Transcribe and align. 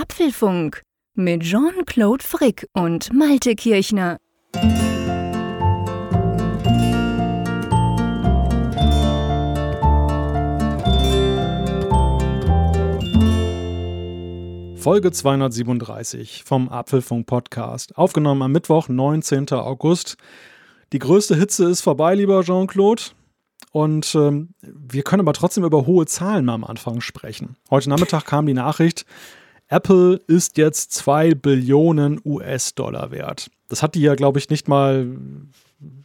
Apfelfunk 0.00 0.82
mit 1.16 1.42
Jean-Claude 1.42 2.22
Frick 2.22 2.68
und 2.72 3.12
Malte 3.12 3.56
Kirchner. 3.56 4.18
Folge 14.76 15.10
237 15.10 16.44
vom 16.44 16.68
Apfelfunk 16.68 17.26
Podcast, 17.26 17.98
aufgenommen 17.98 18.42
am 18.42 18.52
Mittwoch, 18.52 18.88
19. 18.88 19.50
August. 19.50 20.16
Die 20.92 21.00
größte 21.00 21.34
Hitze 21.34 21.64
ist 21.64 21.80
vorbei, 21.80 22.14
lieber 22.14 22.44
Jean-Claude. 22.44 23.02
Und 23.72 24.14
ähm, 24.14 24.54
wir 24.62 25.02
können 25.02 25.20
aber 25.20 25.32
trotzdem 25.32 25.64
über 25.64 25.86
hohe 25.86 26.06
Zahlen 26.06 26.44
mal 26.44 26.54
am 26.54 26.64
Anfang 26.64 27.00
sprechen. 27.00 27.56
Heute 27.68 27.90
Nachmittag 27.90 28.26
kam 28.26 28.46
die 28.46 28.54
Nachricht, 28.54 29.04
Apple 29.68 30.20
ist 30.26 30.56
jetzt 30.56 30.92
2 30.92 31.34
Billionen 31.34 32.20
US-Dollar 32.24 33.10
wert. 33.10 33.50
Das 33.68 33.82
hat 33.82 33.94
die 33.94 34.00
ja, 34.00 34.14
glaube 34.14 34.38
ich, 34.38 34.48
nicht 34.48 34.66
mal, 34.66 35.06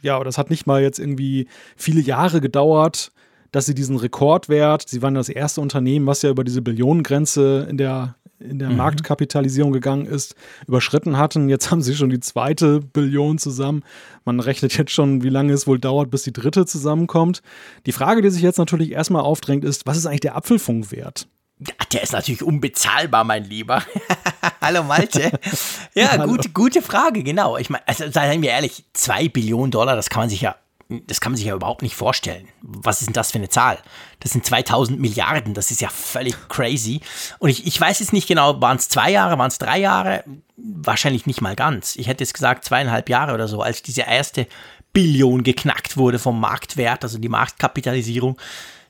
ja, 0.02 0.22
das 0.22 0.38
hat 0.38 0.50
nicht 0.50 0.66
mal 0.66 0.82
jetzt 0.82 0.98
irgendwie 0.98 1.48
viele 1.76 2.00
Jahre 2.00 2.40
gedauert, 2.40 3.10
dass 3.52 3.66
sie 3.66 3.74
diesen 3.74 3.96
Rekordwert, 3.96 4.88
sie 4.88 5.00
waren 5.00 5.14
das 5.14 5.28
erste 5.28 5.60
Unternehmen, 5.60 6.06
was 6.06 6.22
ja 6.22 6.30
über 6.30 6.44
diese 6.44 6.60
Billionengrenze 6.60 7.66
in 7.70 7.78
der 7.78 8.16
in 8.40 8.58
der 8.58 8.70
mhm. 8.70 8.76
Marktkapitalisierung 8.76 9.72
gegangen 9.72 10.06
ist, 10.06 10.34
überschritten 10.66 11.16
hatten. 11.16 11.48
Jetzt 11.48 11.70
haben 11.70 11.82
sie 11.82 11.94
schon 11.94 12.10
die 12.10 12.20
zweite 12.20 12.80
Billion 12.80 13.38
zusammen. 13.38 13.82
Man 14.24 14.40
rechnet 14.40 14.76
jetzt 14.76 14.90
schon, 14.90 15.22
wie 15.22 15.28
lange 15.28 15.52
es 15.52 15.66
wohl 15.66 15.78
dauert, 15.78 16.10
bis 16.10 16.24
die 16.24 16.32
dritte 16.32 16.66
zusammenkommt. 16.66 17.42
Die 17.86 17.92
Frage, 17.92 18.22
die 18.22 18.30
sich 18.30 18.42
jetzt 18.42 18.58
natürlich 18.58 18.92
erstmal 18.92 19.22
aufdrängt, 19.22 19.64
ist, 19.64 19.86
was 19.86 19.96
ist 19.96 20.06
eigentlich 20.06 20.20
der 20.20 20.36
Apfelfunk 20.36 20.90
wert? 20.92 21.28
Der 21.58 22.02
ist 22.02 22.12
natürlich 22.12 22.42
unbezahlbar, 22.42 23.24
mein 23.24 23.44
Lieber. 23.44 23.82
Hallo 24.60 24.82
Malte. 24.82 25.38
Ja, 25.94 26.10
Hallo. 26.10 26.26
Gute, 26.26 26.48
gute 26.48 26.82
Frage, 26.82 27.22
genau. 27.22 27.56
Ich 27.56 27.70
meine, 27.70 27.86
also 27.86 28.10
seien 28.10 28.42
wir 28.42 28.50
ehrlich, 28.50 28.84
zwei 28.94 29.28
Billionen 29.28 29.70
Dollar, 29.70 29.94
das 29.94 30.10
kann 30.10 30.22
man 30.22 30.28
sich 30.28 30.40
ja 30.40 30.56
das 30.88 31.20
kann 31.20 31.32
man 31.32 31.36
sich 31.36 31.46
ja 31.46 31.54
überhaupt 31.54 31.82
nicht 31.82 31.94
vorstellen. 31.94 32.48
Was 32.60 33.00
ist 33.00 33.06
denn 33.06 33.14
das 33.14 33.32
für 33.32 33.38
eine 33.38 33.48
Zahl? 33.48 33.78
Das 34.20 34.32
sind 34.32 34.44
2000 34.44 35.00
Milliarden, 35.00 35.54
das 35.54 35.70
ist 35.70 35.80
ja 35.80 35.88
völlig 35.88 36.36
crazy. 36.48 37.00
Und 37.38 37.48
ich, 37.48 37.66
ich 37.66 37.80
weiß 37.80 38.00
jetzt 38.00 38.12
nicht 38.12 38.28
genau, 38.28 38.60
waren 38.60 38.76
es 38.76 38.88
zwei 38.88 39.10
Jahre, 39.10 39.38
waren 39.38 39.48
es 39.48 39.58
drei 39.58 39.78
Jahre? 39.78 40.24
Wahrscheinlich 40.56 41.26
nicht 41.26 41.40
mal 41.40 41.56
ganz. 41.56 41.96
Ich 41.96 42.06
hätte 42.06 42.22
jetzt 42.22 42.34
gesagt 42.34 42.64
zweieinhalb 42.64 43.08
Jahre 43.08 43.32
oder 43.32 43.48
so, 43.48 43.62
als 43.62 43.82
diese 43.82 44.02
erste 44.02 44.46
Billion 44.92 45.42
geknackt 45.42 45.96
wurde 45.96 46.18
vom 46.18 46.38
Marktwert, 46.38 47.02
also 47.02 47.18
die 47.18 47.28
Marktkapitalisierung. 47.28 48.38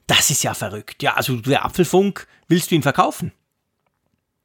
Das 0.07 0.31
ist 0.31 0.43
ja 0.43 0.55
verrückt. 0.55 1.03
Ja, 1.03 1.15
also 1.15 1.37
der 1.37 1.65
Apfelfunk, 1.65 2.27
willst 2.49 2.71
du 2.71 2.75
ihn 2.75 2.83
verkaufen? 2.83 3.33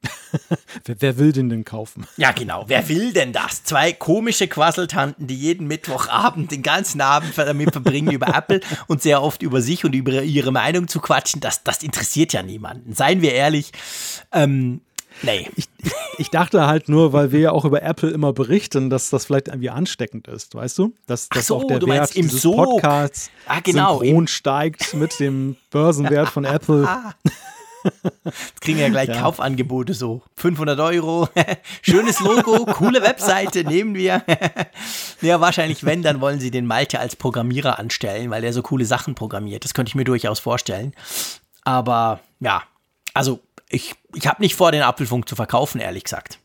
wer, 0.86 1.02
wer, 1.02 1.18
will 1.18 1.32
den 1.32 1.50
denn 1.50 1.66
kaufen? 1.66 2.08
Ja, 2.16 2.32
genau. 2.32 2.66
Wer 2.68 2.88
will 2.88 3.12
denn 3.12 3.34
das? 3.34 3.64
Zwei 3.64 3.92
komische 3.92 4.48
Quasseltanten, 4.48 5.28
die 5.28 5.36
jeden 5.36 5.68
Mittwochabend 5.68 6.52
den 6.52 6.64
ganzen 6.64 7.02
Abend 7.02 7.38
damit 7.38 7.72
verbringen, 7.72 8.12
über 8.12 8.34
Apple 8.34 8.62
und 8.88 9.02
sehr 9.02 9.22
oft 9.22 9.42
über 9.42 9.62
sich 9.62 9.84
und 9.84 9.94
über 9.94 10.24
ihre 10.24 10.52
Meinung 10.52 10.88
zu 10.88 11.00
quatschen. 11.00 11.42
Das, 11.42 11.64
das 11.64 11.84
interessiert 11.84 12.32
ja 12.32 12.44
niemanden. 12.44 12.94
Seien 12.94 13.22
wir 13.22 13.34
ehrlich. 13.34 13.72
Ähm, 14.32 14.82
Nee. 15.22 15.50
Ich, 15.56 15.68
ich, 16.18 16.30
dachte 16.30 16.68
halt 16.68 16.90
nur, 16.90 17.14
weil 17.14 17.32
wir 17.32 17.40
ja 17.40 17.52
auch 17.52 17.66
über 17.66 17.82
Apple 17.84 18.10
immer 18.10 18.34
berichten, 18.34 18.90
dass 18.90 19.10
das 19.10 19.26
vielleicht 19.26 19.48
irgendwie 19.48 19.70
ansteckend 19.70 20.28
ist, 20.28 20.56
weißt 20.56 20.78
du? 20.78 20.94
Dass, 21.08 21.30
dass 21.30 21.48
so, 21.48 21.58
auch 21.58 21.68
der 21.68 21.82
Wert 21.82 22.16
dieses 22.16 22.42
Sog. 22.42 22.56
Podcasts 22.56 23.30
ah, 23.48 23.60
genau, 23.62 24.00
synchron 24.00 24.28
steigt 24.28 24.94
mit 24.94 25.20
dem 25.20 25.56
Börsenwert 25.72 26.30
von 26.30 26.46
Apple. 26.46 26.88
Jetzt 28.24 28.62
kriegen 28.62 28.80
ja 28.80 28.90
gleich 28.90 29.10
ja. 29.10 29.22
Kaufangebote 29.22 29.94
so. 29.94 30.22
500 30.38 30.80
Euro, 30.80 31.30
schönes 31.82 32.20
Logo, 32.20 32.66
coole 32.66 33.02
Webseite, 33.02 33.64
nehmen 33.64 33.96
wir. 33.96 34.24
ja, 35.22 35.40
wahrscheinlich, 35.40 35.84
wenn, 35.86 36.02
dann 36.02 36.22
wollen 36.22 36.40
sie 36.40 36.52
den 36.52 36.66
Malte 36.66 37.00
als 37.00 37.16
Programmierer 37.16 37.80
anstellen, 37.80 38.30
weil 38.30 38.44
er 38.44 38.54
so 38.54 38.62
coole 38.62 38.86
Sachen 38.86 39.16
programmiert. 39.16 39.64
Das 39.64 39.74
könnte 39.74 39.90
ich 39.90 39.96
mir 39.96 40.04
durchaus 40.04 40.40
vorstellen. 40.40 40.94
Aber 41.64 42.20
ja, 42.40 42.64
also 43.14 43.40
ich, 43.70 43.96
ich 44.16 44.28
habe 44.28 44.42
nicht 44.42 44.56
vor, 44.56 44.72
den 44.72 44.82
Apfelfunk 44.82 45.30
zu 45.30 45.36
verkaufen, 45.36 45.80
ehrlich 45.80 46.04
gesagt. 46.04 46.40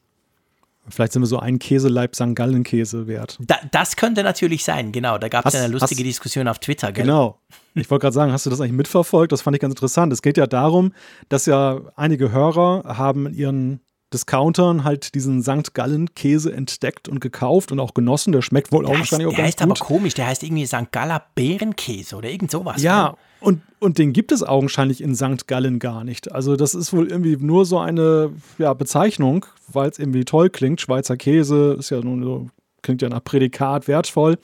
Vielleicht 0.88 1.12
sind 1.14 1.22
wir 1.22 1.26
so 1.26 1.38
ein 1.38 1.58
Käseleib 1.58 2.14
St. 2.14 2.34
Gallen 2.34 2.62
Käse 2.62 3.06
wert. 3.06 3.38
Da, 3.40 3.56
das 3.72 3.96
könnte 3.96 4.22
natürlich 4.22 4.64
sein, 4.64 4.92
genau. 4.92 5.16
Da 5.16 5.28
gab 5.28 5.46
es 5.46 5.54
ja 5.54 5.60
eine 5.60 5.72
lustige 5.72 6.00
hast, 6.00 6.06
Diskussion 6.08 6.46
auf 6.46 6.58
Twitter, 6.58 6.92
gell? 6.92 7.04
Genau. 7.04 7.40
Ich 7.74 7.90
wollte 7.90 8.02
gerade 8.02 8.14
sagen, 8.14 8.32
hast 8.32 8.44
du 8.44 8.50
das 8.50 8.60
eigentlich 8.60 8.72
mitverfolgt? 8.72 9.32
Das 9.32 9.40
fand 9.40 9.56
ich 9.56 9.62
ganz 9.62 9.72
interessant. 9.72 10.12
Es 10.12 10.20
geht 10.20 10.36
ja 10.36 10.46
darum, 10.46 10.92
dass 11.30 11.46
ja 11.46 11.80
einige 11.96 12.30
Hörer 12.30 12.96
haben 12.98 13.26
in 13.26 13.34
ihren 13.34 13.80
Discountern 14.12 14.84
halt 14.84 15.14
diesen 15.14 15.42
St. 15.42 15.72
Gallen 15.72 16.14
Käse 16.14 16.52
entdeckt 16.52 17.08
und 17.08 17.20
gekauft 17.20 17.72
und 17.72 17.80
auch 17.80 17.94
genossen. 17.94 18.32
Der 18.32 18.42
schmeckt 18.42 18.70
wohl 18.70 18.84
der 18.84 18.92
auch 18.92 18.98
wahrscheinlich 18.98 19.26
auch 19.26 19.30
ganz 19.34 19.36
gut. 19.36 19.38
Der 19.38 19.46
heißt 19.46 19.62
aber 19.62 19.74
komisch, 19.74 20.14
der 20.14 20.26
heißt 20.26 20.42
irgendwie 20.42 20.66
St. 20.66 20.92
Galler 20.92 21.24
Bärenkäse 21.34 22.16
oder 22.16 22.28
irgend 22.28 22.50
sowas. 22.50 22.82
Ja, 22.82 23.08
oder? 23.08 23.18
Und, 23.44 23.60
und 23.78 23.98
den 23.98 24.12
gibt 24.12 24.32
es 24.32 24.42
augenscheinlich 24.42 25.02
in 25.02 25.14
St. 25.14 25.46
Gallen 25.46 25.78
gar 25.78 26.02
nicht. 26.02 26.32
Also 26.32 26.56
das 26.56 26.74
ist 26.74 26.92
wohl 26.92 27.08
irgendwie 27.08 27.36
nur 27.36 27.66
so 27.66 27.78
eine 27.78 28.30
ja, 28.58 28.72
Bezeichnung, 28.72 29.44
weil 29.68 29.90
es 29.90 29.98
irgendwie 29.98 30.24
toll 30.24 30.48
klingt. 30.48 30.80
Schweizer 30.80 31.16
Käse 31.16 31.76
ist 31.78 31.90
ja 31.90 32.00
nun 32.00 32.22
so, 32.22 32.48
klingt 32.82 33.02
ja 33.02 33.10
nach 33.10 33.22
Prädikat 33.22 33.86
wertvoll. 33.86 34.38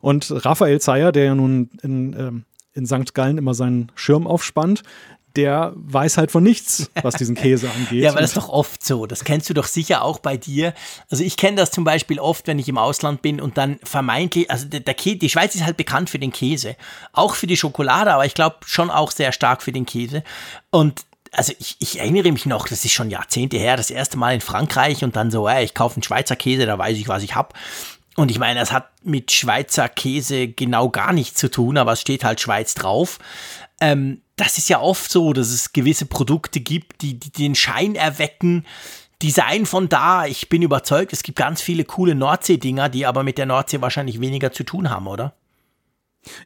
Und 0.00 0.32
Raphael 0.44 0.80
Zeyer, 0.80 1.12
der 1.12 1.24
ja 1.24 1.34
nun 1.36 1.70
in, 1.82 2.16
ähm, 2.18 2.44
in 2.72 2.86
St. 2.86 3.14
Gallen 3.14 3.38
immer 3.38 3.54
seinen 3.54 3.92
Schirm 3.94 4.26
aufspannt, 4.26 4.82
der 5.36 5.72
weiß 5.74 6.18
halt 6.18 6.30
von 6.30 6.42
nichts, 6.42 6.90
was 7.02 7.14
diesen 7.14 7.34
Käse 7.34 7.70
angeht. 7.76 8.02
ja, 8.02 8.10
aber 8.10 8.20
das 8.20 8.30
ist 8.30 8.36
doch 8.36 8.48
oft 8.48 8.84
so. 8.84 9.06
Das 9.06 9.24
kennst 9.24 9.48
du 9.48 9.54
doch 9.54 9.66
sicher 9.66 10.02
auch 10.02 10.18
bei 10.18 10.36
dir. 10.36 10.74
Also 11.10 11.24
ich 11.24 11.36
kenne 11.36 11.56
das 11.56 11.70
zum 11.70 11.84
Beispiel 11.84 12.18
oft, 12.18 12.46
wenn 12.46 12.58
ich 12.58 12.68
im 12.68 12.78
Ausland 12.78 13.22
bin 13.22 13.40
und 13.40 13.56
dann 13.56 13.78
vermeintlich, 13.82 14.50
also 14.50 14.66
der, 14.66 14.80
der 14.80 14.94
Käse, 14.94 15.16
die 15.16 15.30
Schweiz 15.30 15.54
ist 15.54 15.64
halt 15.64 15.76
bekannt 15.76 16.10
für 16.10 16.18
den 16.18 16.32
Käse. 16.32 16.76
Auch 17.12 17.34
für 17.34 17.46
die 17.46 17.56
Schokolade, 17.56 18.12
aber 18.12 18.26
ich 18.26 18.34
glaube 18.34 18.56
schon 18.66 18.90
auch 18.90 19.10
sehr 19.10 19.32
stark 19.32 19.62
für 19.62 19.72
den 19.72 19.86
Käse. 19.86 20.22
Und 20.70 21.04
also 21.32 21.52
ich, 21.58 21.76
ich, 21.78 21.98
erinnere 21.98 22.30
mich 22.30 22.46
noch, 22.46 22.68
das 22.68 22.84
ist 22.84 22.92
schon 22.92 23.10
Jahrzehnte 23.10 23.56
her, 23.56 23.76
das 23.76 23.90
erste 23.90 24.18
Mal 24.18 24.34
in 24.34 24.42
Frankreich 24.42 25.02
und 25.02 25.16
dann 25.16 25.30
so, 25.30 25.48
ey, 25.48 25.64
ich 25.64 25.74
kaufe 25.74 25.96
einen 25.96 26.02
Schweizer 26.02 26.36
Käse, 26.36 26.66
da 26.66 26.78
weiß 26.78 26.96
ich, 26.98 27.08
was 27.08 27.22
ich 27.22 27.34
habe. 27.34 27.54
Und 28.16 28.30
ich 28.30 28.38
meine, 28.38 28.60
das 28.60 28.72
hat 28.72 28.90
mit 29.02 29.32
Schweizer 29.32 29.88
Käse 29.88 30.48
genau 30.48 30.90
gar 30.90 31.12
nichts 31.12 31.40
zu 31.40 31.50
tun, 31.50 31.78
aber 31.78 31.92
es 31.92 32.00
steht 32.00 32.24
halt 32.24 32.40
Schweiz 32.40 32.74
drauf. 32.74 33.18
Ähm, 33.80 34.20
das 34.36 34.58
ist 34.58 34.68
ja 34.68 34.80
oft 34.80 35.10
so, 35.10 35.32
dass 35.32 35.48
es 35.48 35.72
gewisse 35.72 36.06
Produkte 36.06 36.60
gibt, 36.60 37.02
die, 37.02 37.18
die 37.18 37.30
den 37.30 37.54
Schein 37.54 37.94
erwecken, 37.94 38.64
die 39.20 39.30
seien 39.30 39.66
von 39.66 39.88
da. 39.88 40.26
Ich 40.26 40.48
bin 40.48 40.62
überzeugt, 40.62 41.12
es 41.12 41.22
gibt 41.22 41.38
ganz 41.38 41.60
viele 41.60 41.84
coole 41.84 42.14
Nordsee-Dinger, 42.14 42.88
die 42.88 43.06
aber 43.06 43.22
mit 43.22 43.38
der 43.38 43.46
Nordsee 43.46 43.80
wahrscheinlich 43.80 44.20
weniger 44.20 44.52
zu 44.52 44.64
tun 44.64 44.90
haben, 44.90 45.06
oder? 45.06 45.34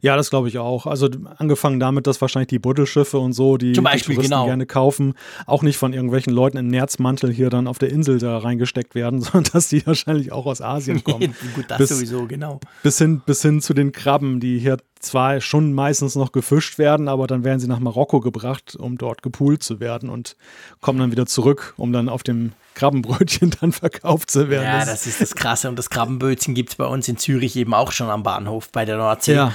Ja, 0.00 0.16
das 0.16 0.30
glaube 0.30 0.48
ich 0.48 0.58
auch. 0.58 0.86
Also 0.86 1.08
angefangen 1.36 1.80
damit, 1.80 2.06
dass 2.06 2.20
wahrscheinlich 2.20 2.48
die 2.48 2.58
Buddelschiffe 2.58 3.18
und 3.18 3.34
so, 3.34 3.56
die, 3.56 3.72
Zum 3.72 3.84
Beispiel, 3.84 4.14
die 4.14 4.16
Touristen 4.16 4.32
genau. 4.32 4.46
gerne 4.46 4.66
kaufen, 4.66 5.14
auch 5.44 5.62
nicht 5.62 5.76
von 5.76 5.92
irgendwelchen 5.92 6.32
Leuten 6.32 6.56
im 6.56 6.68
Nerzmantel 6.68 7.30
hier 7.30 7.50
dann 7.50 7.66
auf 7.66 7.78
der 7.78 7.90
Insel 7.90 8.18
da 8.18 8.38
reingesteckt 8.38 8.94
werden, 8.94 9.20
sondern 9.22 9.52
dass 9.52 9.68
die 9.68 9.86
wahrscheinlich 9.86 10.32
auch 10.32 10.46
aus 10.46 10.62
Asien 10.62 11.04
kommen. 11.04 11.34
Gut, 11.54 11.66
das 11.68 11.78
bis, 11.78 11.88
sowieso, 11.90 12.26
genau. 12.26 12.60
Bis 12.82 12.98
hin, 12.98 13.20
bis 13.24 13.42
hin 13.42 13.60
zu 13.60 13.74
den 13.74 13.92
Krabben, 13.92 14.40
die 14.40 14.58
hier 14.58 14.78
zwar 15.00 15.40
schon 15.40 15.72
meistens 15.72 16.14
noch 16.14 16.32
gefischt 16.32 16.78
werden, 16.78 17.08
aber 17.08 17.26
dann 17.26 17.44
werden 17.44 17.60
sie 17.60 17.68
nach 17.68 17.78
Marokko 17.78 18.20
gebracht, 18.20 18.76
um 18.76 18.98
dort 18.98 19.22
gepoolt 19.22 19.62
zu 19.62 19.80
werden 19.80 20.08
und 20.08 20.36
kommen 20.80 20.98
dann 20.98 21.10
wieder 21.10 21.26
zurück, 21.26 21.74
um 21.76 21.92
dann 21.92 22.08
auf 22.08 22.22
dem 22.22 22.52
Krabbenbrötchen 22.74 23.50
dann 23.60 23.72
verkauft 23.72 24.30
zu 24.30 24.48
werden. 24.48 24.64
Ja, 24.64 24.84
das 24.84 25.06
ist 25.06 25.20
das 25.20 25.34
Krasse. 25.34 25.68
Und 25.68 25.76
das 25.76 25.90
Krabbenbrötchen 25.90 26.54
gibt 26.54 26.70
es 26.70 26.76
bei 26.76 26.86
uns 26.86 27.08
in 27.08 27.16
Zürich 27.16 27.56
eben 27.56 27.74
auch 27.74 27.92
schon 27.92 28.08
am 28.08 28.22
Bahnhof 28.22 28.70
bei 28.70 28.84
der 28.84 28.96
Nordsee. 28.96 29.34
Ja, 29.34 29.52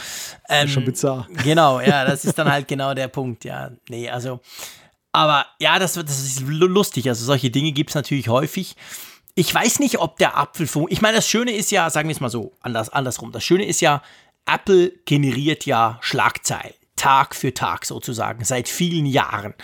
ähm, 0.49 0.67
schon 0.67 0.85
bizarr. 0.85 1.27
Genau, 1.43 1.79
ja, 1.79 2.05
das 2.05 2.25
ist 2.25 2.37
dann 2.37 2.51
halt 2.51 2.67
genau 2.67 2.93
der 2.93 3.07
Punkt. 3.07 3.45
Ja, 3.45 3.71
nee, 3.89 4.09
also, 4.09 4.39
aber 5.11 5.45
ja, 5.59 5.79
das, 5.79 5.93
das 5.93 6.19
ist 6.19 6.41
lustig. 6.41 7.07
Also 7.07 7.25
solche 7.25 7.49
Dinge 7.49 7.71
gibt 7.71 7.91
es 7.91 7.95
natürlich 7.95 8.29
häufig. 8.29 8.75
Ich 9.35 9.53
weiß 9.53 9.79
nicht, 9.79 9.99
ob 9.99 10.17
der 10.17 10.37
Apfelfunk, 10.37 10.91
ich 10.91 11.01
meine, 11.01 11.17
das 11.17 11.27
Schöne 11.27 11.51
ist 11.51 11.71
ja, 11.71 11.89
sagen 11.89 12.09
wir 12.09 12.13
es 12.13 12.19
mal 12.19 12.29
so, 12.29 12.53
anders, 12.61 12.89
andersrum. 12.89 13.31
Das 13.31 13.43
Schöne 13.43 13.65
ist 13.65 13.81
ja, 13.81 14.01
Apple 14.45 14.91
generiert 15.05 15.65
ja 15.65 15.97
Schlagzeilen. 16.01 16.73
Tag 16.95 17.35
für 17.35 17.53
Tag 17.53 17.85
sozusagen, 17.85 18.43
seit 18.45 18.69
vielen 18.69 19.05
Jahren. 19.07 19.55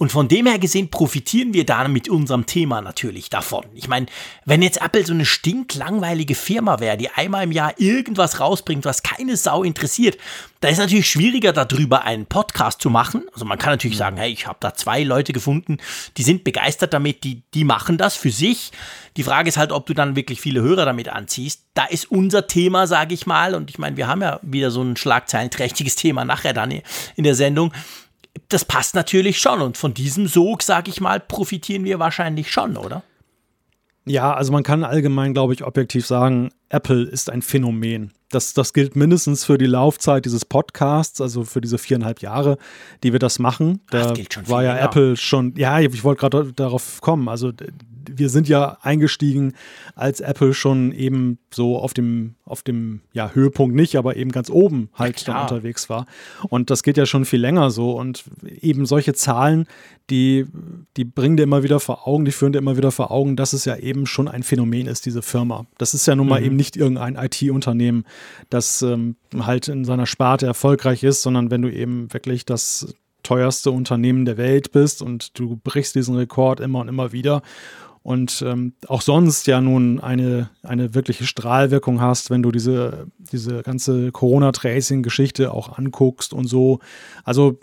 Und 0.00 0.10
von 0.10 0.28
dem 0.28 0.46
her 0.46 0.58
gesehen 0.58 0.88
profitieren 0.88 1.52
wir 1.52 1.66
da 1.66 1.86
mit 1.86 2.08
unserem 2.08 2.46
Thema 2.46 2.80
natürlich 2.80 3.28
davon. 3.28 3.66
Ich 3.74 3.86
meine, 3.86 4.06
wenn 4.46 4.62
jetzt 4.62 4.80
Apple 4.80 5.04
so 5.04 5.12
eine 5.12 5.26
stinklangweilige 5.26 6.34
Firma 6.34 6.80
wäre, 6.80 6.96
die 6.96 7.10
einmal 7.10 7.44
im 7.44 7.52
Jahr 7.52 7.78
irgendwas 7.78 8.40
rausbringt, 8.40 8.86
was 8.86 9.02
keine 9.02 9.36
Sau 9.36 9.62
interessiert, 9.62 10.16
da 10.60 10.68
ist 10.68 10.78
natürlich 10.78 11.06
schwieriger 11.06 11.52
darüber 11.52 12.04
einen 12.04 12.24
Podcast 12.24 12.80
zu 12.80 12.88
machen. 12.88 13.24
Also 13.34 13.44
man 13.44 13.58
kann 13.58 13.74
natürlich 13.74 13.98
sagen, 13.98 14.16
hey, 14.16 14.32
ich 14.32 14.46
habe 14.46 14.56
da 14.60 14.72
zwei 14.72 15.02
Leute 15.02 15.34
gefunden, 15.34 15.76
die 16.16 16.22
sind 16.22 16.44
begeistert 16.44 16.94
damit, 16.94 17.22
die, 17.22 17.42
die 17.52 17.64
machen 17.64 17.98
das 17.98 18.16
für 18.16 18.30
sich. 18.30 18.72
Die 19.18 19.22
Frage 19.22 19.50
ist 19.50 19.58
halt, 19.58 19.70
ob 19.70 19.84
du 19.84 19.92
dann 19.92 20.16
wirklich 20.16 20.40
viele 20.40 20.62
Hörer 20.62 20.86
damit 20.86 21.10
anziehst. 21.10 21.66
Da 21.74 21.84
ist 21.84 22.10
unser 22.10 22.46
Thema, 22.46 22.86
sage 22.86 23.12
ich 23.12 23.26
mal, 23.26 23.54
und 23.54 23.68
ich 23.68 23.78
meine, 23.78 23.98
wir 23.98 24.08
haben 24.08 24.22
ja 24.22 24.40
wieder 24.40 24.70
so 24.70 24.80
ein 24.80 24.96
schlagzeilenträchtiges 24.96 25.94
Thema 25.94 26.24
nachher 26.24 26.54
dann 26.54 26.70
in 26.70 27.24
der 27.24 27.34
Sendung 27.34 27.74
das 28.48 28.64
passt 28.64 28.94
natürlich 28.94 29.38
schon. 29.38 29.60
Und 29.60 29.76
von 29.76 29.94
diesem 29.94 30.26
Sog, 30.26 30.62
sag 30.62 30.88
ich 30.88 31.00
mal, 31.00 31.20
profitieren 31.20 31.84
wir 31.84 31.98
wahrscheinlich 31.98 32.50
schon, 32.50 32.76
oder? 32.76 33.02
Ja, 34.06 34.34
also 34.34 34.52
man 34.52 34.62
kann 34.62 34.84
allgemein, 34.84 35.34
glaube 35.34 35.52
ich, 35.54 35.64
objektiv 35.64 36.06
sagen, 36.06 36.50
Apple 36.68 37.02
ist 37.04 37.30
ein 37.30 37.42
Phänomen. 37.42 38.12
Das, 38.30 38.54
das 38.54 38.72
gilt 38.72 38.96
mindestens 38.96 39.44
für 39.44 39.58
die 39.58 39.66
Laufzeit 39.66 40.24
dieses 40.24 40.44
Podcasts, 40.44 41.20
also 41.20 41.44
für 41.44 41.60
diese 41.60 41.78
viereinhalb 41.78 42.20
Jahre, 42.20 42.58
die 43.02 43.12
wir 43.12 43.18
das 43.18 43.38
machen. 43.38 43.80
Da 43.90 44.12
Ach, 44.12 44.48
war 44.48 44.62
ja 44.62 44.74
länger. 44.74 44.86
Apple 44.86 45.16
schon, 45.16 45.54
ja, 45.56 45.80
ich 45.80 46.04
wollte 46.04 46.20
gerade 46.20 46.52
darauf 46.52 47.00
kommen. 47.00 47.28
Also 47.28 47.52
wir 48.08 48.28
sind 48.28 48.48
ja 48.48 48.78
eingestiegen, 48.82 49.54
als 49.94 50.20
Apple 50.20 50.54
schon 50.54 50.92
eben 50.92 51.38
so 51.52 51.78
auf 51.78 51.94
dem, 51.94 52.34
auf 52.44 52.62
dem 52.62 53.00
ja, 53.12 53.30
Höhepunkt 53.34 53.74
nicht, 53.74 53.96
aber 53.96 54.16
eben 54.16 54.32
ganz 54.32 54.50
oben 54.50 54.90
halt 54.94 55.20
ja, 55.26 55.34
da 55.34 55.42
unterwegs 55.42 55.88
war. 55.88 56.06
Und 56.48 56.70
das 56.70 56.82
geht 56.82 56.96
ja 56.96 57.06
schon 57.06 57.24
viel 57.24 57.40
länger 57.40 57.70
so. 57.70 57.92
Und 57.92 58.24
eben 58.60 58.86
solche 58.86 59.14
Zahlen, 59.14 59.66
die, 60.08 60.46
die 60.96 61.04
bringen 61.04 61.36
dir 61.36 61.44
immer 61.44 61.62
wieder 61.62 61.80
vor 61.80 62.06
Augen, 62.06 62.24
die 62.24 62.32
führen 62.32 62.52
dir 62.52 62.58
immer 62.58 62.76
wieder 62.76 62.90
vor 62.90 63.10
Augen, 63.10 63.36
dass 63.36 63.52
es 63.52 63.64
ja 63.64 63.76
eben 63.76 64.06
schon 64.06 64.28
ein 64.28 64.42
Phänomen 64.42 64.86
ist, 64.86 65.06
diese 65.06 65.22
Firma. 65.22 65.66
Das 65.78 65.94
ist 65.94 66.06
ja 66.06 66.16
nun 66.16 66.28
mal 66.28 66.40
mhm. 66.40 66.46
eben 66.46 66.56
nicht 66.56 66.76
irgendein 66.76 67.16
IT-Unternehmen, 67.16 68.04
das 68.48 68.82
ähm, 68.82 69.16
halt 69.38 69.68
in 69.68 69.84
seiner 69.84 70.06
Sparte 70.06 70.46
erfolgreich 70.46 71.02
ist, 71.02 71.22
sondern 71.22 71.50
wenn 71.50 71.62
du 71.62 71.72
eben 71.72 72.12
wirklich 72.12 72.44
das 72.44 72.94
teuerste 73.22 73.70
Unternehmen 73.70 74.24
der 74.24 74.36
Welt 74.36 74.72
bist 74.72 75.02
und 75.02 75.38
du 75.38 75.58
brichst 75.62 75.94
diesen 75.94 76.16
Rekord 76.16 76.60
immer 76.60 76.80
und 76.80 76.88
immer 76.88 77.12
wieder 77.12 77.42
und 78.02 78.42
ähm, 78.46 78.72
auch 78.86 79.02
sonst 79.02 79.46
ja 79.46 79.60
nun 79.60 80.00
eine, 80.00 80.48
eine 80.62 80.94
wirkliche 80.94 81.26
Strahlwirkung 81.26 82.00
hast, 82.00 82.30
wenn 82.30 82.42
du 82.42 82.50
diese, 82.50 83.06
diese 83.18 83.62
ganze 83.62 84.10
Corona-Tracing-Geschichte 84.10 85.52
auch 85.52 85.76
anguckst 85.76 86.32
und 86.32 86.46
so. 86.46 86.78
Also 87.24 87.58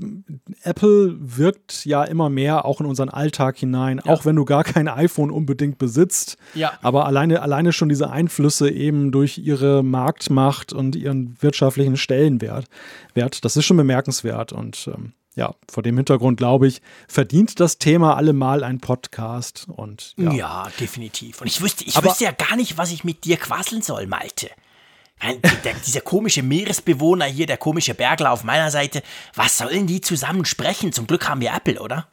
Apple 0.62 1.16
wirkt 1.20 1.86
ja 1.86 2.04
immer 2.04 2.30
mehr 2.30 2.66
auch 2.66 2.80
in 2.80 2.86
unseren 2.86 3.10
Alltag 3.10 3.58
hinein, 3.58 4.00
ja. 4.06 4.12
auch 4.12 4.26
wenn 4.26 4.36
du 4.36 4.46
gar 4.46 4.64
kein 4.64 4.88
iPhone 4.88 5.32
unbedingt 5.32 5.80
besitzt. 5.80 6.38
Ja. 6.54 6.74
Aber 6.84 7.08
alleine, 7.08 7.42
alleine 7.42 7.74
schon 7.74 7.90
diese 7.90 8.12
Einflüsse 8.12 8.70
eben 8.70 9.12
durch 9.12 9.40
ihre 9.40 9.82
Marktmacht 9.82 10.72
und 10.72 10.96
ihren 10.96 11.36
wirtschaftlichen 11.42 11.98
Stellenwert, 11.98 12.66
Wert, 13.16 13.44
das 13.44 13.58
ist 13.58 13.66
schon 13.66 13.78
bemerkenswert 13.78 14.54
und 14.54 14.88
ähm, 14.94 15.14
ja, 15.38 15.54
vor 15.70 15.84
dem 15.84 15.96
Hintergrund 15.96 16.38
glaube 16.38 16.68
ich, 16.68 16.82
verdient 17.08 17.60
das 17.60 17.78
Thema 17.78 18.18
allemal 18.18 18.64
ein 18.64 18.80
Podcast. 18.80 19.68
Und, 19.70 20.16
ja. 20.18 20.32
ja 20.34 20.68
definitiv. 20.80 21.42
Und 21.42 21.48
ich 21.48 21.62
wüsste, 21.62 21.86
ich 21.86 22.04
wüsste 22.04 22.26
ja 22.26 22.32
gar 22.32 22.58
nicht, 22.58 22.78
was 22.78 22.92
ich 22.92 23.04
mit 23.04 23.24
dir 23.24 23.38
quasseln 23.38 23.84
soll, 23.84 24.08
Malte. 24.08 24.50
Der, 25.64 25.74
dieser 25.86 26.02
komische 26.02 26.44
Meeresbewohner 26.44 27.26
hier, 27.26 27.46
der 27.46 27.58
komische 27.58 27.94
Bergler 27.94 28.32
auf 28.32 28.44
meiner 28.44 28.72
Seite, 28.72 29.02
was 29.36 29.58
sollen 29.58 29.88
die 29.88 30.02
zusammen 30.02 30.46
sprechen? 30.46 30.92
Zum 30.92 31.08
Glück 31.08 31.30
haben 31.30 31.42
wir 31.42 31.54
Apple, 31.54 31.80
oder? 31.80 32.08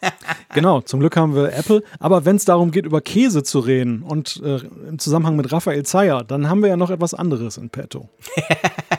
genau, 0.54 0.82
zum 0.82 1.00
Glück 1.00 1.16
haben 1.16 1.34
wir 1.34 1.52
Apple. 1.54 1.82
Aber 1.98 2.26
wenn 2.26 2.36
es 2.36 2.44
darum 2.44 2.70
geht, 2.70 2.84
über 2.84 3.00
Käse 3.00 3.42
zu 3.42 3.58
reden 3.58 4.02
und 4.02 4.40
äh, 4.44 4.58
im 4.88 4.98
Zusammenhang 4.98 5.36
mit 5.36 5.50
Raphael 5.50 5.84
Zeyer, 5.84 6.24
dann 6.24 6.48
haben 6.48 6.60
wir 6.60 6.68
ja 6.68 6.76
noch 6.76 6.90
etwas 6.90 7.14
anderes 7.14 7.56
in 7.56 7.70
petto. 7.70 8.10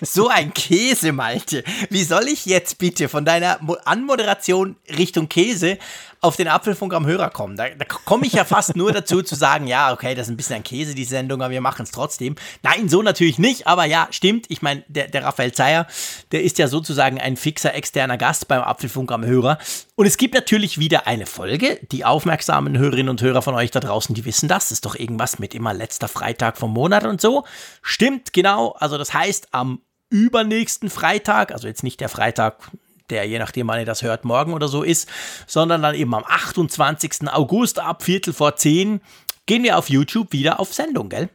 So 0.00 0.28
ein 0.28 0.54
Käse, 0.54 1.12
Malte. 1.12 1.64
Wie 1.88 2.04
soll 2.04 2.28
ich 2.28 2.46
jetzt 2.46 2.78
bitte 2.78 3.08
von 3.08 3.24
deiner 3.24 3.60
Anmoderation 3.84 4.76
Richtung 4.96 5.28
Käse 5.28 5.78
auf 6.20 6.36
den 6.36 6.48
Apfelfunk 6.48 6.92
am 6.94 7.06
Hörer 7.06 7.30
kommen? 7.30 7.56
Da, 7.56 7.68
da 7.70 7.84
komme 7.84 8.26
ich 8.26 8.34
ja 8.34 8.44
fast 8.44 8.76
nur 8.76 8.92
dazu 8.92 9.22
zu 9.22 9.34
sagen, 9.34 9.66
ja, 9.66 9.92
okay, 9.92 10.14
das 10.14 10.26
ist 10.26 10.32
ein 10.32 10.36
bisschen 10.36 10.56
ein 10.56 10.62
Käse, 10.62 10.94
die 10.94 11.04
Sendung, 11.04 11.42
aber 11.42 11.50
wir 11.50 11.60
machen 11.60 11.82
es 11.82 11.90
trotzdem. 11.90 12.36
Nein, 12.62 12.88
so 12.88 13.02
natürlich 13.02 13.38
nicht, 13.38 13.66
aber 13.66 13.84
ja, 13.84 14.08
stimmt. 14.10 14.46
Ich 14.48 14.62
meine, 14.62 14.84
der, 14.88 15.08
der 15.08 15.24
Raphael 15.24 15.52
Zeyer, 15.52 15.86
der 16.32 16.42
ist 16.42 16.58
ja 16.58 16.68
sozusagen 16.68 17.20
ein 17.20 17.36
fixer 17.36 17.74
externer 17.74 18.18
Gast 18.18 18.48
beim 18.48 18.62
Apfelfunk 18.62 19.10
am 19.12 19.24
Hörer. 19.24 19.58
Und 19.96 20.06
es 20.06 20.16
gibt 20.16 20.34
natürlich 20.34 20.78
wieder 20.78 21.06
eine 21.06 21.26
Folge. 21.26 21.78
Die 21.90 22.04
aufmerksamen 22.04 22.78
Hörerinnen 22.78 23.10
und 23.10 23.22
Hörer 23.22 23.42
von 23.42 23.54
euch 23.54 23.70
da 23.70 23.80
draußen, 23.80 24.14
die 24.14 24.24
wissen 24.24 24.48
das. 24.48 24.64
Das 24.64 24.72
ist 24.72 24.84
doch 24.84 24.94
irgendwas 24.94 25.38
mit 25.38 25.54
immer 25.54 25.74
letzter 25.74 26.08
Freitag 26.08 26.58
vom 26.58 26.72
Monat 26.72 27.04
und 27.04 27.20
so. 27.20 27.44
Stimmt, 27.82 28.32
genau. 28.32 28.72
Also 28.78 28.98
das 28.98 29.14
heißt, 29.14 29.48
am 29.52 29.80
übernächsten 30.10 30.90
Freitag, 30.90 31.52
also 31.52 31.66
jetzt 31.66 31.82
nicht 31.82 32.00
der 32.00 32.08
Freitag, 32.08 32.70
der 33.10 33.24
je 33.24 33.38
nachdem, 33.38 33.68
wann 33.68 33.80
ihr 33.80 33.86
das 33.86 34.02
hört, 34.02 34.24
morgen 34.24 34.52
oder 34.52 34.68
so 34.68 34.82
ist, 34.82 35.08
sondern 35.46 35.82
dann 35.82 35.94
eben 35.94 36.14
am 36.14 36.24
28. 36.24 37.28
August 37.30 37.78
ab 37.78 38.02
Viertel 38.02 38.32
vor 38.32 38.56
zehn 38.56 39.00
gehen 39.46 39.62
wir 39.62 39.78
auf 39.78 39.90
YouTube 39.90 40.32
wieder 40.32 40.60
auf 40.60 40.72
Sendung, 40.72 41.08
gell? 41.08 41.28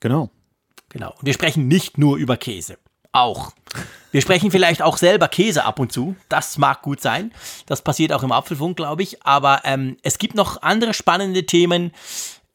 Genau. 0.00 0.30
Genau. 0.88 1.10
Und 1.10 1.24
wir 1.24 1.32
sprechen 1.32 1.68
nicht 1.68 1.96
nur 1.96 2.16
über 2.16 2.36
Käse. 2.36 2.78
Auch. 3.12 3.52
Wir 4.10 4.20
sprechen 4.22 4.50
vielleicht 4.50 4.82
auch 4.82 4.96
selber 4.96 5.28
Käse 5.28 5.64
ab 5.64 5.78
und 5.78 5.92
zu. 5.92 6.16
Das 6.28 6.58
mag 6.58 6.82
gut 6.82 7.00
sein. 7.00 7.32
Das 7.66 7.82
passiert 7.82 8.12
auch 8.12 8.22
im 8.22 8.32
Apfelfunk, 8.32 8.76
glaube 8.76 9.02
ich. 9.02 9.24
Aber 9.24 9.60
ähm, 9.64 9.96
es 10.02 10.18
gibt 10.18 10.34
noch 10.34 10.62
andere 10.62 10.94
spannende 10.94 11.46
Themen. 11.46 11.92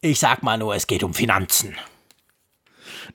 Ich 0.02 0.20
sag 0.20 0.44
mal 0.44 0.58
nur, 0.58 0.76
es 0.76 0.88
geht 0.88 1.04
um 1.04 1.14
Finanzen. 1.14 1.76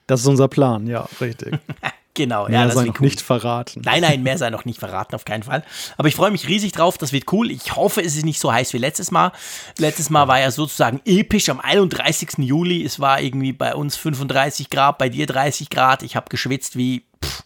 Das 0.07 0.21
ist 0.21 0.27
unser 0.27 0.49
Plan, 0.49 0.87
ja, 0.87 1.09
richtig. 1.21 1.59
Genau, 2.15 2.47
mehr 2.47 2.61
ja, 2.61 2.65
das 2.67 2.75
sei 2.75 2.85
noch 2.85 3.01
cool. 3.01 3.07
nicht 3.07 3.23
verraten. 3.23 3.81
Nein, 3.85 4.03
nein, 4.03 4.23
mehr 4.23 4.37
sei 4.37 4.51
noch 4.51 4.67
nicht 4.67 4.79
verraten, 4.79 5.15
auf 5.15 5.25
keinen 5.25 5.43
Fall. 5.45 5.65
Aber 5.97 6.09
ich 6.09 6.15
freue 6.15 6.31
mich 6.31 6.47
riesig 6.47 6.73
drauf, 6.73 6.99
das 6.99 7.13
wird 7.13 7.33
cool. 7.33 7.51
Ich 7.51 7.75
hoffe, 7.75 8.03
es 8.03 8.17
ist 8.17 8.25
nicht 8.27 8.39
so 8.39 8.53
heiß 8.53 8.75
wie 8.75 8.79
letztes 8.79 9.11
Mal. 9.11 9.33
Letztes 9.79 10.11
Mal 10.11 10.29
war 10.29 10.39
ja 10.39 10.51
sozusagen 10.51 11.01
episch 11.07 11.49
am 11.49 11.59
31. 11.61 12.33
Juli. 12.39 12.85
Es 12.85 13.01
war 13.01 13.21
irgendwie 13.23 13.55
bei 13.55 13.75
uns 13.75 13.97
35 13.97 14.69
Grad, 14.69 14.99
bei 14.99 15.09
dir 15.09 15.27
30 15.27 15.71
Grad. 15.71 16.03
Ich 16.03 16.15
habe 16.15 16.29
geschwitzt 16.29 16.77
wie, 16.77 17.07
pff, 17.25 17.45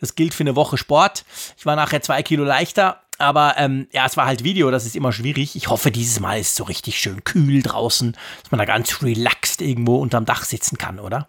das 0.00 0.16
gilt 0.16 0.34
für 0.34 0.42
eine 0.42 0.56
Woche 0.56 0.78
Sport. 0.78 1.24
Ich 1.56 1.64
war 1.64 1.76
nachher 1.76 2.02
zwei 2.02 2.22
Kilo 2.24 2.42
leichter. 2.42 3.00
Aber 3.20 3.54
ähm, 3.56 3.86
ja, 3.92 4.06
es 4.06 4.16
war 4.16 4.26
halt 4.26 4.42
Video, 4.44 4.70
das 4.72 4.84
ist 4.86 4.94
immer 4.96 5.12
schwierig. 5.12 5.54
Ich 5.56 5.68
hoffe, 5.68 5.90
dieses 5.92 6.18
Mal 6.20 6.38
ist 6.40 6.48
es 6.50 6.56
so 6.56 6.64
richtig 6.64 6.98
schön 7.00 7.22
kühl 7.24 7.62
draußen, 7.62 8.16
dass 8.42 8.50
man 8.50 8.58
da 8.58 8.64
ganz 8.64 9.00
relaxed 9.02 9.60
irgendwo 9.60 9.96
unterm 9.98 10.24
Dach 10.24 10.44
sitzen 10.44 10.76
kann, 10.78 10.98
oder? 11.00 11.28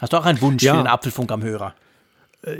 Hast 0.00 0.12
du 0.12 0.16
auch 0.18 0.24
einen 0.24 0.40
Wunsch 0.40 0.62
Ja. 0.62 0.72
für 0.74 0.78
den 0.82 0.86
Apfelfunk 0.88 1.30
am 1.32 1.42
Hörer? 1.42 1.74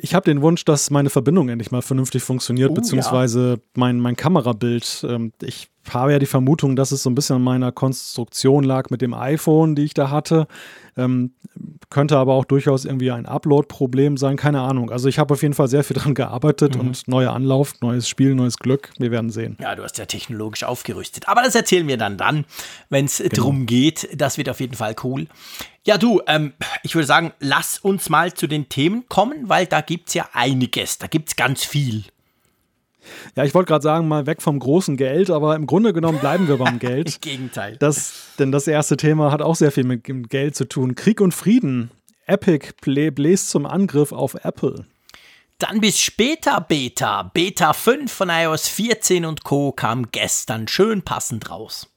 Ich 0.03 0.15
habe 0.15 0.25
den 0.25 0.43
Wunsch, 0.43 0.65
dass 0.65 0.91
meine 0.91 1.11
Verbindung 1.11 1.49
endlich 1.49 1.71
mal 1.71 1.83
vernünftig 1.83 2.23
funktioniert, 2.23 2.71
Oh, 2.71 2.75
beziehungsweise 2.75 3.61
mein, 3.75 4.00
mein 4.00 4.17
Kamerabild. 4.17 5.06
Ähm, 5.09 5.33
Ich 5.43 5.69
habe 5.94 6.12
ja 6.12 6.19
die 6.19 6.27
Vermutung, 6.27 6.77
dass 6.77 6.93
es 6.93 7.03
so 7.03 7.11
ein 7.11 7.15
bisschen 7.15 7.37
an 7.37 7.43
meiner 7.43 7.73
Konstruktion 7.73 8.65
lag 8.65 8.91
mit 8.91 9.03
dem 9.03 9.15
iPhone, 9.15 9.75
die 9.75 9.85
ich 9.85 9.94
da 9.94 10.11
hatte. 10.11 10.47
Ähm, 10.99 11.33
könnte 11.91 12.17
aber 12.17 12.35
auch 12.35 12.44
durchaus 12.47 12.85
irgendwie 12.85 13.11
ein 13.11 13.27
Upload-Problem 13.27 14.17
sein, 14.17 14.37
keine 14.37 14.62
Ahnung. 14.62 14.91
Also 14.91 15.09
ich 15.09 15.19
habe 15.19 15.35
auf 15.35 15.43
jeden 15.43 15.55
Fall 15.55 15.69
sehr 15.69 15.85
viel 15.85 15.97
dran 15.99 16.15
gearbeitet 16.15 16.75
Mhm. 16.75 16.81
und 16.81 17.09
neuer 17.09 17.33
Anlauf, 17.33 17.75
neues 17.81 18.09
Spiel, 18.09 18.35
neues 18.35 18.56
Glück. 18.59 18.91
Wir 18.99 19.11
werden 19.11 19.31
sehen. 19.31 19.56
Ja, 19.61 19.75
du 19.75 19.83
hast 19.83 19.99
ja 19.99 20.06
technologisch 20.06 20.65
aufgerüstet. 20.65 21.29
Aber 21.29 21.43
das 21.43 21.55
erzählen 21.55 21.87
wir 21.87 21.97
dann 21.99 22.17
dann, 22.17 22.44
wenn 22.88 23.05
es 23.05 23.19
Genau. 23.19 23.35
drum 23.35 23.67
geht. 23.67 24.09
Das 24.15 24.38
wird 24.38 24.49
auf 24.49 24.61
jeden 24.61 24.75
Fall 24.75 24.97
cool. 25.05 25.26
Ja, 25.85 25.99
du, 25.99 26.21
ähm, 26.26 26.52
ich 26.83 26.95
würde 26.95 27.07
sagen, 27.07 27.33
lass 27.40 27.78
uns 27.78 28.09
mal 28.09 28.33
zu 28.35 28.47
den 28.47 28.69
Themen 28.69 29.05
kommen, 29.09 29.49
weil 29.49 29.66
da 29.66 29.81
gibt 29.83 30.09
es 30.09 30.14
ja 30.14 30.28
einiges. 30.33 30.99
Da 30.99 31.07
gibt 31.07 31.28
es 31.28 31.37
ganz 31.37 31.62
viel. 31.64 32.05
Ja, 33.34 33.44
ich 33.44 33.54
wollte 33.54 33.68
gerade 33.68 33.82
sagen, 33.82 34.08
mal 34.08 34.26
weg 34.26 34.42
vom 34.42 34.58
großen 34.58 34.96
Geld, 34.96 35.30
aber 35.30 35.56
im 35.56 35.66
Grunde 35.66 35.92
genommen 35.92 36.18
bleiben 36.18 36.48
wir 36.48 36.56
beim 36.58 36.78
Geld. 36.80 37.20
Gegenteil. 37.20 37.76
Das, 37.78 38.12
denn 38.38 38.52
das 38.52 38.66
erste 38.66 38.96
Thema 38.96 39.30
hat 39.32 39.42
auch 39.42 39.56
sehr 39.56 39.72
viel 39.72 39.84
mit 39.84 40.08
dem 40.08 40.28
Geld 40.28 40.54
zu 40.56 40.66
tun. 40.68 40.94
Krieg 40.94 41.20
und 41.20 41.32
Frieden. 41.34 41.90
Epic 42.26 42.70
blä- 42.82 43.10
bläst 43.10 43.50
zum 43.50 43.66
Angriff 43.66 44.12
auf 44.12 44.34
Apple. 44.42 44.86
Dann 45.58 45.80
bis 45.80 45.98
später 45.98 46.60
Beta. 46.60 47.22
Beta 47.32 47.72
5 47.72 48.12
von 48.12 48.28
iOS 48.28 48.68
14 48.68 49.25
und 49.25 49.42
Co. 49.44 49.72
kam 49.72 50.10
gestern 50.10 50.68
schön 50.68 51.02
passend 51.02 51.50
raus. 51.50 51.88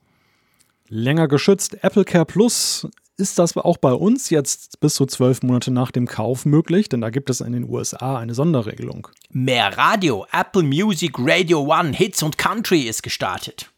Länger 0.87 1.27
geschützt. 1.27 1.83
Apple 1.83 2.05
Care 2.05 2.25
Plus. 2.25 2.87
Ist 3.19 3.37
das 3.37 3.57
auch 3.57 3.75
bei 3.75 3.91
uns 3.91 4.29
jetzt 4.29 4.79
bis 4.79 4.95
zu 4.95 5.05
zwölf 5.05 5.43
Monate 5.43 5.71
nach 5.71 5.91
dem 5.91 6.07
Kauf 6.07 6.45
möglich? 6.45 6.87
Denn 6.87 7.01
da 7.01 7.09
gibt 7.09 7.29
es 7.29 7.41
in 7.41 7.51
den 7.51 7.69
USA 7.69 8.17
eine 8.17 8.33
Sonderregelung. 8.33 9.09
Mehr 9.29 9.77
Radio. 9.77 10.25
Apple 10.31 10.63
Music 10.63 11.15
Radio 11.17 11.59
One 11.59 11.91
Hits 11.91 12.23
und 12.23 12.37
Country 12.37 12.83
ist 12.83 13.03
gestartet. 13.03 13.73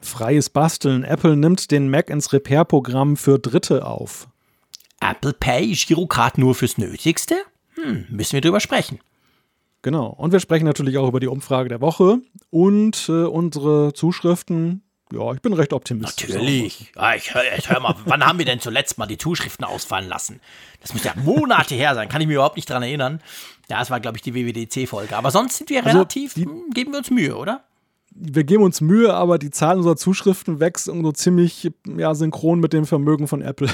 Freies 0.00 0.48
Basteln. 0.48 1.04
Apple 1.04 1.36
nimmt 1.36 1.70
den 1.70 1.90
Mac 1.90 2.08
ins 2.08 2.32
Repair-Programm 2.32 3.18
für 3.18 3.38
Dritte 3.38 3.84
auf. 3.84 4.26
Apple 5.02 5.34
Pay, 5.34 5.74
Girocard 5.74 6.38
nur 6.38 6.54
fürs 6.54 6.78
Nötigste? 6.78 7.36
Hm, 7.74 8.06
müssen 8.08 8.32
wir 8.32 8.40
drüber 8.40 8.60
sprechen. 8.60 9.00
Genau. 9.82 10.06
Und 10.06 10.32
wir 10.32 10.40
sprechen 10.40 10.64
natürlich 10.64 10.96
auch 10.96 11.08
über 11.08 11.20
die 11.20 11.26
Umfrage 11.26 11.68
der 11.68 11.82
Woche 11.82 12.20
und 12.48 13.06
äh, 13.10 13.24
unsere 13.24 13.92
Zuschriften. 13.92 14.82
Ja, 15.12 15.32
ich 15.32 15.40
bin 15.40 15.52
recht 15.52 15.72
optimistisch. 15.72 16.28
Natürlich. 16.28 16.92
Ja, 16.96 17.14
ich 17.14 17.32
hör, 17.34 17.42
ich 17.56 17.70
hör 17.70 17.78
mal, 17.80 17.94
wann 18.06 18.26
haben 18.26 18.38
wir 18.38 18.44
denn 18.44 18.58
zuletzt 18.60 18.98
mal 18.98 19.06
die 19.06 19.18
Zuschriften 19.18 19.64
ausfallen 19.64 20.08
lassen? 20.08 20.40
Das 20.80 20.92
muss 20.94 21.04
ja 21.04 21.12
Monate 21.16 21.74
her 21.76 21.94
sein, 21.94 22.08
kann 22.08 22.20
ich 22.20 22.26
mir 22.26 22.34
überhaupt 22.34 22.56
nicht 22.56 22.68
dran 22.68 22.82
erinnern. 22.82 23.20
Ja, 23.68 23.80
es 23.82 23.90
war, 23.90 24.00
glaube 24.00 24.16
ich, 24.16 24.22
die 24.22 24.34
WWDC-Folge. 24.34 25.16
Aber 25.16 25.30
sonst 25.30 25.56
sind 25.58 25.70
wir 25.70 25.84
Also, 25.84 25.98
relativ, 25.98 26.34
die- 26.34 26.44
hm, 26.44 26.70
geben 26.74 26.90
wir 26.92 26.98
uns 26.98 27.10
Mühe, 27.10 27.36
oder? 27.36 27.62
Wir 28.18 28.44
geben 28.44 28.62
uns 28.62 28.80
Mühe, 28.80 29.12
aber 29.12 29.38
die 29.38 29.50
Zahl 29.50 29.76
unserer 29.76 29.96
Zuschriften 29.96 30.58
wächst 30.58 30.86
so 30.86 31.12
ziemlich 31.12 31.70
ja, 31.96 32.14
synchron 32.14 32.60
mit 32.60 32.72
dem 32.72 32.86
Vermögen 32.86 33.28
von 33.28 33.42
Apple. 33.42 33.68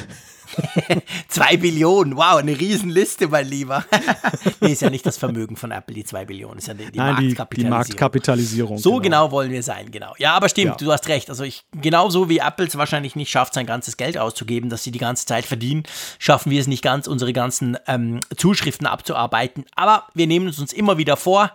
zwei 1.29 1.57
Billionen, 1.57 2.17
wow, 2.17 2.37
eine 2.37 2.59
Riesenliste, 2.59 3.29
mein 3.29 3.47
Lieber. 3.47 3.85
nee, 4.61 4.73
ist 4.73 4.83
ja 4.83 4.91
nicht 4.91 5.07
das 5.07 5.17
Vermögen 5.17 5.57
von 5.57 5.71
Apple, 5.71 5.95
die 5.95 6.05
zwei 6.05 6.25
Billionen, 6.25 6.59
ist 6.59 6.69
ja 6.69 6.75
die, 6.75 6.91
die 6.91 6.99
Nein, 6.99 7.15
Marktkapitalisierung. 7.15 7.49
Die, 7.51 7.63
die 7.63 7.71
Marktkapitalisierung. 7.71 8.79
So 8.79 8.91
genau. 8.93 9.03
genau. 9.03 9.31
wollen 9.31 9.51
wir 9.51 9.63
sein, 9.63 9.91
genau. 9.91 10.15
Ja, 10.19 10.35
aber 10.35 10.49
stimmt, 10.49 10.81
ja. 10.81 10.87
du 10.87 10.93
hast 10.93 11.09
recht. 11.09 11.31
Also 11.31 11.45
ich, 11.45 11.65
genauso 11.81 12.29
wie 12.29 12.39
Apple 12.39 12.67
es 12.67 12.77
wahrscheinlich 12.77 13.15
nicht 13.15 13.31
schafft, 13.31 13.55
sein 13.55 13.67
ganzes 13.67 13.97
Geld 13.97 14.19
auszugeben, 14.19 14.71
das 14.71 14.83
sie 14.83 14.91
die 14.91 14.99
ganze 14.99 15.25
Zeit 15.27 15.45
verdienen, 15.45 15.85
schaffen 16.19 16.51
wir 16.51 16.61
es 16.61 16.67
nicht 16.67 16.83
ganz, 16.83 17.07
unsere 17.07 17.33
ganzen 17.33 17.79
ähm, 17.87 18.21
Zuschriften 18.37 18.87
abzuarbeiten. 18.87 19.65
Aber 19.77 20.07
wir 20.15 20.27
nehmen 20.27 20.49
es 20.49 20.59
uns 20.59 20.73
immer 20.73 20.99
wieder 20.99 21.17
vor 21.17 21.53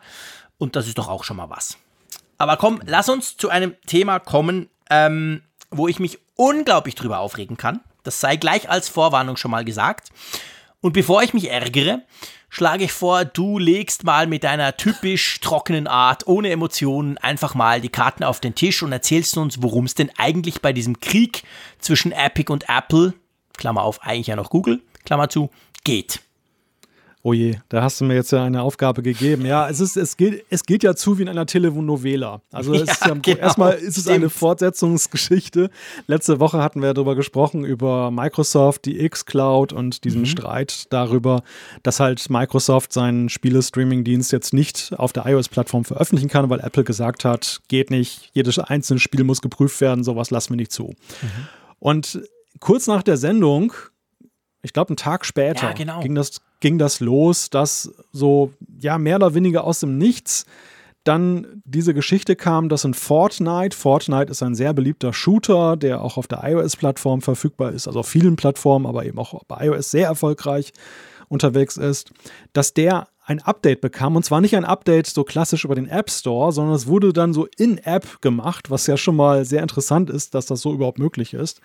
und 0.58 0.75
das 0.75 0.88
ist 0.88 0.98
doch 0.98 1.10
auch 1.10 1.24
schon 1.24 1.38
mal 1.38 1.50
was. 1.50 1.77
Aber 2.38 2.58
komm, 2.58 2.82
lass 2.86 3.10
uns 3.10 3.38
zu 3.38 3.50
einem 3.50 3.75
Thema 3.86 4.20
kommen, 4.20 4.70
ähm, 4.89 5.41
wo 5.72 5.88
ich 5.88 6.00
mich 6.00 6.20
unglaublich 6.36 6.96
drüber 6.96 7.20
aufregen 7.20 7.58
kann. 7.58 7.82
Das 8.03 8.22
sei 8.22 8.36
gleich 8.38 8.70
als 8.70 8.89
Vorwarnung 8.89 9.38
schon 9.38 9.51
mal 9.51 9.65
gesagt. 9.65 10.10
Und 10.79 10.94
bevor 10.94 11.24
ich 11.24 11.34
mich 11.34 11.50
ärgere, 11.50 12.03
schlage 12.50 12.86
ich 12.86 12.91
vor, 12.91 13.25
du 13.25 13.58
legst 13.58 14.03
mal 14.03 14.27
mit 14.27 14.44
deiner 14.44 14.77
typisch 14.77 15.39
trockenen 15.41 15.88
Art, 15.88 16.27
ohne 16.27 16.50
Emotionen, 16.51 17.17
einfach 17.17 17.56
mal 17.56 17.82
die 17.82 17.89
Karten 17.89 18.24
auf 18.24 18.39
den 18.39 18.56
Tisch 18.56 18.84
und 18.84 18.91
erzählst 18.91 19.38
uns, 19.38 19.62
worum 19.62 19.86
es 19.86 19.96
denn 19.96 20.12
eigentlich 20.17 20.62
bei 20.62 20.74
diesem 20.74 21.00
Krieg 21.00 21.44
zwischen 21.79 22.12
Epic 22.12 22.51
und 22.51 22.70
Apple, 22.70 23.13
Klammer 23.58 23.82
auf, 23.82 24.01
eigentlich 24.03 24.27
ja 24.27 24.36
noch 24.36 24.50
Google, 24.50 24.82
Klammer 25.03 25.29
zu, 25.29 25.50
geht. 25.84 26.22
Oh 27.27 27.34
je, 27.34 27.57
da 27.67 27.84
hast 27.84 28.00
du 28.00 28.05
mir 28.05 28.13
jetzt 28.15 28.31
ja 28.31 28.46
eine 28.46 28.62
Aufgabe 28.62 29.03
gegeben. 29.03 29.46
Ja, 29.46 29.67
es 29.67 29.81
ist, 29.81 29.98
es 29.98 30.15
geht, 30.15 30.46
es 30.50 30.63
geht 30.63 30.81
ja 30.81 30.96
zu 30.96 31.17
wie 31.17 31.24
in 31.24 31.27
einer 31.27 31.46
Telenovela. 31.46 32.41
Also 32.53 32.74
ja, 32.74 32.86
ja, 32.86 33.13
genau, 33.15 33.38
erstmal 33.38 33.74
ist 33.74 33.98
es 33.98 34.03
Stimmt. 34.03 34.15
eine 34.15 34.29
Fortsetzungsgeschichte. 34.29 35.69
Letzte 36.07 36.39
Woche 36.39 36.63
hatten 36.63 36.81
wir 36.81 36.93
darüber 36.93 37.17
gesprochen, 37.17 37.65
über 37.65 38.12
Microsoft, 38.12 38.86
die 38.86 39.01
X-Cloud 39.01 39.74
und 39.74 40.05
diesen 40.05 40.22
mhm. 40.22 40.25
Streit 40.27 40.86
darüber, 40.93 41.43
dass 41.84 42.00
halt 42.00 42.29
Microsoft 42.29 42.93
seinen 42.93 43.27
Spiele-Streaming-Dienst 43.27 44.31
jetzt 44.31 44.53
nicht 44.53 44.93
auf 44.98 45.12
der 45.12 45.25
iOS-Plattform 45.25 45.84
veröffentlichen 45.84 46.29
kann, 46.29 46.50
weil 46.50 46.62
Apple 46.62 46.86
gesagt 46.86 47.25
hat, 47.25 47.60
geht 47.67 47.91
nicht, 47.91 48.29
jedes 48.31 48.57
einzelne 48.57 49.01
Spiel 49.01 49.25
muss 49.25 49.41
geprüft 49.41 49.81
werden, 49.81 50.05
sowas 50.05 50.31
lassen 50.31 50.51
wir 50.51 50.57
nicht 50.57 50.72
zu. 50.72 50.96
Mhm. 51.22 51.27
Und 51.79 52.22
kurz 52.62 52.88
nach 52.88 53.03
der 53.03 53.17
Sendung 53.17 53.74
ich 54.67 54.74
glaube, 54.74 54.89
einen 54.89 54.97
Tag 54.97 55.25
später 55.25 55.67
ja, 55.67 55.74
genau. 55.74 56.01
ging, 56.01 56.13
das, 56.13 56.41
ging 56.59 56.77
das 56.77 57.00
los, 57.00 57.50
dass 57.50 57.93
so, 58.12 58.51
ja, 58.79 58.97
mehr 58.97 59.15
oder 59.15 59.33
weniger 59.33 59.63
aus 59.63 59.79
dem 59.79 59.97
Nichts 59.97 60.45
dann 61.05 61.62
diese 61.63 61.93
Geschichte 61.93 62.36
kam, 62.36 62.67
dass 62.67 62.83
in 62.83 62.93
Fortnite, 62.93 63.75
Fortnite 63.75 64.29
ist 64.29 64.43
ein 64.43 64.55
sehr 64.55 64.74
beliebter 64.74 65.13
Shooter, 65.13 65.77
der 65.77 66.01
auch 66.01 66.17
auf 66.17 66.27
der 66.27 66.43
iOS-Plattform 66.43 67.21
verfügbar 67.21 67.71
ist, 67.71 67.88
also 67.88 68.01
auf 68.01 68.07
vielen 68.09 68.36
Plattformen, 68.36 68.86
aber 68.86 69.05
eben 69.05 69.17
auch 69.17 69.41
bei 69.47 69.67
iOS 69.67 69.89
sehr 69.89 70.07
erfolgreich 70.07 70.74
unterwegs 71.29 71.77
ist, 71.77 72.12
dass 72.51 72.74
der 72.74 73.07
ein 73.25 73.41
Update 73.41 73.79
bekam. 73.79 74.17
Und 74.17 74.24
zwar 74.24 74.41
nicht 74.41 74.55
ein 74.55 74.65
Update 74.65 75.07
so 75.07 75.24
klassisch 75.24 75.63
über 75.63 75.75
den 75.75 75.88
App 75.88 76.09
Store, 76.09 76.51
sondern 76.51 76.75
es 76.75 76.88
wurde 76.88 77.13
dann 77.13 77.33
so 77.33 77.47
in-App 77.57 78.21
gemacht, 78.21 78.69
was 78.69 78.88
ja 78.88 78.97
schon 78.97 79.15
mal 79.15 79.45
sehr 79.45 79.62
interessant 79.62 80.09
ist, 80.09 80.36
dass 80.36 80.45
das 80.45 80.59
so 80.59 80.74
überhaupt 80.74 81.00
möglich 81.00 81.33
ist. 81.33 81.62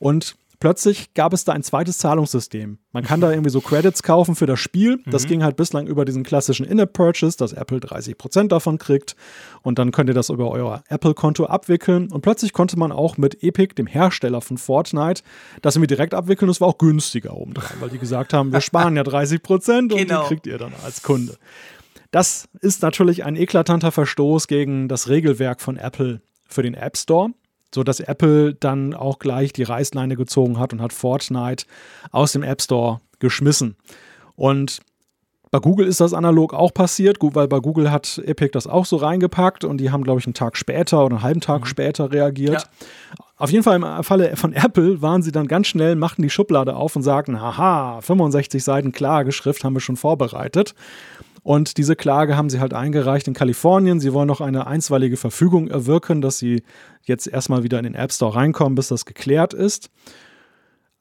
Und 0.00 0.36
plötzlich 0.62 1.12
gab 1.14 1.32
es 1.32 1.44
da 1.44 1.52
ein 1.54 1.64
zweites 1.64 1.98
Zahlungssystem. 1.98 2.78
Man 2.92 3.02
kann 3.02 3.20
da 3.20 3.30
irgendwie 3.32 3.50
so 3.50 3.60
Credits 3.60 4.04
kaufen 4.04 4.36
für 4.36 4.46
das 4.46 4.60
Spiel. 4.60 5.02
Das 5.06 5.24
mhm. 5.24 5.28
ging 5.28 5.42
halt 5.42 5.56
bislang 5.56 5.88
über 5.88 6.04
diesen 6.04 6.22
klassischen 6.22 6.64
In-App-Purchase, 6.64 7.36
dass 7.36 7.52
Apple 7.52 7.78
30% 7.78 8.46
davon 8.46 8.78
kriegt. 8.78 9.16
Und 9.62 9.80
dann 9.80 9.90
könnt 9.90 10.08
ihr 10.08 10.14
das 10.14 10.30
über 10.30 10.52
euer 10.52 10.84
Apple-Konto 10.88 11.46
abwickeln. 11.46 12.12
Und 12.12 12.20
plötzlich 12.20 12.52
konnte 12.52 12.78
man 12.78 12.92
auch 12.92 13.16
mit 13.16 13.42
Epic, 13.42 13.74
dem 13.74 13.88
Hersteller 13.88 14.40
von 14.40 14.56
Fortnite, 14.56 15.24
das 15.62 15.74
irgendwie 15.74 15.88
direkt 15.88 16.14
abwickeln. 16.14 16.46
Das 16.46 16.60
war 16.60 16.68
auch 16.68 16.78
günstiger 16.78 17.36
oben 17.36 17.54
dran, 17.54 17.78
weil 17.80 17.90
die 17.90 17.98
gesagt 17.98 18.32
haben, 18.32 18.52
wir 18.52 18.60
sparen 18.60 18.94
ja 18.94 19.02
30% 19.02 19.78
und 19.78 19.88
genau. 19.88 20.22
die 20.22 20.28
kriegt 20.28 20.46
ihr 20.46 20.58
dann 20.58 20.74
als 20.84 21.02
Kunde. 21.02 21.38
Das 22.12 22.48
ist 22.60 22.82
natürlich 22.82 23.24
ein 23.24 23.34
eklatanter 23.34 23.90
Verstoß 23.90 24.46
gegen 24.46 24.86
das 24.86 25.08
Regelwerk 25.08 25.60
von 25.60 25.76
Apple 25.76 26.22
für 26.46 26.62
den 26.62 26.74
App 26.74 26.96
Store 26.96 27.30
so 27.74 27.82
dass 27.82 28.00
Apple 28.00 28.54
dann 28.54 28.94
auch 28.94 29.18
gleich 29.18 29.52
die 29.52 29.62
Reißleine 29.62 30.16
gezogen 30.16 30.58
hat 30.58 30.72
und 30.72 30.82
hat 30.82 30.92
Fortnite 30.92 31.64
aus 32.10 32.32
dem 32.32 32.42
App 32.42 32.62
Store 32.62 33.00
geschmissen. 33.18 33.76
Und 34.36 34.80
bei 35.52 35.58
Google 35.58 35.86
ist 35.86 36.00
das 36.00 36.14
analog 36.14 36.54
auch 36.54 36.72
passiert, 36.72 37.18
weil 37.20 37.46
bei 37.46 37.60
Google 37.60 37.90
hat 37.90 38.22
Epic 38.24 38.52
das 38.52 38.66
auch 38.66 38.86
so 38.86 38.96
reingepackt 38.96 39.64
und 39.64 39.78
die 39.78 39.90
haben, 39.90 40.02
glaube 40.02 40.18
ich, 40.18 40.26
einen 40.26 40.32
Tag 40.32 40.56
später 40.56 41.04
oder 41.04 41.16
einen 41.16 41.22
halben 41.22 41.40
Tag 41.40 41.60
mhm. 41.60 41.66
später 41.66 42.10
reagiert. 42.10 42.62
Ja. 42.62 43.24
Auf 43.36 43.50
jeden 43.50 43.62
Fall 43.62 43.76
im 43.76 44.02
Falle 44.02 44.34
von 44.36 44.54
Apple 44.54 45.02
waren 45.02 45.22
sie 45.22 45.30
dann 45.30 45.48
ganz 45.48 45.66
schnell, 45.66 45.94
machten 45.94 46.22
die 46.22 46.30
Schublade 46.30 46.74
auf 46.74 46.96
und 46.96 47.02
sagten, 47.02 47.38
haha, 47.38 48.00
65 48.00 48.64
Seiten 48.64 48.92
Klageschrift 48.92 49.62
haben 49.62 49.74
wir 49.74 49.80
schon 49.80 49.96
vorbereitet. 49.96 50.74
Und 51.42 51.76
diese 51.76 51.96
Klage 51.96 52.36
haben 52.36 52.50
sie 52.50 52.60
halt 52.60 52.72
eingereicht 52.72 53.26
in 53.26 53.34
Kalifornien. 53.34 53.98
Sie 53.98 54.12
wollen 54.12 54.28
noch 54.28 54.40
eine 54.40 54.66
einstweilige 54.66 55.16
Verfügung 55.16 55.68
erwirken, 55.68 56.20
dass 56.20 56.38
sie 56.38 56.62
jetzt 57.02 57.26
erstmal 57.26 57.64
wieder 57.64 57.78
in 57.78 57.84
den 57.84 57.94
App 57.94 58.12
Store 58.12 58.34
reinkommen, 58.34 58.76
bis 58.76 58.88
das 58.88 59.04
geklärt 59.04 59.52
ist. 59.52 59.90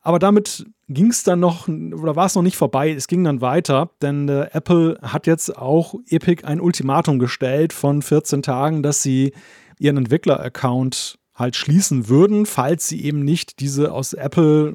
Aber 0.01 0.17
damit 0.17 0.65
ging 0.89 1.11
es 1.11 1.23
dann 1.23 1.39
noch, 1.39 1.67
oder 1.67 2.15
war 2.15 2.25
es 2.25 2.33
noch 2.35 2.41
nicht 2.41 2.57
vorbei, 2.57 2.91
es 2.91 3.07
ging 3.07 3.23
dann 3.23 3.41
weiter, 3.41 3.91
denn 4.01 4.27
äh, 4.27 4.47
Apple 4.51 4.97
hat 5.01 5.27
jetzt 5.27 5.55
auch 5.55 5.93
Epic 6.09 6.43
ein 6.43 6.59
Ultimatum 6.59 7.19
gestellt 7.19 7.71
von 7.71 8.01
14 8.01 8.41
Tagen, 8.41 8.81
dass 8.81 9.03
sie 9.03 9.33
ihren 9.77 9.97
Entwickler-Account 9.97 11.19
halt 11.35 11.55
schließen 11.55 12.09
würden, 12.09 12.47
falls 12.47 12.87
sie 12.87 13.03
eben 13.03 13.23
nicht 13.23 13.59
diese 13.59 13.91
aus 13.91 14.13
Apple, 14.13 14.73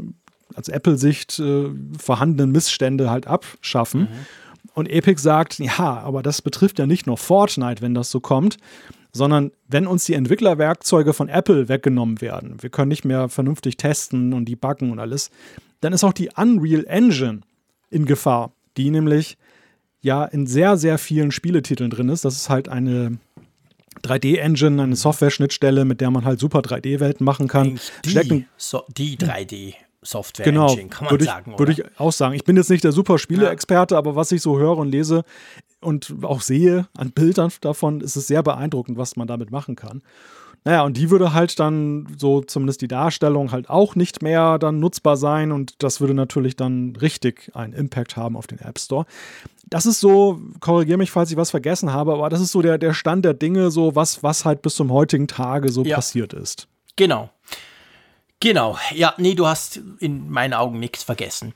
als 0.55 0.69
Apple-Sicht 0.69 1.39
äh, 1.41 1.71
vorhandenen 1.99 2.53
Missstände 2.53 3.11
halt 3.11 3.27
abschaffen. 3.27 4.03
Mhm. 4.03 4.09
Und 4.75 4.89
Epic 4.89 5.21
sagt, 5.21 5.59
ja, 5.59 6.01
aber 6.01 6.23
das 6.23 6.43
betrifft 6.43 6.79
ja 6.79 6.87
nicht 6.87 7.07
nur 7.07 7.17
Fortnite, 7.17 7.83
wenn 7.83 7.95
das 7.95 8.11
so 8.11 8.21
kommt, 8.21 8.57
sondern 9.13 9.51
wenn 9.67 9.87
uns 9.87 10.05
die 10.05 10.15
Entwicklerwerkzeuge 10.15 11.13
von 11.13 11.29
Apple 11.29 11.69
weggenommen 11.69 12.21
werden, 12.21 12.63
wir 12.63 12.71
können 12.71 12.89
nicht 12.89 13.05
mehr 13.05 13.29
vernünftig 13.29 13.77
testen 13.77 14.33
und 14.33 14.47
debuggen 14.47 14.91
und 14.91 14.99
alles, 14.99 15.31
dann 15.81 15.93
ist 15.93 16.05
auch 16.05 16.13
die 16.13 16.31
Unreal 16.37 16.85
Engine 16.87 17.41
in 17.91 18.05
Gefahr, 18.05 18.53
die 18.77 18.91
nämlich 18.91 19.39
ja 20.01 20.25
in 20.25 20.47
sehr, 20.47 20.77
sehr 20.77 20.99
vielen 20.99 21.33
Spieletiteln 21.33 21.91
drin 21.91 22.09
ist. 22.09 22.25
Das 22.25 22.37
ist 22.37 22.49
halt 22.51 22.69
eine 22.69 23.19
3D-Engine, 24.03 24.83
eine 24.83 24.97
Software-Schnittstelle, 24.97 25.85
mit 25.85 26.01
der 26.01 26.11
man 26.11 26.25
halt 26.25 26.39
super 26.39 26.61
3D-Welten 26.61 27.25
machen 27.25 27.49
kann. 27.49 27.81
Die, 28.05 28.47
so, 28.57 28.83
die 28.97 29.17
3D. 29.17 29.75
Software 30.07 30.45
genau, 30.45 30.71
Engine, 30.71 30.89
kann 30.89 31.05
man 31.05 31.11
würde 31.13 31.25
ich, 31.25 31.31
sagen. 31.31 31.59
Würde 31.59 31.73
ich 31.73 31.85
auch 31.99 32.13
sagen. 32.13 32.35
Ich 32.35 32.45
bin 32.45 32.57
jetzt 32.57 32.71
nicht 32.71 32.85
der 32.85 32.93
super 32.93 33.19
Spiele-Experte, 33.19 33.95
ja. 33.95 33.99
aber 33.99 34.17
was 34.17 34.33
ich 34.33 34.43
so 34.43 34.59
höre 34.59 34.77
und 34.79 34.89
lese, 34.91 35.25
und 35.81 36.17
auch 36.23 36.41
sehe 36.41 36.89
an 36.97 37.13
Bildern 37.13 37.53
davon, 37.61 38.01
ist 38.01 38.17
es 38.17 38.27
sehr 38.27 38.43
beeindruckend, 38.43 38.99
was 38.99 39.17
man 39.17 39.29
damit 39.29 39.51
machen 39.51 39.77
kann. 39.77 40.03
Naja, 40.65 40.83
und 40.83 40.97
die 40.97 41.11
würde 41.11 41.33
halt 41.33 41.61
dann 41.61 42.09
so 42.19 42.41
zumindest 42.41 42.81
die 42.81 42.89
Darstellung 42.89 43.53
halt 43.53 43.71
auch 43.71 43.95
nicht 43.95 44.21
mehr 44.21 44.59
dann 44.59 44.81
nutzbar 44.81 45.17
sein 45.17 45.53
und 45.53 45.81
das 45.81 46.01
würde 46.01 46.13
natürlich 46.13 46.57
dann 46.57 46.97
richtig 46.97 47.53
einen 47.55 47.73
Impact 47.73 48.17
haben 48.17 48.37
auf 48.37 48.49
den 48.49 48.59
App 48.59 48.81
Store. 48.81 49.07
Das 49.67 49.87
ist 49.87 50.01
so, 50.01 50.41
korrigiere 50.59 50.99
mich, 50.99 51.13
falls 51.13 51.31
ich 51.31 51.37
was 51.37 51.53
vergessen 51.53 51.93
habe, 51.93 52.15
aber 52.15 52.31
das 52.31 52.41
ist 52.41 52.51
so 52.51 52.63
der, 52.63 52.79
der 52.79 52.95
Stand 52.95 53.25
der 53.25 53.35
Dinge, 53.35 53.71
so 53.71 53.95
was, 53.95 54.25
was 54.25 54.45
halt 54.45 54.63
bis 54.63 54.75
zum 54.75 54.91
heutigen 54.91 55.29
Tage 55.29 55.71
so 55.71 55.85
ja. 55.85 55.95
passiert 55.95 56.33
ist. 56.33 56.67
Genau. 56.97 57.31
Genau. 58.41 58.79
Ja, 58.95 59.15
nee, 59.17 59.35
du 59.35 59.47
hast 59.47 59.81
in 59.99 60.31
meinen 60.31 60.55
Augen 60.55 60.79
nichts 60.79 61.03
vergessen. 61.03 61.55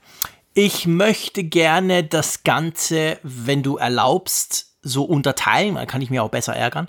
Ich 0.54 0.87
möchte 0.87 1.44
gerne 1.44 2.04
das 2.04 2.42
Ganze, 2.42 3.18
wenn 3.22 3.62
du 3.62 3.76
erlaubst, 3.76 4.66
so 4.82 5.04
unterteilen, 5.04 5.75
dann 5.75 5.87
kann 5.87 6.00
ich 6.00 6.10
mir 6.10 6.22
auch 6.22 6.30
besser 6.30 6.56
ärgern. 6.56 6.88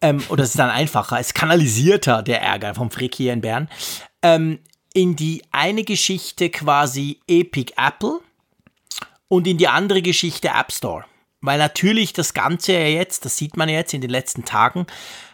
Ähm, 0.00 0.22
oder 0.28 0.44
es 0.44 0.50
ist 0.50 0.58
dann 0.58 0.70
einfacher, 0.70 1.20
es 1.20 1.34
kanalisierter 1.34 2.22
der 2.22 2.40
Ärger 2.40 2.74
vom 2.74 2.90
Frick 2.90 3.14
hier 3.14 3.32
in 3.32 3.42
Bern. 3.42 3.68
Ähm, 4.22 4.60
in 4.94 5.16
die 5.16 5.42
eine 5.52 5.84
Geschichte 5.84 6.48
quasi 6.48 7.20
Epic 7.28 7.74
Apple 7.76 8.20
und 9.28 9.46
in 9.46 9.58
die 9.58 9.68
andere 9.68 10.00
Geschichte 10.00 10.48
App 10.48 10.72
Store. 10.72 11.04
Weil 11.42 11.58
natürlich 11.58 12.14
das 12.14 12.32
Ganze 12.32 12.72
ja 12.72 12.86
jetzt, 12.86 13.26
das 13.26 13.36
sieht 13.36 13.56
man 13.56 13.68
jetzt 13.68 13.92
in 13.92 14.00
den 14.00 14.10
letzten 14.10 14.44
Tagen, 14.44 14.86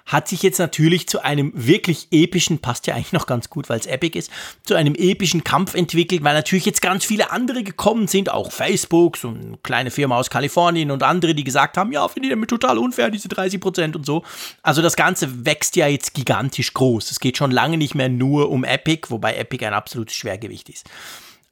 hat 0.06 0.28
sich 0.28 0.42
jetzt 0.42 0.59
natürlich 0.59 1.09
zu 1.09 1.23
einem 1.23 1.52
wirklich 1.54 2.09
epischen, 2.11 2.59
passt 2.59 2.87
ja 2.87 2.94
eigentlich 2.94 3.12
noch 3.12 3.26
ganz 3.26 3.50
gut, 3.50 3.68
weil 3.68 3.78
es 3.78 3.87
epic 3.87 4.18
ist, 4.18 4.30
zu 4.64 4.75
einem 4.75 4.94
epischen 4.94 5.44
Kampf 5.44 5.75
entwickelt, 5.75 6.25
weil 6.25 6.35
natürlich 6.35 6.66
jetzt 6.66 6.82
ganz 6.82 7.04
viele 7.04 7.30
andere 7.30 7.62
gekommen 7.62 8.09
sind, 8.09 8.30
auch 8.30 8.52
Facebook, 8.52 9.16
so 9.16 9.28
eine 9.28 9.59
kleine 9.62 9.90
Firma 9.90 10.16
aus 10.16 10.30
Kalifornien 10.30 10.90
und 10.90 11.02
andere, 11.02 11.35
die 11.35 11.44
gesagt 11.44 11.76
haben, 11.76 11.92
ja, 11.92 12.06
finde 12.09 12.28
ich 12.28 12.32
damit 12.32 12.50
total 12.50 12.78
unfair, 12.78 13.11
diese 13.11 13.28
30 13.28 13.61
Prozent 13.61 13.97
und 13.97 14.04
so. 14.04 14.23
Also 14.62 14.82
das 14.82 14.97
Ganze 14.97 15.47
wächst 15.47 15.76
ja 15.76 15.87
jetzt 15.87 16.14
gigantisch 16.14 16.75
groß. 16.75 17.11
Es 17.11 17.21
geht 17.21 17.37
schon 17.37 17.50
lange 17.50 17.76
nicht 17.76 17.94
mehr 17.94 18.09
nur 18.09 18.50
um 18.50 18.64
Epic, 18.64 19.11
wobei 19.11 19.37
Epic 19.37 19.64
ein 19.64 19.75
absolutes 19.75 20.14
Schwergewicht 20.14 20.68
ist. 20.68 20.88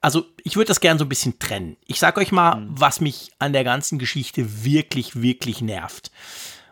Also 0.01 0.25
ich 0.45 0.57
würde 0.57 0.69
das 0.69 0.81
gerne 0.81 0.99
so 0.99 1.05
ein 1.05 1.11
bisschen 1.11 1.39
trennen. 1.39 1.77
Ich 1.87 1.99
sage 1.99 2.21
euch 2.21 2.33
mal, 2.33 2.57
mhm. 2.57 2.69
was 2.71 3.01
mich 3.01 3.31
an 3.39 3.53
der 3.53 3.65
ganzen 3.65 3.99
Geschichte 3.99 4.65
wirklich, 4.65 5.21
wirklich 5.21 5.61
nervt. 5.61 6.11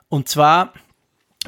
Und 0.09 0.29
zwar 0.29 0.73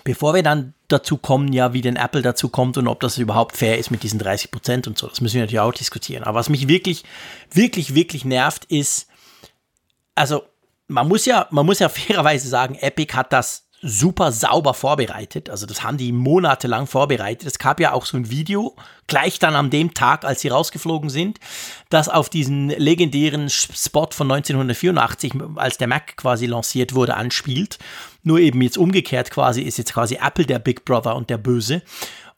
bevor 0.05 0.35
wir 0.35 0.43
dann 0.43 0.75
dazu 0.89 1.17
kommen, 1.17 1.53
ja, 1.53 1.73
wie 1.73 1.81
denn 1.81 1.97
Apple 1.97 2.23
dazu 2.23 2.49
kommt 2.49 2.77
und 2.79 2.89
ob 2.89 3.01
das 3.01 3.19
überhaupt 3.19 3.57
fair 3.57 3.79
ist 3.79 3.91
mit 3.91 4.03
diesen 4.03 4.19
30 4.19 4.51
Prozent 4.51 4.87
und 4.87 4.99
so, 4.99 5.07
das 5.07 5.21
müssen 5.21 5.35
wir 5.35 5.43
natürlich 5.43 5.61
auch 5.61 5.73
diskutieren. 5.73 6.25
Aber 6.25 6.39
was 6.39 6.49
mich 6.49 6.69
wirklich, 6.69 7.05
wirklich, 7.53 7.95
wirklich 7.95 8.25
nervt, 8.25 8.65
ist, 8.67 9.07
also 10.15 10.43
man 10.89 11.09
muss 11.09 11.25
ja, 11.25 11.47
man 11.51 11.67
muss 11.67 11.79
ja 11.79 11.89
fairerweise 11.91 12.49
sagen, 12.49 12.75
Epic 12.77 13.15
hat 13.15 13.33
das 13.33 13.67
super 13.83 14.31
sauber 14.31 14.75
vorbereitet. 14.75 15.49
Also 15.49 15.67
das 15.67 15.83
haben 15.83 15.97
die 15.97 16.13
monatelang 16.13 16.87
vorbereitet. 16.87 17.47
Es 17.47 17.59
gab 17.59 17.81
ja 17.81 17.93
auch 17.93 18.05
so 18.05 18.17
ein 18.17 18.31
Video, 18.31 18.77
gleich 19.07 19.39
dann 19.39 19.55
an 19.55 19.71
dem 19.71 19.95
Tag, 19.95 20.25
als 20.25 20.43
sie 20.43 20.49
rausgeflogen 20.49 21.09
sind, 21.09 21.39
das 21.89 22.09
auf 22.09 22.29
diesen 22.29 22.69
legendären 22.69 23.49
Spot 23.49 24.09
von 24.13 24.31
1984, 24.31 25.33
als 25.57 25.79
der 25.79 25.89
Mac 25.89 26.17
quasi 26.17 26.47
lanciert 26.47 26.95
wurde, 26.95 27.15
anspielt. 27.15 27.79
Nur 28.23 28.39
eben 28.39 28.61
jetzt 28.61 28.77
umgekehrt 28.77 29.31
quasi, 29.31 29.63
ist 29.63 29.79
jetzt 29.79 29.95
quasi 29.95 30.19
Apple 30.23 30.45
der 30.45 30.59
Big 30.59 30.85
Brother 30.85 31.17
und 31.17 31.31
der 31.31 31.39
Böse. 31.39 31.83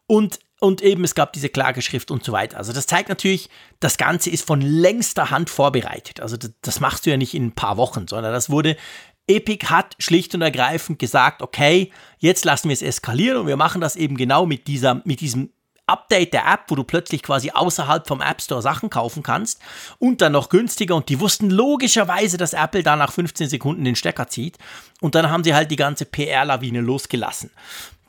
Und 0.07 0.39
und 0.63 0.81
eben 0.81 1.03
es 1.03 1.17
gab 1.17 1.33
diese 1.33 1.49
Klageschrift 1.49 2.13
und 2.13 2.23
so 2.23 2.31
weiter. 2.31 2.57
Also 2.57 2.73
das 2.73 2.87
zeigt 2.87 3.09
natürlich, 3.09 3.51
das 3.81 3.99
Ganze 3.99 4.31
ist 4.31 4.47
von 4.47 4.61
längster 4.61 5.31
Hand 5.31 5.51
vorbereitet. 5.51 6.21
Also 6.21 6.37
das, 6.37 6.53
das, 6.63 6.79
machst 6.79 7.05
du 7.05 7.11
ja 7.11 7.17
nicht 7.17 7.35
in 7.35 7.47
ein 7.47 7.53
paar 7.53 7.77
Wochen, 7.79 8.07
sondern 8.07 8.33
das 8.33 8.49
wurde 8.49 8.77
Epic 9.27 9.67
hat 9.67 9.95
schlicht 9.99 10.35
und 10.35 10.43
ergreifend 10.43 10.99
gesagt, 10.99 11.43
okay, 11.43 11.93
jetzt 12.19 12.45
lassen 12.45 12.69
wir 12.69 12.75
es 12.75 12.83
eskalieren 12.83 13.39
und 13.39 13.47
wir 13.47 13.57
machen 13.57 13.81
das 13.81 13.97
eben 13.97 14.17
genau 14.17 14.47
mit, 14.47 14.67
dieser, 14.67 15.01
mit 15.05 15.21
diesem 15.21 15.51
Update 15.87 16.33
der 16.33 16.47
App, 16.47 16.65
wo 16.69 16.75
du 16.75 16.85
plötzlich 16.85 17.23
quasi 17.23 17.51
außerhalb 17.51 18.07
vom 18.07 18.21
App 18.21 18.41
Store 18.41 18.63
Sachen 18.63 18.89
kaufen 18.89 19.23
kannst 19.23 19.61
und 19.99 20.21
dann 20.21 20.33
noch 20.33 20.49
günstiger. 20.49 20.95
Und 20.95 21.09
die 21.09 21.21
wussten 21.21 21.51
logischerweise, 21.51 22.37
dass 22.37 22.53
Apple 22.53 22.83
da 22.83 22.97
nach 22.97 23.13
15 23.13 23.49
Sekunden 23.49 23.85
den 23.85 23.97
Stecker 23.97 24.29
zieht. 24.29 24.59
Und 25.01 25.15
dann 25.15 25.31
haben 25.31 25.45
sie 25.45 25.55
halt 25.55 25.71
die 25.71 25.77
ganze 25.77 26.05
PR-Lawine 26.05 26.81
losgelassen. 26.81 27.51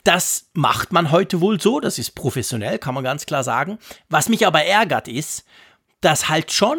Das 0.04 0.50
macht 0.54 0.92
man 0.92 1.12
heute 1.12 1.42
wohl 1.42 1.60
so, 1.60 1.80
das 1.80 1.98
ist 1.98 2.12
professionell, 2.12 2.78
kann 2.78 2.94
man 2.94 3.04
ganz 3.04 3.26
klar 3.26 3.44
sagen. 3.44 3.80
Was 4.10 4.30
mich 4.30 4.46
aber 4.46 4.64
ärgert 4.64 5.08
ist, 5.08 5.46
dass 6.02 6.30
halt 6.30 6.52
schon 6.52 6.78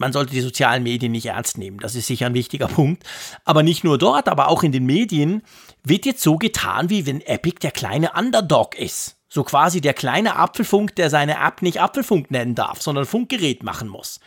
man 0.00 0.12
sollte 0.12 0.32
die 0.32 0.40
sozialen 0.40 0.82
Medien 0.82 1.12
nicht 1.12 1.26
ernst 1.26 1.58
nehmen. 1.58 1.78
Das 1.78 1.94
ist 1.94 2.06
sicher 2.06 2.26
ein 2.26 2.34
wichtiger 2.34 2.68
Punkt. 2.68 3.04
Aber 3.44 3.62
nicht 3.62 3.84
nur 3.84 3.98
dort, 3.98 4.28
aber 4.28 4.48
auch 4.48 4.62
in 4.62 4.72
den 4.72 4.86
Medien 4.86 5.42
wird 5.84 6.06
jetzt 6.06 6.22
so 6.22 6.38
getan, 6.38 6.88
wie 6.88 7.06
wenn 7.06 7.20
Epic 7.20 7.58
der 7.60 7.70
kleine 7.70 8.12
Underdog 8.12 8.78
ist. 8.78 9.18
So 9.28 9.44
quasi 9.44 9.82
der 9.82 9.92
kleine 9.92 10.36
Apfelfunk, 10.36 10.96
der 10.96 11.10
seine 11.10 11.36
App 11.36 11.60
nicht 11.60 11.80
Apfelfunk 11.80 12.30
nennen 12.30 12.54
darf, 12.54 12.80
sondern 12.80 13.04
Funkgerät 13.04 13.62
machen 13.62 13.88
muss. 13.88 14.20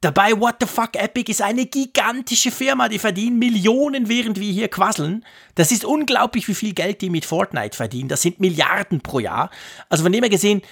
Dabei, 0.00 0.40
what 0.40 0.56
the 0.60 0.66
fuck, 0.66 0.96
Epic 0.96 1.30
ist 1.30 1.42
eine 1.42 1.66
gigantische 1.66 2.50
Firma, 2.50 2.88
die 2.88 2.98
verdienen 2.98 3.38
Millionen, 3.38 4.08
während 4.08 4.40
wir 4.40 4.50
hier 4.50 4.68
quasseln. 4.68 5.26
Das 5.54 5.70
ist 5.70 5.84
unglaublich, 5.84 6.48
wie 6.48 6.54
viel 6.54 6.72
Geld 6.72 7.02
die 7.02 7.10
mit 7.10 7.26
Fortnite 7.26 7.76
verdienen. 7.76 8.08
Das 8.08 8.22
sind 8.22 8.40
Milliarden 8.40 9.02
pro 9.02 9.18
Jahr. 9.18 9.50
Also 9.90 10.02
von 10.02 10.12
dem 10.12 10.22
her 10.22 10.30
gesehen, 10.30 10.62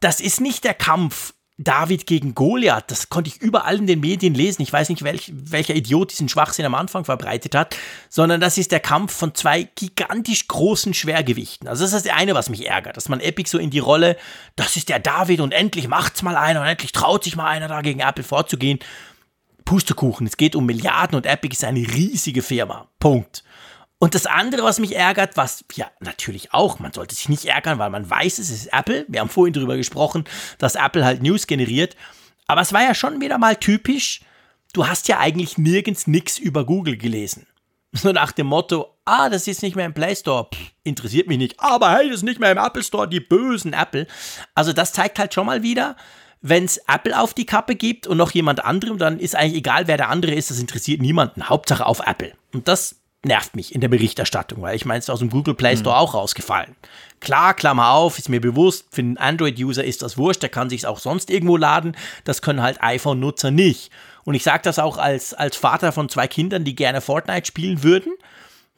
das 0.00 0.20
ist 0.20 0.42
nicht 0.42 0.64
der 0.64 0.74
Kampf 0.74 1.32
David 1.56 2.06
gegen 2.06 2.34
Goliath, 2.34 2.90
das 2.90 3.10
konnte 3.10 3.30
ich 3.30 3.40
überall 3.40 3.76
in 3.76 3.86
den 3.86 4.00
Medien 4.00 4.34
lesen. 4.34 4.62
Ich 4.62 4.72
weiß 4.72 4.88
nicht, 4.88 5.04
welch, 5.04 5.32
welcher 5.32 5.76
Idiot 5.76 6.10
diesen 6.10 6.28
Schwachsinn 6.28 6.64
am 6.64 6.74
Anfang 6.74 7.04
verbreitet 7.04 7.54
hat, 7.54 7.76
sondern 8.08 8.40
das 8.40 8.58
ist 8.58 8.72
der 8.72 8.80
Kampf 8.80 9.12
von 9.12 9.36
zwei 9.36 9.68
gigantisch 9.76 10.48
großen 10.48 10.94
Schwergewichten. 10.94 11.68
Also 11.68 11.84
das 11.84 11.92
ist 11.92 12.06
das 12.06 12.12
eine, 12.12 12.34
was 12.34 12.50
mich 12.50 12.66
ärgert, 12.66 12.96
dass 12.96 13.08
man 13.08 13.20
Epic 13.20 13.48
so 13.48 13.58
in 13.58 13.70
die 13.70 13.78
Rolle, 13.78 14.16
das 14.56 14.76
ist 14.76 14.88
der 14.88 14.98
David 14.98 15.40
und 15.40 15.52
endlich 15.52 15.86
macht's 15.86 16.22
mal 16.22 16.36
einer 16.36 16.60
und 16.60 16.66
endlich 16.66 16.90
traut 16.90 17.22
sich 17.22 17.36
mal 17.36 17.46
einer 17.46 17.68
da 17.68 17.82
gegen 17.82 18.00
Apple 18.00 18.24
vorzugehen. 18.24 18.80
Pustekuchen, 19.64 20.26
es 20.26 20.36
geht 20.36 20.56
um 20.56 20.66
Milliarden 20.66 21.16
und 21.16 21.24
Epic 21.24 21.54
ist 21.54 21.64
eine 21.64 21.80
riesige 21.80 22.42
Firma. 22.42 22.88
Punkt. 22.98 23.44
Und 24.04 24.14
das 24.14 24.26
andere, 24.26 24.64
was 24.64 24.80
mich 24.80 24.94
ärgert, 24.94 25.38
was 25.38 25.64
ja 25.72 25.90
natürlich 25.98 26.52
auch, 26.52 26.78
man 26.78 26.92
sollte 26.92 27.14
sich 27.14 27.30
nicht 27.30 27.46
ärgern, 27.46 27.78
weil 27.78 27.88
man 27.88 28.10
weiß, 28.10 28.38
es 28.38 28.50
ist 28.50 28.66
Apple. 28.66 29.06
Wir 29.08 29.20
haben 29.20 29.30
vorhin 29.30 29.54
darüber 29.54 29.78
gesprochen, 29.78 30.24
dass 30.58 30.74
Apple 30.74 31.06
halt 31.06 31.22
News 31.22 31.46
generiert. 31.46 31.96
Aber 32.46 32.60
es 32.60 32.74
war 32.74 32.82
ja 32.82 32.94
schon 32.94 33.22
wieder 33.22 33.38
mal 33.38 33.56
typisch, 33.56 34.20
du 34.74 34.86
hast 34.86 35.08
ja 35.08 35.20
eigentlich 35.20 35.56
nirgends 35.56 36.06
nichts 36.06 36.38
über 36.38 36.66
Google 36.66 36.98
gelesen. 36.98 37.46
So 37.94 38.12
nach 38.12 38.32
dem 38.32 38.48
Motto, 38.48 38.94
ah, 39.06 39.30
das 39.30 39.46
ist 39.46 39.62
nicht 39.62 39.74
mehr 39.74 39.86
im 39.86 39.94
Play 39.94 40.14
Store, 40.14 40.48
Pff, 40.52 40.72
interessiert 40.82 41.26
mich 41.26 41.38
nicht. 41.38 41.58
Aber 41.60 41.90
hey, 41.92 42.08
das 42.08 42.16
ist 42.16 42.24
nicht 42.24 42.40
mehr 42.40 42.52
im 42.52 42.58
Apple 42.58 42.82
Store, 42.82 43.08
die 43.08 43.20
bösen 43.20 43.72
Apple. 43.72 44.06
Also 44.54 44.74
das 44.74 44.92
zeigt 44.92 45.18
halt 45.18 45.32
schon 45.32 45.46
mal 45.46 45.62
wieder, 45.62 45.96
wenn 46.42 46.66
es 46.66 46.76
Apple 46.88 47.18
auf 47.18 47.32
die 47.32 47.46
Kappe 47.46 47.74
gibt 47.74 48.06
und 48.06 48.18
noch 48.18 48.32
jemand 48.32 48.62
anderem, 48.62 48.98
dann 48.98 49.18
ist 49.18 49.34
eigentlich 49.34 49.60
egal, 49.60 49.86
wer 49.86 49.96
der 49.96 50.10
andere 50.10 50.34
ist, 50.34 50.50
das 50.50 50.58
interessiert 50.58 51.00
niemanden. 51.00 51.48
Hauptsache 51.48 51.86
auf 51.86 52.06
Apple. 52.06 52.32
Und 52.52 52.68
das 52.68 52.96
nervt 53.24 53.56
mich 53.56 53.74
in 53.74 53.80
der 53.80 53.88
Berichterstattung, 53.88 54.62
weil 54.62 54.76
ich 54.76 54.84
meine, 54.84 54.98
es 54.98 55.06
ist 55.06 55.10
aus 55.10 55.18
dem 55.20 55.30
Google 55.30 55.54
Play 55.54 55.76
Store 55.76 55.96
mhm. 55.96 56.00
auch 56.00 56.14
rausgefallen. 56.14 56.74
Klar, 57.20 57.54
Klammer 57.54 57.90
auf, 57.90 58.18
ist 58.18 58.28
mir 58.28 58.40
bewusst, 58.40 58.86
für 58.90 59.00
einen 59.00 59.16
Android-User 59.16 59.84
ist 59.84 60.02
das 60.02 60.18
wurscht, 60.18 60.42
der 60.42 60.50
kann 60.50 60.68
sich 60.68 60.86
auch 60.86 60.98
sonst 60.98 61.30
irgendwo 61.30 61.56
laden. 61.56 61.96
Das 62.24 62.42
können 62.42 62.62
halt 62.62 62.82
iPhone-Nutzer 62.82 63.50
nicht. 63.50 63.90
Und 64.24 64.34
ich 64.34 64.42
sage 64.42 64.62
das 64.62 64.78
auch 64.78 64.98
als, 64.98 65.34
als 65.34 65.56
Vater 65.56 65.92
von 65.92 66.08
zwei 66.08 66.26
Kindern, 66.26 66.64
die 66.64 66.74
gerne 66.74 67.00
Fortnite 67.00 67.46
spielen 67.46 67.82
würden. 67.82 68.12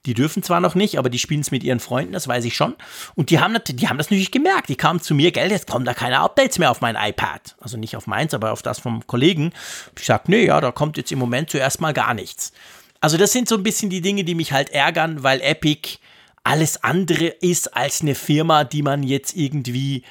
Die 0.07 0.15
dürfen 0.15 0.45
zwar 0.45 0.61
noch 0.61 0.77
nicht, 0.77 0.99
aber 0.99 1.11
die 1.11 1.19
spielen 1.19 1.41
es 1.41 1.51
mit 1.51 1.65
ihren 1.65 1.81
Freunden, 1.81 2.13
das 2.13 2.29
weiß 2.29 2.45
ich 2.45 2.55
schon. 2.55 2.77
Und 3.17 3.31
die 3.31 3.41
haben, 3.41 3.59
die 3.67 3.89
haben 3.89 3.99
das 3.99 4.07
natürlich 4.09 4.31
gemerkt. 4.31 4.69
Die 4.69 4.77
kamen 4.77 5.01
zu 5.01 5.17
mir, 5.17 5.33
gell, 5.33 5.51
jetzt 5.51 5.69
kommen 5.69 5.85
da 5.85 5.95
keine 5.95 6.21
Updates 6.21 6.61
mehr 6.61 6.71
auf 6.71 6.81
mein 6.81 6.95
iPad. 6.95 7.57
Also 7.61 7.77
nicht 7.77 7.97
auf 7.97 8.07
meins, 8.07 8.33
aber 8.33 8.53
auf 8.53 8.63
das 8.63 8.79
vom 8.79 9.05
Kollegen. 9.09 9.53
Ich 9.99 10.07
sage, 10.07 10.25
nee, 10.29 10.47
ja, 10.47 10.61
da 10.61 10.71
kommt 10.71 10.97
jetzt 10.97 11.11
im 11.11 11.19
Moment 11.19 11.51
zuerst 11.51 11.81
mal 11.81 11.93
gar 11.93 12.15
nichts. 12.15 12.53
Also 13.01 13.17
das 13.17 13.33
sind 13.33 13.49
so 13.49 13.57
ein 13.57 13.63
bisschen 13.63 13.91
die 13.91 14.01
Dinge, 14.01 14.25
die 14.25 14.35
mich 14.35 14.53
halt 14.53 14.71
ärgern, 14.71 15.23
weil 15.23 15.41
Epic 15.41 15.99
alles 16.45 16.83
andere 16.85 17.27
ist 17.27 17.77
als 17.77 18.03
eine 18.03 18.15
Firma, 18.15 18.65
die 18.65 18.83
man 18.83 19.03
jetzt 19.03 19.37
irgendwie, 19.37 20.05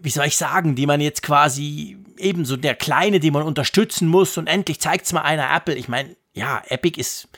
wie 0.00 0.10
soll 0.10 0.26
ich 0.26 0.36
sagen, 0.36 0.74
die 0.74 0.86
man 0.86 1.00
jetzt 1.00 1.22
quasi 1.22 1.98
ebenso 2.18 2.56
der 2.56 2.74
Kleine, 2.74 3.20
die 3.20 3.30
man 3.30 3.42
unterstützen 3.42 4.08
muss 4.08 4.38
und 4.38 4.46
endlich 4.46 4.80
zeigt 4.80 5.06
es 5.06 5.12
mal 5.12 5.22
einer 5.22 5.54
Apple. 5.54 5.74
Ich 5.74 5.88
meine, 5.88 6.16
ja, 6.32 6.62
Epic 6.68 6.98
ist 6.98 7.28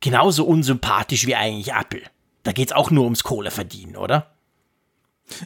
genauso 0.00 0.44
unsympathisch 0.44 1.26
wie 1.26 1.34
eigentlich 1.34 1.72
Apple. 1.72 2.02
Da 2.44 2.52
geht 2.52 2.68
es 2.68 2.76
auch 2.76 2.90
nur 2.90 3.04
ums 3.04 3.24
Kohle 3.24 3.50
verdienen, 3.50 3.96
oder? 3.96 4.30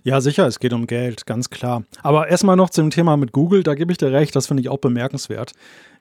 Ja, 0.04 0.20
sicher, 0.20 0.46
es 0.46 0.60
geht 0.60 0.72
um 0.72 0.86
Geld, 0.86 1.26
ganz 1.26 1.50
klar. 1.50 1.84
Aber 2.02 2.28
erstmal 2.28 2.56
noch 2.56 2.70
zum 2.70 2.90
Thema 2.90 3.16
mit 3.16 3.32
Google, 3.32 3.62
da 3.62 3.74
gebe 3.74 3.92
ich 3.92 3.98
dir 3.98 4.12
recht, 4.12 4.36
das 4.36 4.46
finde 4.46 4.60
ich 4.60 4.68
auch 4.68 4.78
bemerkenswert, 4.78 5.52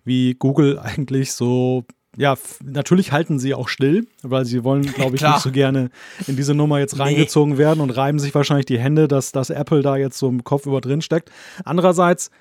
wie 0.03 0.35
Google 0.35 0.79
eigentlich 0.83 1.33
so 1.33 1.85
ja, 2.17 2.35
natürlich 2.63 3.11
halten 3.11 3.39
sie 3.39 3.53
auch 3.53 3.69
still, 3.69 4.05
weil 4.21 4.45
sie 4.45 4.63
wollen, 4.63 4.81
glaube 4.93 5.15
ich, 5.15 5.21
nicht 5.21 5.39
so 5.39 5.51
gerne 5.51 5.89
in 6.27 6.35
diese 6.35 6.53
Nummer 6.53 6.79
jetzt 6.79 6.99
reingezogen 6.99 7.53
nee. 7.53 7.59
werden 7.59 7.79
und 7.79 7.91
reiben 7.91 8.19
sich 8.19 8.35
wahrscheinlich 8.35 8.65
die 8.65 8.79
Hände, 8.79 9.07
dass, 9.07 9.31
dass 9.31 9.49
Apple 9.49 9.81
da 9.81 9.95
jetzt 9.95 10.17
so 10.17 10.27
im 10.27 10.43
Kopf 10.43 10.65
über 10.65 10.81
drin 10.81 11.01
steckt. 11.01 11.31
Andererseits 11.63 12.31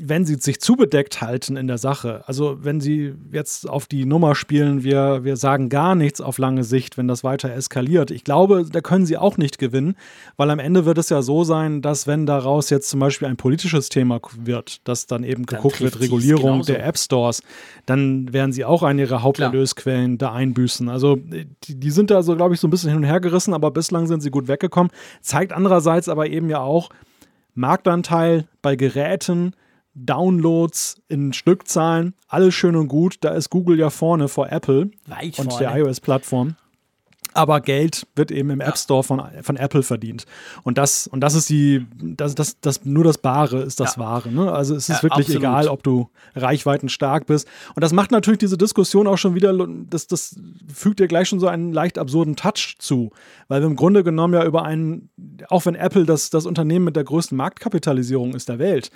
wenn 0.00 0.24
sie 0.24 0.34
sich 0.34 0.60
zubedeckt 0.60 1.20
halten 1.20 1.56
in 1.56 1.66
der 1.66 1.78
Sache, 1.78 2.22
also 2.26 2.58
wenn 2.62 2.80
sie 2.80 3.14
jetzt 3.32 3.68
auf 3.68 3.86
die 3.86 4.04
Nummer 4.04 4.34
spielen, 4.34 4.82
wir, 4.82 5.24
wir 5.24 5.36
sagen 5.36 5.68
gar 5.68 5.94
nichts 5.94 6.20
auf 6.20 6.38
lange 6.38 6.64
Sicht, 6.64 6.98
wenn 6.98 7.08
das 7.08 7.24
weiter 7.24 7.52
eskaliert, 7.52 8.10
ich 8.10 8.24
glaube, 8.24 8.66
da 8.70 8.80
können 8.80 9.06
sie 9.06 9.16
auch 9.16 9.36
nicht 9.36 9.58
gewinnen, 9.58 9.94
weil 10.36 10.50
am 10.50 10.58
Ende 10.58 10.84
wird 10.84 10.98
es 10.98 11.08
ja 11.08 11.22
so 11.22 11.44
sein, 11.44 11.82
dass 11.82 12.06
wenn 12.06 12.26
daraus 12.26 12.70
jetzt 12.70 12.90
zum 12.90 13.00
Beispiel 13.00 13.28
ein 13.28 13.36
politisches 13.36 13.88
Thema 13.88 14.20
wird, 14.38 14.86
dass 14.88 15.06
dann 15.06 15.24
eben 15.24 15.46
dann 15.46 15.56
geguckt 15.56 15.80
wird, 15.80 16.00
Regulierung 16.00 16.62
der 16.62 16.84
App 16.84 16.98
Stores, 16.98 17.42
dann 17.86 18.32
werden 18.32 18.52
sie 18.52 18.64
auch 18.64 18.82
eine 18.82 19.02
ihrer 19.02 19.22
Haupterlösquellen 19.22 20.18
da 20.18 20.32
einbüßen. 20.32 20.88
Also 20.88 21.16
die, 21.16 21.46
die 21.74 21.90
sind 21.90 22.10
da 22.10 22.22
so, 22.22 22.36
glaube 22.36 22.54
ich, 22.54 22.60
so 22.60 22.66
ein 22.66 22.70
bisschen 22.70 22.90
hin 22.90 22.98
und 22.98 23.04
her 23.04 23.20
gerissen, 23.20 23.54
aber 23.54 23.70
bislang 23.70 24.06
sind 24.06 24.20
sie 24.20 24.30
gut 24.30 24.48
weggekommen. 24.48 24.92
Zeigt 25.20 25.52
andererseits 25.52 26.08
aber 26.08 26.28
eben 26.28 26.50
ja 26.50 26.60
auch, 26.60 26.90
Marktanteil 27.54 28.46
bei 28.62 28.76
Geräten, 28.76 29.54
Downloads 30.06 31.00
in 31.08 31.32
Stückzahlen, 31.32 32.14
alles 32.28 32.54
schön 32.54 32.76
und 32.76 32.88
gut. 32.88 33.16
Da 33.20 33.30
ist 33.30 33.50
Google 33.50 33.78
ja 33.78 33.90
vorne 33.90 34.28
vor 34.28 34.50
Apple 34.50 34.90
Weit 35.06 35.38
und 35.38 35.52
vorne. 35.52 35.58
der 35.58 35.76
iOS-Plattform 35.76 36.56
aber 37.34 37.60
Geld 37.60 38.06
wird 38.16 38.30
eben 38.30 38.50
im 38.50 38.60
App 38.60 38.76
Store 38.76 39.02
von, 39.02 39.22
von 39.42 39.56
Apple 39.56 39.82
verdient. 39.82 40.26
Und 40.62 40.78
das, 40.78 41.06
und 41.06 41.20
das 41.20 41.34
ist 41.34 41.48
die, 41.48 41.86
das, 42.02 42.34
das, 42.34 42.60
das, 42.60 42.84
nur 42.84 43.04
das 43.04 43.18
Bare 43.18 43.58
ist 43.58 43.80
das 43.80 43.96
ja. 43.96 44.02
Wahre. 44.02 44.30
Ne? 44.30 44.50
Also 44.52 44.74
es 44.74 44.88
ist 44.88 44.96
ja, 44.96 45.02
wirklich 45.02 45.26
absolut. 45.26 45.42
egal, 45.42 45.68
ob 45.68 45.82
du 45.82 46.08
reichweiten 46.34 46.88
stark 46.88 47.26
bist. 47.26 47.46
Und 47.74 47.82
das 47.82 47.92
macht 47.92 48.10
natürlich 48.10 48.38
diese 48.38 48.58
Diskussion 48.58 49.06
auch 49.06 49.18
schon 49.18 49.34
wieder, 49.34 49.54
das, 49.88 50.06
das 50.06 50.36
fügt 50.72 51.00
dir 51.00 51.08
gleich 51.08 51.28
schon 51.28 51.40
so 51.40 51.46
einen 51.46 51.72
leicht 51.72 51.98
absurden 51.98 52.36
Touch 52.36 52.76
zu. 52.78 53.10
Weil 53.48 53.62
wir 53.62 53.66
im 53.66 53.76
Grunde 53.76 54.02
genommen 54.02 54.34
ja 54.34 54.44
über 54.44 54.64
einen, 54.64 55.10
auch 55.48 55.66
wenn 55.66 55.74
Apple 55.74 56.04
das, 56.04 56.30
das 56.30 56.46
Unternehmen 56.46 56.84
mit 56.84 56.96
der 56.96 57.04
größten 57.04 57.36
Marktkapitalisierung 57.36 58.34
ist 58.34 58.48
der 58.48 58.58
Welt, 58.58 58.90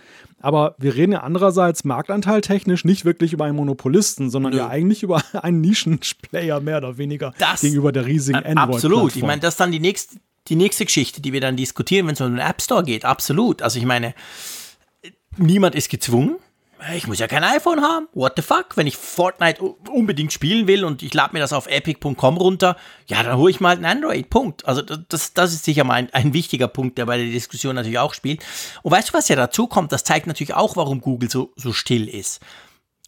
aber 0.45 0.75
wir 0.79 0.95
reden 0.95 1.13
ja 1.13 1.21
andererseits 1.21 1.85
marktanteiltechnisch 1.85 2.85
nicht 2.85 3.05
wirklich 3.05 3.33
über 3.33 3.47
einen 3.47 3.57
Monopolisten, 3.57 4.29
sondern 4.29 4.53
Nö. 4.53 4.59
ja 4.59 4.69
eigentlich 4.69 5.03
über 5.03 5.23
einen 5.33 5.61
Nischenplayer 5.63 6.61
mehr 6.61 6.79
oder 6.79 6.99
weniger 6.99 7.33
das 7.39 7.63
gegenüber 7.63 7.93
der 7.93 8.07
riesigen 8.07 8.15
riesigen 8.37 8.59
Android. 8.59 8.77
Absolut. 8.77 9.17
Ich 9.17 9.23
meine, 9.23 9.41
das 9.41 9.55
ist 9.55 9.61
dann 9.61 9.73
die 9.73 9.81
nächste, 9.81 10.17
die 10.49 10.57
nächste 10.57 10.85
Geschichte, 10.85 11.21
die 11.21 11.33
wir 11.33 11.41
dann 11.41 11.57
diskutieren, 11.57 12.07
wenn 12.07 12.15
es 12.15 12.21
um 12.21 12.31
den 12.31 12.39
App 12.39 12.61
Store 12.61 12.83
geht. 12.83 13.05
Absolut. 13.05 13.63
Also 13.63 13.79
ich 13.79 13.87
meine, 13.87 14.15
niemand 15.37 15.75
ist 15.75 15.89
gezwungen. 15.89 16.37
Ich 16.95 17.07
muss 17.07 17.19
ja 17.19 17.27
kein 17.27 17.45
iPhone 17.45 17.81
haben. 17.81 18.09
What 18.13 18.35
the 18.37 18.43
fuck? 18.43 18.77
Wenn 18.77 18.87
ich 18.87 18.97
Fortnite 18.97 19.63
unbedingt 19.63 20.33
spielen 20.33 20.67
will 20.67 20.85
und 20.85 21.03
ich 21.03 21.15
lade 21.15 21.33
mir 21.33 21.39
das 21.39 21.53
auf 21.53 21.67
epic.com 21.67 22.37
runter, 22.37 22.77
ja, 23.07 23.23
dann 23.23 23.39
hole 23.39 23.51
ich 23.51 23.61
mal 23.61 23.77
ein 23.77 23.85
Android. 23.85 24.29
Punkt. 24.29 24.67
Also 24.67 24.83
das, 24.83 25.33
das 25.33 25.53
ist 25.53 25.65
sicher 25.65 25.85
mal 25.85 25.95
ein, 25.95 26.13
ein 26.13 26.33
wichtiger 26.33 26.69
Punkt, 26.69 26.99
der 26.99 27.07
bei 27.07 27.17
der 27.17 27.27
Diskussion 27.27 27.75
natürlich 27.75 27.99
auch 27.99 28.15
spielt. 28.15 28.45
Und 28.83 28.93
weißt 28.93 29.11
du, 29.11 29.15
was 29.15 29.29
ja 29.29 29.37
dazu 29.37 29.67
kommt? 29.67 29.93
Das 29.93 30.05
zeigt 30.05 30.27
natürlich 30.27 30.55
auch, 30.55 30.77
warum 30.77 31.01
Google 31.01 31.31
so, 31.31 31.53
so 31.57 31.73
still 31.73 32.09
ist. 32.09 32.41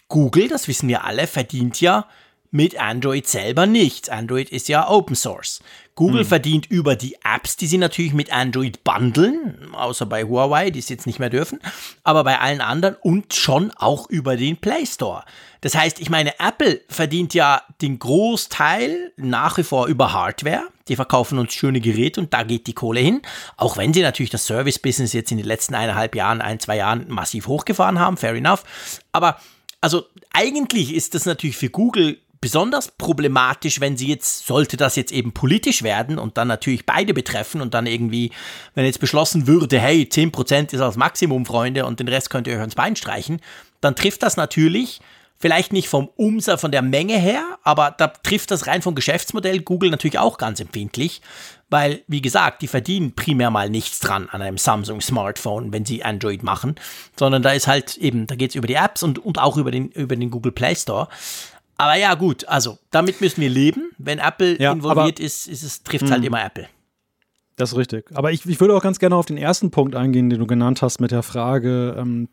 Google, 0.08 0.48
das 0.48 0.68
wissen 0.68 0.88
wir 0.88 1.04
alle, 1.04 1.26
verdient 1.26 1.80
ja 1.80 2.06
mit 2.50 2.80
Android 2.80 3.26
selber 3.26 3.66
nichts. 3.66 4.08
Android 4.08 4.50
ist 4.50 4.68
ja 4.68 4.88
Open 4.88 5.16
Source. 5.16 5.60
Google 5.96 6.24
mhm. 6.24 6.28
verdient 6.28 6.66
über 6.66 6.94
die 6.94 7.16
Apps, 7.24 7.56
die 7.56 7.66
sie 7.66 7.78
natürlich 7.78 8.12
mit 8.12 8.30
Android 8.30 8.84
bundeln, 8.84 9.74
außer 9.74 10.04
bei 10.04 10.24
Huawei, 10.24 10.70
die 10.70 10.78
es 10.78 10.90
jetzt 10.90 11.06
nicht 11.06 11.18
mehr 11.18 11.30
dürfen, 11.30 11.58
aber 12.04 12.22
bei 12.22 12.38
allen 12.38 12.60
anderen 12.60 12.96
und 13.00 13.32
schon 13.32 13.72
auch 13.72 14.08
über 14.10 14.36
den 14.36 14.58
Play 14.58 14.84
Store. 14.84 15.24
Das 15.62 15.74
heißt, 15.74 15.98
ich 15.98 16.10
meine, 16.10 16.38
Apple 16.38 16.82
verdient 16.88 17.32
ja 17.32 17.62
den 17.80 17.98
Großteil 17.98 19.12
nach 19.16 19.56
wie 19.56 19.62
vor 19.62 19.86
über 19.86 20.12
Hardware. 20.12 20.68
Die 20.88 20.96
verkaufen 20.96 21.38
uns 21.38 21.54
schöne 21.54 21.80
Geräte 21.80 22.20
und 22.20 22.32
da 22.32 22.42
geht 22.42 22.66
die 22.66 22.74
Kohle 22.74 23.00
hin. 23.00 23.22
Auch 23.56 23.78
wenn 23.78 23.94
sie 23.94 24.02
natürlich 24.02 24.30
das 24.30 24.46
Service-Business 24.46 25.14
jetzt 25.14 25.32
in 25.32 25.38
den 25.38 25.46
letzten 25.46 25.74
eineinhalb 25.74 26.14
Jahren, 26.14 26.42
ein, 26.42 26.60
zwei 26.60 26.76
Jahren 26.76 27.06
massiv 27.08 27.48
hochgefahren 27.48 27.98
haben, 27.98 28.18
fair 28.18 28.34
enough. 28.34 28.64
Aber 29.12 29.40
also 29.80 30.04
eigentlich 30.30 30.94
ist 30.94 31.14
das 31.14 31.26
natürlich 31.26 31.56
für 31.56 31.70
Google 31.70 32.18
besonders 32.46 32.92
problematisch, 32.92 33.80
wenn 33.80 33.96
sie 33.96 34.06
jetzt, 34.06 34.46
sollte 34.46 34.76
das 34.76 34.94
jetzt 34.94 35.10
eben 35.10 35.32
politisch 35.32 35.82
werden 35.82 36.16
und 36.16 36.38
dann 36.38 36.46
natürlich 36.46 36.86
beide 36.86 37.12
betreffen 37.12 37.60
und 37.60 37.74
dann 37.74 37.86
irgendwie, 37.88 38.30
wenn 38.76 38.84
jetzt 38.84 39.00
beschlossen 39.00 39.48
würde, 39.48 39.80
hey, 39.80 40.08
10% 40.08 40.72
ist 40.72 40.78
das 40.78 40.94
Maximum, 40.94 41.44
Freunde, 41.44 41.86
und 41.86 41.98
den 41.98 42.06
Rest 42.06 42.30
könnt 42.30 42.46
ihr 42.46 42.52
euch 42.52 42.60
ans 42.60 42.76
Bein 42.76 42.94
streichen, 42.94 43.40
dann 43.80 43.96
trifft 43.96 44.22
das 44.22 44.36
natürlich 44.36 45.00
vielleicht 45.38 45.72
nicht 45.72 45.88
vom 45.88 46.08
Umsatz, 46.14 46.60
von 46.60 46.70
der 46.70 46.82
Menge 46.82 47.18
her, 47.18 47.58
aber 47.64 47.90
da 47.98 48.06
trifft 48.06 48.52
das 48.52 48.68
rein 48.68 48.80
vom 48.80 48.94
Geschäftsmodell 48.94 49.60
Google 49.62 49.90
natürlich 49.90 50.20
auch 50.20 50.38
ganz 50.38 50.60
empfindlich, 50.60 51.22
weil, 51.68 52.02
wie 52.06 52.22
gesagt, 52.22 52.62
die 52.62 52.68
verdienen 52.68 53.16
primär 53.16 53.50
mal 53.50 53.68
nichts 53.68 53.98
dran 53.98 54.28
an 54.30 54.40
einem 54.40 54.56
Samsung-Smartphone, 54.56 55.72
wenn 55.72 55.84
sie 55.84 56.04
Android 56.04 56.44
machen, 56.44 56.76
sondern 57.18 57.42
da 57.42 57.50
ist 57.50 57.66
halt 57.66 57.96
eben, 57.96 58.28
da 58.28 58.36
geht 58.36 58.50
es 58.50 58.54
über 58.54 58.68
die 58.68 58.74
Apps 58.74 59.02
und, 59.02 59.18
und 59.18 59.40
auch 59.40 59.56
über 59.56 59.72
den, 59.72 59.90
über 59.90 60.14
den 60.14 60.30
Google 60.30 60.52
Play 60.52 60.76
Store. 60.76 61.08
Aber 61.78 61.96
ja, 61.96 62.14
gut, 62.14 62.48
also 62.48 62.78
damit 62.90 63.20
müssen 63.20 63.40
wir 63.40 63.50
leben. 63.50 63.90
Wenn 63.98 64.18
Apple 64.18 64.60
ja, 64.60 64.72
involviert 64.72 65.20
ist, 65.20 65.46
ist 65.46 65.62
es, 65.62 65.82
trifft 65.82 66.04
es 66.04 66.10
halt 66.10 66.20
mhm. 66.20 66.28
immer 66.28 66.44
Apple. 66.44 66.68
Das 67.56 67.72
ist 67.72 67.78
richtig. 67.78 68.10
Aber 68.14 68.32
ich, 68.32 68.44
ich 68.46 68.60
würde 68.60 68.74
auch 68.74 68.82
ganz 68.82 68.98
gerne 68.98 69.16
auf 69.16 69.26
den 69.26 69.38
ersten 69.38 69.70
Punkt 69.70 69.94
eingehen, 69.94 70.28
den 70.28 70.38
du 70.38 70.46
genannt 70.46 70.82
hast 70.82 71.00
mit 71.00 71.10
der 71.10 71.22
Frage, 71.22 71.96
ähm, 71.98 72.28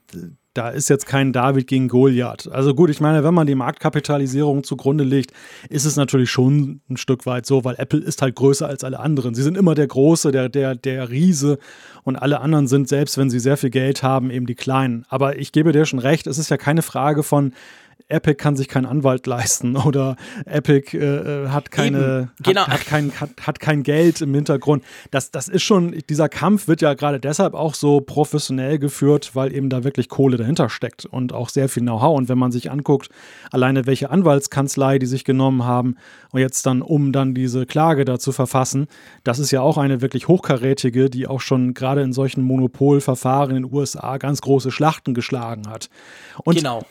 da 0.53 0.69
ist 0.69 0.89
jetzt 0.89 1.07
kein 1.07 1.33
David 1.33 1.65
gegen 1.67 1.87
Goliath. 1.87 2.47
Also 2.51 2.75
gut, 2.75 2.89
ich 2.89 2.99
meine, 2.99 3.23
wenn 3.23 3.33
man 3.33 3.47
die 3.47 3.55
Marktkapitalisierung 3.55 4.63
zugrunde 4.63 5.03
legt, 5.03 5.31
ist 5.69 5.85
es 5.85 5.95
natürlich 5.95 6.29
schon 6.29 6.81
ein 6.89 6.97
Stück 6.97 7.25
weit 7.25 7.45
so, 7.45 7.63
weil 7.63 7.75
Apple 7.79 7.99
ist 7.99 8.21
halt 8.21 8.35
größer 8.35 8.67
als 8.67 8.83
alle 8.83 8.99
anderen. 8.99 9.33
Sie 9.33 9.41
sind 9.41 9.57
immer 9.57 9.73
der 9.73 9.87
Große, 9.87 10.31
der, 10.31 10.49
der, 10.49 10.75
der 10.75 11.09
Riese 11.09 11.57
und 12.03 12.17
alle 12.17 12.39
anderen 12.39 12.67
sind, 12.67 12.87
selbst 12.87 13.17
wenn 13.17 13.31
sie 13.31 13.39
sehr 13.39 13.57
viel 13.57 13.71
Geld 13.71 14.03
haben, 14.03 14.29
eben 14.29 14.45
die 14.45 14.55
Kleinen. 14.55 15.05
Aber 15.09 15.39
ich 15.39 15.53
gebe 15.53 15.71
dir 15.71 15.85
schon 15.85 15.99
recht, 15.99 16.27
es 16.27 16.37
ist 16.37 16.49
ja 16.49 16.57
keine 16.57 16.83
Frage 16.83 17.23
von, 17.23 17.53
Epic 18.07 18.35
kann 18.35 18.55
sich 18.55 18.67
keinen 18.67 18.85
Anwalt 18.85 19.25
leisten 19.27 19.75
oder 19.85 20.15
Epic 20.45 20.97
äh, 20.97 21.43
äh 21.45 21.49
hat 21.49 21.71
keine 21.71 22.31
genau. 22.41 22.61
hat, 22.61 22.73
hat, 22.73 22.85
kein, 22.85 23.11
hat, 23.19 23.29
hat 23.41 23.59
kein 23.59 23.83
Geld 23.83 24.21
im 24.21 24.33
Hintergrund. 24.33 24.83
Das, 25.11 25.31
das 25.31 25.47
ist 25.47 25.63
schon, 25.63 25.95
dieser 26.09 26.29
Kampf 26.29 26.67
wird 26.67 26.81
ja 26.81 26.93
gerade 26.93 27.19
deshalb 27.19 27.53
auch 27.53 27.73
so 27.73 28.01
professionell 28.01 28.79
geführt, 28.79 29.31
weil 29.33 29.53
eben 29.53 29.69
da 29.69 29.83
wirklich 29.83 30.09
Kohle 30.09 30.37
dahinter 30.37 30.69
steckt 30.69 31.05
und 31.05 31.33
auch 31.33 31.49
sehr 31.49 31.69
viel 31.69 31.83
Know-how. 31.83 32.17
Und 32.17 32.29
wenn 32.29 32.37
man 32.37 32.51
sich 32.51 32.71
anguckt, 32.71 33.09
alleine 33.51 33.85
welche 33.85 34.09
Anwaltskanzlei 34.09 34.99
die 34.99 35.05
sich 35.05 35.23
genommen 35.23 35.63
haben 35.63 35.95
und 36.31 36.39
jetzt 36.39 36.65
dann, 36.65 36.81
um 36.81 37.11
dann 37.11 37.33
diese 37.33 37.65
Klage 37.65 38.05
da 38.05 38.19
zu 38.19 38.31
verfassen, 38.31 38.87
das 39.23 39.39
ist 39.39 39.51
ja 39.51 39.61
auch 39.61 39.77
eine 39.77 40.01
wirklich 40.01 40.27
hochkarätige, 40.27 41.09
die 41.09 41.27
auch 41.27 41.41
schon 41.41 41.73
gerade 41.73 42.01
in 42.01 42.13
solchen 42.13 42.43
Monopolverfahren 42.43 43.55
in 43.55 43.63
den 43.63 43.73
USA 43.73 44.17
ganz 44.17 44.41
große 44.41 44.71
Schlachten 44.71 45.13
geschlagen 45.13 45.69
hat. 45.69 45.89
Und 46.43 46.57
genau. 46.57 46.83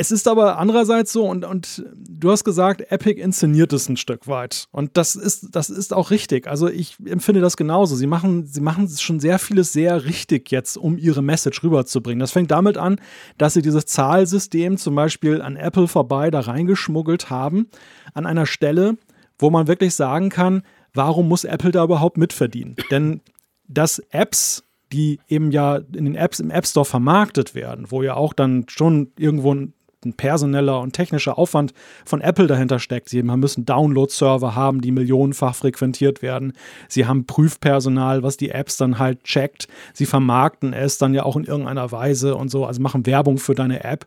Es 0.00 0.12
ist 0.12 0.28
aber 0.28 0.58
andererseits 0.58 1.12
so, 1.12 1.24
und, 1.24 1.44
und 1.44 1.84
du 1.92 2.30
hast 2.30 2.44
gesagt, 2.44 2.92
Epic 2.92 3.20
inszeniert 3.20 3.72
es 3.72 3.88
ein 3.88 3.96
Stück 3.96 4.28
weit. 4.28 4.68
Und 4.70 4.96
das 4.96 5.16
ist, 5.16 5.56
das 5.56 5.70
ist 5.70 5.92
auch 5.92 6.12
richtig. 6.12 6.46
Also 6.46 6.68
ich 6.68 6.96
empfinde 7.04 7.40
das 7.40 7.56
genauso. 7.56 7.96
Sie 7.96 8.06
machen, 8.06 8.46
sie 8.46 8.60
machen 8.60 8.88
schon 8.88 9.18
sehr 9.18 9.40
vieles 9.40 9.72
sehr 9.72 10.04
richtig 10.04 10.52
jetzt, 10.52 10.76
um 10.76 10.98
ihre 10.98 11.20
Message 11.20 11.64
rüberzubringen. 11.64 12.20
Das 12.20 12.30
fängt 12.30 12.52
damit 12.52 12.76
an, 12.76 13.00
dass 13.38 13.54
sie 13.54 13.62
dieses 13.62 13.86
Zahlsystem 13.86 14.76
zum 14.76 14.94
Beispiel 14.94 15.42
an 15.42 15.56
Apple 15.56 15.88
vorbei 15.88 16.30
da 16.30 16.40
reingeschmuggelt 16.40 17.28
haben, 17.28 17.66
an 18.14 18.24
einer 18.24 18.46
Stelle, 18.46 18.98
wo 19.36 19.50
man 19.50 19.66
wirklich 19.66 19.96
sagen 19.96 20.28
kann, 20.28 20.62
warum 20.94 21.26
muss 21.26 21.42
Apple 21.42 21.72
da 21.72 21.82
überhaupt 21.82 22.18
mitverdienen? 22.18 22.76
Denn 22.92 23.20
dass 23.66 23.98
Apps 24.10 24.62
die 24.92 25.20
eben 25.28 25.50
ja 25.50 25.76
in 25.76 26.06
den 26.06 26.14
Apps 26.14 26.40
im 26.40 26.50
App 26.50 26.66
Store 26.66 26.86
vermarktet 26.86 27.54
werden, 27.54 27.90
wo 27.90 28.02
ja 28.02 28.14
auch 28.14 28.32
dann 28.32 28.64
schon 28.68 29.12
irgendwo 29.18 29.54
ein 29.54 29.74
ein 30.04 30.14
personeller 30.14 30.80
und 30.80 30.92
technischer 30.92 31.38
Aufwand 31.38 31.72
von 32.04 32.20
Apple 32.20 32.46
dahinter 32.46 32.78
steckt. 32.78 33.08
Sie 33.08 33.22
müssen 33.22 33.64
Download-Server 33.64 34.54
haben, 34.54 34.80
die 34.80 34.92
millionenfach 34.92 35.54
frequentiert 35.54 36.22
werden. 36.22 36.52
Sie 36.88 37.06
haben 37.06 37.26
Prüfpersonal, 37.26 38.22
was 38.22 38.36
die 38.36 38.50
Apps 38.50 38.76
dann 38.76 38.98
halt 38.98 39.24
checkt. 39.24 39.68
Sie 39.92 40.06
vermarkten 40.06 40.72
es 40.72 40.98
dann 40.98 41.14
ja 41.14 41.24
auch 41.24 41.36
in 41.36 41.44
irgendeiner 41.44 41.90
Weise 41.92 42.36
und 42.36 42.50
so, 42.50 42.64
also 42.64 42.80
machen 42.80 43.06
Werbung 43.06 43.38
für 43.38 43.54
deine 43.54 43.84
App. 43.84 44.04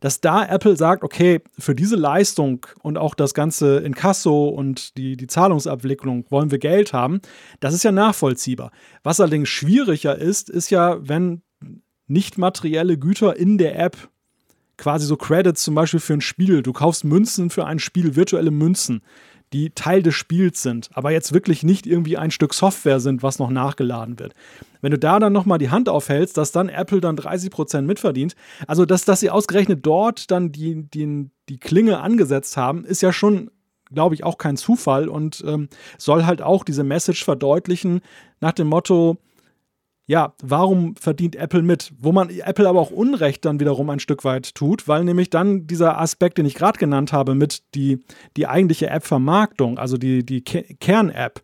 Dass 0.00 0.20
da 0.20 0.44
Apple 0.44 0.76
sagt, 0.76 1.02
okay, 1.02 1.40
für 1.58 1.74
diese 1.74 1.96
Leistung 1.96 2.66
und 2.82 2.98
auch 2.98 3.14
das 3.14 3.34
ganze 3.34 3.78
Inkasso 3.78 4.48
und 4.48 4.96
die, 4.96 5.16
die 5.16 5.26
Zahlungsabwicklung 5.26 6.26
wollen 6.28 6.50
wir 6.50 6.58
Geld 6.58 6.92
haben, 6.92 7.20
das 7.60 7.74
ist 7.74 7.82
ja 7.82 7.92
nachvollziehbar. 7.92 8.72
Was 9.02 9.20
allerdings 9.20 9.48
schwieriger 9.48 10.16
ist, 10.16 10.50
ist 10.50 10.70
ja, 10.70 10.98
wenn 11.00 11.42
nicht 12.06 12.38
materielle 12.38 12.98
Güter 12.98 13.36
in 13.36 13.58
der 13.58 13.78
App 13.78 14.10
quasi 14.76 15.06
so 15.06 15.16
Credits 15.16 15.62
zum 15.62 15.74
Beispiel 15.74 16.00
für 16.00 16.14
ein 16.14 16.20
Spiel. 16.20 16.62
Du 16.62 16.72
kaufst 16.72 17.04
Münzen 17.04 17.50
für 17.50 17.66
ein 17.66 17.78
Spiel, 17.78 18.16
virtuelle 18.16 18.50
Münzen, 18.50 19.02
die 19.52 19.70
Teil 19.70 20.02
des 20.02 20.14
Spiels 20.14 20.62
sind, 20.62 20.90
aber 20.92 21.12
jetzt 21.12 21.32
wirklich 21.32 21.62
nicht 21.62 21.86
irgendwie 21.86 22.16
ein 22.16 22.30
Stück 22.30 22.52
Software 22.52 23.00
sind, 23.00 23.22
was 23.22 23.38
noch 23.38 23.50
nachgeladen 23.50 24.18
wird. 24.18 24.34
Wenn 24.80 24.90
du 24.90 24.98
da 24.98 25.18
dann 25.18 25.32
nochmal 25.32 25.58
die 25.58 25.70
Hand 25.70 25.88
aufhältst, 25.88 26.36
dass 26.36 26.52
dann 26.52 26.68
Apple 26.68 27.00
dann 27.00 27.16
30% 27.16 27.82
mitverdient, 27.82 28.34
also 28.66 28.84
dass, 28.84 29.04
dass 29.04 29.20
sie 29.20 29.30
ausgerechnet 29.30 29.86
dort 29.86 30.30
dann 30.30 30.52
die, 30.52 30.82
die, 30.90 31.30
die 31.48 31.58
Klinge 31.58 32.00
angesetzt 32.00 32.56
haben, 32.56 32.84
ist 32.84 33.02
ja 33.02 33.12
schon 33.12 33.50
glaube 33.92 34.16
ich, 34.16 34.24
auch 34.24 34.36
kein 34.36 34.56
Zufall 34.56 35.08
und 35.08 35.44
ähm, 35.46 35.68
soll 35.96 36.24
halt 36.24 36.42
auch 36.42 36.64
diese 36.64 36.82
Message 36.82 37.24
verdeutlichen 37.24 38.00
nach 38.40 38.50
dem 38.50 38.66
Motto, 38.66 39.16
ja, 40.06 40.34
warum 40.40 40.94
verdient 40.96 41.34
Apple 41.34 41.62
mit? 41.62 41.92
Wo 41.98 42.12
man 42.12 42.30
Apple 42.30 42.68
aber 42.68 42.80
auch 42.80 42.90
Unrecht 42.90 43.44
dann 43.44 43.58
wiederum 43.58 43.90
ein 43.90 43.98
Stück 43.98 44.24
weit 44.24 44.54
tut, 44.54 44.86
weil 44.86 45.02
nämlich 45.04 45.30
dann 45.30 45.66
dieser 45.66 45.98
Aspekt, 45.98 46.38
den 46.38 46.46
ich 46.46 46.54
gerade 46.54 46.78
genannt 46.78 47.12
habe, 47.12 47.34
mit 47.34 47.62
die, 47.74 48.04
die 48.36 48.46
eigentliche 48.46 48.88
App-Vermarktung, 48.88 49.78
also 49.78 49.96
die, 49.96 50.24
die 50.24 50.42
Kern-App, 50.42 51.42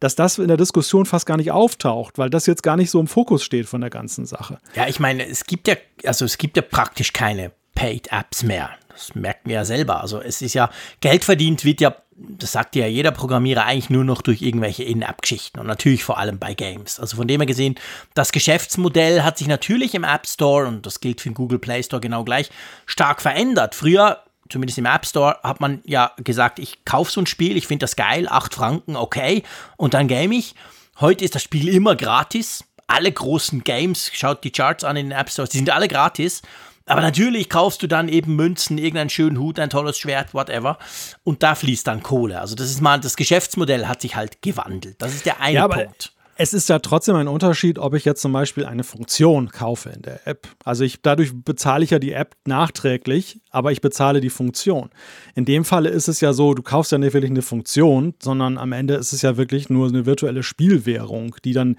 dass 0.00 0.16
das 0.16 0.38
in 0.38 0.48
der 0.48 0.56
Diskussion 0.56 1.06
fast 1.06 1.26
gar 1.26 1.36
nicht 1.36 1.52
auftaucht, 1.52 2.18
weil 2.18 2.30
das 2.30 2.46
jetzt 2.46 2.62
gar 2.62 2.76
nicht 2.76 2.90
so 2.90 2.98
im 2.98 3.06
Fokus 3.06 3.44
steht 3.44 3.66
von 3.66 3.80
der 3.80 3.90
ganzen 3.90 4.26
Sache. 4.26 4.58
Ja, 4.74 4.88
ich 4.88 4.98
meine, 4.98 5.26
es 5.26 5.44
gibt 5.44 5.68
ja, 5.68 5.76
also 6.04 6.24
es 6.24 6.36
gibt 6.36 6.56
ja 6.56 6.62
praktisch 6.62 7.12
keine 7.12 7.52
Paid-Apps 7.76 8.42
mehr. 8.42 8.70
Das 8.88 9.14
merken 9.14 9.48
wir 9.48 9.56
ja 9.56 9.64
selber. 9.64 10.00
Also 10.00 10.20
es 10.20 10.42
ist 10.42 10.54
ja, 10.54 10.70
Geld 11.00 11.24
verdient 11.24 11.64
wird 11.64 11.80
ja 11.80 11.94
das 12.28 12.52
sagt 12.52 12.76
ja 12.76 12.86
jeder 12.86 13.12
Programmierer 13.12 13.64
eigentlich 13.64 13.90
nur 13.90 14.04
noch 14.04 14.20
durch 14.22 14.42
irgendwelche 14.42 14.82
In-App-Geschichten 14.82 15.58
und 15.58 15.66
natürlich 15.66 16.04
vor 16.04 16.18
allem 16.18 16.38
bei 16.38 16.54
Games. 16.54 17.00
Also 17.00 17.16
von 17.16 17.26
dem 17.26 17.40
her 17.40 17.46
gesehen, 17.46 17.76
das 18.14 18.32
Geschäftsmodell 18.32 19.22
hat 19.22 19.38
sich 19.38 19.46
natürlich 19.46 19.94
im 19.94 20.04
App 20.04 20.26
Store 20.26 20.66
und 20.66 20.84
das 20.84 21.00
gilt 21.00 21.20
für 21.20 21.30
den 21.30 21.34
Google 21.34 21.58
Play 21.58 21.82
Store 21.82 22.00
genau 22.00 22.24
gleich 22.24 22.50
stark 22.86 23.22
verändert. 23.22 23.74
Früher, 23.74 24.22
zumindest 24.50 24.78
im 24.78 24.86
App 24.86 25.06
Store, 25.06 25.38
hat 25.42 25.60
man 25.60 25.80
ja 25.84 26.12
gesagt, 26.18 26.58
ich 26.58 26.84
kaufe 26.84 27.10
so 27.10 27.20
ein 27.22 27.26
Spiel, 27.26 27.56
ich 27.56 27.66
finde 27.66 27.84
das 27.84 27.96
geil, 27.96 28.28
8 28.28 28.54
Franken, 28.54 28.96
okay, 28.96 29.42
und 29.76 29.94
dann 29.94 30.08
game 30.08 30.32
ich. 30.32 30.54
Heute 31.00 31.24
ist 31.24 31.34
das 31.34 31.42
Spiel 31.42 31.68
immer 31.68 31.96
gratis. 31.96 32.64
Alle 32.86 33.10
großen 33.10 33.64
Games, 33.64 34.10
schaut 34.12 34.44
die 34.44 34.50
Charts 34.50 34.84
an 34.84 34.96
in 34.96 35.08
den 35.08 35.18
App 35.18 35.30
Stores, 35.30 35.50
die 35.50 35.58
sind 35.58 35.70
alle 35.70 35.88
gratis. 35.88 36.42
Aber 36.90 37.02
natürlich 37.02 37.48
kaufst 37.48 37.82
du 37.82 37.86
dann 37.86 38.08
eben 38.08 38.34
Münzen, 38.34 38.76
irgendeinen 38.76 39.10
schönen 39.10 39.38
Hut, 39.38 39.60
ein 39.60 39.70
tolles 39.70 39.96
Schwert, 39.96 40.34
whatever. 40.34 40.76
Und 41.22 41.42
da 41.44 41.54
fließt 41.54 41.86
dann 41.86 42.02
Kohle. 42.02 42.40
Also 42.40 42.56
das 42.56 42.68
ist 42.68 42.80
mal, 42.80 42.98
das 42.98 43.16
Geschäftsmodell 43.16 43.86
hat 43.86 44.00
sich 44.00 44.16
halt 44.16 44.42
gewandelt. 44.42 44.96
Das 44.98 45.14
ist 45.14 45.24
der 45.24 45.40
eine 45.40 45.54
ja, 45.54 45.68
Punkt. 45.68 46.12
Es 46.36 46.52
ist 46.52 46.68
ja 46.68 46.78
trotzdem 46.78 47.16
ein 47.16 47.28
Unterschied, 47.28 47.78
ob 47.78 47.94
ich 47.94 48.04
jetzt 48.04 48.22
zum 48.22 48.32
Beispiel 48.32 48.64
eine 48.64 48.82
Funktion 48.82 49.50
kaufe 49.50 49.90
in 49.90 50.02
der 50.02 50.26
App. 50.26 50.48
Also 50.64 50.82
ich, 50.82 51.00
dadurch 51.02 51.32
bezahle 51.34 51.84
ich 51.84 51.90
ja 51.90 51.98
die 51.98 52.12
App 52.12 52.34
nachträglich, 52.44 53.40
aber 53.50 53.70
ich 53.72 53.82
bezahle 53.82 54.20
die 54.20 54.30
Funktion. 54.30 54.90
In 55.34 55.44
dem 55.44 55.64
Falle 55.64 55.90
ist 55.90 56.08
es 56.08 56.20
ja 56.20 56.32
so, 56.32 56.54
du 56.54 56.62
kaufst 56.62 56.90
ja 56.92 56.98
nicht 56.98 57.12
wirklich 57.12 57.30
eine 57.30 57.42
Funktion, 57.42 58.14
sondern 58.20 58.58
am 58.58 58.72
Ende 58.72 58.94
ist 58.94 59.12
es 59.12 59.22
ja 59.22 59.36
wirklich 59.36 59.68
nur 59.68 59.88
eine 59.88 60.06
virtuelle 60.06 60.42
Spielwährung, 60.42 61.36
die 61.44 61.52
dann 61.52 61.76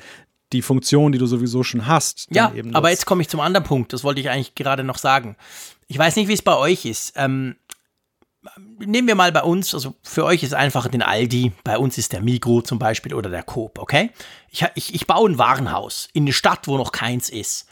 die 0.54 0.62
Funktion, 0.62 1.12
die 1.12 1.18
du 1.18 1.26
sowieso 1.26 1.64
schon 1.64 1.88
hast. 1.88 2.28
Ja, 2.30 2.52
aber 2.74 2.90
jetzt 2.90 3.06
komme 3.06 3.22
ich 3.22 3.30
zum 3.30 3.40
anderen 3.40 3.66
Punkt. 3.66 3.94
Das 3.94 4.04
wollte 4.04 4.22
ich 4.22 4.30
eigentlich 4.30 4.56
gerade 4.56 4.84
noch 4.84 4.98
sagen. 4.98 5.36
Ich 5.88 5.98
weiß 5.98 6.16
nicht, 6.16 6.28
wie 6.28 6.34
es 6.34 6.42
bei 6.42 6.56
euch 6.56 6.86
ist. 6.86 7.14
Ähm, 7.16 7.56
nehmen 8.80 9.08
wir 9.08 9.16
mal 9.16 9.32
bei 9.32 9.44
uns, 9.44 9.74
also 9.74 9.96
für 10.04 10.26
euch 10.26 10.44
ist 10.44 10.54
einfach 10.54 10.88
den 10.88 11.02
Aldi, 11.02 11.52
bei 11.64 11.78
uns 11.78 11.98
ist 11.98 12.14
der 12.14 12.22
Migro 12.22 12.62
zum 12.62 12.80
Beispiel 12.80 13.14
oder 13.14 13.30
der 13.30 13.44
Coop, 13.44 13.78
okay? 13.80 14.12
Ich, 14.50 14.66
ich, 14.76 14.96
ich 14.96 15.08
baue 15.08 15.30
ein 15.30 15.38
Warenhaus 15.38 16.10
in 16.14 16.24
eine 16.24 16.34
Stadt, 16.34 16.68
wo 16.68 16.78
noch 16.78 16.92
keins 16.92 17.30
ist. 17.30 17.68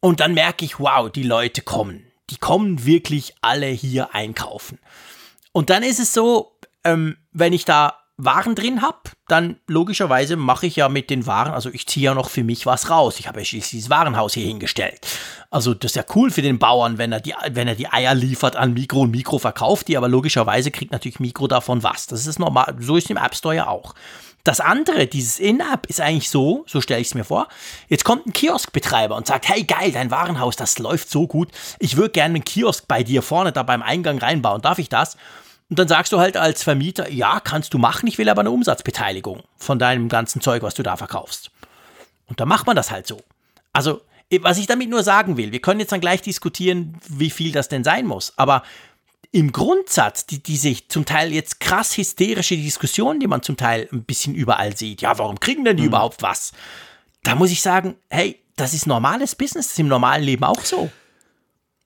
Und 0.00 0.20
dann 0.20 0.34
merke 0.34 0.64
ich, 0.64 0.78
wow, 0.78 1.10
die 1.10 1.22
Leute 1.22 1.62
kommen. 1.62 2.04
Die 2.30 2.36
kommen 2.36 2.84
wirklich 2.84 3.34
alle 3.40 3.66
hier 3.66 4.14
einkaufen. 4.14 4.78
Und 5.52 5.70
dann 5.70 5.82
ist 5.82 6.00
es 6.00 6.12
so, 6.12 6.52
ähm, 6.84 7.16
wenn 7.32 7.52
ich 7.52 7.64
da 7.64 7.98
waren 8.18 8.54
drin 8.54 8.80
habe, 8.80 8.98
dann 9.28 9.58
logischerweise 9.66 10.36
mache 10.36 10.66
ich 10.66 10.76
ja 10.76 10.88
mit 10.88 11.10
den 11.10 11.26
Waren, 11.26 11.52
also 11.52 11.68
ich 11.70 11.86
ziehe 11.86 12.06
ja 12.06 12.14
noch 12.14 12.30
für 12.30 12.44
mich 12.44 12.64
was 12.64 12.88
raus. 12.88 13.18
Ich 13.18 13.28
habe 13.28 13.40
ja 13.40 13.44
schließlich 13.44 13.70
dieses 13.70 13.90
Warenhaus 13.90 14.32
hier 14.34 14.46
hingestellt. 14.46 15.06
Also 15.50 15.74
das 15.74 15.92
ist 15.92 15.96
ja 15.96 16.04
cool 16.14 16.30
für 16.30 16.42
den 16.42 16.58
Bauern, 16.58 16.96
wenn 16.96 17.12
er 17.12 17.20
die, 17.20 17.34
wenn 17.50 17.68
er 17.68 17.74
die 17.74 17.88
Eier 17.88 18.14
liefert 18.14 18.56
an 18.56 18.72
Mikro 18.72 19.02
und 19.02 19.10
Mikro 19.10 19.38
verkauft 19.38 19.88
die, 19.88 19.96
aber 19.98 20.08
logischerweise 20.08 20.70
kriegt 20.70 20.92
natürlich 20.92 21.20
Mikro 21.20 21.46
davon 21.46 21.82
was. 21.82 22.06
Das 22.06 22.26
ist 22.26 22.38
normal, 22.38 22.76
so 22.80 22.96
ist 22.96 23.04
es 23.04 23.10
im 23.10 23.18
App 23.18 23.34
Store 23.34 23.54
ja 23.54 23.66
auch. 23.68 23.94
Das 24.44 24.60
andere, 24.60 25.08
dieses 25.08 25.40
In-App, 25.40 25.86
ist 25.86 26.00
eigentlich 26.00 26.30
so, 26.30 26.64
so 26.68 26.80
stelle 26.80 27.00
ich 27.00 27.08
es 27.08 27.14
mir 27.14 27.24
vor. 27.24 27.48
Jetzt 27.88 28.04
kommt 28.04 28.26
ein 28.26 28.32
Kioskbetreiber 28.32 29.16
und 29.16 29.26
sagt, 29.26 29.48
hey 29.48 29.64
geil, 29.64 29.90
dein 29.90 30.12
Warenhaus, 30.12 30.54
das 30.54 30.78
läuft 30.78 31.10
so 31.10 31.26
gut. 31.26 31.50
Ich 31.80 31.96
würde 31.96 32.10
gerne 32.10 32.36
einen 32.36 32.44
Kiosk 32.44 32.86
bei 32.86 33.02
dir 33.02 33.22
vorne 33.22 33.50
da 33.50 33.64
beim 33.64 33.82
Eingang 33.82 34.18
reinbauen. 34.18 34.62
Darf 34.62 34.78
ich 34.78 34.88
das? 34.88 35.16
Und 35.68 35.78
dann 35.78 35.88
sagst 35.88 36.12
du 36.12 36.18
halt 36.18 36.36
als 36.36 36.62
Vermieter, 36.62 37.10
ja, 37.10 37.40
kannst 37.40 37.74
du 37.74 37.78
machen, 37.78 38.06
ich 38.06 38.18
will 38.18 38.28
aber 38.28 38.40
eine 38.40 38.50
Umsatzbeteiligung 38.50 39.42
von 39.56 39.78
deinem 39.78 40.08
ganzen 40.08 40.40
Zeug, 40.40 40.62
was 40.62 40.74
du 40.74 40.82
da 40.82 40.96
verkaufst. 40.96 41.50
Und 42.26 42.40
dann 42.40 42.48
macht 42.48 42.66
man 42.66 42.76
das 42.76 42.90
halt 42.90 43.06
so. 43.06 43.20
Also, 43.72 44.00
was 44.40 44.58
ich 44.58 44.66
damit 44.66 44.88
nur 44.88 45.02
sagen 45.02 45.36
will, 45.36 45.52
wir 45.52 45.60
können 45.60 45.80
jetzt 45.80 45.92
dann 45.92 46.00
gleich 46.00 46.22
diskutieren, 46.22 46.98
wie 47.08 47.30
viel 47.30 47.52
das 47.52 47.68
denn 47.68 47.84
sein 47.84 48.06
muss, 48.06 48.32
aber 48.36 48.62
im 49.32 49.52
Grundsatz, 49.52 50.24
die, 50.26 50.42
diese 50.42 50.74
zum 50.88 51.04
Teil 51.04 51.32
jetzt 51.32 51.60
krass 51.60 51.96
hysterische 51.96 52.56
Diskussion, 52.56 53.20
die 53.20 53.26
man 53.26 53.42
zum 53.42 53.56
Teil 53.56 53.88
ein 53.92 54.04
bisschen 54.04 54.34
überall 54.34 54.76
sieht, 54.76 55.02
ja, 55.02 55.18
warum 55.18 55.40
kriegen 55.40 55.64
denn 55.64 55.76
die 55.76 55.82
mhm. 55.82 55.88
überhaupt 55.88 56.22
was? 56.22 56.52
Da 57.22 57.34
muss 57.34 57.50
ich 57.50 57.60
sagen, 57.60 57.96
hey, 58.08 58.40
das 58.56 58.72
ist 58.72 58.86
normales 58.86 59.34
Business, 59.34 59.66
das 59.66 59.72
ist 59.72 59.80
im 59.80 59.88
normalen 59.88 60.22
Leben 60.22 60.44
auch 60.44 60.64
so. 60.64 60.90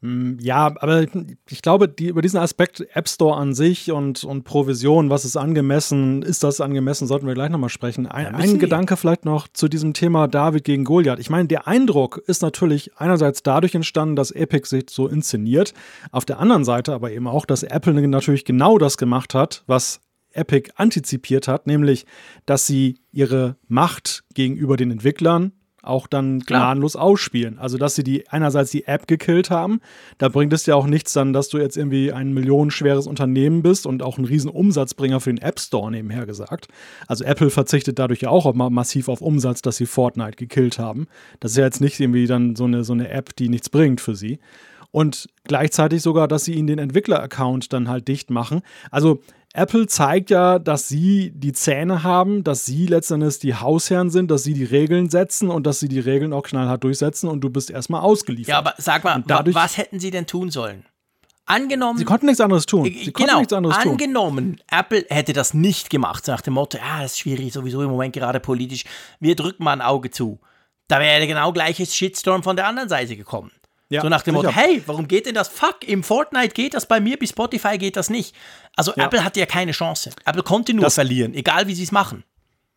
Hm, 0.02 0.38
ja, 0.40 0.72
aber 0.80 1.04
ich 1.50 1.60
glaube, 1.60 1.86
die, 1.86 2.08
über 2.08 2.22
diesen 2.22 2.38
Aspekt 2.38 2.86
App 2.94 3.06
Store 3.06 3.36
an 3.36 3.52
sich 3.52 3.92
und, 3.92 4.24
und 4.24 4.44
Provision, 4.44 5.10
was 5.10 5.26
ist 5.26 5.36
angemessen, 5.36 6.22
ist 6.22 6.42
das 6.42 6.62
angemessen, 6.62 7.06
sollten 7.06 7.26
wir 7.26 7.34
gleich 7.34 7.50
nochmal 7.50 7.68
sprechen. 7.68 8.06
Ein, 8.06 8.24
ja, 8.24 8.30
ein 8.30 8.58
Gedanke 8.58 8.96
vielleicht 8.96 9.26
noch 9.26 9.46
zu 9.48 9.68
diesem 9.68 9.92
Thema 9.92 10.26
David 10.26 10.64
gegen 10.64 10.84
Goliath. 10.84 11.18
Ich 11.18 11.28
meine, 11.28 11.48
der 11.48 11.66
Eindruck 11.66 12.16
ist 12.26 12.40
natürlich 12.40 12.96
einerseits 12.96 13.42
dadurch 13.42 13.74
entstanden, 13.74 14.16
dass 14.16 14.30
Epic 14.30 14.68
sich 14.68 14.88
so 14.88 15.06
inszeniert, 15.06 15.74
auf 16.12 16.24
der 16.24 16.38
anderen 16.38 16.64
Seite 16.64 16.94
aber 16.94 17.10
eben 17.10 17.26
auch, 17.26 17.44
dass 17.44 17.62
Apple 17.62 17.92
natürlich 18.08 18.46
genau 18.46 18.78
das 18.78 18.96
gemacht 18.96 19.34
hat, 19.34 19.64
was 19.66 20.00
Epic 20.32 20.70
antizipiert 20.76 21.46
hat, 21.46 21.66
nämlich, 21.66 22.06
dass 22.46 22.66
sie 22.66 22.98
ihre 23.12 23.56
Macht 23.68 24.24
gegenüber 24.32 24.78
den 24.78 24.90
Entwicklern 24.90 25.52
auch 25.82 26.06
dann 26.06 26.40
gnadenlos 26.40 26.96
ausspielen. 26.96 27.58
Also, 27.58 27.78
dass 27.78 27.94
sie 27.94 28.04
die 28.04 28.28
einerseits 28.28 28.70
die 28.70 28.86
App 28.86 29.06
gekillt 29.06 29.50
haben, 29.50 29.80
da 30.18 30.28
bringt 30.28 30.52
es 30.52 30.66
ja 30.66 30.74
auch 30.74 30.86
nichts 30.86 31.12
dann, 31.12 31.32
dass 31.32 31.48
du 31.48 31.58
jetzt 31.58 31.76
irgendwie 31.76 32.12
ein 32.12 32.32
millionenschweres 32.34 33.06
Unternehmen 33.06 33.62
bist 33.62 33.86
und 33.86 34.02
auch 34.02 34.18
ein 34.18 34.24
riesen 34.24 34.50
Umsatzbringer 34.50 35.20
für 35.20 35.32
den 35.32 35.42
App 35.42 35.58
Store 35.60 35.90
nebenher 35.90 36.26
gesagt. 36.26 36.68
Also 37.06 37.24
Apple 37.24 37.50
verzichtet 37.50 37.98
dadurch 37.98 38.20
ja 38.20 38.30
auch 38.30 38.52
massiv 38.54 39.08
auf 39.08 39.20
Umsatz, 39.20 39.62
dass 39.62 39.76
sie 39.76 39.86
Fortnite 39.86 40.36
gekillt 40.36 40.78
haben. 40.78 41.06
Das 41.40 41.52
ist 41.52 41.56
ja 41.56 41.64
jetzt 41.64 41.80
nicht 41.80 41.98
irgendwie 42.00 42.26
dann 42.26 42.56
so 42.56 42.64
eine, 42.64 42.84
so 42.84 42.92
eine 42.92 43.08
App, 43.08 43.34
die 43.36 43.48
nichts 43.48 43.70
bringt 43.70 44.00
für 44.00 44.14
sie. 44.14 44.38
Und 44.92 45.28
gleichzeitig 45.44 46.02
sogar, 46.02 46.26
dass 46.26 46.44
sie 46.44 46.54
ihnen 46.54 46.66
den 46.66 46.78
Entwickler-Account 46.78 47.72
dann 47.72 47.88
halt 47.88 48.08
dicht 48.08 48.30
machen. 48.30 48.62
Also 48.90 49.20
Apple 49.52 49.86
zeigt 49.86 50.30
ja, 50.30 50.60
dass 50.60 50.86
sie 50.88 51.32
die 51.34 51.52
Zähne 51.52 52.04
haben, 52.04 52.44
dass 52.44 52.64
sie 52.64 52.86
letztendlich 52.86 53.40
die 53.40 53.54
Hausherren 53.54 54.10
sind, 54.10 54.30
dass 54.30 54.44
sie 54.44 54.54
die 54.54 54.64
Regeln 54.64 55.10
setzen 55.10 55.50
und 55.50 55.66
dass 55.66 55.80
sie 55.80 55.88
die 55.88 55.98
Regeln 55.98 56.32
auch 56.32 56.42
knallhart 56.42 56.84
durchsetzen 56.84 57.28
und 57.28 57.40
du 57.40 57.50
bist 57.50 57.68
erstmal 57.68 58.02
ausgeliefert. 58.02 58.48
Ja, 58.48 58.58
aber 58.58 58.74
sag 58.78 59.02
mal, 59.02 59.24
dadurch, 59.26 59.56
was 59.56 59.76
hätten 59.76 59.98
sie 59.98 60.12
denn 60.12 60.26
tun 60.26 60.50
sollen? 60.50 60.86
Angenommen. 61.46 61.98
Sie 61.98 62.04
konnten 62.04 62.26
nichts 62.26 62.40
anderes 62.40 62.64
tun. 62.64 62.84
Sie 62.84 63.12
genau, 63.12 63.38
nichts 63.38 63.52
anderes 63.52 63.76
angenommen, 63.76 64.58
tun. 64.58 64.64
Apple 64.70 65.04
hätte 65.08 65.32
das 65.32 65.52
nicht 65.52 65.90
gemacht, 65.90 66.28
nach 66.28 66.42
dem 66.42 66.54
Motto, 66.54 66.78
ja, 66.78 67.02
das 67.02 67.12
ist 67.12 67.18
schwierig, 67.18 67.52
sowieso 67.52 67.82
im 67.82 67.90
Moment 67.90 68.12
gerade 68.14 68.38
politisch, 68.38 68.84
wir 69.18 69.34
drücken 69.34 69.64
mal 69.64 69.72
ein 69.72 69.80
Auge 69.80 70.10
zu. 70.10 70.38
Da 70.86 71.00
wäre 71.00 71.26
genau 71.26 71.52
gleiches 71.52 71.94
Shitstorm 71.94 72.44
von 72.44 72.54
der 72.54 72.68
anderen 72.68 72.88
Seite 72.88 73.16
gekommen. 73.16 73.50
Ja, 73.90 74.02
so 74.02 74.08
nach 74.08 74.22
dem 74.22 74.36
sicher. 74.36 74.46
Motto, 74.46 74.56
hey, 74.56 74.82
warum 74.86 75.08
geht 75.08 75.26
denn 75.26 75.34
das? 75.34 75.48
Fuck, 75.48 75.86
im 75.86 76.04
Fortnite 76.04 76.54
geht 76.54 76.74
das, 76.74 76.86
bei 76.86 77.00
mir, 77.00 77.18
bei 77.18 77.26
Spotify 77.26 77.76
geht 77.76 77.96
das 77.96 78.08
nicht. 78.08 78.34
Also 78.76 78.92
ja. 78.96 79.04
Apple 79.04 79.24
hatte 79.24 79.40
ja 79.40 79.46
keine 79.46 79.72
Chance. 79.72 80.10
Apple 80.24 80.44
konnte 80.44 80.72
nur 80.72 80.84
das, 80.84 80.94
verlieren, 80.94 81.34
egal 81.34 81.66
wie 81.66 81.74
sie 81.74 81.82
es 81.82 81.90
machen. 81.90 82.22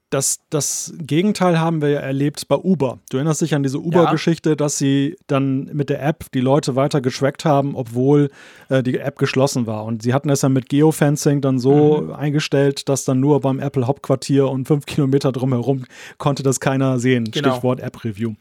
Das, 0.09 0.41
das 0.49 0.93
Gegenteil 0.97 1.59
haben 1.59 1.81
wir 1.81 1.89
ja 1.89 1.99
erlebt 1.99 2.47
bei 2.47 2.55
Uber. 2.55 2.99
Du 3.09 3.17
erinnerst 3.17 3.41
dich 3.41 3.55
an 3.55 3.63
diese 3.63 3.79
Uber-Geschichte, 3.79 4.49
ja. 4.49 4.55
dass 4.55 4.77
sie 4.77 5.17
dann 5.25 5.65
mit 5.73 5.89
der 5.89 6.03
App 6.03 6.31
die 6.33 6.39
Leute 6.39 6.75
weiter 6.75 7.01
geschweckt 7.01 7.45
haben, 7.45 7.75
obwohl 7.75 8.29
äh, 8.69 8.83
die 8.83 8.99
App 8.99 9.17
geschlossen 9.17 9.65
war. 9.65 9.85
Und 9.85 10.03
sie 10.03 10.13
hatten 10.13 10.29
es 10.29 10.43
ja 10.43 10.49
mit 10.49 10.69
Geofencing 10.69 11.41
dann 11.41 11.57
so 11.57 12.01
mhm. 12.01 12.13
eingestellt, 12.13 12.89
dass 12.89 13.05
dann 13.05 13.19
nur 13.19 13.41
beim 13.41 13.59
Apple 13.59 13.87
Hauptquartier 13.87 14.49
und 14.49 14.67
fünf 14.67 14.85
Kilometer 14.85 15.31
drumherum 15.31 15.85
konnte 16.19 16.43
das 16.43 16.59
keiner 16.59 16.99
sehen. 16.99 17.31
Genau. 17.31 17.51
Stichwort 17.51 17.79
App-Review. 17.79 18.33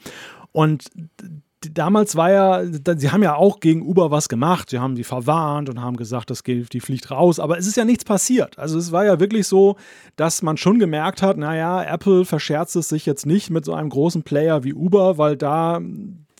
Und 0.53 0.85
damals 1.73 2.17
war 2.17 2.31
ja, 2.31 2.63
sie 2.97 3.11
haben 3.11 3.23
ja 3.23 3.35
auch 3.35 3.61
gegen 3.61 3.83
Uber 3.83 4.11
was 4.11 4.29
gemacht. 4.29 4.71
Sie 4.71 4.79
haben 4.79 4.97
sie 4.97 5.05
verwarnt 5.05 5.69
und 5.69 5.81
haben 5.81 5.97
gesagt, 5.97 6.31
das 6.31 6.45
geht, 6.45 6.73
die 6.73 6.81
fliegt 6.81 7.11
raus. 7.11 7.39
Aber 7.39 7.59
es 7.59 7.67
ist 7.67 7.77
ja 7.77 7.85
nichts 7.85 8.05
passiert. 8.05 8.59
Also 8.59 8.79
es 8.79 8.93
war 8.93 9.05
ja 9.05 9.21
wirklich 9.21 9.47
so, 9.47 9.77
dass 10.17 10.43
man 10.43 10.57
schon 10.57 10.79
gemerkt 10.79 11.23
hat, 11.23 11.37
naja, 11.37 11.83
Apple 11.83 12.25
verscherzt 12.25 12.77
es 12.77 12.89
sich 12.89 13.07
jetzt 13.07 13.27
nicht 13.27 13.51
mit 13.51 13.65
so 13.65 13.75
einem 13.75 13.89
großen 13.89 14.23
Player 14.23 14.65
wie 14.65 14.75
Uber, 14.75 15.19
weil 15.19 15.37
da 15.37 15.81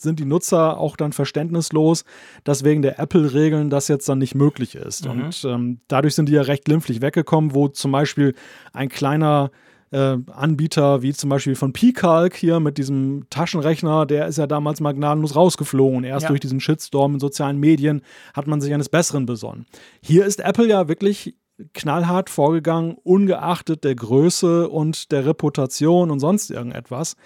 sind 0.03 0.19
die 0.19 0.25
Nutzer 0.25 0.79
auch 0.79 0.97
dann 0.97 1.13
verständnislos, 1.13 2.05
dass 2.45 2.65
wegen 2.65 2.83
der 2.83 2.99
Apple-Regeln 2.99 3.71
das 3.71 3.89
jetzt 3.89 4.09
dann 4.09 4.19
nicht 4.19 4.35
möglich 4.35 4.75
ist. 4.75 5.05
Mhm. 5.05 5.11
Und 5.11 5.45
ähm, 5.45 5.81
dadurch 5.89 6.15
sind 6.15 6.29
die 6.29 6.33
ja 6.33 6.43
recht 6.43 6.65
glimpflich 6.65 7.01
weggekommen, 7.01 7.55
wo 7.55 7.69
zum 7.69 7.93
Beispiel 7.93 8.35
ein 8.73 8.89
kleiner 8.89 9.51
äh, 9.93 10.17
Anbieter 10.33 11.03
wie 11.03 11.13
zum 11.13 11.31
Beispiel 11.31 11.55
von 11.55 11.73
Picalc 11.73 12.35
hier 12.35 12.61
mit 12.61 12.79
diesem 12.79 13.27
Taschenrechner, 13.31 14.07
der 14.07 14.27
ist 14.27 14.39
ja 14.39 14.47
damals 14.47 14.81
mal 14.81 14.93
gnadenlos 14.93 15.37
rausgeflogen. 15.37 16.05
Erst 16.05 16.25
ja. 16.25 16.29
durch 16.29 16.41
diesen 16.41 16.61
Shitstorm 16.61 17.15
in 17.15 17.21
sozialen 17.21 17.59
Medien 17.59 18.03
hat 18.35 18.47
man 18.47 18.61
sich 18.61 18.73
eines 18.73 18.89
Besseren 18.89 19.27
besonnen. 19.27 19.67
Hier 20.01 20.25
ist 20.25 20.41
Apple 20.41 20.67
ja 20.67 20.89
wirklich 20.89 21.37
knallhart 21.75 22.31
vorgegangen, 22.31 22.97
ungeachtet 23.05 23.85
der 23.85 23.95
Größe 23.95 24.69
und 24.69 25.13
der 25.13 25.27
Reputation 25.27 26.11
und 26.11 26.21
sonst 26.21 26.51
irgendetwas, 26.51 27.17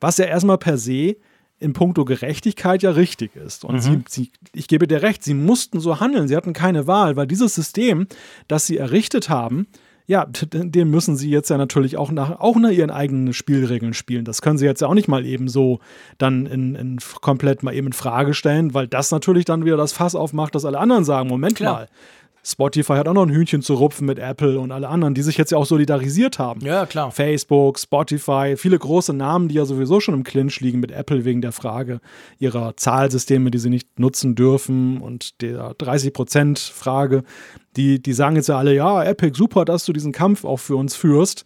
was 0.00 0.18
ja 0.18 0.26
erstmal 0.26 0.58
per 0.58 0.78
se 0.78 1.16
in 1.58 1.72
puncto 1.72 2.04
Gerechtigkeit 2.04 2.82
ja 2.82 2.90
richtig 2.90 3.36
ist. 3.36 3.64
Und 3.64 3.76
mhm. 3.76 3.80
sie, 3.80 4.02
sie, 4.08 4.32
ich 4.52 4.68
gebe 4.68 4.86
dir 4.86 5.00
recht, 5.02 5.22
sie 5.22 5.34
mussten 5.34 5.80
so 5.80 6.00
handeln, 6.00 6.28
sie 6.28 6.36
hatten 6.36 6.52
keine 6.52 6.86
Wahl, 6.86 7.16
weil 7.16 7.26
dieses 7.26 7.54
System, 7.54 8.06
das 8.48 8.66
sie 8.66 8.76
errichtet 8.78 9.28
haben, 9.28 9.68
ja, 10.06 10.26
dem 10.26 10.90
müssen 10.90 11.16
sie 11.16 11.30
jetzt 11.30 11.48
ja 11.48 11.56
natürlich 11.56 11.96
auch 11.96 12.10
nach, 12.10 12.40
auch 12.40 12.56
nach 12.56 12.70
ihren 12.70 12.90
eigenen 12.90 13.32
Spielregeln 13.32 13.94
spielen. 13.94 14.24
Das 14.24 14.42
können 14.42 14.58
sie 14.58 14.66
jetzt 14.66 14.80
ja 14.80 14.88
auch 14.88 14.94
nicht 14.94 15.08
mal 15.08 15.24
eben 15.24 15.48
so 15.48 15.78
dann 16.18 16.46
in, 16.46 16.74
in 16.74 16.98
komplett 17.20 17.62
mal 17.62 17.74
eben 17.74 17.88
in 17.88 17.92
Frage 17.92 18.34
stellen, 18.34 18.74
weil 18.74 18.88
das 18.88 19.10
natürlich 19.10 19.44
dann 19.44 19.64
wieder 19.64 19.76
das 19.76 19.92
Fass 19.92 20.14
aufmacht, 20.14 20.54
dass 20.54 20.64
alle 20.64 20.78
anderen 20.78 21.04
sagen: 21.04 21.28
Moment 21.28 21.56
Klar. 21.56 21.72
mal, 21.72 21.88
Spotify 22.44 22.94
hat 22.94 23.06
auch 23.06 23.14
noch 23.14 23.22
ein 23.22 23.30
Hühnchen 23.30 23.62
zu 23.62 23.74
rupfen 23.74 24.06
mit 24.06 24.18
Apple 24.18 24.58
und 24.58 24.72
alle 24.72 24.88
anderen, 24.88 25.14
die 25.14 25.22
sich 25.22 25.38
jetzt 25.38 25.52
ja 25.52 25.58
auch 25.58 25.64
solidarisiert 25.64 26.40
haben. 26.40 26.60
Ja, 26.60 26.86
klar. 26.86 27.12
Facebook, 27.12 27.78
Spotify, 27.78 28.54
viele 28.56 28.78
große 28.78 29.12
Namen, 29.12 29.48
die 29.48 29.54
ja 29.54 29.64
sowieso 29.64 30.00
schon 30.00 30.14
im 30.14 30.24
Clinch 30.24 30.60
liegen 30.60 30.80
mit 30.80 30.90
Apple 30.90 31.24
wegen 31.24 31.40
der 31.40 31.52
Frage 31.52 32.00
ihrer 32.38 32.76
Zahlsysteme, 32.76 33.52
die 33.52 33.58
sie 33.58 33.70
nicht 33.70 34.00
nutzen 34.00 34.34
dürfen 34.34 35.00
und 35.00 35.40
der 35.40 35.72
30%-Frage. 35.72 37.22
Die, 37.76 38.02
die 38.02 38.12
sagen 38.12 38.34
jetzt 38.34 38.48
ja 38.48 38.58
alle, 38.58 38.74
ja, 38.74 39.04
Epic, 39.04 39.36
super, 39.36 39.64
dass 39.64 39.84
du 39.84 39.92
diesen 39.92 40.12
Kampf 40.12 40.44
auch 40.44 40.58
für 40.58 40.76
uns 40.76 40.96
führst. 40.96 41.44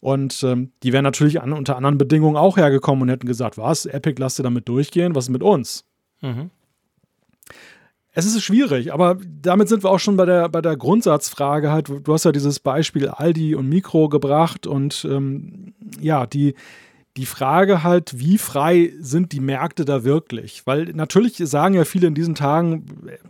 Und 0.00 0.42
ähm, 0.42 0.72
die 0.82 0.92
wären 0.92 1.04
natürlich 1.04 1.40
an, 1.40 1.52
unter 1.52 1.76
anderen 1.76 1.96
Bedingungen 1.96 2.36
auch 2.36 2.56
hergekommen 2.56 3.02
und 3.02 3.08
hätten 3.08 3.26
gesagt, 3.26 3.56
was, 3.56 3.86
Epic, 3.86 4.20
lass 4.20 4.34
dir 4.34 4.42
damit 4.42 4.68
durchgehen, 4.68 5.14
was 5.14 5.26
ist 5.26 5.30
mit 5.30 5.42
uns? 5.42 5.86
Mhm. 6.20 6.50
Es 8.16 8.26
ist 8.26 8.40
schwierig, 8.42 8.92
aber 8.92 9.18
damit 9.42 9.68
sind 9.68 9.82
wir 9.82 9.90
auch 9.90 9.98
schon 9.98 10.16
bei 10.16 10.24
der, 10.24 10.48
bei 10.48 10.60
der 10.60 10.76
Grundsatzfrage 10.76 11.72
halt. 11.72 11.88
Du 11.88 12.12
hast 12.12 12.24
ja 12.24 12.30
dieses 12.30 12.60
Beispiel 12.60 13.08
Aldi 13.08 13.56
und 13.56 13.68
Mikro 13.68 14.08
gebracht 14.08 14.68
und 14.68 15.04
ähm, 15.10 15.74
ja, 16.00 16.24
die, 16.24 16.54
die 17.16 17.26
Frage 17.26 17.84
halt, 17.84 18.18
wie 18.18 18.38
frei 18.38 18.92
sind 18.98 19.30
die 19.30 19.38
Märkte 19.38 19.84
da 19.84 20.02
wirklich? 20.02 20.66
Weil 20.66 20.86
natürlich 20.94 21.36
sagen 21.36 21.74
ja 21.74 21.84
viele 21.84 22.08
in 22.08 22.14
diesen 22.14 22.34
Tagen, 22.34 22.86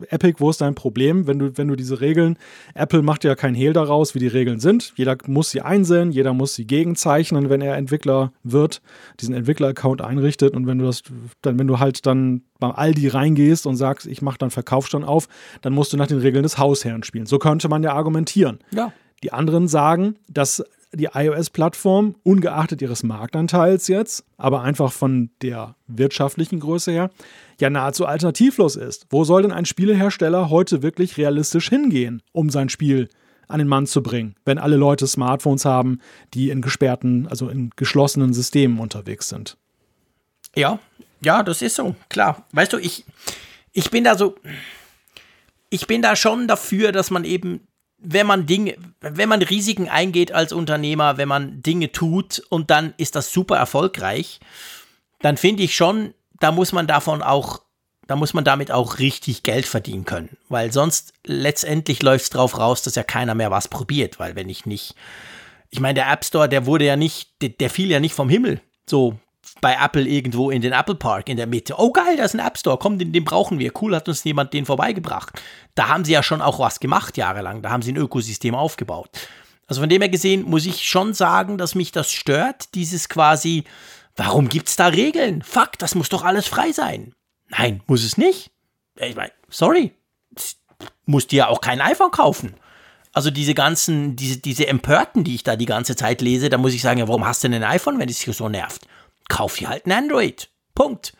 Epic, 0.08 0.36
wo 0.38 0.48
ist 0.48 0.62
dein 0.62 0.74
Problem, 0.74 1.26
wenn 1.26 1.38
du, 1.38 1.58
wenn 1.58 1.68
du 1.68 1.76
diese 1.76 2.00
Regeln, 2.00 2.38
Apple 2.74 3.02
macht 3.02 3.24
ja 3.24 3.34
kein 3.34 3.54
Hehl 3.54 3.74
daraus, 3.74 4.14
wie 4.14 4.20
die 4.20 4.28
Regeln 4.28 4.58
sind. 4.58 4.94
Jeder 4.96 5.18
muss 5.26 5.50
sie 5.50 5.60
einsehen, 5.60 6.12
jeder 6.12 6.32
muss 6.32 6.54
sie 6.54 6.66
gegenzeichnen, 6.66 7.50
wenn 7.50 7.60
er 7.60 7.76
Entwickler 7.76 8.32
wird, 8.42 8.80
diesen 9.20 9.34
Entwickler-Account 9.34 10.00
einrichtet 10.00 10.54
und 10.54 10.66
wenn 10.66 10.78
du 10.78 10.86
das, 10.86 11.02
dann, 11.42 11.58
wenn 11.58 11.66
du 11.66 11.78
halt 11.78 12.06
dann 12.06 12.42
beim 12.60 12.72
Aldi 12.72 13.08
reingehst 13.08 13.66
und 13.66 13.76
sagst, 13.76 14.06
ich 14.06 14.22
mache 14.22 14.38
dann 14.38 14.50
Verkaufsstand 14.50 15.06
auf, 15.06 15.28
dann 15.60 15.74
musst 15.74 15.92
du 15.92 15.98
nach 15.98 16.06
den 16.06 16.18
Regeln 16.18 16.42
des 16.42 16.56
Hausherrn 16.56 17.02
spielen. 17.02 17.26
So 17.26 17.38
könnte 17.38 17.68
man 17.68 17.82
ja 17.82 17.92
argumentieren. 17.92 18.60
Ja. 18.70 18.92
Die 19.22 19.32
anderen 19.32 19.68
sagen, 19.68 20.16
dass 20.28 20.64
die 20.96 21.08
iOS-Plattform, 21.12 22.16
ungeachtet 22.22 22.82
ihres 22.82 23.02
Marktanteils 23.02 23.88
jetzt, 23.88 24.24
aber 24.36 24.62
einfach 24.62 24.92
von 24.92 25.30
der 25.42 25.76
wirtschaftlichen 25.86 26.60
Größe 26.60 26.92
her, 26.92 27.10
ja 27.60 27.70
nahezu 27.70 28.06
alternativlos 28.06 28.76
ist. 28.76 29.06
Wo 29.10 29.24
soll 29.24 29.42
denn 29.42 29.52
ein 29.52 29.64
Spielehersteller 29.64 30.50
heute 30.50 30.82
wirklich 30.82 31.16
realistisch 31.16 31.68
hingehen, 31.68 32.22
um 32.32 32.50
sein 32.50 32.68
Spiel 32.68 33.08
an 33.48 33.58
den 33.58 33.68
Mann 33.68 33.86
zu 33.86 34.02
bringen, 34.02 34.36
wenn 34.44 34.58
alle 34.58 34.76
Leute 34.76 35.06
Smartphones 35.06 35.64
haben, 35.64 36.00
die 36.32 36.50
in 36.50 36.62
gesperrten, 36.62 37.28
also 37.28 37.48
in 37.48 37.70
geschlossenen 37.76 38.32
Systemen 38.32 38.78
unterwegs 38.78 39.28
sind? 39.28 39.56
Ja, 40.56 40.78
ja, 41.22 41.42
das 41.42 41.62
ist 41.62 41.76
so, 41.76 41.94
klar. 42.08 42.44
Weißt 42.52 42.72
du, 42.72 42.78
ich, 42.78 43.04
ich 43.72 43.90
bin 43.90 44.04
da 44.04 44.16
so, 44.16 44.36
ich 45.70 45.86
bin 45.86 46.02
da 46.02 46.16
schon 46.16 46.48
dafür, 46.48 46.92
dass 46.92 47.10
man 47.10 47.24
eben 47.24 47.66
wenn 48.04 48.26
man 48.26 48.46
Dinge, 48.46 48.76
wenn 49.00 49.28
man 49.28 49.42
Risiken 49.42 49.88
eingeht 49.88 50.32
als 50.32 50.52
Unternehmer, 50.52 51.16
wenn 51.16 51.28
man 51.28 51.62
Dinge 51.62 51.90
tut 51.90 52.42
und 52.50 52.70
dann 52.70 52.94
ist 52.98 53.16
das 53.16 53.32
super 53.32 53.56
erfolgreich, 53.56 54.40
dann 55.20 55.36
finde 55.36 55.62
ich 55.62 55.74
schon, 55.74 56.12
da 56.38 56.52
muss 56.52 56.72
man 56.72 56.86
davon 56.86 57.22
auch, 57.22 57.62
da 58.06 58.16
muss 58.16 58.34
man 58.34 58.44
damit 58.44 58.70
auch 58.70 58.98
richtig 58.98 59.42
Geld 59.42 59.64
verdienen 59.64 60.04
können. 60.04 60.36
Weil 60.50 60.72
sonst 60.72 61.14
letztendlich 61.24 62.02
läuft 62.02 62.24
es 62.24 62.30
drauf 62.30 62.58
raus, 62.58 62.82
dass 62.82 62.94
ja 62.94 63.02
keiner 63.02 63.34
mehr 63.34 63.50
was 63.50 63.68
probiert. 63.68 64.20
Weil 64.20 64.36
wenn 64.36 64.50
ich 64.50 64.66
nicht, 64.66 64.94
ich 65.70 65.80
meine, 65.80 65.94
der 65.94 66.12
App 66.12 66.24
Store, 66.24 66.48
der 66.48 66.66
wurde 66.66 66.84
ja 66.84 66.96
nicht, 66.96 67.30
der, 67.40 67.48
der 67.48 67.70
fiel 67.70 67.90
ja 67.90 68.00
nicht 68.00 68.14
vom 68.14 68.28
Himmel. 68.28 68.60
So 68.86 69.18
bei 69.64 69.78
Apple 69.80 70.06
irgendwo 70.06 70.50
in 70.50 70.60
den 70.60 70.74
Apple 70.74 70.94
Park 70.94 71.30
in 71.30 71.38
der 71.38 71.46
Mitte. 71.46 71.76
Oh 71.78 71.90
geil, 71.90 72.18
da 72.18 72.24
ist 72.24 72.34
ein 72.34 72.46
App 72.46 72.58
Store, 72.58 72.76
komm, 72.76 72.98
den, 72.98 73.14
den 73.14 73.24
brauchen 73.24 73.58
wir. 73.58 73.72
Cool, 73.80 73.96
hat 73.96 74.06
uns 74.10 74.22
jemand 74.22 74.52
den 74.52 74.66
vorbeigebracht. 74.66 75.40
Da 75.74 75.88
haben 75.88 76.04
sie 76.04 76.12
ja 76.12 76.22
schon 76.22 76.42
auch 76.42 76.58
was 76.58 76.80
gemacht 76.80 77.16
jahrelang. 77.16 77.62
Da 77.62 77.70
haben 77.70 77.80
sie 77.80 77.92
ein 77.92 77.96
Ökosystem 77.96 78.54
aufgebaut. 78.54 79.08
Also 79.66 79.80
von 79.80 79.88
dem 79.88 80.02
her 80.02 80.10
gesehen 80.10 80.42
muss 80.42 80.66
ich 80.66 80.86
schon 80.86 81.14
sagen, 81.14 81.56
dass 81.56 81.74
mich 81.74 81.92
das 81.92 82.12
stört, 82.12 82.74
dieses 82.74 83.08
quasi, 83.08 83.64
warum 84.16 84.50
gibt 84.50 84.68
es 84.68 84.76
da 84.76 84.88
Regeln? 84.88 85.40
Fuck, 85.40 85.78
das 85.78 85.94
muss 85.94 86.10
doch 86.10 86.24
alles 86.24 86.46
frei 86.46 86.70
sein. 86.70 87.14
Nein, 87.48 87.80
muss 87.86 88.04
es 88.04 88.18
nicht. 88.18 88.50
Ich 88.96 89.16
meine, 89.16 89.32
sorry, 89.48 89.94
musst 91.06 91.32
dir 91.32 91.36
ja 91.36 91.48
auch 91.48 91.62
kein 91.62 91.80
iPhone 91.80 92.10
kaufen. 92.10 92.54
Also 93.14 93.30
diese 93.30 93.54
ganzen, 93.54 94.14
diese, 94.14 94.40
diese 94.40 94.66
Empörten, 94.66 95.24
die 95.24 95.36
ich 95.36 95.42
da 95.42 95.56
die 95.56 95.64
ganze 95.64 95.96
Zeit 95.96 96.20
lese, 96.20 96.50
da 96.50 96.58
muss 96.58 96.74
ich 96.74 96.82
sagen, 96.82 96.98
ja, 96.98 97.08
warum 97.08 97.24
hast 97.24 97.42
du 97.42 97.48
denn 97.48 97.62
ein 97.62 97.70
iPhone, 97.70 97.98
wenn 97.98 98.10
es 98.10 98.18
dich 98.18 98.36
so 98.36 98.50
nervt? 98.50 98.86
Kauf 99.28 99.56
dir 99.56 99.68
halt 99.68 99.86
ein 99.86 99.92
Android. 99.92 100.50
Punkt. 100.74 101.14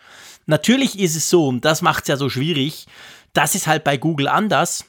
Natürlich 0.47 0.99
ist 0.99 1.17
es 1.17 1.31
so, 1.31 1.49
und 1.49 1.65
das 1.65 1.83
macht 1.83 2.05
es 2.05 2.09
ja 2.09 2.17
so 2.17 2.29
schwierig, 2.29 2.87
das 3.33 3.55
ist 3.55 3.67
halt 3.67 3.85
bei 3.85 3.97
Google 3.97 4.29
anders. 4.29 4.85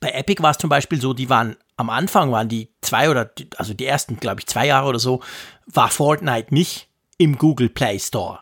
Bei 0.00 0.10
Epic 0.10 0.42
war 0.42 0.52
es 0.52 0.58
zum 0.58 0.70
Beispiel 0.70 1.00
so, 1.00 1.12
die 1.12 1.28
waren 1.28 1.56
am 1.76 1.90
Anfang, 1.90 2.32
waren 2.32 2.48
die 2.48 2.70
zwei 2.80 3.10
oder, 3.10 3.30
also 3.56 3.74
die 3.74 3.86
ersten, 3.86 4.18
glaube 4.18 4.40
ich, 4.40 4.46
zwei 4.46 4.66
Jahre 4.66 4.88
oder 4.88 4.98
so, 4.98 5.20
war 5.66 5.88
Fortnite 5.88 6.54
nicht 6.54 6.88
im 7.18 7.38
Google 7.38 7.68
Play 7.68 7.98
Store. 7.98 8.40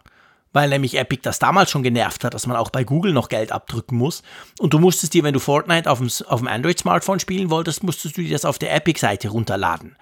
Weil 0.53 0.69
nämlich 0.69 0.97
Epic 0.97 1.21
das 1.23 1.39
damals 1.39 1.71
schon 1.71 1.85
genervt 1.85 2.25
hat, 2.25 2.35
dass 2.35 2.47
man 2.47 2.57
auch 2.57 2.71
bei 2.71 2.83
Google 2.83 3.13
noch 3.13 3.29
Geld 3.29 3.53
abdrücken 3.53 3.97
muss. 3.97 4.23
Und 4.59 4.75
du 4.75 4.79
musstest 4.81 5.15
dir, 5.15 5.23
wenn 5.23 5.35
du 5.35 5.39
Fortnite 5.39 5.89
auf 5.89 5.99
dem, 5.99 6.11
auf 6.27 6.41
dem 6.41 6.49
Android-Smartphone 6.49 7.21
spielen 7.21 7.51
wolltest, 7.51 7.85
musstest 7.85 8.17
du 8.17 8.23
dir 8.23 8.33
das 8.33 8.45
auf 8.45 8.59
der 8.59 8.75
Epic-Seite 8.75 9.29
runterladen. 9.29 9.97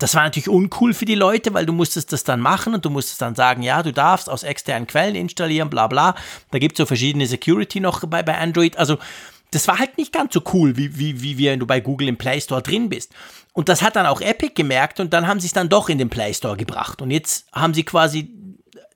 Das 0.00 0.14
war 0.14 0.24
natürlich 0.24 0.48
uncool 0.48 0.94
für 0.94 1.04
die 1.04 1.14
Leute, 1.14 1.52
weil 1.52 1.66
du 1.66 1.74
musstest 1.74 2.12
das 2.12 2.24
dann 2.24 2.40
machen 2.40 2.74
und 2.74 2.84
du 2.84 2.90
musstest 2.90 3.20
dann 3.20 3.34
sagen, 3.34 3.62
ja, 3.62 3.82
du 3.82 3.92
darfst 3.92 4.30
aus 4.30 4.42
externen 4.42 4.86
Quellen 4.86 5.14
installieren, 5.14 5.68
bla 5.68 5.86
bla. 5.86 6.14
Da 6.50 6.58
gibt 6.58 6.74
es 6.74 6.78
so 6.78 6.86
verschiedene 6.86 7.26
Security 7.26 7.80
noch 7.80 8.00
bei, 8.06 8.22
bei 8.22 8.36
Android. 8.38 8.78
Also 8.78 8.98
das 9.50 9.68
war 9.68 9.78
halt 9.78 9.98
nicht 9.98 10.12
ganz 10.12 10.32
so 10.32 10.42
cool, 10.54 10.76
wie, 10.78 10.96
wie, 10.98 11.20
wie 11.20 11.46
wenn 11.46 11.60
du 11.60 11.66
bei 11.66 11.80
Google 11.80 12.08
im 12.08 12.16
Play 12.16 12.40
Store 12.40 12.62
drin 12.62 12.88
bist. 12.88 13.12
Und 13.52 13.68
das 13.68 13.82
hat 13.82 13.94
dann 13.94 14.06
auch 14.06 14.22
Epic 14.22 14.54
gemerkt 14.54 15.00
und 15.00 15.12
dann 15.12 15.26
haben 15.26 15.38
sie 15.38 15.48
es 15.48 15.52
dann 15.52 15.68
doch 15.68 15.90
in 15.90 15.98
den 15.98 16.08
Play 16.08 16.32
Store 16.32 16.56
gebracht. 16.56 17.02
Und 17.02 17.10
jetzt 17.10 17.46
haben 17.52 17.74
sie 17.74 17.82
quasi, 17.82 18.30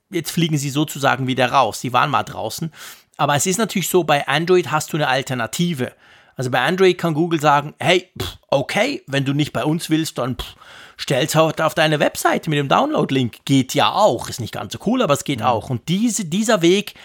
jetzt 0.09 0.31
fliegen 0.31 0.57
sie 0.57 0.71
sozusagen 0.71 1.27
wieder 1.27 1.51
raus. 1.51 1.81
Sie 1.81 1.93
waren 1.93 2.09
mal 2.09 2.23
draußen. 2.23 2.71
Aber 3.17 3.35
es 3.35 3.45
ist 3.45 3.57
natürlich 3.57 3.89
so, 3.89 4.03
bei 4.03 4.27
Android 4.27 4.71
hast 4.71 4.91
du 4.91 4.97
eine 4.97 5.07
Alternative. 5.07 5.91
Also 6.35 6.51
bei 6.51 6.61
Android 6.61 6.97
kann 6.97 7.13
Google 7.13 7.39
sagen, 7.39 7.73
hey, 7.79 8.09
okay, 8.49 9.03
wenn 9.07 9.25
du 9.25 9.33
nicht 9.33 9.53
bei 9.53 9.63
uns 9.63 9.89
willst, 9.89 10.17
dann 10.17 10.35
pff, 10.35 10.55
stell's 10.97 11.35
halt 11.35 11.61
auf 11.61 11.75
deine 11.75 11.99
Webseite 11.99 12.49
mit 12.49 12.59
dem 12.59 12.67
Download-Link. 12.67 13.45
Geht 13.45 13.73
ja 13.73 13.91
auch. 13.91 14.29
Ist 14.29 14.39
nicht 14.39 14.53
ganz 14.53 14.73
so 14.73 14.79
cool, 14.85 15.01
aber 15.01 15.13
es 15.13 15.23
geht 15.23 15.39
mhm. 15.39 15.45
auch. 15.45 15.69
Und 15.69 15.87
diese, 15.87 16.25
dieser 16.25 16.61
Weg, 16.61 16.95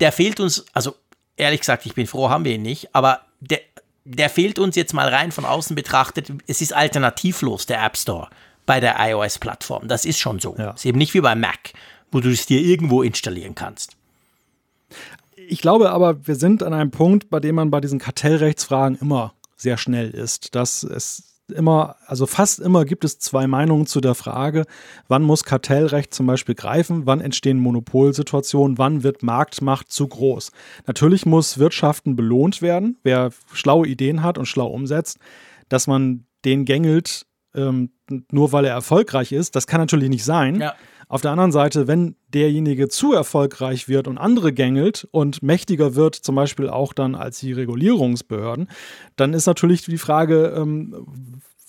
der 0.00 0.12
fehlt 0.12 0.40
uns, 0.40 0.64
also 0.72 0.94
ehrlich 1.36 1.60
gesagt, 1.60 1.86
ich 1.86 1.94
bin 1.94 2.06
froh, 2.06 2.30
haben 2.30 2.44
wir 2.44 2.54
ihn 2.54 2.62
nicht, 2.62 2.94
aber 2.94 3.20
der, 3.40 3.60
der 4.04 4.30
fehlt 4.30 4.58
uns 4.58 4.76
jetzt 4.76 4.94
mal 4.94 5.08
rein 5.08 5.32
von 5.32 5.44
außen 5.44 5.76
betrachtet. 5.76 6.32
Es 6.46 6.60
ist 6.60 6.72
alternativlos, 6.72 7.66
der 7.66 7.84
App 7.84 7.96
Store 7.96 8.28
bei 8.66 8.80
der 8.80 8.96
iOS-Plattform. 8.98 9.88
Das 9.88 10.04
ist 10.04 10.18
schon 10.18 10.38
so. 10.38 10.54
Ja. 10.58 10.70
Ist 10.70 10.84
eben 10.84 10.98
nicht 10.98 11.14
wie 11.14 11.20
bei 11.20 11.34
Mac, 11.34 11.72
wo 12.10 12.20
du 12.20 12.30
es 12.30 12.46
dir 12.46 12.60
irgendwo 12.60 13.02
installieren 13.02 13.54
kannst. 13.54 13.96
Ich 15.48 15.60
glaube 15.60 15.90
aber, 15.90 16.26
wir 16.26 16.36
sind 16.36 16.62
an 16.62 16.74
einem 16.74 16.90
Punkt, 16.90 17.30
bei 17.30 17.40
dem 17.40 17.56
man 17.56 17.70
bei 17.70 17.80
diesen 17.80 17.98
Kartellrechtsfragen 17.98 18.98
immer 19.00 19.34
sehr 19.56 19.76
schnell 19.76 20.10
ist, 20.10 20.54
dass 20.54 20.82
es 20.82 21.32
immer, 21.48 21.96
also 22.06 22.26
fast 22.26 22.60
immer 22.60 22.84
gibt 22.84 23.04
es 23.04 23.18
zwei 23.18 23.46
Meinungen 23.46 23.86
zu 23.86 24.00
der 24.00 24.14
Frage, 24.14 24.64
wann 25.08 25.22
muss 25.22 25.44
Kartellrecht 25.44 26.14
zum 26.14 26.26
Beispiel 26.26 26.54
greifen, 26.54 27.02
wann 27.06 27.20
entstehen 27.20 27.58
Monopolsituationen, 27.58 28.78
wann 28.78 29.02
wird 29.02 29.22
Marktmacht 29.22 29.90
zu 29.90 30.08
groß. 30.08 30.52
Natürlich 30.86 31.26
muss 31.26 31.58
Wirtschaften 31.58 32.16
belohnt 32.16 32.62
werden, 32.62 32.98
wer 33.02 33.30
schlaue 33.52 33.86
Ideen 33.86 34.22
hat 34.22 34.38
und 34.38 34.46
schlau 34.46 34.68
umsetzt, 34.68 35.18
dass 35.68 35.86
man 35.86 36.24
den 36.44 36.64
gängelt, 36.64 37.26
ähm, 37.54 37.90
nur 38.30 38.52
weil 38.52 38.64
er 38.64 38.74
erfolgreich 38.74 39.32
ist. 39.32 39.54
Das 39.56 39.66
kann 39.66 39.80
natürlich 39.80 40.08
nicht 40.08 40.24
sein. 40.24 40.60
Ja. 40.60 40.74
Auf 41.12 41.20
der 41.20 41.30
anderen 41.30 41.52
Seite, 41.52 41.88
wenn 41.88 42.16
derjenige 42.32 42.88
zu 42.88 43.12
erfolgreich 43.12 43.86
wird 43.86 44.08
und 44.08 44.16
andere 44.16 44.50
gängelt 44.50 45.06
und 45.10 45.42
mächtiger 45.42 45.94
wird, 45.94 46.14
zum 46.14 46.36
Beispiel 46.36 46.70
auch 46.70 46.94
dann 46.94 47.14
als 47.14 47.38
die 47.38 47.52
Regulierungsbehörden, 47.52 48.70
dann 49.16 49.34
ist 49.34 49.44
natürlich 49.44 49.82
die 49.82 49.98
Frage, 49.98 50.54
ähm, 50.56 51.04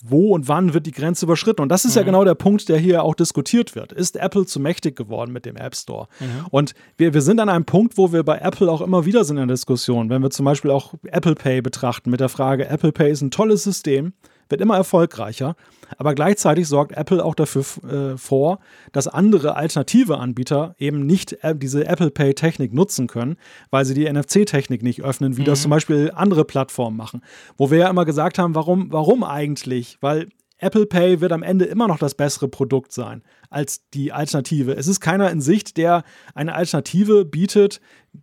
wo 0.02 0.34
und 0.34 0.48
wann 0.48 0.72
wird 0.72 0.86
die 0.86 0.92
Grenze 0.92 1.26
überschritten? 1.26 1.60
Und 1.60 1.68
das 1.68 1.84
ist 1.84 1.94
mhm. 1.94 1.98
ja 1.98 2.02
genau 2.04 2.24
der 2.24 2.36
Punkt, 2.36 2.70
der 2.70 2.78
hier 2.78 3.02
auch 3.02 3.14
diskutiert 3.14 3.74
wird. 3.74 3.92
Ist 3.92 4.16
Apple 4.16 4.46
zu 4.46 4.60
mächtig 4.60 4.96
geworden 4.96 5.30
mit 5.30 5.44
dem 5.44 5.56
App 5.56 5.76
Store? 5.76 6.08
Mhm. 6.20 6.46
Und 6.50 6.74
wir, 6.96 7.12
wir 7.12 7.20
sind 7.20 7.38
an 7.38 7.50
einem 7.50 7.66
Punkt, 7.66 7.98
wo 7.98 8.14
wir 8.14 8.22
bei 8.22 8.38
Apple 8.38 8.72
auch 8.72 8.80
immer 8.80 9.04
wieder 9.04 9.24
sind 9.24 9.36
in 9.36 9.46
der 9.46 9.56
Diskussion, 9.56 10.08
wenn 10.08 10.22
wir 10.22 10.30
zum 10.30 10.46
Beispiel 10.46 10.70
auch 10.70 10.94
Apple 11.04 11.34
Pay 11.34 11.60
betrachten 11.60 12.08
mit 12.08 12.20
der 12.20 12.30
Frage, 12.30 12.66
Apple 12.66 12.92
Pay 12.92 13.10
ist 13.10 13.20
ein 13.20 13.30
tolles 13.30 13.62
System, 13.62 14.14
wird 14.48 14.60
immer 14.60 14.76
erfolgreicher. 14.76 15.56
Aber 15.98 16.14
gleichzeitig 16.14 16.66
sorgt 16.68 16.92
Apple 16.92 17.24
auch 17.24 17.34
dafür 17.34 17.64
äh, 17.88 18.16
vor, 18.16 18.58
dass 18.92 19.08
andere 19.08 19.56
alternative 19.56 20.18
Anbieter 20.18 20.74
eben 20.78 21.06
nicht 21.06 21.44
äh, 21.44 21.54
diese 21.54 21.86
Apple 21.86 22.10
Pay-Technik 22.10 22.72
nutzen 22.72 23.06
können, 23.06 23.36
weil 23.70 23.84
sie 23.84 23.94
die 23.94 24.10
NFC-Technik 24.10 24.82
nicht 24.82 25.02
öffnen, 25.02 25.36
wie 25.36 25.42
mhm. 25.42 25.46
das 25.46 25.62
zum 25.62 25.70
Beispiel 25.70 26.12
andere 26.14 26.44
Plattformen 26.44 26.96
machen. 26.96 27.22
Wo 27.56 27.70
wir 27.70 27.78
ja 27.78 27.90
immer 27.90 28.04
gesagt 28.04 28.38
haben, 28.38 28.54
warum, 28.54 28.92
warum 28.92 29.24
eigentlich? 29.24 29.98
Weil 30.00 30.28
Apple 30.58 30.86
Pay 30.86 31.20
wird 31.20 31.32
am 31.32 31.42
Ende 31.42 31.64
immer 31.64 31.88
noch 31.88 31.98
das 31.98 32.14
bessere 32.14 32.48
Produkt 32.48 32.92
sein 32.92 33.22
als 33.50 33.88
die 33.90 34.12
Alternative. 34.12 34.72
Es 34.74 34.88
ist 34.88 35.00
keiner 35.00 35.30
in 35.30 35.40
Sicht, 35.40 35.76
der 35.76 36.04
eine 36.34 36.54
Alternative 36.54 37.24
bietet, 37.24 37.80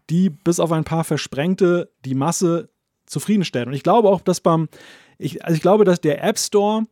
die 0.09 0.29
bis 0.29 0.59
auf 0.59 0.71
ein 0.71 0.83
paar 0.83 1.03
Versprengte 1.03 1.91
die 2.05 2.15
Masse 2.15 2.69
zufriedenstellt. 3.05 3.67
Und 3.67 3.73
ich 3.73 3.83
glaube 3.83 4.09
auch, 4.09 4.21
dass 4.21 4.39
beim 4.39 4.69
ich, 5.21 5.43
also 5.43 5.55
ich 5.55 5.61
glaube, 5.61 5.85
dass 5.85 6.01
der 6.01 6.23
App 6.23 6.39
Store 6.39 6.83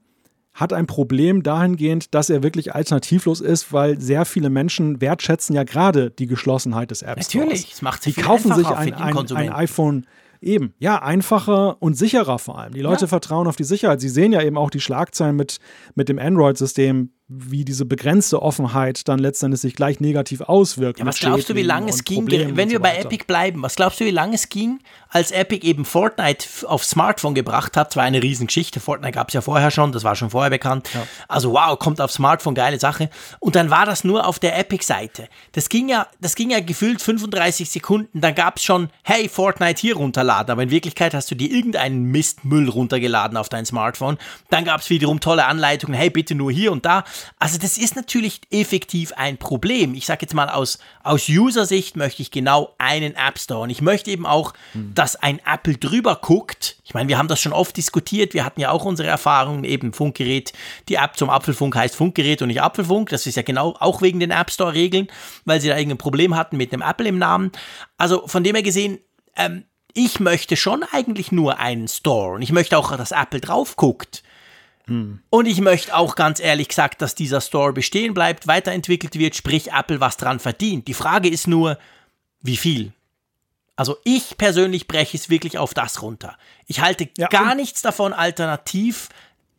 hat 0.54 0.74
ein 0.74 0.88
Problem 0.88 1.44
dahingehend, 1.44 2.14
dass 2.14 2.30
er 2.30 2.44
wirklich 2.44 2.76
alternativlos 2.76 3.40
ist, 3.40 3.72
weil 3.72 4.00
sehr 4.00 4.26
viele 4.26 4.50
Menschen 4.50 5.00
wertschätzen 5.00 5.56
ja 5.56 5.64
gerade 5.64 6.12
die 6.12 6.28
Geschlossenheit 6.28 6.92
des 6.92 7.02
App 7.02 7.24
Stores. 7.24 7.34
Natürlich, 7.34 7.74
es 7.74 7.82
macht 7.82 8.04
sie 8.04 8.12
Die 8.12 8.22
kaufen 8.22 8.54
sich 8.54 8.68
ein, 8.68 8.94
ein, 8.94 9.32
ein, 9.32 9.54
iPhone 9.54 10.06
eben, 10.42 10.74
ja, 10.80 11.02
einfacher 11.02 11.82
und 11.82 11.96
sicherer 11.96 12.40
vor 12.40 12.60
allem. 12.60 12.74
Die 12.74 12.82
Leute 12.82 13.02
ja. 13.02 13.08
vertrauen 13.08 13.48
auf 13.48 13.56
die 13.56 13.64
Sicherheit. 13.64 14.02
Sie 14.02 14.10
sehen 14.10 14.32
ja 14.32 14.42
eben 14.42 14.58
auch 14.58 14.70
die 14.70 14.80
Schlagzeilen 14.80 15.36
mit, 15.36 15.60
mit 15.96 16.10
dem 16.10 16.20
Android-System 16.20 17.12
wie 17.32 17.64
diese 17.64 17.86
begrenzte 17.86 18.42
Offenheit 18.42 19.08
dann 19.08 19.20
letztendlich 19.20 19.62
sich 19.62 19.76
gleich 19.76 20.00
negativ 20.00 20.42
auswirkt. 20.42 20.98
Ja, 20.98 21.06
was 21.06 21.20
glaubst 21.20 21.48
du, 21.48 21.56
wie 21.56 21.62
lange 21.62 21.90
es 21.90 22.04
ging, 22.04 22.30
wenn 22.30 22.56
wir 22.56 22.78
so 22.78 22.80
bei. 22.80 22.98
Epic 22.98 23.26
bleiben, 23.28 23.62
was 23.62 23.76
glaubst 23.76 24.00
du, 24.00 24.06
wie 24.06 24.12
lange 24.12 24.34
es 24.34 24.50
ging, 24.50 24.80
als 25.12 25.32
Epic 25.32 25.66
eben 25.66 25.86
Fortnite 25.86 26.46
f- 26.46 26.64
auf 26.64 26.86
Smartphone 26.86 27.34
gebracht 27.36 27.76
hat? 27.76 27.96
War 27.96 28.04
eine 28.04 28.22
Riesengeschichte. 28.22 28.80
Fortnite 28.80 29.14
gab 29.14 29.30
es 29.30 29.34
ja 29.34 29.42
vorher 29.42 29.72
schon, 29.72 29.92
das 29.92 30.04
war 30.04 30.16
schon 30.16 30.30
vorher 30.30 30.50
bekannt. 30.50 30.90
Also 31.28 31.54
wow, 31.54 31.78
kommt 31.80 32.00
auf 32.02 32.12
Smartphone, 32.12 32.54
geile 32.56 32.80
Sache. 32.80 33.10
Und 33.40 33.56
dann 33.56 33.70
war 33.70 33.86
das 33.86 34.04
nur 34.04 34.28
auf 34.28 34.40
der 34.40 34.58
Epic-Seite. 34.58 35.28
Das 35.54 35.70
ging 35.70 35.90
ja, 35.90 36.08
das 36.22 36.36
ging 36.36 36.52
ja 36.52 36.60
gefühlt 36.60 37.02
35 37.02 37.70
Sekunden. 37.70 38.22
Dann 38.22 38.36
gab 38.36 38.58
es 38.58 38.64
schon, 38.64 38.90
hey, 39.04 39.28
Fortnite 39.30 39.82
hier 39.82 39.96
runterladen. 39.96 40.52
Aber 40.52 40.64
in 40.64 40.70
Wirklichkeit 40.72 41.14
hast 41.14 41.32
du 41.32 41.36
dir 41.36 41.50
irgendeinen 41.50 42.04
Mistmüll 42.04 42.70
runtergeladen 42.70 43.38
auf 43.38 43.50
dein 43.50 43.66
Smartphone. 43.66 44.18
Dann 44.50 44.66
gab 44.66 44.82
es 44.82 44.90
wiederum 44.90 45.20
tolle 45.20 45.46
Anleitungen, 45.46 45.98
hey, 45.98 46.10
bitte 46.10 46.36
nur 46.36 46.52
hier 46.52 46.72
und 46.72 46.86
da. 46.86 47.04
Also 47.40 47.58
das 47.58 47.78
ist 47.78 47.96
natürlich 47.96 48.42
effektiv 48.52 49.14
ein 49.16 49.38
Problem. 49.38 49.94
Ich 49.96 50.06
sage 50.06 50.20
jetzt 50.22 50.34
mal, 50.34 50.50
aus, 50.50 50.78
aus 51.04 51.28
User-Sicht 51.30 51.96
möchte 51.96 52.22
ich 52.22 52.32
genau 52.32 52.74
einen 52.78 53.16
App 53.16 53.40
Store. 53.40 53.62
Und 53.62 53.70
ich 53.70 53.82
möchte 53.82 54.12
eben 54.12 54.26
auch, 54.26 54.54
dass 55.00 55.16
ein 55.16 55.40
Apple 55.46 55.78
drüber 55.78 56.18
guckt. 56.22 56.76
Ich 56.84 56.94
meine, 56.94 57.08
wir 57.08 57.18
haben 57.18 57.30
das 57.30 57.40
schon 57.40 57.54
oft 57.54 57.78
diskutiert. 57.78 58.34
Wir 58.34 58.44
hatten 58.44 58.60
ja 58.60 58.72
auch 58.72 58.84
unsere 58.84 59.08
Erfahrungen, 59.08 59.64
eben 59.64 59.94
Funkgerät. 59.94 60.52
Die 60.90 60.96
App 60.96 61.16
zum 61.16 61.30
Apfelfunk 61.30 61.74
heißt 61.74 61.96
Funkgerät 61.96 62.42
und 62.42 62.50
nicht 62.50 62.62
Apfelfunk. 62.62 63.08
Das 63.08 63.26
ist 63.26 63.36
ja 63.36 63.42
genau 63.42 63.78
auch 63.80 64.02
wegen 64.02 64.20
den 64.20 64.32
App 64.32 64.52
Store-Regeln, 64.52 65.08
weil 65.46 65.62
sie 65.62 65.70
da 65.70 65.78
irgendein 65.78 66.00
Problem 66.00 66.36
hatten 66.36 66.58
mit 66.58 66.74
einem 66.74 66.82
Apple 66.82 67.08
im 67.08 67.18
Namen. 67.18 67.54
Also 67.98 68.28
von 68.28 68.44
dem 68.44 68.56
her 68.56 68.62
gesehen, 68.62 69.00
ähm, 69.38 69.64
ich 69.94 70.20
möchte 70.20 70.58
schon 70.58 70.84
eigentlich 70.92 71.32
nur 71.32 71.60
einen 71.60 71.88
Store 71.88 72.34
und 72.34 72.42
ich 72.42 72.52
möchte 72.52 72.78
auch, 72.78 72.94
dass 72.98 73.12
Apple 73.12 73.40
drauf 73.40 73.78
guckt. 73.78 74.22
Und 75.30 75.46
ich 75.46 75.62
möchte 75.62 75.96
auch 75.96 76.16
ganz 76.16 76.42
ehrlich 76.42 76.68
gesagt, 76.68 77.02
dass 77.02 77.16
dieser 77.16 77.40
Store 77.40 77.72
bestehen 77.72 78.14
bleibt, 78.14 78.48
weiterentwickelt 78.48 79.18
wird, 79.18 79.38
sprich 79.38 79.72
Apple 79.72 80.02
was 80.02 80.18
dran 80.18 80.42
verdient. 80.42 80.90
Die 80.90 80.94
Frage 80.94 81.30
ist 81.30 81.48
nur, 81.48 81.78
wie 82.42 82.58
viel? 82.58 82.92
Also 83.80 83.96
ich 84.04 84.38
persönlich 84.38 84.88
breche 84.90 85.16
es 85.16 85.30
wirklich 85.30 85.58
auf 85.58 85.74
das 85.74 86.02
runter. 86.02 86.36
Ich 86.68 86.82
halte 86.82 87.08
Ja, 87.18 87.28
gar 87.30 87.56
nichts 87.56 87.82
davon, 87.82 88.12
alternativ 88.12 89.08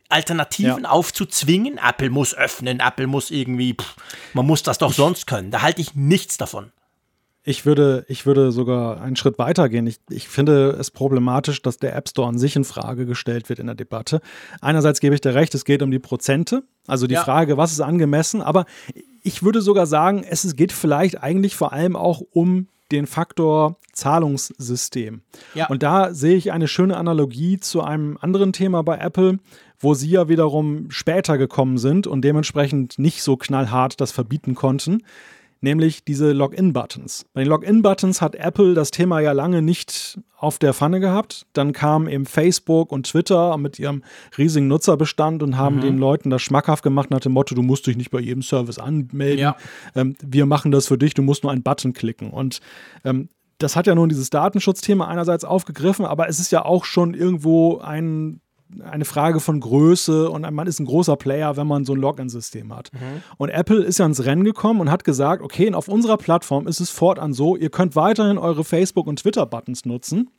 Alternativen 0.09 0.83
Ja. 0.83 0.89
aufzuzwingen. 0.89 1.79
Apple 1.83 2.11
muss 2.11 2.35
öffnen, 2.35 2.79
Apple 2.81 3.07
muss 3.07 3.31
irgendwie, 3.31 3.73
pff, 3.73 3.95
man 4.33 4.45
muss 4.45 4.61
das 4.61 4.77
doch 4.77 4.93
sonst 4.93 5.25
können. 5.25 5.49
Da 5.49 5.63
halte 5.63 5.81
ich 5.81 5.95
nichts 5.95 6.37
davon. 6.37 6.71
Ich 7.43 7.65
würde, 7.65 8.05
ich 8.09 8.27
würde 8.27 8.51
sogar 8.51 9.01
einen 9.01 9.15
Schritt 9.15 9.39
weiter 9.39 9.69
gehen. 9.69 9.87
Ich, 9.87 9.97
ich 10.09 10.27
finde 10.27 10.71
es 10.79 10.91
problematisch, 10.91 11.63
dass 11.63 11.77
der 11.77 11.95
App 11.95 12.07
Store 12.07 12.27
an 12.27 12.37
sich 12.37 12.55
in 12.55 12.63
Frage 12.65 13.07
gestellt 13.07 13.49
wird 13.49 13.57
in 13.57 13.65
der 13.65 13.75
Debatte. 13.75 14.21
Einerseits 14.61 14.99
gebe 14.99 15.15
ich 15.15 15.21
dir 15.21 15.33
recht, 15.33 15.55
es 15.55 15.65
geht 15.65 15.81
um 15.81 15.89
die 15.89 15.97
Prozente, 15.97 16.61
also 16.85 17.07
die 17.07 17.15
Ja. 17.15 17.23
Frage, 17.23 17.57
was 17.57 17.71
ist 17.71 17.81
angemessen, 17.81 18.43
aber 18.43 18.65
ich 19.23 19.41
würde 19.41 19.61
sogar 19.61 19.87
sagen, 19.87 20.23
es 20.29 20.55
geht 20.55 20.71
vielleicht 20.73 21.23
eigentlich 21.23 21.55
vor 21.55 21.73
allem 21.73 21.95
auch 21.95 22.21
um 22.33 22.67
den 22.91 23.07
Faktor 23.07 23.77
Zahlungssystem. 23.93 25.21
Ja. 25.53 25.67
Und 25.67 25.83
da 25.83 26.13
sehe 26.13 26.35
ich 26.35 26.51
eine 26.51 26.67
schöne 26.67 26.97
Analogie 26.97 27.59
zu 27.59 27.81
einem 27.81 28.17
anderen 28.21 28.53
Thema 28.53 28.83
bei 28.83 28.97
Apple, 28.97 29.39
wo 29.79 29.93
sie 29.93 30.09
ja 30.09 30.29
wiederum 30.29 30.91
später 30.91 31.37
gekommen 31.37 31.77
sind 31.77 32.07
und 32.07 32.21
dementsprechend 32.23 32.99
nicht 32.99 33.23
so 33.23 33.37
knallhart 33.37 33.99
das 33.99 34.11
verbieten 34.11 34.55
konnten 34.55 35.03
nämlich 35.61 36.03
diese 36.03 36.33
Login-Buttons. 36.33 37.25
Bei 37.33 37.41
den 37.41 37.49
Login-Buttons 37.49 38.21
hat 38.21 38.35
Apple 38.35 38.73
das 38.73 38.91
Thema 38.91 39.19
ja 39.19 39.31
lange 39.31 39.61
nicht 39.61 40.19
auf 40.37 40.57
der 40.57 40.73
Pfanne 40.73 40.99
gehabt. 40.99 41.45
Dann 41.53 41.71
kamen 41.71 42.07
eben 42.07 42.25
Facebook 42.25 42.91
und 42.91 43.07
Twitter 43.07 43.55
mit 43.57 43.77
ihrem 43.79 44.03
riesigen 44.37 44.67
Nutzerbestand 44.67 45.43
und 45.43 45.57
haben 45.57 45.79
den 45.81 45.97
Leuten 45.99 46.31
das 46.31 46.41
schmackhaft 46.41 46.83
gemacht 46.83 47.11
nach 47.11 47.19
dem 47.19 47.31
Motto, 47.31 47.53
du 47.53 47.61
musst 47.61 47.85
dich 47.87 47.95
nicht 47.95 48.09
bei 48.09 48.19
jedem 48.19 48.41
Service 48.41 48.79
anmelden. 48.79 49.39
Ja. 49.39 49.55
Ähm, 49.95 50.15
wir 50.21 50.47
machen 50.47 50.71
das 50.71 50.87
für 50.87 50.97
dich, 50.97 51.13
du 51.13 51.21
musst 51.21 51.43
nur 51.43 51.51
einen 51.51 51.63
Button 51.63 51.93
klicken. 51.93 52.31
Und 52.31 52.59
ähm, 53.05 53.29
das 53.59 53.75
hat 53.75 53.85
ja 53.85 53.93
nun 53.93 54.09
dieses 54.09 54.31
Datenschutzthema 54.31 55.07
einerseits 55.07 55.45
aufgegriffen, 55.45 56.05
aber 56.05 56.27
es 56.27 56.39
ist 56.39 56.51
ja 56.51 56.65
auch 56.65 56.85
schon 56.85 57.13
irgendwo 57.13 57.77
ein 57.77 58.41
eine 58.83 59.05
Frage 59.05 59.39
von 59.39 59.59
Größe 59.59 60.29
und 60.29 60.49
man 60.53 60.67
ist 60.67 60.79
ein 60.79 60.85
großer 60.85 61.15
Player, 61.17 61.57
wenn 61.57 61.67
man 61.67 61.83
so 61.85 61.93
ein 61.93 61.99
Login-System 61.99 62.73
hat. 62.75 62.89
Und 63.37 63.49
Apple 63.49 63.83
ist 63.83 63.99
ja 63.99 64.05
ins 64.05 64.23
Rennen 64.25 64.43
gekommen 64.43 64.79
und 64.81 64.89
hat 64.91 65.03
gesagt, 65.03 65.41
okay, 65.41 65.73
auf 65.73 65.87
unserer 65.87 66.17
Plattform 66.17 66.67
ist 66.67 66.79
es 66.79 66.89
fortan 66.89 67.33
so, 67.33 67.55
ihr 67.55 67.69
könnt 67.69 67.95
weiterhin 67.95 68.37
eure 68.37 68.63
Facebook- 68.63 69.07
und 69.07 69.19
Twitter-Buttons 69.19 69.85
nutzen, 69.85 70.29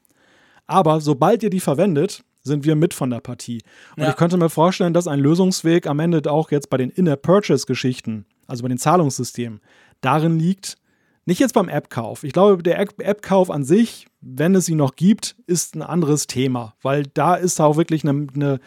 aber 0.66 1.01
sobald 1.01 1.43
ihr 1.43 1.51
die 1.51 1.61
verwendet, 1.61 2.22
sind 2.45 2.64
wir 2.64 2.74
mit 2.74 2.95
von 2.95 3.11
der 3.11 3.20
Partie. 3.20 3.62
Und 3.97 4.03
Ja. 4.05 4.11
ich 4.11 4.16
könnte 4.16 4.37
mir 4.37 4.49
vorstellen, 4.51 4.95
dass 4.95 5.07
ein 5.07 5.20
Lösungsweg 5.20 5.87
am 5.87 6.01
Ende 6.01 6.28
auch 6.30 6.51
jetzt 6.51 6.70
bei 6.70 6.76
den 6.76 6.91
In-App-Purchase-Geschichten, 6.91 8.24
also 8.47 8.62
bei 8.62 8.68
den 8.68 8.78
Zahlungssystemen, 8.78 9.61
darin 10.01 10.39
liegt, 10.39 10.76
nicht 11.24 11.38
jetzt 11.40 11.54
beim 11.54 11.68
App-Kauf. 11.68 12.24
Ich 12.24 12.32
glaube, 12.32 12.62
der 12.62 12.80
App- 12.80 13.00
App-Kauf 13.00 13.50
an 13.50 13.64
sich, 13.64 14.06
wenn 14.20 14.54
es 14.54 14.68
ihn 14.68 14.76
noch 14.78 14.96
gibt, 14.96 15.36
ist 15.46 15.76
ein 15.76 15.82
anderes 15.82 16.26
Thema, 16.26 16.74
weil 16.82 17.04
da 17.14 17.34
ist 17.36 17.60
auch 17.60 17.76
wirklich 17.76 18.02
eine, 18.06 18.26
eine 18.34 18.58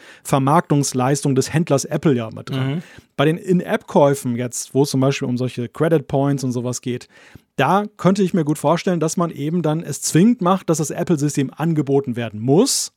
Vermarktungsleistung 0.46 1.34
des 1.34 1.52
Händlers 1.52 1.84
Apple 1.84 2.14
ja 2.14 2.30
mit 2.30 2.50
drin. 2.50 2.82
Bei 3.16 3.24
den 3.24 3.36
In-App-Käufen 3.36 4.36
jetzt, 4.36 4.74
wo 4.74 4.82
es 4.84 4.90
zum 4.90 5.00
Beispiel 5.00 5.28
um 5.28 5.36
solche 5.36 5.68
Credit 5.68 6.06
Points 6.06 6.44
und 6.44 6.52
sowas 6.52 6.80
geht, 6.80 7.08
da 7.56 7.84
könnte 7.96 8.22
ich 8.22 8.32
mir 8.34 8.44
gut 8.44 8.58
vorstellen, 8.58 9.00
dass 9.00 9.16
man 9.16 9.30
eben 9.30 9.62
dann 9.62 9.82
es 9.82 10.00
zwingend 10.02 10.40
macht, 10.40 10.70
dass 10.70 10.78
das 10.78 10.90
Apple-System 10.90 11.50
angeboten 11.54 12.16
werden 12.16 12.40
muss. 12.40 12.92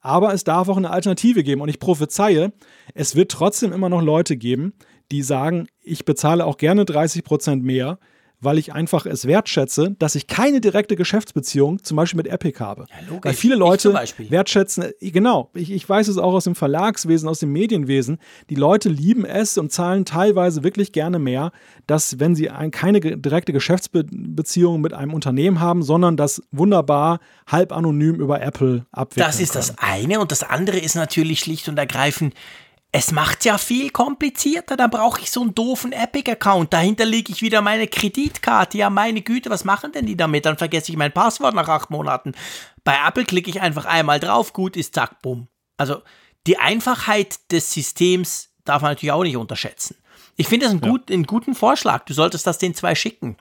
Aber 0.00 0.32
es 0.32 0.44
darf 0.44 0.68
auch 0.68 0.76
eine 0.76 0.90
Alternative 0.90 1.42
geben. 1.42 1.60
Und 1.60 1.68
ich 1.68 1.78
prophezeie, 1.80 2.52
es 2.94 3.16
wird 3.16 3.30
trotzdem 3.30 3.72
immer 3.72 3.88
noch 3.88 4.02
Leute 4.02 4.36
geben, 4.36 4.72
die 5.10 5.22
sagen, 5.22 5.66
ich 5.82 6.04
bezahle 6.04 6.44
auch 6.46 6.56
gerne 6.56 6.84
30 6.84 7.22
Prozent 7.24 7.64
mehr, 7.64 7.98
weil 8.40 8.58
ich 8.58 8.72
einfach 8.72 9.06
es 9.06 9.26
wertschätze, 9.26 9.96
dass 9.98 10.14
ich 10.14 10.26
keine 10.26 10.60
direkte 10.60 10.96
Geschäftsbeziehung 10.96 11.82
zum 11.82 11.96
Beispiel 11.96 12.18
mit 12.18 12.28
Epic 12.28 12.60
habe. 12.60 12.86
logisch. 13.08 13.24
weil 13.24 13.34
viele 13.34 13.56
Leute 13.56 13.92
wertschätzen, 13.92 14.84
äh, 15.00 15.10
genau, 15.10 15.50
ich, 15.54 15.70
ich 15.70 15.88
weiß 15.88 16.08
es 16.08 16.18
auch 16.18 16.34
aus 16.34 16.44
dem 16.44 16.54
Verlagswesen, 16.54 17.28
aus 17.28 17.40
dem 17.40 17.52
Medienwesen, 17.52 18.18
die 18.50 18.54
Leute 18.54 18.88
lieben 18.88 19.24
es 19.24 19.58
und 19.58 19.72
zahlen 19.72 20.04
teilweise 20.04 20.62
wirklich 20.62 20.92
gerne 20.92 21.18
mehr, 21.18 21.52
dass 21.86 22.20
wenn 22.20 22.34
sie 22.34 22.50
ein, 22.50 22.70
keine 22.70 23.00
direkte 23.00 23.52
Geschäftsbeziehung 23.52 24.80
mit 24.80 24.92
einem 24.92 25.14
Unternehmen 25.14 25.60
haben, 25.60 25.82
sondern 25.82 26.16
das 26.16 26.42
wunderbar 26.52 27.20
halb 27.46 27.72
anonym 27.72 28.16
über 28.16 28.40
Apple 28.40 28.86
abwickeln 28.92 29.26
Das 29.26 29.40
ist 29.40 29.54
das 29.54 29.76
können. 29.76 29.92
eine. 30.04 30.20
Und 30.20 30.32
das 30.32 30.42
andere 30.42 30.78
ist 30.78 30.94
natürlich 30.94 31.40
schlicht 31.40 31.68
und 31.68 31.78
ergreifend, 31.78 32.34
es 32.90 33.12
macht 33.12 33.44
ja 33.44 33.58
viel 33.58 33.90
komplizierter. 33.90 34.76
Da 34.76 34.86
brauche 34.86 35.20
ich 35.20 35.30
so 35.30 35.42
einen 35.42 35.54
doofen 35.54 35.92
Epic-Account. 35.92 36.72
Dahinter 36.72 37.04
lege 37.04 37.32
ich 37.32 37.42
wieder 37.42 37.60
meine 37.60 37.86
Kreditkarte. 37.86 38.78
Ja, 38.78 38.88
meine 38.88 39.20
Güte, 39.20 39.50
was 39.50 39.64
machen 39.64 39.92
denn 39.92 40.06
die 40.06 40.16
damit? 40.16 40.46
Dann 40.46 40.56
vergesse 40.56 40.90
ich 40.90 40.98
mein 40.98 41.12
Passwort 41.12 41.54
nach 41.54 41.68
acht 41.68 41.90
Monaten. 41.90 42.32
Bei 42.84 42.96
Apple 43.06 43.24
klicke 43.24 43.50
ich 43.50 43.60
einfach 43.60 43.84
einmal 43.84 44.20
drauf, 44.20 44.52
gut 44.52 44.76
ist, 44.76 44.94
zack, 44.94 45.20
bumm. 45.20 45.48
Also 45.76 46.02
die 46.46 46.58
Einfachheit 46.58 47.52
des 47.52 47.70
Systems 47.72 48.50
darf 48.64 48.80
man 48.80 48.92
natürlich 48.92 49.12
auch 49.12 49.22
nicht 49.22 49.36
unterschätzen. 49.36 49.96
Ich 50.36 50.48
finde 50.48 50.66
das 50.66 50.72
einen, 50.72 50.80
gut, 50.80 51.10
einen 51.10 51.24
guten 51.24 51.54
Vorschlag. 51.54 52.04
Du 52.04 52.14
solltest 52.14 52.46
das 52.46 52.58
den 52.58 52.74
zwei 52.74 52.94
schicken. 52.94 53.36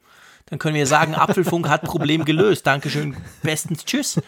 Dann 0.50 0.60
können 0.60 0.76
wir 0.76 0.88
sagen, 0.88 1.14
Apfelfunk 1.14 1.68
hat 1.68 1.84
Problem 1.84 2.24
gelöst. 2.24 2.66
Dankeschön, 2.66 3.18
bestens, 3.44 3.84
tschüss. 3.84 4.20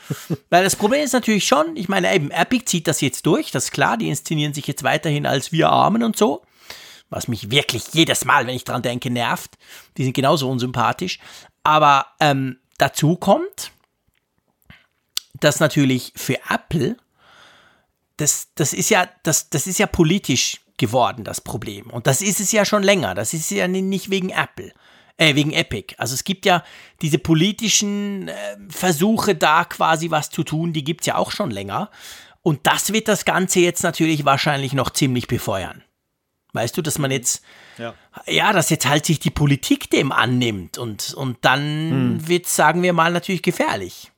Weil 0.49 0.63
das 0.63 0.75
Problem 0.75 1.03
ist 1.03 1.13
natürlich 1.13 1.47
schon, 1.47 1.75
ich 1.77 1.87
meine, 1.87 2.13
eben, 2.13 2.29
Epic 2.29 2.65
zieht 2.65 2.87
das 2.87 2.99
jetzt 3.01 3.25
durch, 3.25 3.51
das 3.51 3.65
ist 3.65 3.71
klar, 3.71 3.97
die 3.97 4.09
inszenieren 4.09 4.53
sich 4.53 4.67
jetzt 4.67 4.83
weiterhin 4.83 5.25
als 5.25 5.51
wir 5.51 5.69
Armen 5.69 6.03
und 6.03 6.17
so. 6.17 6.41
Was 7.09 7.27
mich 7.27 7.49
wirklich 7.49 7.85
jedes 7.93 8.25
Mal, 8.25 8.45
wenn 8.45 8.55
ich 8.55 8.65
dran 8.65 8.81
denke, 8.83 9.09
nervt. 9.09 9.57
Die 9.97 10.03
sind 10.03 10.13
genauso 10.13 10.49
unsympathisch. 10.49 11.19
Aber 11.63 12.05
ähm, 12.19 12.59
dazu 12.77 13.15
kommt, 13.15 13.71
dass 15.39 15.59
natürlich 15.59 16.13
für 16.15 16.37
Apple, 16.49 16.97
das, 18.17 18.49
das, 18.55 18.73
ist 18.73 18.89
ja, 18.89 19.07
das, 19.23 19.49
das 19.49 19.65
ist 19.67 19.79
ja 19.79 19.87
politisch 19.87 20.59
geworden, 20.77 21.23
das 21.23 21.41
Problem. 21.41 21.89
Und 21.89 22.07
das 22.07 22.21
ist 22.21 22.39
es 22.39 22.51
ja 22.51 22.65
schon 22.65 22.83
länger. 22.83 23.15
Das 23.15 23.33
ist 23.33 23.49
ja 23.49 23.67
ni- 23.67 23.81
nicht 23.81 24.09
wegen 24.09 24.29
Apple, 24.29 24.73
äh, 25.19 25.35
wegen 25.35 25.51
Epic. 25.51 25.95
Also 25.97 26.13
es 26.15 26.23
gibt 26.23 26.45
ja 26.45 26.63
diese 27.01 27.19
politischen 27.19 28.29
äh, 28.29 28.33
Versuche, 28.69 29.35
da 29.35 29.65
quasi 29.65 30.09
was 30.09 30.29
zu 30.29 30.43
tun, 30.43 30.73
die 30.73 30.83
gibt 30.83 31.01
es 31.01 31.07
ja 31.07 31.15
auch 31.17 31.31
schon 31.31 31.51
länger. 31.51 31.91
Und 32.41 32.65
das 32.65 32.93
wird 32.93 33.07
das 33.07 33.25
Ganze 33.25 33.59
jetzt 33.59 33.83
natürlich 33.83 34.25
wahrscheinlich 34.25 34.73
noch 34.73 34.89
ziemlich 34.89 35.27
befeuern. 35.27 35.83
Weißt 36.53 36.75
du, 36.77 36.81
dass 36.81 36.97
man 36.97 37.11
jetzt, 37.11 37.43
Ja. 37.77 37.93
ja, 38.25 38.53
dass 38.53 38.69
jetzt 38.69 38.87
halt 38.87 39.05
sich 39.05 39.19
die 39.19 39.29
Politik 39.29 39.89
dem 39.91 40.11
annimmt 40.11 40.77
und, 40.77 41.13
und 41.13 41.37
dann 41.41 42.27
wird, 42.27 42.47
sagen 42.47 42.81
wir 42.81 42.93
mal, 42.93 43.11
natürlich 43.11 43.43
gefährlich. 43.43 44.11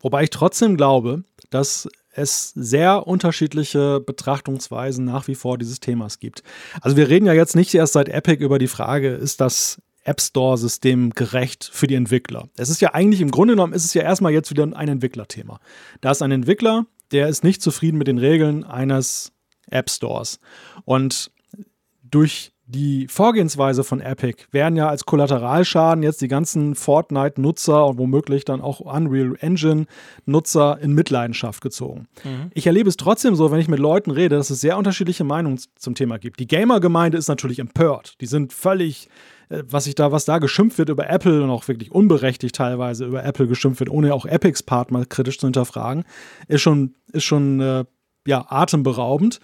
Wobei 0.00 0.22
ich 0.22 0.30
trotzdem 0.30 0.76
glaube, 0.76 1.24
dass 1.50 1.88
es 2.12 2.52
sehr 2.54 3.06
unterschiedliche 3.06 4.00
Betrachtungsweisen 4.00 5.04
nach 5.04 5.28
wie 5.28 5.34
vor 5.34 5.58
dieses 5.58 5.80
Themas 5.80 6.18
gibt. 6.18 6.42
Also 6.80 6.96
wir 6.96 7.08
reden 7.08 7.26
ja 7.26 7.32
jetzt 7.32 7.54
nicht 7.54 7.74
erst 7.74 7.92
seit 7.92 8.08
Epic 8.08 8.42
über 8.42 8.58
die 8.58 8.66
Frage, 8.66 9.10
ist 9.10 9.40
das 9.40 9.80
App 10.04 10.20
Store-System 10.20 11.10
gerecht 11.10 11.68
für 11.72 11.86
die 11.86 11.94
Entwickler? 11.94 12.48
Es 12.56 12.70
ist 12.70 12.80
ja 12.80 12.94
eigentlich 12.94 13.20
im 13.20 13.30
Grunde 13.30 13.54
genommen, 13.54 13.72
ist 13.72 13.84
es 13.84 13.94
ja 13.94 14.02
erstmal 14.02 14.32
jetzt 14.32 14.50
wieder 14.50 14.64
ein 14.64 14.88
Entwicklerthema. 14.88 15.60
Da 16.00 16.10
ist 16.10 16.22
ein 16.22 16.32
Entwickler, 16.32 16.86
der 17.12 17.28
ist 17.28 17.44
nicht 17.44 17.62
zufrieden 17.62 17.98
mit 17.98 18.06
den 18.06 18.18
Regeln 18.18 18.64
eines 18.64 19.32
App 19.70 19.90
Stores. 19.90 20.40
Und 20.84 21.30
durch 22.02 22.52
die 22.70 23.08
Vorgehensweise 23.08 23.82
von 23.82 24.00
Epic 24.00 24.44
werden 24.50 24.76
ja 24.76 24.90
als 24.90 25.06
Kollateralschaden 25.06 26.02
jetzt 26.02 26.20
die 26.20 26.28
ganzen 26.28 26.74
Fortnite-Nutzer 26.74 27.86
und 27.86 27.98
womöglich 27.98 28.44
dann 28.44 28.60
auch 28.60 28.80
Unreal 28.80 29.36
Engine-Nutzer 29.40 30.78
in 30.80 30.92
Mitleidenschaft 30.92 31.62
gezogen. 31.62 32.08
Mhm. 32.24 32.50
Ich 32.52 32.66
erlebe 32.66 32.90
es 32.90 32.98
trotzdem 32.98 33.34
so, 33.34 33.50
wenn 33.50 33.60
ich 33.60 33.68
mit 33.68 33.78
Leuten 33.78 34.10
rede, 34.10 34.36
dass 34.36 34.50
es 34.50 34.60
sehr 34.60 34.76
unterschiedliche 34.76 35.24
Meinungen 35.24 35.58
zum 35.76 35.94
Thema 35.94 36.18
gibt. 36.18 36.40
Die 36.40 36.46
Gamer-Gemeinde 36.46 37.16
ist 37.16 37.28
natürlich 37.28 37.58
empört. 37.58 38.20
Die 38.20 38.26
sind 38.26 38.52
völlig 38.52 39.08
was 39.48 39.86
ich 39.86 39.94
da, 39.94 40.12
was 40.12 40.24
da 40.24 40.38
geschimpft 40.38 40.78
wird 40.78 40.88
über 40.88 41.08
Apple 41.08 41.42
und 41.42 41.50
auch 41.50 41.66
wirklich 41.68 41.90
unberechtigt 41.90 42.54
teilweise 42.54 43.06
über 43.06 43.24
Apple 43.24 43.46
geschimpft 43.46 43.80
wird, 43.80 43.90
ohne 43.90 44.14
auch 44.14 44.26
Epics 44.26 44.62
Part 44.62 44.90
mal 44.90 45.06
kritisch 45.06 45.38
zu 45.38 45.46
hinterfragen, 45.46 46.04
ist 46.48 46.62
schon, 46.62 46.94
ist 47.12 47.24
schon 47.24 47.60
äh, 47.60 47.84
ja, 48.26 48.46
atemberaubend 48.48 49.40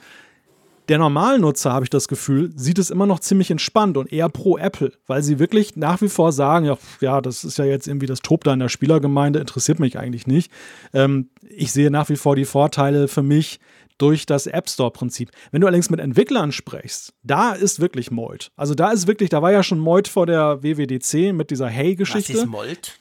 der 0.89 0.99
Normalnutzer, 0.99 1.73
habe 1.73 1.85
ich 1.85 1.91
das 1.91 2.09
Gefühl, 2.09 2.53
sieht 2.57 2.79
es 2.79 2.91
immer 2.91 3.07
noch 3.07 3.21
ziemlich 3.21 3.51
entspannt 3.51 3.97
und 3.97 4.13
eher 4.13 4.29
pro 4.29 4.59
Apple, 4.59 4.93
weil 5.07 5.23
sie 5.23 5.39
wirklich 5.39 5.77
nach 5.77 6.03
wie 6.03 6.09
vor 6.09 6.33
sagen, 6.33 6.77
ja, 7.01 7.21
das 7.21 7.45
ist 7.45 7.59
ja 7.59 7.65
jetzt 7.65 7.89
irgendwie 7.89 8.07
das 8.07 8.21
Top 8.21 8.45
da 8.45 8.53
in 8.53 8.61
der 8.61 8.69
Spielergemeinde, 8.69 9.39
interessiert 9.39 9.81
mich 9.81 9.99
eigentlich 9.99 10.27
nicht. 10.27 10.53
Ähm, 10.93 11.31
ich 11.49 11.73
sehe 11.73 11.91
nach 11.91 12.09
wie 12.09 12.17
vor 12.17 12.37
die 12.37 12.45
Vorteile 12.45 13.09
für 13.09 13.23
mich 13.23 13.61
durch 13.99 14.27
das 14.27 14.47
App 14.47 14.69
Store-Prinzip. 14.69 15.31
Wenn 15.51 15.61
du 15.61 15.67
allerdings 15.67 15.91
mit 15.91 16.01
Entwicklern 16.01 16.53
sprichst, 16.53 17.15
da 17.23 17.53
ist 17.53 17.81
wirklich 17.81 18.11
Mold. 18.11 18.51
Also 18.57 18.75
da 18.75 18.91
ist 18.91 19.07
wirklich, 19.07 19.31
da 19.31 19.41
war 19.41 19.53
ja 19.53 19.63
schon 19.63 19.79
Mold 19.79 20.09
vor 20.09 20.27
der 20.27 20.63
WWDC 20.63 21.33
mit 21.33 21.51
dieser 21.51 21.69
Hey-Geschichte. 21.69 22.35
Was 22.35 22.41
ist 22.41 22.47
Mold? 22.47 22.99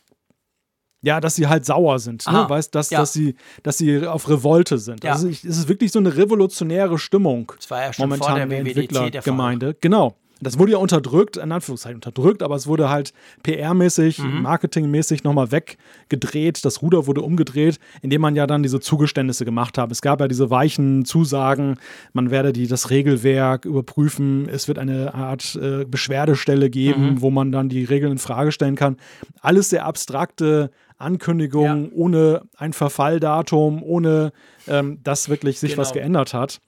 Ja, 1.04 1.20
dass 1.20 1.36
sie 1.36 1.48
halt 1.48 1.66
sauer 1.66 2.00
sind, 2.00 2.26
ne? 2.26 2.46
weißt, 2.48 2.74
dass, 2.74 2.90
ja. 2.90 3.00
dass, 3.00 3.12
sie, 3.12 3.36
dass 3.62 3.78
sie 3.78 4.08
auf 4.08 4.30
Revolte 4.30 4.78
sind. 4.78 5.04
Ja. 5.04 5.12
Also 5.12 5.28
es 5.28 5.44
ist 5.44 5.68
wirklich 5.68 5.92
so 5.92 6.00
eine 6.00 6.16
revolutionäre 6.16 6.98
Stimmung 6.98 7.52
das 7.58 7.70
war 7.70 7.82
ja 7.82 7.94
schon 7.94 8.10
momentan 8.10 8.28
vor 8.28 8.36
der 8.36 8.44
in 8.44 8.50
der 8.50 8.60
Entwicklergemeinde. 8.60 9.76
Genau. 9.82 10.16
Das 10.44 10.60
wurde 10.60 10.74
ja 10.74 10.78
unterdrückt, 10.78 11.38
in 11.38 11.52
Anführungszeichen 11.52 11.96
unterdrückt, 11.96 12.44
aber 12.44 12.56
es 12.56 12.68
wurde 12.68 12.90
halt 12.90 13.14
PR-mäßig, 13.44 14.22
mhm. 14.22 14.42
Marketing-mäßig 14.42 15.24
nochmal 15.24 15.52
weggedreht. 15.52 16.66
Das 16.66 16.82
Ruder 16.82 17.08
wurde 17.08 17.22
umgedreht, 17.22 17.80
indem 18.02 18.22
man 18.22 18.36
ja 18.36 18.46
dann 18.46 18.62
diese 18.62 18.80
Zugeständnisse 18.80 19.46
gemacht 19.46 19.78
hat. 19.78 19.92
Es 19.92 20.02
gab 20.02 20.20
ja 20.20 20.28
diese 20.28 20.50
weichen 20.50 21.06
Zusagen, 21.06 21.78
man 22.12 22.30
werde 22.30 22.52
die, 22.52 22.68
das 22.68 22.90
Regelwerk 22.90 23.66
überprüfen, 23.66 24.50
es 24.50 24.68
wird 24.68 24.80
eine 24.80 25.14
Art 25.14 25.56
äh, 25.56 25.86
Beschwerdestelle 25.86 26.70
geben, 26.70 27.12
mhm. 27.12 27.22
wo 27.22 27.30
man 27.30 27.52
dann 27.52 27.70
die 27.70 27.86
Regeln 27.86 28.12
in 28.12 28.18
Frage 28.18 28.52
stellen 28.52 28.76
kann. 28.76 28.98
Alles 29.42 29.70
sehr 29.70 29.86
abstrakte 29.86 30.72
Ankündigung, 31.04 31.86
ja. 31.86 31.90
ohne 31.94 32.42
ein 32.58 32.74
Verfalldatum, 32.74 33.84
ohne 33.84 34.32
ähm, 34.68 35.00
dass 35.04 35.30
wirklich 35.30 35.60
sich 35.60 35.72
genau. 35.72 35.82
was 35.82 35.94
geändert 35.94 36.34
hat. 36.34 36.60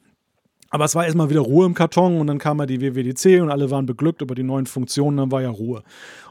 Aber 0.69 0.85
es 0.85 0.95
war 0.95 1.05
erstmal 1.05 1.29
wieder 1.29 1.41
Ruhe 1.41 1.65
im 1.65 1.73
Karton 1.73 2.19
und 2.19 2.27
dann 2.27 2.37
kam 2.37 2.59
ja 2.59 2.65
die 2.65 2.81
WWDC 2.81 3.41
und 3.41 3.49
alle 3.49 3.71
waren 3.71 3.85
beglückt 3.85 4.21
über 4.21 4.35
die 4.35 4.43
neuen 4.43 4.65
Funktionen, 4.65 5.17
dann 5.17 5.31
war 5.31 5.41
ja 5.41 5.49
Ruhe. 5.49 5.83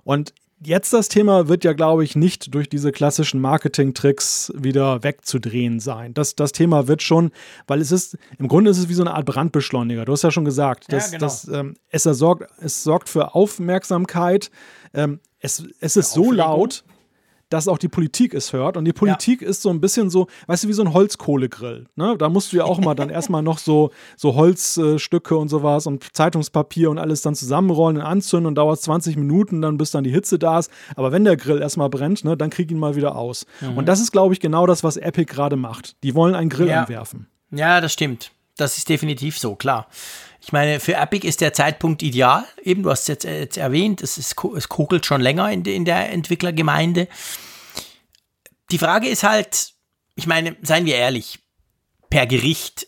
Und 0.02 0.34
jetzt 0.62 0.92
das 0.92 1.08
Thema 1.08 1.48
wird 1.48 1.64
ja, 1.64 1.72
glaube 1.72 2.04
ich, 2.04 2.16
nicht 2.16 2.54
durch 2.54 2.68
diese 2.68 2.92
klassischen 2.92 3.40
Marketing-Tricks 3.40 4.52
wieder 4.56 5.02
wegzudrehen 5.02 5.80
sein. 5.80 6.14
Das, 6.14 6.34
das 6.34 6.52
Thema 6.52 6.88
wird 6.88 7.02
schon, 7.02 7.30
weil 7.66 7.80
es 7.80 7.92
ist, 7.92 8.18
im 8.38 8.48
Grunde 8.48 8.70
ist 8.70 8.78
es 8.78 8.88
wie 8.88 8.94
so 8.94 9.02
eine 9.02 9.14
Art 9.14 9.26
Brandbeschleuniger. 9.26 10.04
Du 10.04 10.12
hast 10.12 10.22
ja 10.22 10.30
schon 10.30 10.44
gesagt, 10.44 10.92
dass, 10.92 11.12
ja, 11.12 11.18
genau. 11.18 11.26
dass 11.26 11.48
ähm, 11.48 11.76
es, 11.90 12.02
sorgt, 12.02 12.50
es 12.60 12.82
sorgt 12.82 13.08
für 13.08 13.34
Aufmerksamkeit. 13.34 14.50
Ähm, 14.92 15.20
es, 15.40 15.64
es 15.80 15.96
ist 15.96 16.12
so 16.12 16.32
laut, 16.32 16.84
dass 17.54 17.68
auch 17.68 17.78
die 17.78 17.88
Politik 17.88 18.34
es 18.34 18.52
hört. 18.52 18.76
Und 18.76 18.84
die 18.84 18.92
Politik 18.92 19.40
ja. 19.40 19.48
ist 19.48 19.62
so 19.62 19.70
ein 19.70 19.80
bisschen 19.80 20.10
so, 20.10 20.26
weißt 20.48 20.64
du, 20.64 20.68
wie 20.68 20.72
so 20.72 20.82
ein 20.82 20.92
Holzkohlegrill. 20.92 21.86
Ne? 21.94 22.16
Da 22.18 22.28
musst 22.28 22.52
du 22.52 22.56
ja 22.56 22.64
auch 22.64 22.80
mal 22.80 22.96
dann 22.96 23.10
erstmal 23.10 23.42
noch 23.42 23.58
so, 23.58 23.90
so 24.16 24.34
Holzstücke 24.34 25.36
und 25.36 25.48
sowas 25.48 25.86
und 25.86 26.04
Zeitungspapier 26.12 26.90
und 26.90 26.98
alles 26.98 27.22
dann 27.22 27.36
zusammenrollen 27.36 27.98
und 27.98 28.02
anzünden 28.02 28.48
und 28.48 28.56
dauert 28.56 28.80
20 28.80 29.16
Minuten, 29.16 29.62
dann 29.62 29.78
bis 29.78 29.92
dann 29.92 30.02
die 30.02 30.10
Hitze 30.10 30.36
da 30.36 30.58
ist. 30.58 30.68
Aber 30.96 31.12
wenn 31.12 31.22
der 31.22 31.36
Grill 31.36 31.62
erstmal 31.62 31.88
brennt, 31.90 32.24
ne, 32.24 32.36
dann 32.36 32.50
krieg 32.50 32.72
ihn 32.72 32.78
mal 32.78 32.96
wieder 32.96 33.14
aus. 33.14 33.46
Mhm. 33.60 33.78
Und 33.78 33.86
das 33.86 34.00
ist, 34.00 34.10
glaube 34.10 34.34
ich, 34.34 34.40
genau 34.40 34.66
das, 34.66 34.82
was 34.82 34.96
Epic 34.96 35.32
gerade 35.32 35.54
macht. 35.54 35.94
Die 36.02 36.16
wollen 36.16 36.34
einen 36.34 36.50
Grill 36.50 36.66
ja. 36.66 36.82
anwerfen. 36.82 37.28
Ja, 37.52 37.80
das 37.80 37.92
stimmt. 37.92 38.32
Das 38.56 38.78
ist 38.78 38.88
definitiv 38.88 39.38
so, 39.38 39.54
klar. 39.54 39.86
Ich 40.44 40.52
meine, 40.52 40.78
für 40.78 40.94
Epic 40.94 41.26
ist 41.26 41.40
der 41.40 41.54
Zeitpunkt 41.54 42.02
ideal. 42.02 42.44
Eben, 42.62 42.82
du 42.82 42.90
hast 42.90 43.02
es 43.02 43.08
jetzt, 43.08 43.24
jetzt 43.24 43.56
erwähnt, 43.56 44.02
es, 44.02 44.18
ist, 44.18 44.36
es 44.56 44.68
kokelt 44.68 45.06
schon 45.06 45.22
länger 45.22 45.50
in, 45.50 45.64
in 45.64 45.86
der 45.86 46.12
Entwicklergemeinde. 46.12 47.08
Die 48.70 48.76
Frage 48.78 49.08
ist 49.08 49.22
halt, 49.22 49.72
ich 50.16 50.26
meine, 50.26 50.54
seien 50.60 50.84
wir 50.84 50.96
ehrlich, 50.96 51.38
per 52.10 52.26
Gericht 52.26 52.86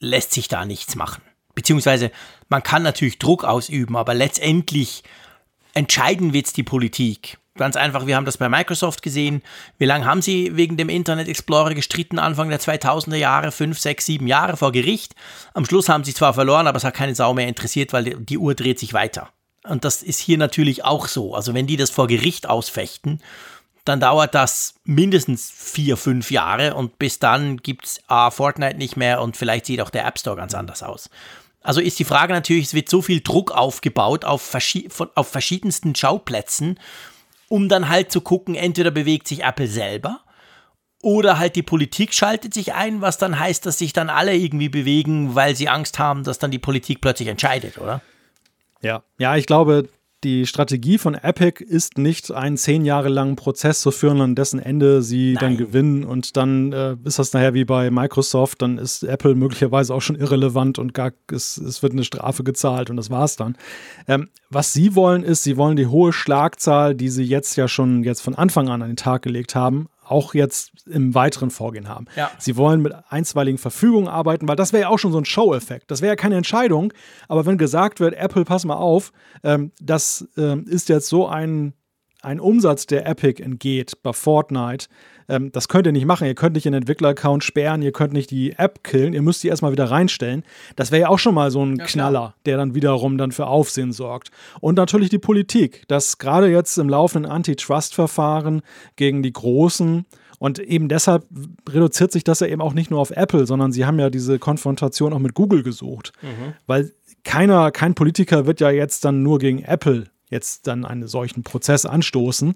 lässt 0.00 0.32
sich 0.32 0.48
da 0.48 0.64
nichts 0.64 0.96
machen. 0.96 1.22
Beziehungsweise 1.54 2.10
man 2.48 2.62
kann 2.62 2.82
natürlich 2.82 3.18
Druck 3.18 3.44
ausüben, 3.44 3.94
aber 3.94 4.14
letztendlich 4.14 5.02
entscheiden 5.74 6.32
wird 6.32 6.46
es 6.46 6.52
die 6.54 6.62
Politik. 6.62 7.36
Ganz 7.58 7.76
einfach, 7.76 8.06
wir 8.06 8.16
haben 8.16 8.24
das 8.24 8.38
bei 8.38 8.48
Microsoft 8.48 9.02
gesehen. 9.02 9.42
Wie 9.76 9.84
lange 9.84 10.06
haben 10.06 10.22
sie 10.22 10.56
wegen 10.56 10.76
dem 10.76 10.88
Internet 10.88 11.28
Explorer 11.28 11.74
gestritten? 11.74 12.18
Anfang 12.18 12.48
der 12.48 12.60
2000er 12.60 13.16
Jahre, 13.16 13.52
fünf, 13.52 13.78
sechs, 13.78 14.06
sieben 14.06 14.26
Jahre 14.26 14.56
vor 14.56 14.72
Gericht. 14.72 15.14
Am 15.54 15.66
Schluss 15.66 15.88
haben 15.88 16.04
sie 16.04 16.14
zwar 16.14 16.32
verloren, 16.32 16.66
aber 16.66 16.78
es 16.78 16.84
hat 16.84 16.94
keine 16.94 17.14
Sau 17.14 17.34
mehr 17.34 17.48
interessiert, 17.48 17.92
weil 17.92 18.04
die 18.04 18.38
Uhr 18.38 18.54
dreht 18.54 18.78
sich 18.78 18.94
weiter. 18.94 19.28
Und 19.64 19.84
das 19.84 20.02
ist 20.02 20.20
hier 20.20 20.38
natürlich 20.38 20.84
auch 20.84 21.08
so. 21.08 21.34
Also 21.34 21.52
wenn 21.52 21.66
die 21.66 21.76
das 21.76 21.90
vor 21.90 22.06
Gericht 22.06 22.48
ausfechten, 22.48 23.20
dann 23.84 24.00
dauert 24.00 24.34
das 24.34 24.74
mindestens 24.84 25.50
vier, 25.50 25.96
fünf 25.96 26.30
Jahre 26.30 26.74
und 26.74 26.98
bis 26.98 27.18
dann 27.18 27.56
gibt 27.56 27.86
es 27.86 28.00
Fortnite 28.30 28.76
nicht 28.76 28.96
mehr 28.96 29.20
und 29.22 29.36
vielleicht 29.36 29.66
sieht 29.66 29.80
auch 29.80 29.90
der 29.90 30.06
App 30.06 30.18
Store 30.18 30.36
ganz 30.36 30.54
anders 30.54 30.82
aus. 30.82 31.10
Also 31.62 31.80
ist 31.80 31.98
die 31.98 32.04
Frage 32.04 32.32
natürlich, 32.32 32.66
es 32.66 32.74
wird 32.74 32.88
so 32.88 33.02
viel 33.02 33.20
Druck 33.20 33.50
aufgebaut 33.50 34.24
auf, 34.24 34.42
verschi 34.42 34.88
auf 35.14 35.28
verschiedensten 35.28 35.94
Schauplätzen, 35.94 36.78
um 37.48 37.68
dann 37.68 37.88
halt 37.88 38.12
zu 38.12 38.20
gucken, 38.20 38.54
entweder 38.54 38.90
bewegt 38.90 39.28
sich 39.28 39.44
Apple 39.44 39.66
selber 39.66 40.20
oder 41.02 41.38
halt 41.38 41.56
die 41.56 41.62
Politik 41.62 42.12
schaltet 42.12 42.54
sich 42.54 42.74
ein, 42.74 43.00
was 43.00 43.18
dann 43.18 43.38
heißt, 43.38 43.64
dass 43.66 43.78
sich 43.78 43.92
dann 43.92 44.10
alle 44.10 44.34
irgendwie 44.34 44.68
bewegen, 44.68 45.34
weil 45.34 45.54
sie 45.54 45.68
Angst 45.68 45.98
haben, 45.98 46.24
dass 46.24 46.38
dann 46.38 46.50
die 46.50 46.58
Politik 46.58 47.00
plötzlich 47.00 47.28
entscheidet, 47.28 47.78
oder? 47.78 48.00
Ja, 48.82 49.02
ja, 49.18 49.36
ich 49.36 49.46
glaube, 49.46 49.88
die 50.24 50.46
Strategie 50.46 50.98
von 50.98 51.14
Epic 51.14 51.62
ist 51.62 51.96
nicht, 51.96 52.32
einen 52.32 52.56
zehn 52.56 52.84
Jahre 52.84 53.08
langen 53.08 53.36
Prozess 53.36 53.80
zu 53.80 53.90
führen, 53.90 54.20
an 54.20 54.34
dessen 54.34 54.58
Ende 54.58 55.02
sie 55.02 55.34
Nein. 55.34 55.40
dann 55.40 55.56
gewinnen 55.56 56.04
und 56.04 56.36
dann 56.36 56.72
äh, 56.72 56.96
ist 57.04 57.18
das 57.18 57.32
nachher 57.32 57.54
wie 57.54 57.64
bei 57.64 57.90
Microsoft, 57.90 58.62
dann 58.62 58.78
ist 58.78 59.04
Apple 59.04 59.34
möglicherweise 59.36 59.94
auch 59.94 60.02
schon 60.02 60.16
irrelevant 60.16 60.78
und 60.78 60.92
gar, 60.92 61.12
es, 61.30 61.56
es 61.56 61.82
wird 61.82 61.92
eine 61.92 62.04
Strafe 62.04 62.42
gezahlt 62.42 62.90
und 62.90 62.96
das 62.96 63.10
war's 63.10 63.36
dann. 63.36 63.56
Ähm, 64.08 64.28
was 64.50 64.72
sie 64.72 64.94
wollen, 64.96 65.22
ist, 65.22 65.44
sie 65.44 65.56
wollen 65.56 65.76
die 65.76 65.86
hohe 65.86 66.12
Schlagzahl, 66.12 66.94
die 66.94 67.10
sie 67.10 67.24
jetzt 67.24 67.56
ja 67.56 67.68
schon 67.68 68.02
jetzt 68.02 68.20
von 68.20 68.34
Anfang 68.34 68.68
an 68.68 68.82
an 68.82 68.90
den 68.90 68.96
Tag 68.96 69.22
gelegt 69.22 69.54
haben, 69.54 69.88
auch 70.10 70.34
jetzt 70.34 70.72
im 70.86 71.14
weiteren 71.14 71.50
Vorgehen 71.50 71.88
haben. 71.88 72.06
Ja. 72.16 72.30
Sie 72.38 72.56
wollen 72.56 72.82
mit 72.82 72.94
einstweiligen 73.08 73.58
Verfügungen 73.58 74.08
arbeiten, 74.08 74.48
weil 74.48 74.56
das 74.56 74.72
wäre 74.72 74.82
ja 74.82 74.88
auch 74.88 74.98
schon 74.98 75.12
so 75.12 75.18
ein 75.18 75.24
Show-Effekt. 75.24 75.90
Das 75.90 76.00
wäre 76.00 76.12
ja 76.12 76.16
keine 76.16 76.36
Entscheidung, 76.36 76.92
aber 77.28 77.46
wenn 77.46 77.58
gesagt 77.58 78.00
wird, 78.00 78.14
Apple, 78.14 78.44
pass 78.44 78.64
mal 78.64 78.76
auf, 78.76 79.12
ähm, 79.42 79.72
das 79.80 80.28
ähm, 80.36 80.64
ist 80.66 80.88
jetzt 80.88 81.08
so 81.08 81.26
ein, 81.26 81.74
ein 82.22 82.40
Umsatz, 82.40 82.86
der 82.86 83.06
Epic 83.06 83.42
entgeht 83.42 84.02
bei 84.02 84.12
Fortnite, 84.12 84.88
ähm, 85.28 85.52
das 85.52 85.68
könnt 85.68 85.86
ihr 85.86 85.92
nicht 85.92 86.06
machen. 86.06 86.26
Ihr 86.26 86.34
könnt 86.34 86.54
nicht 86.54 86.64
den 86.64 86.74
Entwickler-Account 86.74 87.44
sperren, 87.44 87.82
ihr 87.82 87.92
könnt 87.92 88.12
nicht 88.12 88.30
die 88.30 88.52
App 88.52 88.82
killen, 88.82 89.12
ihr 89.12 89.22
müsst 89.22 89.42
die 89.42 89.48
erstmal 89.48 89.72
wieder 89.72 89.90
reinstellen. 89.90 90.42
Das 90.76 90.90
wäre 90.90 91.02
ja 91.02 91.08
auch 91.08 91.18
schon 91.18 91.34
mal 91.34 91.50
so 91.50 91.64
ein 91.64 91.76
ja, 91.76 91.84
Knaller, 91.84 92.34
der 92.46 92.56
dann 92.56 92.74
wiederum 92.74 93.18
dann 93.18 93.32
für 93.32 93.46
Aufsehen 93.46 93.92
sorgt. 93.92 94.30
Und 94.60 94.76
natürlich 94.76 95.10
die 95.10 95.18
Politik, 95.18 95.84
dass 95.88 96.18
gerade 96.18 96.48
jetzt 96.48 96.76
im 96.78 96.88
laufenden 96.88 97.30
Antitrust-Verfahren 97.30 98.62
gegen 98.96 99.22
die 99.22 99.32
Großen 99.32 100.06
und 100.38 100.60
eben 100.60 100.88
deshalb 100.88 101.24
reduziert 101.68 102.12
sich 102.12 102.24
das 102.24 102.40
ja 102.40 102.46
eben 102.46 102.62
auch 102.62 102.72
nicht 102.72 102.90
nur 102.90 103.00
auf 103.00 103.10
Apple, 103.10 103.46
sondern 103.46 103.72
sie 103.72 103.84
haben 103.84 103.98
ja 103.98 104.08
diese 104.08 104.38
Konfrontation 104.38 105.12
auch 105.12 105.18
mit 105.18 105.34
Google 105.34 105.62
gesucht. 105.62 106.12
Mhm. 106.22 106.54
Weil 106.66 106.92
keiner, 107.24 107.72
kein 107.72 107.94
Politiker 107.94 108.46
wird 108.46 108.60
ja 108.60 108.70
jetzt 108.70 109.04
dann 109.04 109.22
nur 109.22 109.38
gegen 109.38 109.62
Apple 109.62 110.04
jetzt 110.30 110.66
dann 110.66 110.84
einen 110.84 111.08
solchen 111.08 111.42
Prozess 111.42 111.86
anstoßen, 111.86 112.54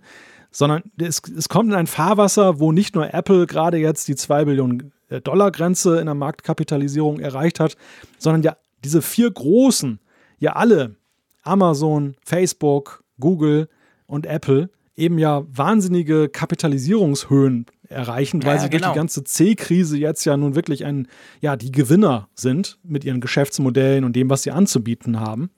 sondern 0.50 0.82
es, 0.98 1.22
es 1.36 1.48
kommt 1.48 1.70
in 1.70 1.76
ein 1.76 1.86
Fahrwasser, 1.86 2.60
wo 2.60 2.72
nicht 2.72 2.94
nur 2.94 3.12
Apple 3.12 3.46
gerade 3.46 3.78
jetzt 3.78 4.08
die 4.08 4.16
2 4.16 4.44
Billionen 4.44 4.92
äh, 5.08 5.20
Dollar 5.20 5.50
Grenze 5.50 5.98
in 5.98 6.06
der 6.06 6.14
Marktkapitalisierung 6.14 7.20
erreicht 7.20 7.60
hat, 7.60 7.76
sondern 8.18 8.42
ja 8.42 8.56
diese 8.84 9.02
vier 9.02 9.30
großen, 9.30 10.00
ja 10.38 10.52
alle, 10.54 10.96
Amazon, 11.42 12.16
Facebook, 12.22 13.04
Google 13.18 13.68
und 14.06 14.26
Apple, 14.26 14.70
eben 14.96 15.18
ja 15.18 15.44
wahnsinnige 15.48 16.28
Kapitalisierungshöhen 16.28 17.66
erreichen, 17.88 18.42
weil 18.44 18.56
ja, 18.56 18.62
sie 18.62 18.70
genau. 18.70 18.86
durch 18.86 18.92
die 18.92 18.98
ganze 18.98 19.24
C-Krise 19.24 19.98
jetzt 19.98 20.24
ja 20.24 20.36
nun 20.36 20.54
wirklich 20.54 20.84
ein, 20.84 21.08
ja, 21.40 21.56
die 21.56 21.72
Gewinner 21.72 22.28
sind 22.34 22.78
mit 22.82 23.04
ihren 23.04 23.20
Geschäftsmodellen 23.20 24.04
und 24.04 24.16
dem, 24.16 24.30
was 24.30 24.42
sie 24.42 24.50
anzubieten 24.50 25.20
haben. 25.20 25.50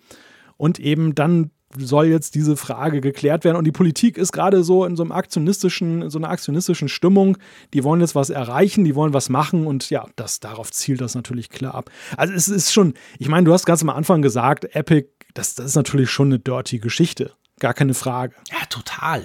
Und 0.57 0.79
eben 0.79 1.15
dann 1.15 1.51
soll 1.79 2.07
jetzt 2.07 2.35
diese 2.35 2.57
Frage 2.57 3.01
geklärt 3.01 3.45
werden. 3.45 3.57
Und 3.57 3.65
die 3.65 3.73
Politik 3.73 4.19
ist 4.19 4.33
gerade 4.33 4.65
so 4.65 4.85
in 4.85 4.97
so 4.97 5.03
einem 5.03 5.13
aktionistischen, 5.13 6.11
so 6.11 6.19
einer 6.19 6.31
aktionistischen 6.31 6.89
Stimmung. 6.89 7.37
Die 7.73 7.85
wollen 7.85 8.01
jetzt 8.01 8.15
was 8.15 8.31
erreichen, 8.31 8.85
die 8.85 8.95
wollen 8.95 9.13
was 9.13 9.29
machen 9.29 9.67
und 9.67 9.91
ja, 9.91 10.07
das, 10.17 10.41
darauf 10.41 10.71
zielt 10.73 11.01
das 11.01 11.15
natürlich 11.15 11.51
klar 11.51 11.75
ab. 11.75 11.91
Also 12.17 12.35
es 12.35 12.49
ist 12.49 12.73
schon, 12.73 12.95
ich 13.19 13.29
meine, 13.29 13.45
du 13.45 13.53
hast 13.53 13.67
ganz 13.67 13.83
am 13.83 13.91
Anfang 13.91 14.23
gesagt, 14.23 14.75
Epic, 14.75 15.09
das, 15.35 15.55
das 15.55 15.67
ist 15.67 15.77
natürlich 15.77 16.11
schon 16.11 16.29
eine 16.29 16.39
dirty 16.39 16.79
Geschichte. 16.79 17.33
Gar 17.59 17.75
keine 17.75 17.95
Frage. 17.95 18.35
Ja, 18.51 18.65
total. 18.67 19.25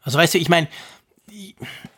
Also 0.00 0.18
weißt 0.18 0.34
du, 0.34 0.38
ich 0.38 0.48
meine, 0.48 0.68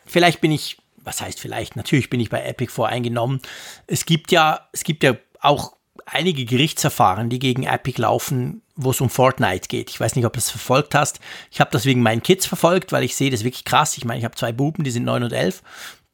vielleicht 0.07 0.41
bin 0.41 0.51
ich, 0.51 0.79
was 0.97 1.21
heißt 1.21 1.41
vielleicht, 1.41 1.77
natürlich 1.77 2.11
bin 2.11 2.21
ich 2.21 2.31
bei 2.31 2.43
Epic 2.43 2.73
voreingenommen. 2.73 3.41
Es 3.87 4.07
gibt 4.07 4.33
ja, 4.33 4.69
es 4.73 4.85
gibt 4.85 5.05
ja 5.05 5.17
auch 5.41 5.77
einige 6.07 6.45
Gerichtsverfahren, 6.45 7.29
die 7.29 7.39
gegen 7.39 7.65
Epic 7.65 8.01
laufen, 8.01 8.63
wo 8.79 8.93
es 8.93 9.01
um 9.01 9.11
Fortnite 9.11 9.69
geht. 9.69 9.91
Ich 9.91 10.01
weiß 10.01 10.17
nicht, 10.17 10.25
ob 10.25 10.33
du 10.33 10.39
es 10.39 10.51
verfolgt 10.51 10.95
hast. 10.95 11.21
Ich 11.51 11.61
habe 11.61 11.71
das 11.73 11.85
wegen 11.85 12.01
meinen 12.01 12.23
Kids 12.23 12.47
verfolgt, 12.47 12.93
weil 12.93 13.03
ich 13.03 13.17
sehe 13.17 13.31
das 13.31 13.45
wirklich 13.45 13.65
krass. 13.65 13.99
Ich 13.99 14.05
meine, 14.05 14.21
ich 14.21 14.25
habe 14.25 14.37
zwei 14.37 14.53
Buben, 14.53 14.85
die 14.85 14.91
sind 14.91 15.05
neun 15.05 15.25
und 15.25 15.33
elf. 15.33 15.63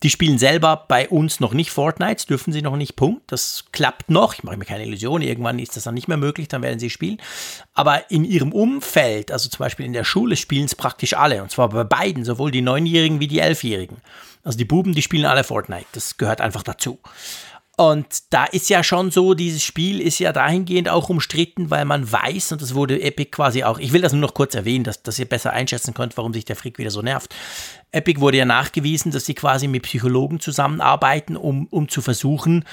Die 0.02 0.10
spielen 0.10 0.38
selber 0.38 0.84
bei 0.88 1.08
uns 1.08 1.40
noch 1.40 1.54
nicht 1.54 1.70
Fortnite, 1.70 2.26
dürfen 2.26 2.52
sie 2.52 2.62
noch 2.62 2.76
nicht, 2.76 2.96
Punkt. 2.96 3.22
Das 3.32 3.64
klappt 3.72 4.10
noch. 4.10 4.34
Ich 4.34 4.44
mache 4.44 4.56
mir 4.56 4.64
keine 4.64 4.84
Illusion. 4.84 5.22
Irgendwann 5.22 5.58
ist 5.58 5.76
das 5.76 5.84
dann 5.84 5.94
nicht 5.94 6.08
mehr 6.08 6.16
möglich, 6.16 6.48
dann 6.48 6.62
werden 6.62 6.78
sie 6.78 6.90
spielen. 6.90 7.18
Aber 7.74 8.10
in 8.10 8.24
ihrem 8.24 8.52
Umfeld, 8.52 9.30
also 9.30 9.48
zum 9.48 9.60
Beispiel 9.60 9.86
in 9.86 9.92
der 9.92 10.04
Schule, 10.04 10.36
spielen 10.36 10.66
es 10.66 10.74
praktisch 10.74 11.14
alle. 11.14 11.42
Und 11.42 11.50
zwar 11.50 11.68
bei 11.68 11.84
beiden, 11.84 12.24
sowohl 12.24 12.50
die 12.50 12.60
Neunjährigen 12.60 13.20
wie 13.20 13.28
die 13.28 13.38
Elfjährigen. 13.38 13.98
Also 14.42 14.58
die 14.58 14.66
Buben, 14.66 14.94
die 14.94 15.02
spielen 15.02 15.24
alle 15.24 15.44
Fortnite. 15.44 15.86
Das 15.92 16.18
gehört 16.18 16.40
einfach 16.40 16.62
dazu. 16.62 16.98
Und 17.76 18.32
da 18.32 18.44
ist 18.44 18.70
ja 18.70 18.84
schon 18.84 19.10
so, 19.10 19.34
dieses 19.34 19.64
Spiel 19.64 20.00
ist 20.00 20.20
ja 20.20 20.32
dahingehend 20.32 20.88
auch 20.88 21.08
umstritten, 21.08 21.70
weil 21.70 21.84
man 21.84 22.10
weiß, 22.10 22.52
und 22.52 22.62
das 22.62 22.74
wurde 22.74 23.00
Epic 23.02 23.30
quasi 23.32 23.64
auch, 23.64 23.78
ich 23.78 23.92
will 23.92 24.00
das 24.00 24.12
nur 24.12 24.20
noch 24.20 24.34
kurz 24.34 24.54
erwähnen, 24.54 24.84
dass, 24.84 25.02
dass 25.02 25.18
ihr 25.18 25.28
besser 25.28 25.52
einschätzen 25.52 25.92
könnt, 25.92 26.16
warum 26.16 26.32
sich 26.32 26.44
der 26.44 26.54
Frick 26.54 26.78
wieder 26.78 26.90
so 26.90 27.02
nervt. 27.02 27.34
Epic 27.90 28.20
wurde 28.20 28.38
ja 28.38 28.44
nachgewiesen, 28.44 29.10
dass 29.10 29.26
sie 29.26 29.34
quasi 29.34 29.66
mit 29.66 29.82
Psychologen 29.82 30.38
zusammenarbeiten, 30.38 31.36
um, 31.36 31.66
um 31.66 31.88
zu 31.88 32.00
versuchen, 32.00 32.64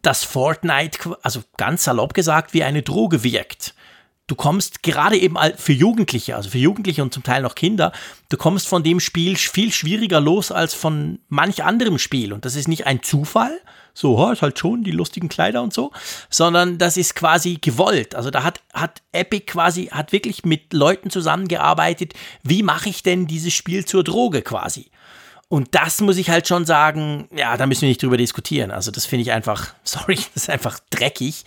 dass 0.00 0.24
Fortnite, 0.24 1.18
also 1.22 1.42
ganz 1.58 1.84
salopp 1.84 2.14
gesagt, 2.14 2.54
wie 2.54 2.64
eine 2.64 2.82
Droge 2.82 3.22
wirkt 3.22 3.74
du 4.30 4.36
kommst 4.36 4.82
gerade 4.84 5.18
eben 5.18 5.36
für 5.56 5.72
Jugendliche, 5.72 6.36
also 6.36 6.50
für 6.50 6.58
Jugendliche 6.58 7.02
und 7.02 7.12
zum 7.12 7.24
Teil 7.24 7.42
noch 7.42 7.56
Kinder, 7.56 7.92
du 8.28 8.36
kommst 8.36 8.68
von 8.68 8.84
dem 8.84 9.00
Spiel 9.00 9.36
viel 9.36 9.72
schwieriger 9.72 10.20
los 10.20 10.52
als 10.52 10.72
von 10.72 11.18
manch 11.28 11.64
anderem 11.64 11.98
Spiel. 11.98 12.32
Und 12.32 12.44
das 12.44 12.54
ist 12.54 12.68
nicht 12.68 12.86
ein 12.86 13.02
Zufall, 13.02 13.60
so, 13.94 14.18
oh, 14.18 14.30
ist 14.30 14.42
halt 14.42 14.58
schon 14.58 14.84
die 14.84 14.90
lustigen 14.90 15.28
Kleider 15.28 15.62
und 15.62 15.72
so, 15.72 15.90
sondern 16.28 16.78
das 16.78 16.96
ist 16.96 17.14
quasi 17.14 17.58
gewollt. 17.60 18.14
Also 18.14 18.30
da 18.30 18.42
hat, 18.42 18.60
hat 18.72 19.02
Epic 19.12 19.46
quasi, 19.46 19.86
hat 19.86 20.12
wirklich 20.12 20.44
mit 20.44 20.72
Leuten 20.72 21.10
zusammengearbeitet, 21.10 22.14
wie 22.42 22.62
mache 22.62 22.88
ich 22.88 23.02
denn 23.02 23.26
dieses 23.26 23.52
Spiel 23.52 23.84
zur 23.84 24.04
Droge 24.04 24.42
quasi. 24.42 24.90
Und 25.50 25.74
das 25.74 26.00
muss 26.00 26.16
ich 26.16 26.30
halt 26.30 26.46
schon 26.46 26.64
sagen, 26.64 27.28
ja, 27.36 27.56
da 27.56 27.66
müssen 27.66 27.82
wir 27.82 27.88
nicht 27.88 28.00
drüber 28.00 28.16
diskutieren. 28.16 28.70
Also 28.70 28.92
das 28.92 29.04
finde 29.04 29.22
ich 29.22 29.32
einfach, 29.32 29.74
sorry, 29.84 30.14
das 30.14 30.44
ist 30.44 30.50
einfach 30.50 30.78
dreckig. 30.90 31.44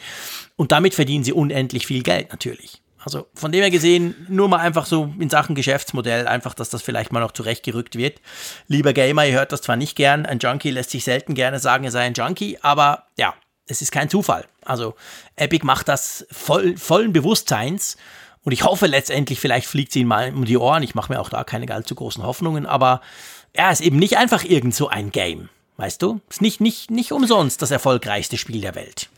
Und 0.58 0.74
damit 0.74 0.94
verdienen 0.94 1.24
sie 1.24 1.34
unendlich 1.34 1.88
viel 1.88 2.04
Geld 2.04 2.30
natürlich. 2.32 2.83
Also 3.06 3.28
von 3.34 3.51
dem 3.51 3.62
her 3.62 3.72
gesehen, 3.72 4.16
nur 4.30 4.47
mal 4.47 4.60
einfach 4.60 4.86
so 4.86 5.14
in 5.20 5.30
Sachen 5.30 5.56
Geschäftsmodell, 5.56 6.28
einfach, 6.28 6.54
dass 6.54 6.70
das 6.70 6.82
vielleicht 6.82 7.12
mal 7.12 7.20
noch 7.20 7.32
zurechtgerückt 7.32 7.97
wird. 7.97 8.22
Lieber 8.68 8.93
Gamer, 8.93 9.26
ihr 9.26 9.34
hört 9.34 9.51
das 9.51 9.62
zwar 9.62 9.76
nicht 9.76 9.95
gern, 9.95 10.26
ein 10.26 10.39
Junkie 10.39 10.72
lässt 10.72 10.91
sich 10.91 11.04
selten 11.04 11.36
gerne 11.36 11.60
sagen, 11.60 11.84
er 11.84 11.91
sei 11.91 12.01
ein 12.01 12.14
Junkie, 12.14 12.58
aber 12.62 13.08
ja, 13.18 13.34
es 13.68 13.82
ist 13.82 13.91
kein 13.91 14.10
Zufall. 14.10 14.45
Also 14.64 14.95
Epic 15.36 15.66
macht 15.66 15.88
das 15.88 16.26
voll, 16.32 16.78
vollen 16.78 17.14
Bewusstseins 17.14 17.97
und 18.43 18.51
ich 18.51 18.64
hoffe 18.64 18.88
letztendlich, 18.88 19.39
vielleicht 19.39 19.68
fliegt 19.68 19.91
sie 19.91 20.01
ihn 20.01 20.08
mal 20.08 20.34
um 20.34 20.45
die 20.45 20.58
Ohren. 20.58 20.84
Ich 20.84 20.95
mache 20.95 21.12
mir 21.12 21.20
auch 21.20 21.30
da 21.30 21.43
keine 21.43 21.74
allzu 21.74 21.95
großen 21.95 22.24
Hoffnungen, 22.24 22.66
aber 22.66 23.01
ja, 23.56 23.72
ist 23.72 23.82
eben 23.82 23.97
nicht 23.97 24.18
einfach 24.18 24.43
irgend 24.43 24.76
so 24.76 24.88
ein 24.88 25.12
Game. 25.12 25.49
Weißt 25.78 26.01
du? 26.01 26.22
Ist 26.30 26.41
nicht, 26.41 26.62
nicht, 26.62 26.91
nicht 26.91 27.12
umsonst 27.12 27.62
das 27.62 27.72
erfolgreichste 27.72 28.38
Spiel 28.38 28.62
der 28.62 28.76
Welt. 28.76 29.10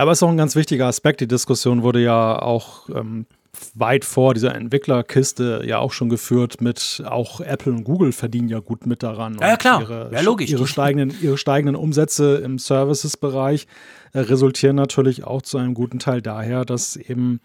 Aber 0.00 0.12
es 0.12 0.18
ist 0.18 0.22
auch 0.22 0.30
ein 0.30 0.38
ganz 0.38 0.56
wichtiger 0.56 0.86
Aspekt. 0.86 1.20
Die 1.20 1.28
Diskussion 1.28 1.82
wurde 1.82 2.02
ja 2.02 2.40
auch 2.40 2.88
ähm, 2.88 3.26
weit 3.74 4.06
vor 4.06 4.32
dieser 4.32 4.54
Entwicklerkiste 4.54 5.62
ja 5.66 5.78
auch 5.78 5.92
schon 5.92 6.08
geführt 6.08 6.62
mit, 6.62 7.02
auch 7.04 7.42
Apple 7.42 7.72
und 7.72 7.84
Google 7.84 8.12
verdienen 8.12 8.48
ja 8.48 8.60
gut 8.60 8.86
mit 8.86 9.02
daran. 9.02 9.36
Ja, 9.38 9.48
ja 9.48 9.56
klar. 9.58 9.82
Ihre, 9.82 10.10
ja, 10.10 10.22
logisch. 10.22 10.50
Ihre 10.50 10.66
steigenden, 10.66 11.14
ihre 11.20 11.36
steigenden 11.36 11.76
Umsätze 11.76 12.36
im 12.36 12.58
Services-Bereich 12.58 13.66
äh, 14.14 14.20
resultieren 14.20 14.76
natürlich 14.76 15.24
auch 15.24 15.42
zu 15.42 15.58
einem 15.58 15.74
guten 15.74 15.98
Teil 15.98 16.22
daher, 16.22 16.64
dass 16.64 16.96
eben 16.96 17.40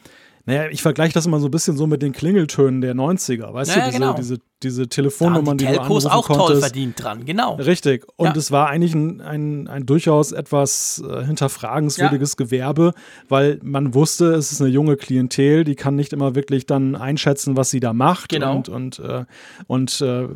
naja, 0.45 0.65
ich 0.69 0.81
vergleiche 0.81 1.13
das 1.13 1.25
immer 1.25 1.39
so 1.39 1.47
ein 1.47 1.51
bisschen 1.51 1.75
so 1.77 1.87
mit 1.87 2.01
den 2.01 2.11
Klingeltönen 2.13 2.81
der 2.81 2.93
90er, 2.95 3.53
weißt 3.53 3.75
ja, 3.75 3.81
du, 3.85 3.87
diese, 3.91 3.99
genau. 3.99 4.13
diese, 4.13 4.37
diese 4.63 4.87
Telefonnummern, 4.87 5.57
die, 5.57 5.65
die 5.65 5.73
du 5.73 5.79
auch 5.79 5.87
konntest. 6.27 6.29
toll 6.49 6.59
verdient 6.59 7.03
dran, 7.03 7.25
genau. 7.25 7.55
Richtig. 7.55 8.05
Und 8.15 8.27
Ja. 8.27 8.33
es 8.35 8.51
war 8.51 8.67
eigentlich 8.69 8.93
ein, 8.95 9.21
ein, 9.21 9.67
ein 9.67 9.85
durchaus 9.85 10.31
etwas 10.31 11.03
äh, 11.07 11.25
hinterfragenswürdiges 11.25 12.37
Gewerbe, 12.37 12.93
weil 13.27 13.59
man 13.63 13.93
wusste, 13.93 14.33
es 14.33 14.51
ist 14.51 14.61
eine 14.61 14.69
junge 14.69 14.97
Klientel, 14.97 15.63
die 15.63 15.75
kann 15.75 15.95
nicht 15.95 16.13
immer 16.13 16.35
wirklich 16.35 16.65
dann 16.65 16.95
einschätzen, 16.95 17.57
was 17.57 17.69
sie 17.69 17.79
da 17.79 17.93
macht. 17.93 18.29
Genau. 18.29 18.55
Und, 18.55 18.69
und, 18.69 18.99
äh, 18.99 19.25
und 19.67 20.01
äh, 20.01 20.27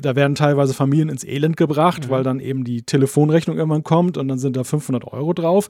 da 0.00 0.16
werden 0.16 0.34
teilweise 0.34 0.74
Familien 0.74 1.08
ins 1.08 1.24
Elend 1.24 1.56
gebracht, 1.56 2.06
Mhm. 2.06 2.10
weil 2.10 2.22
dann 2.22 2.40
eben 2.40 2.64
die 2.64 2.82
Telefonrechnung 2.82 3.56
irgendwann 3.56 3.82
kommt 3.84 4.16
und 4.18 4.28
dann 4.28 4.38
sind 4.38 4.56
da 4.56 4.64
500 4.64 5.04
Euro 5.06 5.32
drauf. 5.32 5.68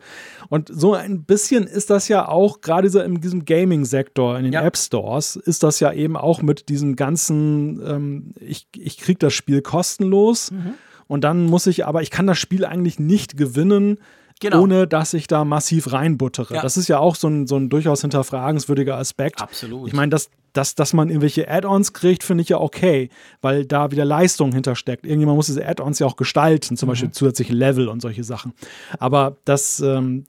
Und 0.49 0.69
so 0.73 0.95
ein 0.95 1.25
bisschen 1.25 1.67
ist 1.67 1.91
das 1.91 2.09
ja 2.09 2.29
auch, 2.29 2.61
gerade 2.61 2.89
so 2.91 3.01
in 3.01 3.21
diesem 3.21 3.45
Gaming-Sektor, 3.85 4.37
in 4.39 4.45
den 4.45 4.53
Ja. 4.53 4.63
App 4.65 4.77
Stores, 4.77 5.37
ist 5.37 5.63
das 5.63 5.81
ja 5.81 5.93
eben 5.93 6.17
auch 6.17 6.43
mit 6.43 6.69
diesem 6.69 6.97
ganzen, 6.97 7.81
ähm, 7.87 8.33
ich, 8.41 8.67
ich 8.77 8.99
kriege 8.99 9.19
das 9.19 9.33
Spiel 9.33 9.63
kostenlos 9.63 10.51
Mhm. 10.51 10.75
und 11.09 11.25
dann 11.25 11.47
muss 11.47 11.67
ich, 11.67 11.87
aber 11.87 12.03
ich 12.03 12.11
kann 12.11 12.27
das 12.27 12.39
Spiel 12.39 12.65
eigentlich 12.65 12.99
nicht 12.99 13.37
gewinnen, 13.37 13.99
Genau. 14.43 14.63
ohne 14.63 14.87
dass 14.87 15.13
ich 15.13 15.27
da 15.27 15.45
massiv 15.45 15.93
reinbuttere. 15.93 16.55
Ja. 16.55 16.63
Das 16.63 16.79
ist 16.79 16.89
ja 16.89 16.99
auch 16.99 17.15
so 17.15 17.29
ein, 17.29 17.47
so 17.47 17.57
ein 17.57 17.69
durchaus 17.69 18.01
hinterfragenswürdiger 18.01 18.97
Aspekt. 18.97 19.43
Absolut. 19.43 19.87
Ich 19.87 19.93
meine, 19.93 20.09
dass, 20.09 20.31
dass, 20.55 20.75
dass 20.75 20.95
man 20.95 21.11
irgendwelche 21.11 21.47
Add-ons 21.47 21.93
kriegt, 21.93 22.23
finde 22.23 22.41
ich 22.43 22.49
ja 22.49 22.59
okay, 22.59 23.11
weil 23.43 23.67
da 23.67 23.91
wieder 23.91 24.07
Leistung 24.07 24.53
hintersteckt. 24.53 25.05
Irgendjemand 25.05 25.37
muss 25.37 25.47
diese 25.47 25.67
Add-ons 25.67 25.99
ja 25.99 26.07
auch 26.07 26.17
gestalten, 26.17 26.79
zum 26.79 26.89
Beispiel 26.89 27.11
zusätzliche 27.11 27.53
Level 27.53 27.89
und 27.89 28.01
solche 28.01 28.25
Sachen. 28.25 28.55
Aber 28.99 29.37
das, 29.45 29.81
ähm, 29.81 30.25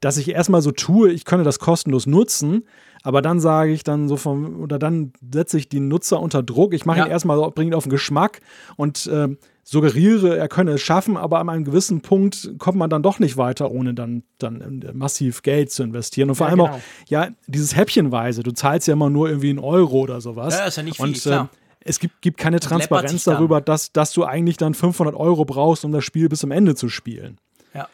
dass 0.00 0.16
ich 0.16 0.30
erstmal 0.30 0.62
so 0.62 0.70
tue, 0.70 1.10
ich 1.12 1.24
könne 1.24 1.42
das 1.44 1.58
kostenlos 1.58 2.06
nutzen, 2.06 2.64
aber 3.02 3.22
dann 3.22 3.40
sage 3.40 3.72
ich 3.72 3.84
dann 3.84 4.08
so 4.08 4.16
vom, 4.16 4.60
oder 4.60 4.78
dann 4.78 5.12
setze 5.32 5.56
ich 5.58 5.68
die 5.68 5.80
Nutzer 5.80 6.20
unter 6.20 6.42
Druck. 6.42 6.72
Ich 6.74 6.84
mache 6.86 6.98
Ja. 6.98 7.06
ihn 7.06 7.10
erstmal, 7.10 7.36
so- 7.36 7.50
bringe 7.50 7.70
ihn 7.70 7.74
auf 7.74 7.84
den 7.84 7.90
Geschmack 7.90 8.40
und 8.76 9.08
ähm, 9.12 9.38
suggeriere, 9.64 10.36
er 10.38 10.48
könne 10.48 10.72
es 10.72 10.80
schaffen, 10.80 11.16
aber 11.16 11.38
an 11.40 11.48
einem 11.48 11.64
gewissen 11.64 12.00
Punkt 12.00 12.54
kommt 12.58 12.78
man 12.78 12.88
dann 12.90 13.02
doch 13.02 13.18
nicht 13.18 13.36
weiter, 13.36 13.70
ohne 13.70 13.92
dann, 13.94 14.22
dann 14.38 14.82
äh, 14.82 14.92
massiv 14.94 15.42
Geld 15.42 15.70
zu 15.70 15.82
investieren. 15.82 16.30
Und 16.30 16.36
vor 16.36 16.46
Ja, 16.46 16.52
allem 16.52 16.60
genau. 16.64 16.72
auch, 16.76 16.80
ja, 17.08 17.28
dieses 17.46 17.76
Häppchenweise, 17.76 18.42
du 18.42 18.52
zahlst 18.52 18.88
ja 18.88 18.94
immer 18.94 19.10
nur 19.10 19.28
irgendwie 19.28 19.50
einen 19.50 19.58
Euro 19.58 19.98
oder 20.00 20.20
sowas. 20.20 20.54
Ja, 20.58 20.64
ist 20.66 20.76
ja 20.76 20.82
nicht 20.82 20.96
viel, 20.96 21.04
und, 21.06 21.20
klar. 21.20 21.50
es 21.80 21.98
gibt, 22.00 22.22
gibt 22.22 22.38
keine 22.38 22.60
Transparenz 22.60 23.24
darüber, 23.24 23.60
dass, 23.60 23.92
dass 23.92 24.12
du 24.12 24.24
eigentlich 24.24 24.56
dann 24.56 24.72
500 24.74 25.14
Euro 25.14 25.44
brauchst, 25.44 25.84
um 25.84 25.92
das 25.92 26.04
Spiel 26.04 26.28
bis 26.30 26.40
zum 26.40 26.50
Ende 26.50 26.74
zu 26.74 26.88
spielen. 26.88 27.38
ja, 27.74 27.88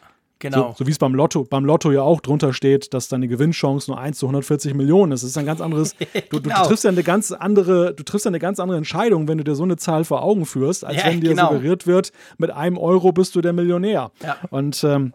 genau. 0.49 0.69
So, 0.69 0.75
so 0.79 0.87
wie 0.87 0.91
es 0.91 0.97
beim 0.97 1.13
Lotto, 1.15 1.43
beim 1.43 1.65
Lotto 1.65 1.91
ja 1.91 2.01
auch 2.01 2.21
drunter 2.21 2.53
steht, 2.53 2.93
dass 2.93 3.07
deine 3.07 3.27
Gewinnchance 3.27 3.89
nur 3.91 3.99
1 3.99 4.17
zu 4.19 4.25
140 4.27 4.73
Millionen 4.73 5.11
ist. 5.11 5.23
Das 5.23 5.29
ist 5.31 5.37
ein 5.37 5.45
ganz 5.45 5.61
anderes, 5.61 5.95
du, 6.29 6.41
Genau. 6.41 6.61
du 6.61 6.67
triffst 6.67 6.83
ja 6.83 6.91
eine 6.91 7.03
ganz 7.03 7.31
andere, 7.31 7.93
du 7.93 8.03
triffst 8.03 8.25
ja 8.25 8.29
eine 8.29 8.39
ganz 8.39 8.59
andere 8.59 8.77
Entscheidung, 8.77 9.27
wenn 9.27 9.37
du 9.37 9.43
dir 9.43 9.55
so 9.55 9.63
eine 9.63 9.77
Zahl 9.77 10.05
vor 10.05 10.23
Augen 10.23 10.45
führst, 10.45 10.85
als 10.85 10.97
Ja, 10.97 11.05
wenn 11.07 11.21
dir 11.21 11.29
genau. 11.31 11.49
suggeriert 11.51 11.87
wird, 11.87 12.11
mit 12.37 12.51
einem 12.51 12.77
Euro 12.77 13.11
bist 13.11 13.35
du 13.35 13.41
der 13.41 13.53
Millionär. 13.53 14.11
Ja. 14.23 14.37
Und 14.49 14.83
ähm, 14.83 15.13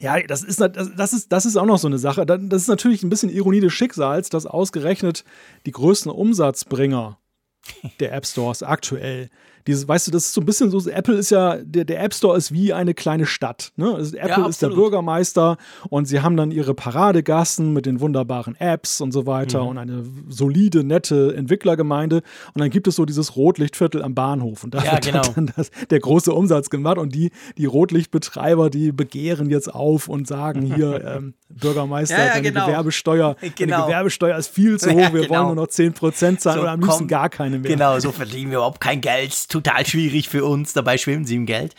ja, 0.00 0.20
das 0.22 0.42
ist, 0.42 0.60
das, 0.60 1.12
ist, 1.12 1.30
das 1.32 1.46
ist 1.46 1.56
auch 1.56 1.66
noch 1.66 1.78
so 1.78 1.86
eine 1.86 1.98
Sache. 1.98 2.26
Da- 2.26 2.36
Das 2.38 2.62
ist 2.62 2.68
natürlich 2.68 3.02
ein 3.02 3.10
bisschen 3.10 3.30
Ironie 3.30 3.60
des 3.60 3.72
Schicksals, 3.72 4.30
dass 4.30 4.46
ausgerechnet 4.46 5.24
die 5.66 5.70
größten 5.72 6.10
Umsatzbringer 6.10 7.18
der 8.00 8.12
App 8.12 8.26
Stores 8.26 8.62
aktuell. 8.62 9.28
Dieses, 9.66 9.86
weißt 9.86 10.06
du, 10.08 10.10
das 10.10 10.24
ist 10.26 10.34
so 10.34 10.40
ein 10.40 10.44
bisschen 10.46 10.70
so, 10.70 10.88
Apple 10.90 11.14
ist 11.16 11.30
ja, 11.30 11.56
der, 11.62 11.84
der 11.84 12.02
App 12.02 12.14
Store 12.14 12.36
ist 12.36 12.52
wie 12.52 12.72
eine 12.72 12.94
kleine 12.94 13.26
Stadt. 13.26 13.72
Ne? 13.76 13.94
Also 13.94 14.16
Apple 14.16 14.48
ist 14.48 14.60
der. 14.62 14.68
Bürgermeister 14.70 15.56
und 15.90 16.06
sie 16.06 16.20
haben 16.20 16.36
dann 16.36 16.50
ihre 16.50 16.74
Paradegassen 16.74 17.72
mit 17.72 17.86
den 17.86 18.00
wunderbaren 18.00 18.56
Apps 18.56 19.00
und 19.00 19.12
so 19.12 19.26
weiter 19.26 19.62
Mhm. 19.62 19.68
und 19.68 19.78
eine 19.78 20.04
solide, 20.28 20.82
nette 20.84 21.34
Entwicklergemeinde. 21.36 22.16
Und 22.54 22.60
dann 22.60 22.70
gibt 22.70 22.88
es 22.88 22.96
so 22.96 23.04
dieses 23.04 23.36
Rotlichtviertel 23.36 24.02
am 24.02 24.14
Bahnhof. 24.14 24.64
Und 24.64 24.74
da 24.74 24.82
Ja, 24.82 24.92
wird 24.92 25.04
genau. 25.06 25.22
dann 25.34 25.52
das, 25.56 25.70
der 25.90 26.00
große 26.00 26.32
Umsatz 26.32 26.70
gemacht. 26.70 26.98
Und 26.98 27.14
die, 27.14 27.30
die 27.58 27.66
Rotlichtbetreiber, 27.66 28.70
die 28.70 28.92
begehren 28.92 29.50
jetzt 29.50 29.72
auf 29.72 30.08
und 30.08 30.26
sagen 30.26 30.62
hier, 30.62 31.04
ähm, 31.16 31.34
Bürgermeister, 31.48 32.16
Ja, 32.18 32.24
ja, 32.26 32.30
deine 32.34 32.42
genau. 32.50 32.66
Gewerbesteuer, 32.66 33.36
Genau. 33.56 33.76
deine 33.76 33.86
Gewerbesteuer 33.86 34.36
ist 34.38 34.48
viel 34.48 34.78
zu 34.78 34.90
hoch, 34.92 34.98
Ja, 34.98 35.12
wir 35.12 35.22
genau. 35.22 35.34
wollen 35.34 35.46
nur 35.56 35.64
noch 35.66 35.66
10% 35.70 36.38
zahlen 36.38 36.56
So, 36.56 36.62
oder 36.62 36.70
am 36.72 36.80
liebsten 36.80 36.98
komm. 37.00 37.08
gar 37.08 37.28
keine 37.28 37.58
mehr. 37.58 37.70
Genau, 37.70 37.98
so 38.00 38.10
verdienen 38.12 38.50
wir 38.50 38.58
überhaupt 38.58 38.80
kein 38.80 39.00
Geld. 39.00 39.32
Total 39.52 39.86
schwierig 39.86 40.28
für 40.28 40.44
uns. 40.44 40.72
Dabei 40.72 40.96
schwimmen 40.96 41.26
sie 41.26 41.36
im 41.36 41.46
Geld. 41.46 41.74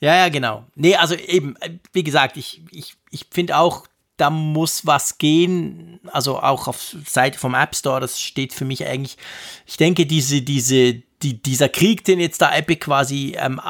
Ja, 0.00 0.16
ja, 0.16 0.28
genau. 0.30 0.64
Nee, 0.74 0.96
also 0.96 1.14
eben, 1.14 1.56
äh, 1.60 1.72
wie 1.92 2.02
gesagt, 2.02 2.36
ich, 2.36 2.62
ich, 2.70 2.94
ich 3.10 3.26
finde 3.30 3.58
auch, 3.58 3.86
da 4.16 4.30
muss 4.30 4.86
was 4.86 5.18
gehen. 5.18 6.00
Also 6.06 6.40
auch 6.40 6.68
auf 6.68 6.96
Seite 7.06 7.38
vom 7.38 7.54
App 7.54 7.76
Store, 7.76 8.00
das 8.00 8.20
steht 8.20 8.52
für 8.52 8.64
mich 8.64 8.86
eigentlich, 8.86 9.18
ich 9.66 9.76
denke, 9.76 10.06
diese, 10.06 10.40
diese, 10.42 11.02
die, 11.22 11.42
dieser 11.42 11.68
Krieg, 11.68 12.04
den 12.04 12.18
jetzt 12.18 12.40
da 12.40 12.54
Epic 12.54 12.80
quasi 12.80 13.36
ähm, 13.38 13.60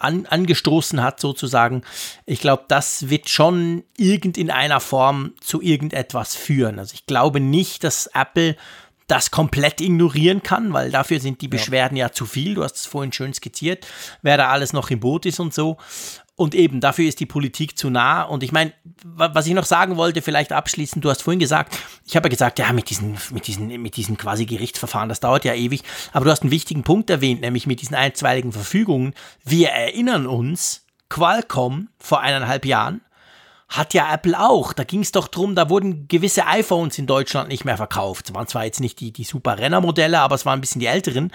an, 0.00 0.26
angestoßen 0.26 1.02
hat, 1.02 1.20
sozusagen, 1.20 1.82
ich 2.26 2.40
glaube, 2.40 2.64
das 2.68 3.08
wird 3.08 3.28
schon 3.28 3.84
irgend 3.96 4.36
in 4.36 4.50
einer 4.50 4.80
Form 4.80 5.34
zu 5.40 5.62
irgendetwas 5.62 6.34
führen. 6.34 6.78
Also 6.78 6.94
ich 6.94 7.06
glaube 7.06 7.38
nicht, 7.38 7.84
dass 7.84 8.08
Apple 8.08 8.56
das 9.10 9.30
komplett 9.30 9.80
ignorieren 9.80 10.42
kann, 10.42 10.72
weil 10.72 10.90
dafür 10.90 11.20
sind 11.20 11.40
die 11.40 11.48
Beschwerden 11.48 11.96
ja, 11.96 12.06
ja 12.06 12.12
zu 12.12 12.26
viel. 12.26 12.54
Du 12.54 12.62
hast 12.62 12.76
es 12.76 12.86
vorhin 12.86 13.12
schön 13.12 13.34
skizziert, 13.34 13.86
wer 14.22 14.36
da 14.36 14.48
alles 14.48 14.72
noch 14.72 14.90
im 14.90 15.00
Boot 15.00 15.26
ist 15.26 15.40
und 15.40 15.52
so. 15.52 15.76
Und 16.36 16.54
eben, 16.54 16.80
dafür 16.80 17.06
ist 17.06 17.20
die 17.20 17.26
Politik 17.26 17.76
zu 17.76 17.90
nah. 17.90 18.22
Und 18.22 18.42
ich 18.42 18.50
meine, 18.50 18.72
was 19.04 19.46
ich 19.46 19.52
noch 19.52 19.66
sagen 19.66 19.96
wollte, 19.96 20.22
vielleicht 20.22 20.52
abschließend, 20.52 21.04
du 21.04 21.10
hast 21.10 21.22
vorhin 21.22 21.38
gesagt, 21.38 21.78
ich 22.06 22.16
habe 22.16 22.28
ja 22.28 22.30
gesagt, 22.30 22.58
ja, 22.58 22.72
mit 22.72 22.88
diesen, 22.88 23.18
mit 23.32 23.46
diesen, 23.46 23.68
mit 23.82 23.96
diesen 23.96 24.16
quasi 24.16 24.46
Gerichtsverfahren, 24.46 25.10
das 25.10 25.20
dauert 25.20 25.44
ja 25.44 25.52
ewig. 25.52 25.82
Aber 26.12 26.24
du 26.24 26.30
hast 26.30 26.42
einen 26.42 26.50
wichtigen 26.50 26.82
Punkt 26.82 27.10
erwähnt, 27.10 27.42
nämlich 27.42 27.66
mit 27.66 27.82
diesen 27.82 27.94
einstweiligen 27.94 28.52
Verfügungen. 28.52 29.12
Wir 29.44 29.68
erinnern 29.68 30.26
uns, 30.26 30.86
Qualcomm 31.10 31.88
vor 31.98 32.20
eineinhalb 32.20 32.64
Jahren 32.64 33.02
hat 33.70 33.94
ja 33.94 34.12
Apple 34.12 34.38
auch. 34.38 34.72
Da 34.72 34.84
ging 34.84 35.00
es 35.00 35.12
doch 35.12 35.28
drum, 35.28 35.54
da 35.54 35.70
wurden 35.70 36.08
gewisse 36.08 36.46
iPhones 36.46 36.98
in 36.98 37.06
Deutschland 37.06 37.48
nicht 37.48 37.64
mehr 37.64 37.76
verkauft. 37.76 38.28
Es 38.28 38.34
waren 38.34 38.48
zwar 38.48 38.64
jetzt 38.64 38.80
nicht 38.80 39.00
die, 39.00 39.12
die 39.12 39.24
super 39.24 39.58
Rennermodelle, 39.58 40.18
aber 40.18 40.34
es 40.34 40.44
waren 40.44 40.58
ein 40.58 40.60
bisschen 40.60 40.80
die 40.80 40.86
älteren. 40.86 41.32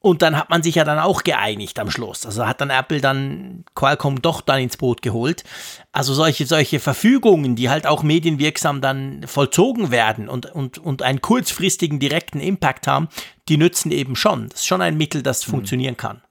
Und 0.00 0.22
dann 0.22 0.36
hat 0.36 0.50
man 0.50 0.62
sich 0.62 0.76
ja 0.76 0.84
dann 0.84 1.00
auch 1.00 1.24
geeinigt 1.24 1.80
am 1.80 1.90
Schluss. 1.90 2.24
Also 2.24 2.46
hat 2.46 2.60
dann 2.60 2.70
Apple 2.70 3.00
dann 3.00 3.64
Qualcomm 3.74 4.22
doch 4.22 4.40
dann 4.40 4.60
ins 4.60 4.76
Boot 4.76 5.02
geholt. 5.02 5.42
Also 5.90 6.14
solche, 6.14 6.46
solche 6.46 6.78
Verfügungen, 6.78 7.56
die 7.56 7.68
halt 7.70 7.88
auch 7.88 8.04
medienwirksam 8.04 8.80
dann 8.80 9.26
vollzogen 9.26 9.90
werden 9.90 10.28
und, 10.28 10.46
und, 10.46 10.78
und 10.78 11.02
einen 11.02 11.20
kurzfristigen 11.20 11.98
direkten 11.98 12.38
Impact 12.38 12.86
haben, 12.86 13.08
die 13.48 13.56
nützen 13.56 13.90
eben 13.90 14.14
schon. 14.14 14.48
Das 14.48 14.60
ist 14.60 14.66
schon 14.66 14.82
ein 14.82 14.96
Mittel, 14.96 15.24
das 15.24 15.44
mhm. 15.44 15.50
funktionieren 15.50 15.96
kann. 15.96 16.22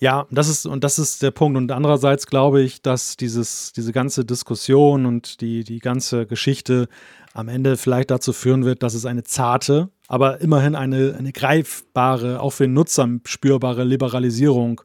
Ja, 0.00 0.26
das 0.30 0.48
ist, 0.48 0.64
und 0.64 0.84
das 0.84 0.98
ist 0.98 1.22
der 1.22 1.32
Punkt. 1.32 1.56
Und 1.56 1.72
andererseits 1.72 2.26
glaube 2.26 2.62
ich, 2.62 2.82
dass 2.82 3.16
dieses, 3.16 3.72
diese 3.72 3.92
ganze 3.92 4.24
Diskussion 4.24 5.06
und 5.06 5.40
die, 5.40 5.64
die 5.64 5.80
ganze 5.80 6.26
Geschichte 6.26 6.88
am 7.34 7.48
Ende 7.48 7.76
vielleicht 7.76 8.10
dazu 8.10 8.32
führen 8.32 8.64
wird, 8.64 8.82
dass 8.82 8.94
es 8.94 9.06
eine 9.06 9.24
zarte, 9.24 9.90
aber 10.06 10.40
immerhin 10.40 10.74
eine, 10.74 11.16
eine 11.18 11.32
greifbare, 11.32 12.40
auch 12.40 12.50
für 12.50 12.64
den 12.64 12.74
Nutzer 12.74 13.08
spürbare 13.26 13.84
Liberalisierung 13.84 14.80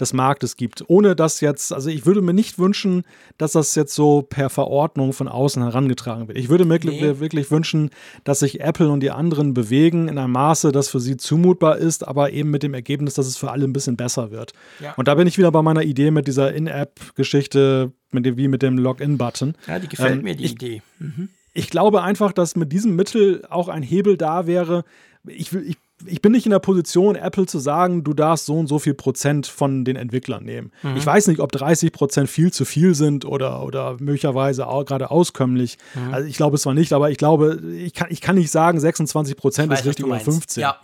des 0.00 0.12
Marktes 0.12 0.56
gibt. 0.56 0.84
Ohne 0.88 1.16
dass 1.16 1.40
jetzt, 1.40 1.72
also 1.72 1.90
ich 1.90 2.06
würde 2.06 2.22
mir 2.22 2.34
nicht 2.34 2.58
wünschen, 2.58 3.04
dass 3.38 3.52
das 3.52 3.74
jetzt 3.74 3.94
so 3.94 4.22
per 4.22 4.50
Verordnung 4.50 5.12
von 5.12 5.28
außen 5.28 5.62
herangetragen 5.62 6.28
wird. 6.28 6.38
Ich 6.38 6.48
würde 6.48 6.64
mir 6.64 6.78
nee. 6.82 7.18
wirklich 7.18 7.50
wünschen, 7.50 7.90
dass 8.24 8.40
sich 8.40 8.60
Apple 8.60 8.90
und 8.90 9.00
die 9.00 9.10
anderen 9.10 9.54
bewegen 9.54 10.08
in 10.08 10.18
einem 10.18 10.32
Maße, 10.32 10.72
das 10.72 10.88
für 10.88 11.00
sie 11.00 11.16
zumutbar 11.16 11.76
ist, 11.76 12.06
aber 12.06 12.32
eben 12.32 12.50
mit 12.50 12.62
dem 12.62 12.74
Ergebnis, 12.74 13.14
dass 13.14 13.26
es 13.26 13.36
für 13.36 13.50
alle 13.50 13.64
ein 13.64 13.72
bisschen 13.72 13.96
besser 13.96 14.30
wird. 14.30 14.52
Ja. 14.80 14.94
Und 14.94 15.08
da 15.08 15.14
bin 15.14 15.26
ich 15.26 15.38
wieder 15.38 15.52
bei 15.52 15.62
meiner 15.62 15.82
Idee 15.82 16.10
mit 16.10 16.26
dieser 16.26 16.52
In-App-Geschichte, 16.52 17.92
mit 18.10 18.26
dem, 18.26 18.36
wie 18.36 18.48
mit 18.48 18.62
dem 18.62 18.78
Login-Button. 18.78 19.54
Ja, 19.66 19.78
die 19.78 19.88
gefällt 19.88 20.18
ähm, 20.18 20.22
mir, 20.22 20.34
die 20.34 20.44
ich, 20.44 20.52
Idee. 20.52 20.82
Mhm. 20.98 21.28
Ich 21.52 21.70
glaube 21.70 22.02
einfach, 22.02 22.32
dass 22.32 22.56
mit 22.56 22.72
diesem 22.72 22.96
Mittel 22.96 23.44
auch 23.48 23.68
ein 23.68 23.82
Hebel 23.82 24.16
da 24.16 24.46
wäre. 24.46 24.84
Ich, 25.26 25.52
ich 25.52 25.76
ich 26.06 26.22
bin 26.22 26.32
nicht 26.32 26.46
in 26.46 26.50
der 26.50 26.58
Position, 26.58 27.16
Apple 27.16 27.46
zu 27.46 27.58
sagen, 27.58 28.04
du 28.04 28.14
darfst 28.14 28.46
so 28.46 28.58
und 28.58 28.66
so 28.66 28.78
viel 28.78 28.94
Prozent 28.94 29.46
von 29.46 29.84
den 29.84 29.96
Entwicklern 29.96 30.44
nehmen. 30.44 30.72
Mhm. 30.82 30.96
Ich 30.96 31.06
weiß 31.06 31.26
nicht, 31.28 31.40
ob 31.40 31.52
30 31.52 31.92
Prozent 31.92 32.28
viel 32.28 32.52
zu 32.52 32.64
viel 32.64 32.94
sind 32.94 33.24
oder, 33.24 33.64
oder 33.64 33.96
möglicherweise 34.00 34.66
auch 34.66 34.84
gerade 34.84 35.10
auskömmlich. 35.10 35.78
Mhm. 35.94 36.14
Also 36.14 36.28
ich 36.28 36.36
glaube 36.36 36.56
es 36.56 36.62
zwar 36.62 36.74
nicht, 36.74 36.92
aber 36.92 37.10
ich 37.10 37.18
glaube, 37.18 37.60
ich 37.76 37.94
kann, 37.94 38.08
ich 38.10 38.20
kann 38.20 38.36
nicht 38.36 38.50
sagen, 38.50 38.80
26 38.80 39.36
Prozent 39.36 39.72
ist 39.72 39.84
richtig 39.84 40.04
oder 40.06 40.20
15. 40.20 40.60
Ja. 40.60 40.78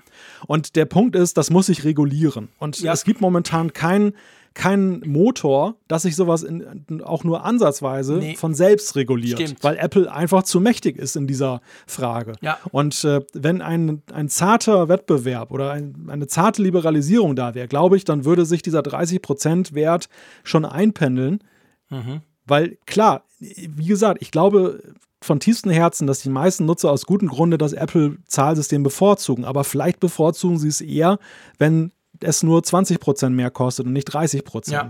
Und 0.46 0.76
der 0.76 0.84
Punkt 0.84 1.16
ist, 1.16 1.36
das 1.36 1.50
muss 1.50 1.66
sich 1.66 1.84
regulieren. 1.84 2.48
Und 2.58 2.80
ja. 2.80 2.92
es 2.92 3.04
gibt 3.04 3.20
momentan 3.20 3.72
keinen 3.72 4.14
kein 4.54 5.00
Motor, 5.00 5.76
dass 5.86 6.02
sich 6.02 6.16
sowas 6.16 6.42
in, 6.42 7.02
auch 7.02 7.24
nur 7.24 7.44
ansatzweise 7.44 8.14
nee. 8.14 8.34
von 8.34 8.54
selbst 8.54 8.96
reguliert, 8.96 9.40
Stimmt. 9.40 9.62
weil 9.62 9.76
Apple 9.76 10.10
einfach 10.12 10.42
zu 10.42 10.60
mächtig 10.60 10.98
ist 10.98 11.16
in 11.16 11.26
dieser 11.26 11.60
Frage. 11.86 12.32
Ja. 12.40 12.58
Und 12.72 13.04
äh, 13.04 13.20
wenn 13.32 13.62
ein, 13.62 14.02
ein 14.12 14.28
zarter 14.28 14.88
Wettbewerb 14.88 15.52
oder 15.52 15.70
ein, 15.72 16.08
eine 16.08 16.26
zarte 16.26 16.62
Liberalisierung 16.62 17.36
da 17.36 17.54
wäre, 17.54 17.68
glaube 17.68 17.96
ich, 17.96 18.04
dann 18.04 18.24
würde 18.24 18.44
sich 18.44 18.62
dieser 18.62 18.80
30% 18.80 19.74
Wert 19.74 20.08
schon 20.42 20.64
einpendeln. 20.64 21.44
Mhm. 21.88 22.22
Weil 22.46 22.78
klar, 22.86 23.24
wie 23.38 23.86
gesagt, 23.86 24.20
ich 24.20 24.32
glaube 24.32 24.82
von 25.22 25.38
tiefstem 25.38 25.70
Herzen, 25.70 26.06
dass 26.06 26.20
die 26.20 26.30
meisten 26.30 26.64
Nutzer 26.64 26.90
aus 26.90 27.06
gutem 27.06 27.28
Grunde 27.28 27.58
das 27.58 27.72
Apple-Zahlsystem 27.72 28.82
bevorzugen. 28.82 29.44
Aber 29.44 29.64
vielleicht 29.64 30.00
bevorzugen 30.00 30.58
sie 30.58 30.68
es 30.68 30.80
eher, 30.80 31.18
wenn 31.58 31.92
es 32.22 32.42
nur 32.42 32.60
20% 32.60 33.30
mehr 33.30 33.50
kostet 33.50 33.86
und 33.86 33.92
nicht 33.92 34.08
30%. 34.08 34.72
Ja. 34.72 34.88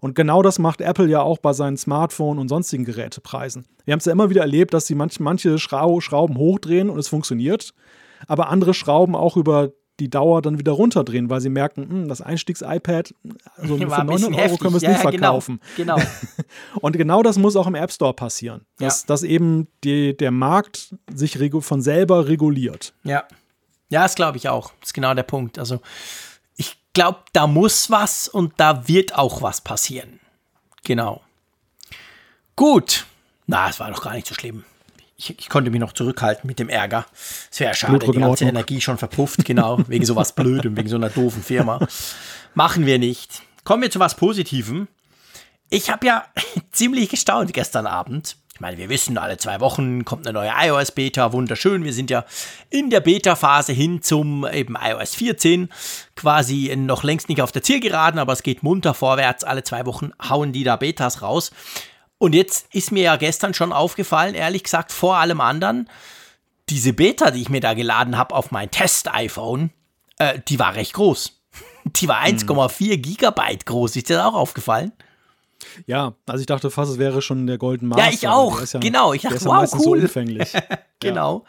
Und 0.00 0.14
genau 0.14 0.42
das 0.42 0.58
macht 0.58 0.80
Apple 0.80 1.06
ja 1.06 1.22
auch 1.22 1.38
bei 1.38 1.52
seinen 1.52 1.76
Smartphone- 1.76 2.38
und 2.38 2.48
sonstigen 2.48 2.84
Gerätepreisen. 2.84 3.66
Wir 3.84 3.92
haben 3.92 3.98
es 3.98 4.04
ja 4.04 4.12
immer 4.12 4.30
wieder 4.30 4.40
erlebt, 4.40 4.74
dass 4.74 4.86
sie 4.86 4.94
manch, 4.94 5.20
manche 5.20 5.58
Schrauben 5.58 6.36
hochdrehen 6.36 6.90
und 6.90 6.98
es 6.98 7.08
funktioniert, 7.08 7.72
aber 8.26 8.48
andere 8.48 8.74
Schrauben 8.74 9.14
auch 9.14 9.36
über 9.36 9.72
die 10.00 10.10
Dauer 10.10 10.42
dann 10.42 10.58
wieder 10.58 10.72
runterdrehen, 10.72 11.30
weil 11.30 11.40
sie 11.40 11.50
merken, 11.50 11.88
hm, 11.88 12.08
das 12.08 12.20
Einstiegs-iPad, 12.20 13.14
also 13.56 13.76
für 13.78 13.84
900 13.84 14.24
Euro 14.24 14.36
heftig. 14.36 14.60
können 14.60 14.72
wir 14.72 14.76
es 14.78 14.82
ja, 14.82 14.88
nicht 14.90 15.02
genau. 15.02 15.10
verkaufen. 15.10 15.60
Genau. 15.76 15.96
genau. 15.96 16.08
und 16.80 16.96
genau 16.96 17.22
das 17.22 17.38
muss 17.38 17.56
auch 17.56 17.66
im 17.66 17.74
App 17.74 17.92
Store 17.92 18.14
passieren, 18.14 18.66
dass, 18.78 19.02
ja. 19.02 19.06
dass 19.06 19.22
eben 19.22 19.68
die, 19.84 20.16
der 20.16 20.30
Markt 20.30 20.96
sich 21.12 21.38
von 21.60 21.82
selber 21.82 22.26
reguliert. 22.26 22.94
Ja. 23.04 23.24
Ja, 23.90 24.04
das 24.04 24.14
glaube 24.14 24.38
ich 24.38 24.48
auch. 24.48 24.72
Das 24.80 24.88
ist 24.88 24.94
genau 24.94 25.12
der 25.12 25.22
Punkt. 25.22 25.58
Also 25.58 25.80
glaube, 26.92 27.20
da 27.32 27.46
muss 27.46 27.90
was 27.90 28.28
und 28.28 28.54
da 28.58 28.88
wird 28.88 29.14
auch 29.14 29.42
was 29.42 29.60
passieren. 29.60 30.20
Genau. 30.84 31.22
Gut. 32.56 33.06
Na, 33.46 33.68
es 33.68 33.80
war 33.80 33.90
doch 33.90 34.02
gar 34.02 34.14
nicht 34.14 34.26
so 34.26 34.34
schlimm. 34.34 34.64
Ich, 35.16 35.38
ich 35.38 35.48
konnte 35.48 35.70
mich 35.70 35.80
noch 35.80 35.92
zurückhalten 35.92 36.46
mit 36.46 36.58
dem 36.58 36.68
Ärger. 36.68 37.06
Es 37.50 37.60
wäre 37.60 37.74
schade, 37.74 38.06
die 38.10 38.18
ganze 38.18 38.44
Energie 38.44 38.80
schon 38.80 38.98
verpufft, 38.98 39.44
genau, 39.44 39.78
wegen 39.86 40.04
sowas 40.04 40.32
Blödem, 40.34 40.76
wegen 40.76 40.88
so 40.88 40.96
einer 40.96 41.10
doofen 41.10 41.42
Firma. 41.42 41.86
Machen 42.54 42.86
wir 42.86 42.98
nicht. 42.98 43.42
Kommen 43.64 43.82
wir 43.82 43.90
zu 43.90 44.00
was 44.00 44.16
Positivem. 44.16 44.88
Ich 45.70 45.90
habe 45.90 46.06
ja 46.06 46.26
ziemlich 46.72 47.08
gestaunt 47.08 47.52
gestern 47.52 47.86
Abend, 47.86 48.36
meine, 48.60 48.76
wir 48.76 48.88
wissen, 48.88 49.16
alle 49.18 49.38
zwei 49.38 49.60
Wochen 49.60 50.04
kommt 50.04 50.26
eine 50.26 50.38
neue 50.38 50.52
iOS-Beta, 50.54 51.32
wunderschön. 51.32 51.84
Wir 51.84 51.92
sind 51.92 52.10
ja 52.10 52.24
in 52.70 52.90
der 52.90 53.00
Beta-Phase 53.00 53.72
hin 53.72 54.02
zum 54.02 54.46
eben 54.46 54.76
iOS 54.80 55.14
14, 55.14 55.70
quasi 56.16 56.74
noch 56.76 57.02
längst 57.02 57.28
nicht 57.28 57.40
auf 57.40 57.52
der 57.52 57.62
Zielgeraden, 57.62 58.20
aber 58.20 58.32
es 58.34 58.42
geht 58.42 58.62
munter 58.62 58.94
vorwärts. 58.94 59.42
Alle 59.42 59.62
zwei 59.64 59.86
Wochen 59.86 60.12
hauen 60.28 60.52
die 60.52 60.64
da 60.64 60.76
Betas 60.76 61.22
raus. 61.22 61.50
Und 62.18 62.34
jetzt 62.34 62.72
ist 62.74 62.92
mir 62.92 63.02
ja 63.02 63.16
gestern 63.16 63.54
schon 63.54 63.72
aufgefallen, 63.72 64.34
ehrlich 64.34 64.64
gesagt, 64.64 64.92
vor 64.92 65.16
allem 65.16 65.40
anderen, 65.40 65.88
diese 66.68 66.92
Beta, 66.92 67.30
die 67.30 67.42
ich 67.42 67.48
mir 67.48 67.60
da 67.60 67.74
geladen 67.74 68.16
habe 68.16 68.34
auf 68.34 68.50
mein 68.50 68.70
Test-iPhone, 68.70 69.70
äh, 70.18 70.38
die 70.46 70.58
war 70.58 70.74
recht 70.74 70.92
groß. 70.92 71.38
Die 71.84 72.06
war 72.06 72.22
1,4 72.22 72.92
hm. 72.92 73.02
Gigabyte 73.02 73.66
groß. 73.66 73.96
Ist 73.96 74.08
dir 74.08 74.16
das 74.16 74.26
auch 74.26 74.34
aufgefallen? 74.34 74.92
Ja, 75.86 76.14
also 76.26 76.40
ich 76.40 76.46
dachte 76.46 76.70
fast, 76.70 76.92
es 76.92 76.98
wäre 76.98 77.22
schon 77.22 77.46
der 77.46 77.58
Golden 77.58 77.88
Master. 77.88 78.04
Ja, 78.04 78.12
ich 78.12 78.28
auch. 78.28 78.60
Ja, 78.60 78.80
genau, 78.80 79.12
ich 79.12 79.22
dachte, 79.22 79.44
wow, 79.44 79.70
cool. 79.84 80.08
So 80.08 80.20
genau. 81.00 81.44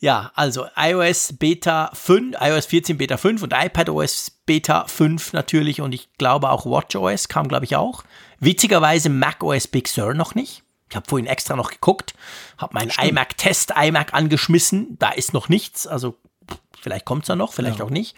Ja. 0.00 0.22
ja, 0.22 0.32
also 0.34 0.66
iOS 0.76 1.34
Beta 1.38 1.90
5, 1.92 2.36
iOS 2.40 2.66
14 2.66 2.98
Beta 2.98 3.16
5 3.16 3.42
und 3.42 3.52
iPadOS 3.52 4.32
Beta 4.46 4.86
5 4.86 5.32
natürlich 5.32 5.80
und 5.80 5.92
ich 5.92 6.08
glaube 6.18 6.50
auch 6.50 6.66
WatchOS 6.66 7.28
kam, 7.28 7.48
glaube 7.48 7.64
ich, 7.64 7.76
auch. 7.76 8.04
Witzigerweise 8.38 9.08
macOS 9.08 9.68
Big 9.68 9.88
Sur 9.88 10.14
noch 10.14 10.34
nicht. 10.34 10.62
Ich 10.88 10.96
habe 10.96 11.08
vorhin 11.08 11.26
extra 11.26 11.56
noch 11.56 11.70
geguckt, 11.70 12.14
habe 12.58 12.74
meinen 12.74 12.90
iMac-Test 12.90 13.72
iMac 13.76 14.14
angeschmissen. 14.14 14.96
Da 14.98 15.10
ist 15.10 15.32
noch 15.32 15.48
nichts. 15.48 15.86
Also 15.86 16.16
vielleicht 16.80 17.04
kommt 17.04 17.22
es 17.22 17.28
da 17.28 17.36
noch, 17.36 17.52
vielleicht 17.52 17.80
ja. 17.80 17.84
auch 17.84 17.90
nicht. 17.90 18.14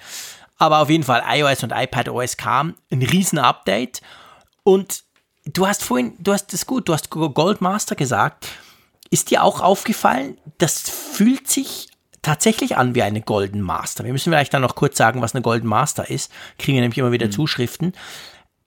Aber 0.59 0.81
auf 0.81 0.91
jeden 0.91 1.05
Fall 1.05 1.23
iOS 1.27 1.63
und 1.63 1.73
iPadOS 1.73 2.37
kam. 2.37 2.75
Ein 2.91 3.03
riesen 3.03 3.39
Update. 3.39 4.03
Und 4.69 5.05
du 5.47 5.67
hast 5.67 5.83
vorhin, 5.83 6.13
du 6.19 6.31
hast 6.31 6.53
das 6.53 6.67
gut, 6.67 6.91
du 6.91 6.93
hast 6.93 7.09
Goldmaster 7.09 7.95
gesagt. 7.97 8.49
Ist 9.09 9.31
dir 9.31 9.43
auch 9.43 9.63
aufgefallen, 9.63 10.37
das 10.59 10.91
fühlt 10.91 11.49
sich 11.49 11.89
tatsächlich 12.21 12.77
an 12.77 12.95
wie 12.95 13.03
eine 13.03 13.23
Golden 13.23 13.63
Master. 13.63 14.05
Wir 14.05 14.13
müssen 14.13 14.31
vielleicht 14.31 14.53
dann 14.53 14.61
noch 14.61 14.75
kurz 14.75 14.99
sagen, 14.99 15.23
was 15.23 15.35
eine 15.35 15.41
Golden 15.41 15.69
Master 15.69 16.11
ist. 16.11 16.31
Kriegen 16.59 16.75
wir 16.75 16.83
nämlich 16.83 16.99
immer 16.99 17.13
wieder 17.13 17.29
mhm. 17.29 17.33
Zuschriften. 17.33 17.95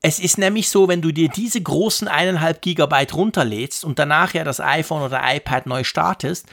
Es 0.02 0.18
ist 0.18 0.40
nämlich 0.40 0.70
so, 0.70 0.88
wenn 0.88 1.04
du 1.04 1.12
dir 1.12 1.30
diese 1.30 1.62
großen 1.62 2.08
eineinhalb 2.08 2.64
Gigabyte 2.64 3.14
runterlädst 3.14 3.86
und 3.86 4.00
danach 4.00 4.34
ja 4.34 4.44
das 4.44 4.60
iPhone 4.60 5.04
oder 5.04 5.22
iPad 5.24 5.68
neu 5.68 5.84
startest, 5.84 6.48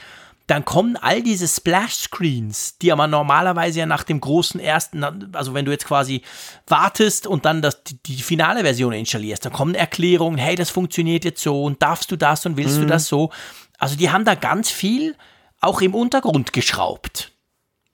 dann 0.49 0.65
kommen 0.65 0.97
all 0.97 1.21
diese 1.21 1.47
Splash-Screens, 1.47 2.79
die 2.79 2.91
aber 2.91 3.07
normalerweise 3.07 3.79
ja 3.79 3.85
nach 3.85 4.03
dem 4.03 4.19
großen 4.19 4.59
ersten, 4.59 5.03
also 5.33 5.53
wenn 5.53 5.65
du 5.65 5.71
jetzt 5.71 5.85
quasi 5.85 6.23
wartest 6.67 7.27
und 7.27 7.45
dann 7.45 7.61
das, 7.61 7.83
die, 7.83 7.97
die 8.01 8.21
finale 8.21 8.61
Version 8.61 8.93
installierst, 8.93 9.45
dann 9.45 9.53
kommen 9.53 9.75
Erklärungen, 9.75 10.37
hey, 10.37 10.55
das 10.55 10.71
funktioniert 10.71 11.23
jetzt 11.23 11.43
so 11.43 11.63
und 11.63 11.81
darfst 11.81 12.11
du 12.11 12.15
das 12.15 12.45
und 12.45 12.57
willst 12.57 12.77
mhm. 12.77 12.81
du 12.81 12.87
das 12.87 13.07
so. 13.07 13.29
Also 13.77 13.95
die 13.95 14.09
haben 14.09 14.25
da 14.25 14.35
ganz 14.35 14.71
viel 14.71 15.15
auch 15.61 15.81
im 15.81 15.93
Untergrund 15.93 16.51
geschraubt. 16.51 17.31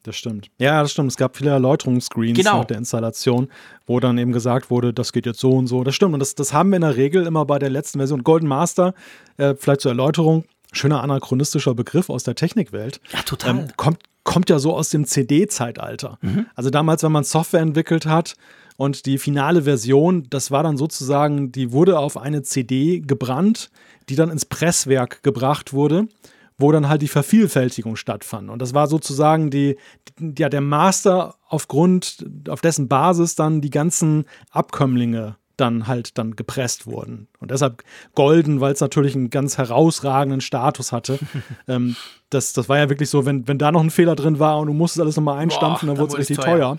Das 0.04 0.16
stimmt. 0.16 0.52
Ja, 0.60 0.84
das 0.84 0.92
stimmt. 0.92 1.10
Es 1.10 1.18
gab 1.18 1.36
viele 1.36 1.50
Erläuterungsscreens 1.50 2.38
genau. 2.38 2.60
nach 2.60 2.66
der 2.66 2.78
Installation, 2.78 3.50
wo 3.88 4.00
dann 4.00 4.20
eben 4.20 4.34
gesagt 4.34 4.70
wurde, 4.70 4.94
das 4.94 5.12
geht 5.12 5.26
jetzt 5.26 5.40
so 5.40 5.54
und 5.54 5.66
so. 5.66 5.84
Das 5.84 5.96
stimmt. 5.96 6.14
Und 6.14 6.20
das, 6.20 6.36
das 6.36 6.54
haben 6.54 6.70
wir 6.70 6.76
in 6.76 6.84
der 6.84 6.96
Regel 6.96 7.26
immer 7.26 7.44
bei 7.46 7.58
der 7.58 7.72
letzten 7.72 7.98
Version. 7.98 8.24
Golden 8.24 8.48
Master, 8.48 8.94
äh, 9.38 9.56
vielleicht 9.56 9.82
zur 9.82 9.92
Erläuterung, 9.92 10.46
schöner 10.76 11.02
anachronistischer 11.02 11.74
Begriff 11.74 12.10
aus 12.10 12.24
der 12.24 12.36
Technikwelt. 12.36 13.00
Ja, 13.12 13.22
total. 13.22 13.52
Ähm, 13.52 13.68
kommt, 13.78 14.00
kommt 14.24 14.50
ja 14.50 14.60
so 14.60 14.76
aus 14.76 14.90
dem 14.90 15.06
CD-Zeitalter. 15.06 16.18
Mhm. 16.22 16.46
Also 16.56 16.70
damals, 16.70 17.04
wenn 17.04 17.12
man 17.12 17.24
Software 17.24 17.62
entwickelt 17.62 18.06
hat, 18.06 18.36
und 18.78 19.06
die 19.06 19.18
finale 19.20 19.62
Version, 19.62 20.28
das 20.30 20.52
war 20.52 20.62
dann 20.62 20.76
sozusagen, 20.76 21.54
die 21.54 21.72
wurde 21.72 21.98
auf 21.98 22.18
eine 22.18 22.44
CD 22.44 23.00
gebrannt, 23.00 23.70
die 24.10 24.16
dann 24.16 24.30
ins 24.30 24.44
Presswerk 24.46 25.24
gebracht 25.24 25.72
wurde 25.72 26.10
wo 26.58 26.72
dann 26.72 26.88
halt 26.88 27.02
die 27.02 27.08
Vervielfältigung 27.08 27.96
stattfand. 27.96 28.50
Und 28.50 28.62
das 28.62 28.74
war 28.74 28.88
sozusagen 28.88 29.50
die, 29.50 29.78
die, 30.20 30.42
ja, 30.42 30.50
der 30.50 30.62
Master 30.62 31.36
aufgrund, 31.48 32.26
auf 32.48 32.62
dessen 32.62 32.88
Basis 32.88 33.36
dann 33.36 33.62
die 33.62 33.70
ganzen 33.70 34.26
Abkömmlinge 34.52 35.36
dann 35.58 35.88
halt 35.88 36.18
dann 36.18 36.36
gepresst 36.36 36.88
wurden. 36.88 37.28
Und 37.40 37.52
deshalb 37.52 37.84
golden, 38.14 38.62
weil 38.62 38.74
es 38.74 38.82
natürlich 38.82 39.16
einen 39.16 39.30
ganz 39.30 39.58
herausragenden 39.58 40.42
Status 40.42 40.92
hatte. 40.92 41.20
ähm, 41.68 41.96
das, 42.30 42.54
das 42.54 42.70
war 42.70 42.78
ja 42.78 42.90
wirklich 42.90 43.10
so, 43.10 43.26
wenn, 43.26 43.48
wenn 43.48 43.58
da 43.58 43.72
noch 43.72 43.82
ein 43.82 43.90
Fehler 43.90 44.16
drin 44.16 44.40
war 44.40 44.60
und 44.60 44.68
du 44.68 44.74
musstest 44.74 45.02
alles 45.02 45.16
nochmal 45.16 45.38
einstampfen, 45.38 45.88
Boah, 45.88 45.96
dann 45.96 46.02
wurde 46.02 46.14
es 46.14 46.20
richtig 46.20 46.38
teuer. 46.38 46.58
teuer. 46.58 46.78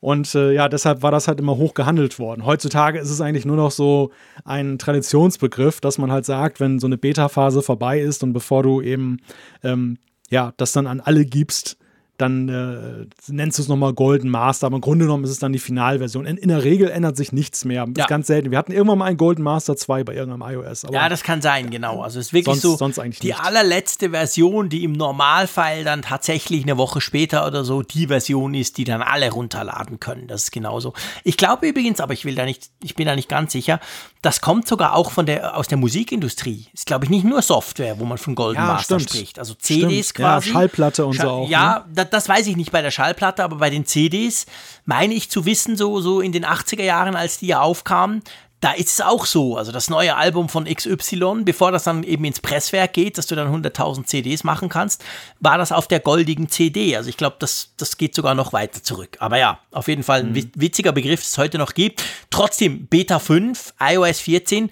Und 0.00 0.32
äh, 0.34 0.52
ja, 0.52 0.68
deshalb 0.68 1.02
war 1.02 1.10
das 1.10 1.26
halt 1.26 1.40
immer 1.40 1.56
hoch 1.56 1.74
gehandelt 1.74 2.18
worden. 2.18 2.46
Heutzutage 2.46 3.00
ist 3.00 3.10
es 3.10 3.20
eigentlich 3.20 3.44
nur 3.44 3.56
noch 3.56 3.72
so 3.72 4.12
ein 4.44 4.78
Traditionsbegriff, 4.78 5.80
dass 5.80 5.98
man 5.98 6.12
halt 6.12 6.24
sagt, 6.24 6.60
wenn 6.60 6.78
so 6.78 6.86
eine 6.86 6.98
Beta-Phase 6.98 7.62
vorbei 7.62 8.00
ist 8.00 8.22
und 8.22 8.32
bevor 8.32 8.62
du 8.62 8.80
eben 8.80 9.18
ähm, 9.64 9.98
ja, 10.30 10.52
das 10.56 10.72
dann 10.72 10.86
an 10.86 11.00
alle 11.00 11.24
gibst, 11.24 11.77
dann 12.18 12.48
äh, 12.48 13.06
nennst 13.32 13.58
du 13.58 13.62
es 13.62 13.68
nochmal 13.68 13.92
Golden 13.94 14.28
Master, 14.28 14.66
aber 14.66 14.76
im 14.76 14.80
Grunde 14.80 15.04
genommen 15.04 15.22
ist 15.22 15.30
es 15.30 15.38
dann 15.38 15.52
die 15.52 15.60
Finalversion. 15.60 16.26
In, 16.26 16.36
in 16.36 16.48
der 16.48 16.64
Regel 16.64 16.90
ändert 16.90 17.16
sich 17.16 17.32
nichts 17.32 17.64
mehr. 17.64 17.86
Das 17.86 17.94
ja. 17.96 18.04
ist 18.04 18.08
ganz 18.08 18.26
selten. 18.26 18.50
Wir 18.50 18.58
hatten 18.58 18.72
irgendwann 18.72 18.98
mal 18.98 19.04
ein 19.04 19.16
Golden 19.16 19.42
Master 19.44 19.76
2 19.76 20.02
bei 20.02 20.14
irgendeinem 20.14 20.52
iOS. 20.52 20.84
ja, 20.90 21.08
das 21.08 21.22
kann 21.22 21.40
sein, 21.40 21.70
genau. 21.70 22.02
Also 22.02 22.18
es 22.18 22.26
ist 22.26 22.32
wirklich 22.32 22.60
sonst, 22.60 22.62
so 22.62 22.76
sonst 22.76 23.22
die 23.22 23.28
nicht. 23.28 23.40
allerletzte 23.40 24.10
Version, 24.10 24.68
die 24.68 24.82
im 24.82 24.92
Normalfall 24.92 25.84
dann 25.84 26.02
tatsächlich 26.02 26.64
eine 26.64 26.76
Woche 26.76 27.00
später 27.00 27.46
oder 27.46 27.62
so 27.62 27.82
die 27.82 28.08
Version 28.08 28.52
ist, 28.54 28.78
die 28.78 28.84
dann 28.84 29.00
alle 29.00 29.30
runterladen 29.30 30.00
können. 30.00 30.26
Das 30.26 30.44
ist 30.44 30.50
genauso. 30.50 30.94
Ich 31.22 31.36
glaube 31.36 31.68
übrigens, 31.68 32.00
aber 32.00 32.14
ich 32.14 32.24
will 32.24 32.34
da 32.34 32.44
nicht, 32.44 32.70
ich 32.82 32.96
bin 32.96 33.06
da 33.06 33.14
nicht 33.14 33.28
ganz 33.28 33.52
sicher, 33.52 33.78
das 34.22 34.40
kommt 34.40 34.66
sogar 34.66 34.94
auch 34.94 35.12
von 35.12 35.26
der, 35.26 35.56
aus 35.56 35.68
der 35.68 35.78
Musikindustrie. 35.78 36.66
Ist, 36.72 36.86
glaube 36.86 37.04
ich, 37.04 37.10
nicht 37.10 37.24
nur 37.24 37.40
Software, 37.42 38.00
wo 38.00 38.04
man 38.04 38.18
von 38.18 38.34
Golden 38.34 38.60
ja, 38.60 38.66
Master 38.66 38.98
stimmt. 38.98 39.10
spricht. 39.10 39.38
Also 39.38 39.54
CDs 39.54 40.08
stimmt. 40.08 40.26
quasi. 40.26 40.48
Ja, 40.48 40.54
Schallplatte 40.54 41.06
und 41.06 41.14
Schall 41.14 41.26
so 41.26 41.32
auch. 41.32 41.48
Ja, 41.48 41.86
ne? 41.86 42.07
Das, 42.12 42.28
weiß 42.28 42.46
ich 42.46 42.56
nicht 42.56 42.72
bei 42.72 42.82
der 42.82 42.90
Schallplatte, 42.90 43.44
aber 43.44 43.56
bei 43.56 43.70
den 43.70 43.86
CDs 43.86 44.46
meine 44.84 45.14
ich 45.14 45.30
zu 45.30 45.44
wissen, 45.44 45.76
so, 45.76 46.00
so 46.00 46.20
in 46.20 46.32
den 46.32 46.44
80er 46.44 46.82
Jahren, 46.82 47.16
als 47.16 47.38
die 47.38 47.48
ja 47.48 47.60
aufkamen, 47.60 48.22
da 48.60 48.72
ist 48.72 48.88
es 48.88 49.00
auch 49.00 49.24
so. 49.24 49.56
Also 49.56 49.70
das 49.70 49.88
neue 49.88 50.16
Album 50.16 50.48
von 50.48 50.64
XY, 50.64 51.42
bevor 51.44 51.70
das 51.70 51.84
dann 51.84 52.02
eben 52.02 52.24
ins 52.24 52.40
Presswerk 52.40 52.92
geht, 52.92 53.16
dass 53.16 53.26
du 53.26 53.36
dann 53.36 53.54
100.000 53.54 54.04
CDs 54.04 54.42
machen 54.42 54.68
kannst, 54.68 55.04
war 55.38 55.58
das 55.58 55.70
auf 55.70 55.86
der 55.86 56.00
goldigen 56.00 56.48
CD. 56.48 56.96
Also 56.96 57.08
ich 57.08 57.16
glaube, 57.16 57.36
das, 57.38 57.72
das 57.76 57.96
geht 57.96 58.14
sogar 58.14 58.34
noch 58.34 58.52
weiter 58.52 58.82
zurück. 58.82 59.16
Aber 59.20 59.38
ja, 59.38 59.60
auf 59.70 59.86
jeden 59.86 60.02
Fall 60.02 60.20
ein 60.20 60.32
mhm. 60.32 60.50
witziger 60.54 60.92
Begriff, 60.92 61.22
es 61.22 61.38
heute 61.38 61.58
noch 61.58 61.74
gibt. 61.74 62.02
Trotzdem, 62.30 62.86
Beta 62.86 63.20
5, 63.20 63.74
iOS 63.80 64.20
14, 64.20 64.70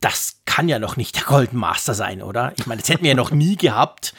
das 0.00 0.40
kann 0.46 0.68
ja 0.68 0.78
noch 0.78 0.96
nicht 0.96 1.16
der 1.16 1.24
Golden 1.24 1.58
Master 1.58 1.94
sein, 1.94 2.22
oder? 2.22 2.52
Ich 2.56 2.66
meine, 2.66 2.80
das 2.80 2.88
hätten 2.88 3.02
wir 3.02 3.10
ja 3.10 3.16
noch 3.16 3.32
nie 3.32 3.56
gehabt. 3.56 4.14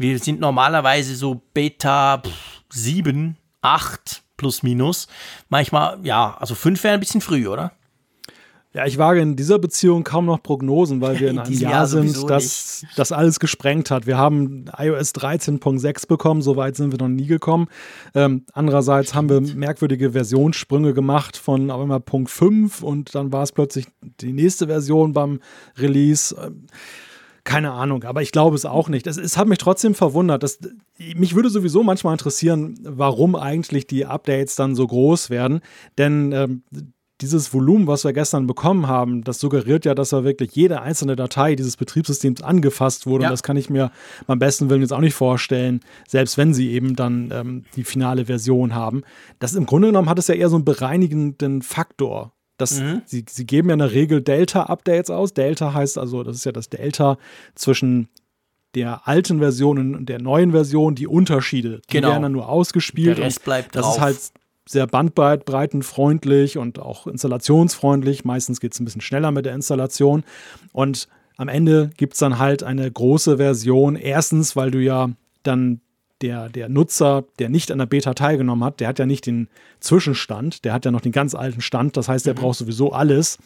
Wir 0.00 0.18
sind 0.18 0.40
normalerweise 0.40 1.14
so 1.14 1.42
Beta 1.52 2.22
7, 2.70 3.36
8 3.60 4.22
plus 4.38 4.62
minus. 4.62 5.08
Manchmal, 5.50 5.98
ja, 6.02 6.38
also 6.40 6.54
5 6.54 6.82
wäre 6.82 6.94
ein 6.94 7.00
bisschen 7.00 7.20
früh, 7.20 7.46
oder? 7.46 7.72
Ja, 8.72 8.86
ich 8.86 8.96
wage 8.96 9.20
in 9.20 9.36
dieser 9.36 9.58
Beziehung 9.58 10.02
kaum 10.02 10.24
noch 10.24 10.42
Prognosen, 10.42 11.02
weil 11.02 11.20
wir 11.20 11.28
in, 11.28 11.36
in 11.36 11.40
einem 11.40 11.52
Jahr, 11.52 11.72
Jahr 11.72 11.86
sind, 11.86 12.30
das 12.30 12.86
das 12.96 13.12
alles 13.12 13.40
gesprengt 13.40 13.90
hat. 13.90 14.06
Wir 14.06 14.16
haben 14.16 14.70
iOS 14.78 15.14
13.6 15.16 16.08
bekommen, 16.08 16.40
soweit 16.40 16.76
sind 16.76 16.92
wir 16.92 16.98
noch 16.98 17.08
nie 17.08 17.26
gekommen. 17.26 17.68
Ähm, 18.14 18.46
andererseits 18.54 19.14
haben 19.14 19.28
wir 19.28 19.42
merkwürdige 19.42 20.12
Versionssprünge 20.12 20.94
gemacht 20.94 21.36
von 21.36 21.70
auf 21.70 21.82
einmal 21.82 22.00
Punkt 22.00 22.30
5 22.30 22.82
und 22.82 23.14
dann 23.14 23.34
war 23.34 23.42
es 23.42 23.52
plötzlich 23.52 23.84
die 24.22 24.32
nächste 24.32 24.66
Version 24.66 25.12
beim 25.12 25.40
Release. 25.76 26.34
Ähm, 26.42 26.68
keine 27.44 27.72
Ahnung, 27.72 28.04
aber 28.04 28.22
ich 28.22 28.32
glaube 28.32 28.56
es 28.56 28.64
auch 28.64 28.88
nicht. 28.88 29.06
Es, 29.06 29.16
es 29.16 29.36
hat 29.36 29.48
mich 29.48 29.58
trotzdem 29.58 29.94
verwundert. 29.94 30.42
Dass, 30.42 30.58
mich 30.98 31.34
würde 31.34 31.50
sowieso 31.50 31.82
manchmal 31.82 32.14
interessieren, 32.14 32.78
warum 32.82 33.36
eigentlich 33.36 33.86
die 33.86 34.06
Updates 34.06 34.56
dann 34.56 34.74
so 34.74 34.86
groß 34.86 35.30
werden. 35.30 35.60
Denn 35.98 36.32
ähm, 36.32 36.62
dieses 37.20 37.52
Volumen, 37.52 37.86
was 37.86 38.04
wir 38.04 38.12
gestern 38.12 38.46
bekommen 38.46 38.86
haben, 38.86 39.24
das 39.24 39.40
suggeriert 39.40 39.84
ja, 39.84 39.94
dass 39.94 40.10
da 40.10 40.24
wirklich 40.24 40.52
jede 40.52 40.80
einzelne 40.80 41.16
Datei 41.16 41.54
dieses 41.54 41.76
Betriebssystems 41.76 42.42
angefasst 42.42 43.06
wurde. 43.06 43.24
Ja. 43.24 43.28
Und 43.28 43.32
das 43.32 43.42
kann 43.42 43.56
ich 43.56 43.70
mir 43.70 43.90
beim 44.26 44.38
besten 44.38 44.70
Willen 44.70 44.80
jetzt 44.80 44.92
auch 44.92 45.00
nicht 45.00 45.14
vorstellen, 45.14 45.80
selbst 46.08 46.38
wenn 46.38 46.54
sie 46.54 46.70
eben 46.70 46.96
dann 46.96 47.30
ähm, 47.32 47.64
die 47.76 47.84
finale 47.84 48.26
Version 48.26 48.74
haben. 48.74 49.02
Das 49.38 49.54
im 49.54 49.66
Grunde 49.66 49.88
genommen 49.88 50.08
hat 50.08 50.18
es 50.18 50.28
ja 50.28 50.34
eher 50.34 50.48
so 50.48 50.56
einen 50.56 50.64
bereinigenden 50.64 51.62
Faktor. 51.62 52.32
Das, 52.60 52.80
mhm. 52.80 53.02
sie, 53.06 53.24
sie 53.28 53.46
geben 53.46 53.68
ja 53.68 53.74
in 53.74 53.78
der 53.78 53.92
Regel 53.92 54.22
Delta-Updates 54.22 55.10
aus. 55.10 55.34
Delta 55.34 55.72
heißt 55.72 55.98
also, 55.98 56.22
das 56.22 56.36
ist 56.36 56.44
ja 56.44 56.52
das 56.52 56.68
Delta 56.68 57.18
zwischen 57.54 58.08
der 58.74 59.08
alten 59.08 59.38
Version 59.38 59.94
und 59.94 60.06
der 60.06 60.20
neuen 60.20 60.52
Version, 60.52 60.94
die 60.94 61.06
Unterschiede, 61.06 61.80
die 61.88 61.96
genau. 61.96 62.08
werden 62.10 62.22
dann 62.22 62.32
nur 62.32 62.48
ausgespielt. 62.48 63.18
Der 63.18 63.24
Rest 63.24 63.44
bleibt 63.44 63.74
das 63.74 63.84
drauf. 63.84 63.96
ist 63.96 64.00
halt 64.00 64.18
sehr 64.68 64.86
bandbreitenfreundlich 64.86 66.56
und 66.58 66.78
auch 66.78 67.06
installationsfreundlich. 67.06 68.24
Meistens 68.24 68.60
geht 68.60 68.72
es 68.72 68.80
ein 68.80 68.84
bisschen 68.84 69.00
schneller 69.00 69.32
mit 69.32 69.46
der 69.46 69.54
Installation. 69.54 70.22
Und 70.72 71.08
am 71.36 71.48
Ende 71.48 71.90
gibt 71.96 72.12
es 72.12 72.20
dann 72.20 72.38
halt 72.38 72.62
eine 72.62 72.88
große 72.88 73.38
Version. 73.38 73.96
Erstens, 73.96 74.54
weil 74.54 74.70
du 74.70 74.78
ja 74.78 75.10
dann 75.42 75.80
der, 76.22 76.48
der 76.48 76.68
Nutzer, 76.68 77.24
der 77.38 77.48
nicht 77.48 77.72
an 77.72 77.78
der 77.78 77.86
Beta 77.86 78.14
teilgenommen 78.14 78.64
hat, 78.64 78.80
der 78.80 78.88
hat 78.88 78.98
ja 78.98 79.06
nicht 79.06 79.26
den 79.26 79.48
Zwischenstand, 79.80 80.64
der 80.64 80.72
hat 80.72 80.84
ja 80.84 80.90
noch 80.90 81.00
den 81.00 81.12
ganz 81.12 81.34
alten 81.34 81.60
Stand. 81.60 81.96
Das 81.96 82.08
heißt, 82.08 82.26
der 82.26 82.34
mhm. 82.34 82.38
braucht 82.38 82.58
sowieso 82.58 82.92
alles. 82.92 83.38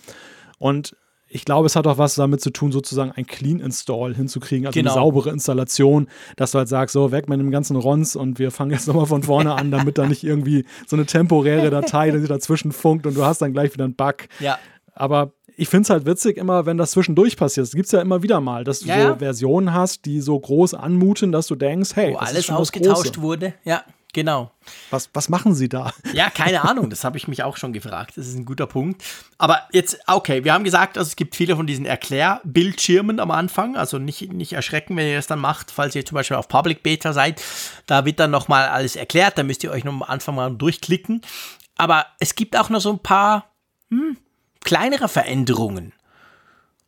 Und 0.58 0.96
ich 1.28 1.44
glaube, 1.44 1.66
es 1.66 1.74
hat 1.74 1.86
auch 1.86 1.98
was 1.98 2.14
damit 2.14 2.40
zu 2.40 2.50
tun, 2.50 2.70
sozusagen 2.70 3.10
ein 3.10 3.26
Clean 3.26 3.58
Install 3.58 4.14
hinzukriegen, 4.14 4.66
also 4.66 4.78
genau. 4.78 4.92
eine 4.92 5.00
saubere 5.00 5.30
Installation, 5.30 6.06
dass 6.36 6.52
du 6.52 6.58
halt 6.58 6.68
sagst, 6.68 6.92
so 6.92 7.10
weg 7.10 7.28
mit 7.28 7.40
dem 7.40 7.50
ganzen 7.50 7.76
Rons 7.76 8.14
und 8.14 8.38
wir 8.38 8.52
fangen 8.52 8.70
jetzt 8.70 8.86
nochmal 8.86 9.06
von 9.06 9.24
vorne 9.24 9.54
an, 9.54 9.72
damit 9.72 9.98
da 9.98 10.06
nicht 10.06 10.22
irgendwie 10.22 10.64
so 10.86 10.94
eine 10.94 11.06
temporäre 11.06 11.70
Datei 11.70 12.12
dazwischen 12.12 12.70
funkt 12.70 13.06
und 13.06 13.16
du 13.16 13.24
hast 13.24 13.42
dann 13.42 13.52
gleich 13.52 13.72
wieder 13.72 13.84
einen 13.84 13.96
Bug. 13.96 14.28
Ja. 14.38 14.58
Aber 14.94 15.32
ich 15.56 15.68
finde 15.68 15.82
es 15.84 15.90
halt 15.90 16.06
witzig, 16.06 16.36
immer 16.36 16.66
wenn 16.66 16.78
das 16.78 16.92
zwischendurch 16.92 17.36
passiert. 17.36 17.66
Das 17.66 17.74
gibt 17.74 17.86
es 17.86 17.92
ja 17.92 18.00
immer 18.00 18.22
wieder 18.22 18.40
mal, 18.40 18.64
dass 18.64 18.80
du 18.80 18.88
ja, 18.88 18.94
so 18.94 19.08
ja. 19.08 19.16
Versionen 19.16 19.72
hast, 19.72 20.04
die 20.04 20.20
so 20.20 20.38
groß 20.38 20.74
anmuten, 20.74 21.32
dass 21.32 21.46
du 21.46 21.54
denkst, 21.54 21.90
hey, 21.94 22.14
wo 22.14 22.18
alles 22.18 22.50
ausgetauscht 22.50 23.18
wurde. 23.18 23.54
Ja. 23.64 23.84
Genau. 24.14 24.52
Was, 24.90 25.10
was 25.12 25.28
machen 25.28 25.54
Sie 25.54 25.68
da? 25.68 25.92
Ja, 26.12 26.30
keine 26.30 26.62
Ahnung. 26.62 26.88
Das 26.88 27.02
habe 27.02 27.18
ich 27.18 27.26
mich 27.26 27.42
auch 27.42 27.56
schon 27.56 27.72
gefragt. 27.72 28.12
Das 28.16 28.28
ist 28.28 28.36
ein 28.36 28.44
guter 28.44 28.68
Punkt. 28.68 29.02
Aber 29.38 29.62
jetzt, 29.72 29.98
okay, 30.06 30.44
wir 30.44 30.54
haben 30.54 30.62
gesagt, 30.62 30.96
also 30.96 31.08
es 31.08 31.16
gibt 31.16 31.34
viele 31.34 31.56
von 31.56 31.66
diesen 31.66 31.84
Erklärbildschirmen 31.84 33.18
am 33.18 33.32
Anfang. 33.32 33.76
Also 33.76 33.98
nicht, 33.98 34.32
nicht 34.32 34.52
erschrecken, 34.52 34.96
wenn 34.96 35.08
ihr 35.08 35.16
das 35.16 35.26
dann 35.26 35.40
macht, 35.40 35.72
falls 35.72 35.96
ihr 35.96 36.06
zum 36.06 36.14
Beispiel 36.14 36.36
auf 36.36 36.46
Public 36.46 36.84
Beta 36.84 37.12
seid. 37.12 37.42
Da 37.86 38.04
wird 38.04 38.20
dann 38.20 38.30
nochmal 38.30 38.68
alles 38.68 38.94
erklärt. 38.94 39.36
Da 39.36 39.42
müsst 39.42 39.64
ihr 39.64 39.72
euch 39.72 39.82
noch 39.82 39.92
am 39.92 40.04
Anfang 40.04 40.36
mal 40.36 40.54
durchklicken. 40.54 41.20
Aber 41.76 42.06
es 42.20 42.36
gibt 42.36 42.56
auch 42.56 42.70
noch 42.70 42.80
so 42.80 42.92
ein 42.92 43.00
paar 43.00 43.50
hm, 43.90 44.16
kleinere 44.64 45.08
Veränderungen. 45.08 45.92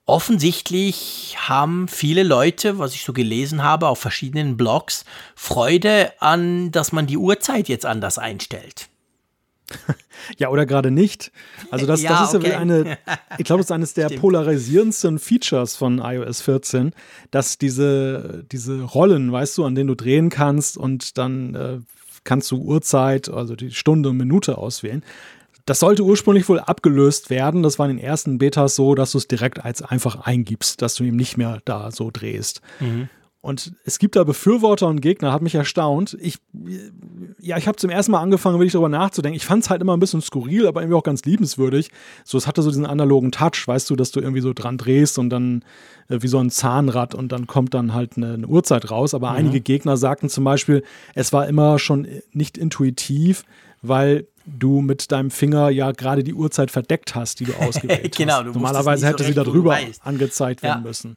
Offensichtlich 0.07 1.37
haben 1.39 1.89
viele 1.89 2.23
Leute, 2.23 2.79
was 2.79 2.95
ich 2.95 3.03
so 3.05 3.13
gelesen 3.13 3.65
habe 3.65 3.89
auf 3.89 3.99
verschiedenen 3.99 4.57
Blogs, 4.57 5.05
Freude 5.35 6.13
an, 6.21 6.71
dass 6.71 6.93
man 6.93 7.07
die 7.07 7.17
Uhrzeit 7.17 7.69
jetzt 7.69 7.87
anders 7.87 8.19
einstellt. 8.19 8.89
Ja, 10.39 10.49
oder 10.49 10.67
gerade 10.67 10.91
nicht. 10.91 11.31
Also 11.71 11.87
das, 11.87 12.03
ja, 12.03 12.11
das 12.11 12.31
ist 12.31 12.35
okay. 12.37 12.51
ja 12.51 12.59
eine, 12.59 12.99
ich 13.39 13.45
glaube, 13.45 13.61
das 13.61 13.67
ist 13.67 13.73
eines 13.73 13.95
der 13.95 14.07
Stimmt. 14.09 14.23
polarisierendsten 14.23 15.19
Features 15.19 15.77
von 15.77 15.99
iOS 15.99 16.41
14, 16.41 16.93
dass 17.31 17.59
diese, 17.59 18.45
diese 18.51 18.83
Rollen, 18.83 19.31
weißt 19.31 19.59
du, 19.59 19.65
an 19.65 19.75
denen 19.75 19.89
du 19.89 19.95
drehen 19.95 20.31
kannst 20.31 20.79
und 20.79 21.19
dann 21.19 21.55
äh, 21.55 21.79
kannst 22.25 22.51
du 22.51 22.59
Uhrzeit, 22.61 23.29
also 23.29 23.57
die 23.57 23.71
Stunde 23.71 24.09
und 24.09 24.17
Minute 24.17 24.59
auswählen. 24.59 25.05
Das 25.67 25.81
sollte 25.81 26.05
ursprünglich 26.05 26.49
wohl 26.49 26.61
abgelöst 26.61 27.29
werden. 27.29 27.63
Das 27.63 27.79
war 27.79 27.91
in 27.91 27.97
den 27.97 28.05
ersten 28.05 28.39
Betas 28.39 28.77
so, 28.77 28.95
dass 28.95 29.13
du 29.13 29.19
es 29.19 29.29
direkt 29.29 29.65
als 29.65 29.83
einfach 29.83 30.21
eingibst, 30.21 30.81
dass 30.81 30.95
du 30.95 31.05
ihm 31.05 31.17
nicht 31.17 31.37
mehr 31.37 31.61
da 31.65 31.91
so 31.91 32.11
drehst. 32.13 32.61
Mhm. 32.81 33.09
Und 33.47 33.75
es 33.85 34.01
gibt 34.01 34.17
da 34.17 34.25
Befürworter 34.25 34.89
und 34.89 35.01
Gegner, 35.01 35.33
hat 35.33 35.41
mich 35.41 35.55
erstaunt. 35.55 36.17
Ich, 36.21 36.39
ja, 37.41 37.57
ich 37.57 37.69
habe 37.69 37.77
zum 37.77 37.91
ersten 37.91 38.11
Mal 38.11 38.21
angefangen, 38.21 38.59
wirklich 38.59 38.73
darüber 38.73 38.89
nachzudenken. 38.89 39.37
Ich 39.37 39.47
fand 39.47 39.63
es 39.63 39.71
halt 39.71 39.81
immer 39.81 39.97
ein 39.97 40.01
bisschen 40.01 40.21
skurril, 40.21 40.67
aber 40.67 40.81
irgendwie 40.81 40.99
auch 40.99 41.05
ganz 41.05 41.25
liebenswürdig. 41.25 41.93
So, 42.25 42.39
es 42.39 42.49
hatte 42.49 42.63
so 42.63 42.71
diesen 42.71 42.87
analogen 42.87 43.31
Touch, 43.31 43.63
weißt 43.67 43.89
du, 43.89 43.95
dass 43.95 44.11
du 44.11 44.19
irgendwie 44.19 44.41
so 44.41 44.53
dran 44.53 44.79
drehst 44.79 45.17
und 45.21 45.31
dann 45.31 45.65
äh, 46.09 46.19
wie 46.23 46.27
so 46.27 46.39
ein 46.39 46.51
Zahnrad 46.51 47.15
und 47.15 47.31
dann 47.31 47.47
kommt 47.47 47.73
dann 47.75 47.95
halt 47.95 48.17
eine, 48.17 48.35
eine 48.35 48.49
Uhrzeit 48.49 48.91
raus. 48.91 49.15
Aber 49.15 49.31
mhm. 49.31 49.37
einige 49.37 49.61
Gegner 49.61 49.97
sagten 49.97 50.29
zum 50.29 50.43
Beispiel, 50.43 50.83
es 51.15 51.33
war 51.33 51.47
immer 51.47 51.79
schon 51.79 52.09
nicht 52.33 52.59
intuitiv, 52.59 53.45
weil 53.81 54.27
du 54.47 54.81
mit 54.81 55.13
deinem 55.13 55.31
Finger 55.31 55.69
ja 55.71 55.93
gerade 55.93 56.25
die 56.25 56.35
Uhrzeit 56.35 56.71
verdeckt 56.71 57.15
hast, 57.15 57.41
die 57.41 57.45
du 57.45 57.55
ausgewählt 57.61 58.17
genau, 58.17 58.45
hast. 58.45 58.55
Normalerweise 58.55 59.07
hätte 59.07 59.25
so 59.25 59.29
sie 59.29 59.35
darüber 59.35 59.79
angezeigt 60.03 60.63
werden 60.63 60.83
ja. 60.83 60.89
müssen. 60.89 61.17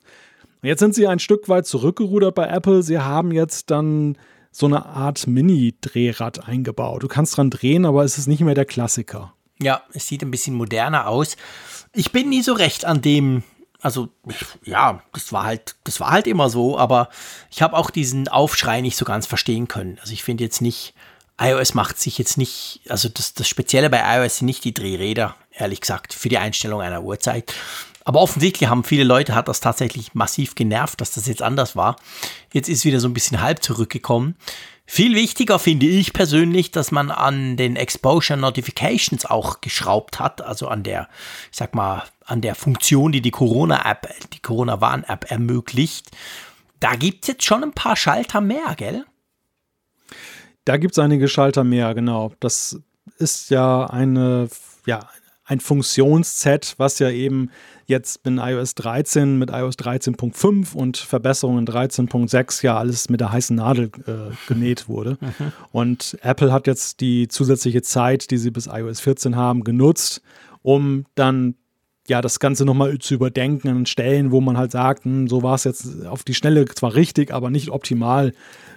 Jetzt 0.62 0.80
sind 0.80 0.94
sie 0.94 1.08
ein 1.08 1.20
Stück 1.20 1.48
weit 1.48 1.66
zurückgerudert 1.66 2.36
bei 2.36 2.48
Apple. 2.48 2.84
Sie 2.84 3.00
haben 3.00 3.32
jetzt 3.32 3.72
dann 3.72 4.18
so 4.52 4.66
eine 4.66 4.86
Art 4.86 5.28
Mini-Drehrad 5.28 6.48
eingebaut. 6.48 7.04
Du 7.04 7.08
kannst 7.08 7.38
dran 7.38 7.50
drehen, 7.50 7.86
aber 7.86 8.04
es 8.04 8.18
ist 8.18 8.28
nicht 8.28 8.42
mehr 8.42 8.56
der 8.56 8.66
Klassiker. 8.66 9.34
Ja, 9.62 9.84
es 9.94 10.08
sieht 10.08 10.22
ein 10.22 10.32
bisschen 10.32 10.56
moderner 10.56 11.08
aus. 11.08 11.38
Ich 11.94 12.12
bin 12.12 12.30
nie 12.30 12.42
so 12.42 12.54
recht 12.54 12.86
an 12.86 13.02
dem, 13.02 13.44
also 13.82 14.10
ja, 14.64 15.02
das 15.14 15.32
war 15.32 15.44
halt, 15.44 15.76
das 15.84 16.00
war 16.00 16.12
halt 16.12 16.28
immer 16.28 16.50
so, 16.50 16.78
aber 16.78 17.10
ich 17.52 17.62
habe 17.62 17.78
auch 17.78 17.90
diesen 17.90 18.28
Aufschrei 18.28 18.82
nicht 18.82 18.98
so 18.98 19.06
ganz 19.06 19.26
verstehen 19.26 19.68
können. 19.68 19.98
Also 20.02 20.14
ich 20.14 20.24
finde 20.24 20.44
jetzt 20.44 20.62
nicht, 20.62 20.94
iOS 21.40 21.74
macht 21.74 22.00
sich 22.00 22.18
jetzt 22.18 22.38
nicht, 22.38 22.82
also 22.90 23.10
das, 23.10 23.34
das 23.34 23.48
Spezielle 23.48 23.90
bei 23.90 24.02
iOS 24.18 24.38
sind 24.38 24.48
nicht 24.48 24.64
die 24.64 24.74
Drehräder, 24.74 25.36
ehrlich 25.52 25.82
gesagt, 25.82 26.14
für 26.14 26.30
die 26.30 26.38
Einstellung 26.38 26.82
einer 26.82 27.04
Uhrzeit. 27.04 27.54
Aber 28.06 28.22
offensichtlich 28.22 28.70
haben 28.70 28.84
viele 28.84 29.04
Leute, 29.04 29.36
hat 29.36 29.48
das 29.48 29.60
tatsächlich 29.60 30.16
massiv 30.16 30.56
genervt, 30.56 31.00
dass 31.00 31.12
das 31.12 31.28
jetzt 31.28 31.42
anders 31.42 31.76
war. 31.76 31.96
Jetzt 32.52 32.68
ist 32.68 32.86
wieder 32.86 33.00
so 33.00 33.08
ein 33.08 33.14
bisschen 33.14 33.42
halb 33.42 33.62
zurückgekommen. 33.64 34.36
Viel 34.92 35.14
wichtiger 35.14 35.60
finde 35.60 35.86
ich 35.86 36.14
persönlich, 36.14 36.72
dass 36.72 36.92
man 36.92 37.12
an 37.12 37.58
den 37.58 37.76
Exposure 37.76 38.40
Notifications 38.40 39.28
auch 39.28 39.62
geschraubt 39.62 40.20
hat, 40.20 40.42
also 40.42 40.68
an 40.68 40.82
der, 40.82 41.08
ich 41.52 41.58
sag 41.58 41.76
mal, 41.76 42.04
an 42.26 42.42
der 42.42 42.56
Funktion, 42.56 43.12
die 43.12 43.22
die 43.22 43.30
Corona-App, 43.30 44.10
die 44.34 44.40
Corona-Warn-App 44.40 45.30
ermöglicht. 45.30 46.10
Da 46.80 46.96
gibt 46.96 47.24
es 47.24 47.28
jetzt 47.28 47.46
schon 47.46 47.64
ein 47.64 47.74
paar 47.74 47.96
Schalter 47.96 48.42
mehr, 48.42 48.74
gell? 48.76 49.06
Da 50.70 50.78
gibt 50.78 50.92
es 50.92 51.00
einige 51.00 51.28
Schalter 51.28 51.64
mehr, 51.64 51.96
genau. 51.96 52.32
Das 52.40 52.80
ist 53.18 53.50
ja 53.50 53.88
eine, 53.88 54.50
ja, 54.86 55.10
ein 55.44 55.62
Funktionsset, 55.62 56.76
was 56.78 57.00
ja 57.00 57.10
eben 57.10 57.50
jetzt 57.88 58.24
in 58.24 58.38
iOS 58.38 58.76
13 58.76 59.40
mit 59.40 59.50
iOS 59.50 59.80
13.5 59.80 60.76
und 60.76 60.98
Verbesserungen 60.98 61.66
13.6 61.66 62.64
ja 62.64 62.78
alles 62.78 63.10
mit 63.10 63.20
der 63.20 63.32
heißen 63.32 63.56
Nadel 63.56 63.90
äh, 64.06 64.36
genäht 64.48 64.88
wurde. 64.88 65.18
Mhm. 65.20 65.54
Und 65.72 66.20
Apple 66.22 66.54
hat 66.54 66.68
jetzt 66.68 67.02
die 67.02 67.28
zusätzliche 67.28 67.82
Zeit, 67.82 68.30
die 68.30 68.38
sie 68.38 68.52
bis 68.52 68.68
iOS 68.68 69.00
14 69.00 69.36
haben, 69.36 69.64
genutzt, 69.64 70.22
um 70.62 71.06
dann 71.16 71.56
ja, 72.08 72.22
das 72.22 72.40
Ganze 72.40 72.64
nochmal 72.64 72.96
zu 73.00 73.16
überdenken 73.16 73.70
an 73.70 73.88
Stellen, 73.88 74.30
wo 74.30 74.40
man 74.40 74.56
halt 74.56 74.72
sagt, 74.72 75.06
hm, 75.06 75.28
so 75.28 75.42
war 75.42 75.56
es 75.56 75.64
jetzt 75.64 76.06
auf 76.06 76.24
die 76.24 76.36
Schnelle 76.36 76.66
zwar 76.66 76.94
richtig, 76.94 77.34
aber 77.34 77.50
nicht 77.50 77.72
optimal 77.72 78.34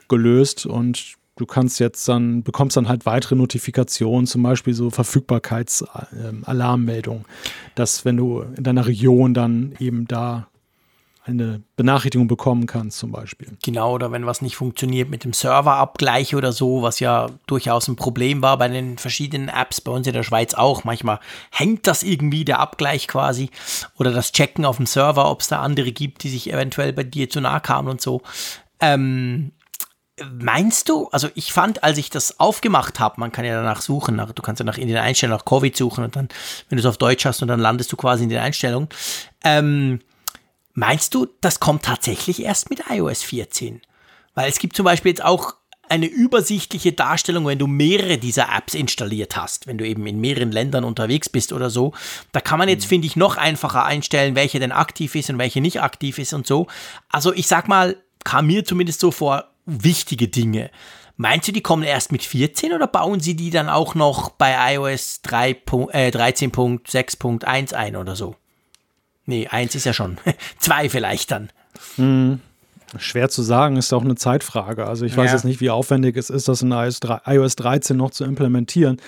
gelöst. 0.09 0.65
Und 0.65 1.19
du 1.37 1.47
kannst 1.47 1.81
jetzt 1.81 2.07
dann, 2.09 2.43
bekommst 2.43 2.77
dann 2.77 2.89
halt 2.89 3.07
weitere 3.07 3.35
Notifikationen, 3.35 4.27
zum 4.27 4.43
Beispiel 4.43 4.75
so 4.75 4.91
Verfügbarkeitsalarmmeldungen, 4.91 7.25
dass 7.75 8.05
wenn 8.05 8.19
du 8.19 8.43
in 8.43 8.65
deiner 8.65 8.87
Region 8.87 9.33
dann 9.35 9.75
eben 9.79 10.07
da 10.07 10.49
eine 11.25 11.63
Benachrichtigung 11.77 12.27
bekommen 12.27 12.67
kannst, 12.67 12.99
zum 12.99 13.13
Beispiel. 13.13 13.57
Genau, 13.63 13.95
oder 13.95 14.11
wenn 14.11 14.27
was 14.27 14.43
nicht 14.43 14.57
funktioniert 14.57 15.09
mit 15.09 15.23
dem 15.23 15.33
Serverabgleich 15.33 16.35
oder 16.35 16.51
so, 16.51 16.83
was 16.83 16.99
ja 16.99 17.29
durchaus 17.47 17.87
ein 17.87 17.95
Problem 17.95 18.43
war 18.43 18.59
bei 18.59 18.67
den 18.67 18.99
verschiedenen 18.99 19.49
Apps, 19.49 19.81
bei 19.81 19.93
uns 19.93 20.09
in 20.09 20.15
der 20.15 20.25
Schweiz 20.25 20.55
auch. 20.55 20.83
Manchmal 20.83 21.21
hängt 21.51 21.87
das 21.87 22.03
irgendwie, 22.03 22.45
der 22.45 22.59
Abgleich 22.59 23.07
quasi, 23.07 23.51
oder 23.99 24.11
das 24.11 24.33
Checken 24.33 24.65
auf 24.65 24.79
dem 24.79 24.87
Server, 24.87 25.31
ob 25.31 25.43
es 25.43 25.49
da 25.49 25.61
andere 25.61 25.93
gibt, 25.93 26.25
die 26.25 26.29
sich 26.29 26.53
eventuell 26.53 26.93
bei 26.93 27.05
dir 27.05 27.31
zu 27.31 27.41
nahe 27.41 27.61
kamen 27.61 27.89
und 27.89 28.01
so. 28.01 28.23
Ähm, 28.81 29.53
Meinst 30.21 30.91
du, 30.91 31.09
also 31.09 31.29
ich 31.35 31.55
fand, 31.55 31.83
als 31.83 31.97
ich 31.97 32.11
das 32.11 32.39
aufgemacht 32.39 33.01
habe, 33.01 33.19
man 33.19 33.33
kann 33.33 33.47
ja 33.47 33.55
danach 33.55 33.81
suchen, 33.81 34.17
nach, 34.17 34.33
du 34.33 34.43
kannst 34.43 34.61
ja 34.61 34.65
nach 34.65 34.77
in 34.77 34.89
den 34.89 34.99
Einstellungen 34.99 35.39
nach 35.39 35.47
Covid 35.47 35.75
suchen 35.75 36.05
und 36.05 36.17
dann, 36.17 36.29
wenn 36.69 36.77
du 36.77 36.81
es 36.81 36.87
auf 36.87 36.99
Deutsch 36.99 37.25
hast 37.25 37.41
und 37.41 37.49
dann 37.49 37.61
landest 37.61 37.91
du 37.93 37.97
quasi 37.97 38.25
in 38.25 38.29
den 38.29 38.39
Einstellungen. 38.39 38.91
Ähm, 39.43 40.01
meinst 40.75 41.15
du, 41.15 41.29
das 41.41 41.61
kommt 41.61 41.85
tatsächlich 41.85 42.43
erst 42.43 42.69
mit 42.69 42.83
iOS 42.91 43.23
14? 43.23 43.81
Weil 44.35 44.51
es 44.51 44.59
gibt 44.59 44.77
zum 44.77 44.85
Beispiel 44.85 45.13
jetzt 45.13 45.25
auch 45.25 45.55
eine 45.89 46.07
übersichtliche 46.07 46.93
Darstellung, 46.93 47.47
wenn 47.47 47.59
du 47.59 47.67
mehrere 47.67 48.19
dieser 48.19 48.49
Apps 48.55 48.75
installiert 48.75 49.37
hast, 49.37 49.67
wenn 49.67 49.79
du 49.79 49.87
eben 49.87 50.07
in 50.07 50.21
mehreren 50.21 50.53
Ländern 50.53 50.85
unterwegs 50.85 51.29
bist 51.29 51.53
oder 51.53 51.71
so. 51.71 51.93
Da 52.33 52.41
kann 52.41 52.59
man 52.59 52.69
jetzt, 52.69 52.85
mhm. 52.85 52.89
finde 52.89 53.07
ich, 53.07 53.17
noch 53.17 53.37
einfacher 53.37 53.85
einstellen, 53.85 54.35
welche 54.35 54.59
denn 54.59 54.73
aktiv 54.73 55.15
ist 55.15 55.31
und 55.31 55.39
welche 55.39 55.61
nicht 55.61 55.83
aktiv 55.83 56.19
ist 56.19 56.33
und 56.33 56.47
so. 56.47 56.67
Also 57.09 57.33
ich 57.33 57.47
sag 57.47 57.69
mal, 57.69 57.97
kam 58.25 58.47
mir 58.47 58.65
zumindest 58.65 59.01
so 59.01 59.11
vor, 59.11 59.52
wichtige 59.67 60.29
Dinge. 60.29 60.71
Meinst 61.17 61.49
du, 61.49 61.53
die 61.53 61.61
kommen 61.61 61.83
erst 61.83 62.11
mit 62.11 62.23
14 62.23 62.73
oder 62.73 62.87
bauen 62.87 63.21
sie 63.21 63.37
die 63.37 63.51
dann 63.51 63.69
auch 63.69 63.95
noch 63.95 64.31
bei 64.31 64.75
iOS 64.75 65.21
3, 65.23 65.51
äh, 65.51 66.11
13.6.1 66.11 67.75
ein 67.75 67.97
oder 67.97 68.17
so? 68.17 68.37
Nee, 69.27 69.47
1 69.47 69.75
ist 69.75 69.85
ja 69.85 69.93
schon. 69.93 70.19
2 70.59 70.89
vielleicht 70.89 71.31
dann. 71.31 71.51
Hm. 71.97 72.41
Schwer 72.99 73.31
zu 73.31 73.43
sagen, 73.43 73.77
ist 73.77 73.93
auch 73.93 74.03
eine 74.03 74.17
Zeitfrage. 74.17 74.87
Also 74.87 75.07
ich 75.07 75.17
weiß 75.17 75.31
ja. 75.31 75.33
jetzt 75.35 75.45
nicht, 75.45 75.61
wie 75.61 75.71
aufwendig 75.71 76.17
es 76.17 76.29
ist, 76.29 76.49
das 76.49 76.63
in 76.63 76.73
iOS 76.73 77.57
13 77.57 77.97
noch 77.97 78.11
zu 78.11 78.25
implementieren. 78.25 79.01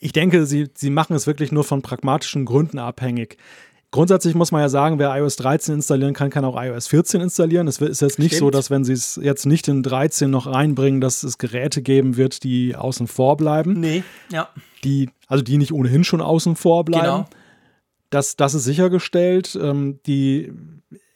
Ich 0.00 0.12
denke, 0.12 0.44
sie, 0.46 0.68
sie 0.74 0.90
machen 0.90 1.16
es 1.16 1.26
wirklich 1.26 1.52
nur 1.52 1.64
von 1.64 1.80
pragmatischen 1.80 2.44
Gründen 2.44 2.78
abhängig. 2.78 3.38
Grundsätzlich 3.92 4.34
muss 4.34 4.52
man 4.52 4.60
ja 4.60 4.68
sagen, 4.68 4.98
wer 4.98 5.16
iOS 5.16 5.36
13 5.36 5.76
installieren 5.76 6.12
kann, 6.12 6.28
kann 6.28 6.44
auch 6.44 6.60
iOS 6.60 6.88
14 6.88 7.20
installieren. 7.20 7.68
Es 7.68 7.78
ist 7.78 8.00
jetzt 8.00 8.18
nicht 8.18 8.34
Stimmt. 8.34 8.40
so, 8.40 8.50
dass 8.50 8.70
wenn 8.70 8.84
sie 8.84 8.92
es 8.92 9.18
jetzt 9.22 9.46
nicht 9.46 9.68
in 9.68 9.82
13 9.82 10.30
noch 10.30 10.46
reinbringen, 10.46 11.00
dass 11.00 11.22
es 11.22 11.38
Geräte 11.38 11.82
geben 11.82 12.16
wird, 12.16 12.42
die 12.42 12.74
außen 12.74 13.06
vor 13.06 13.36
bleiben. 13.36 13.80
Nee, 13.80 14.02
ja. 14.30 14.48
Die, 14.84 15.08
also 15.28 15.42
die 15.42 15.56
nicht 15.56 15.72
ohnehin 15.72 16.04
schon 16.04 16.20
außen 16.20 16.56
vor 16.56 16.84
bleiben. 16.84 17.04
Genau. 17.04 17.28
Das, 18.10 18.36
das 18.36 18.54
ist 18.54 18.64
sichergestellt. 18.64 19.58
Ähm, 19.60 20.00
die, 20.06 20.52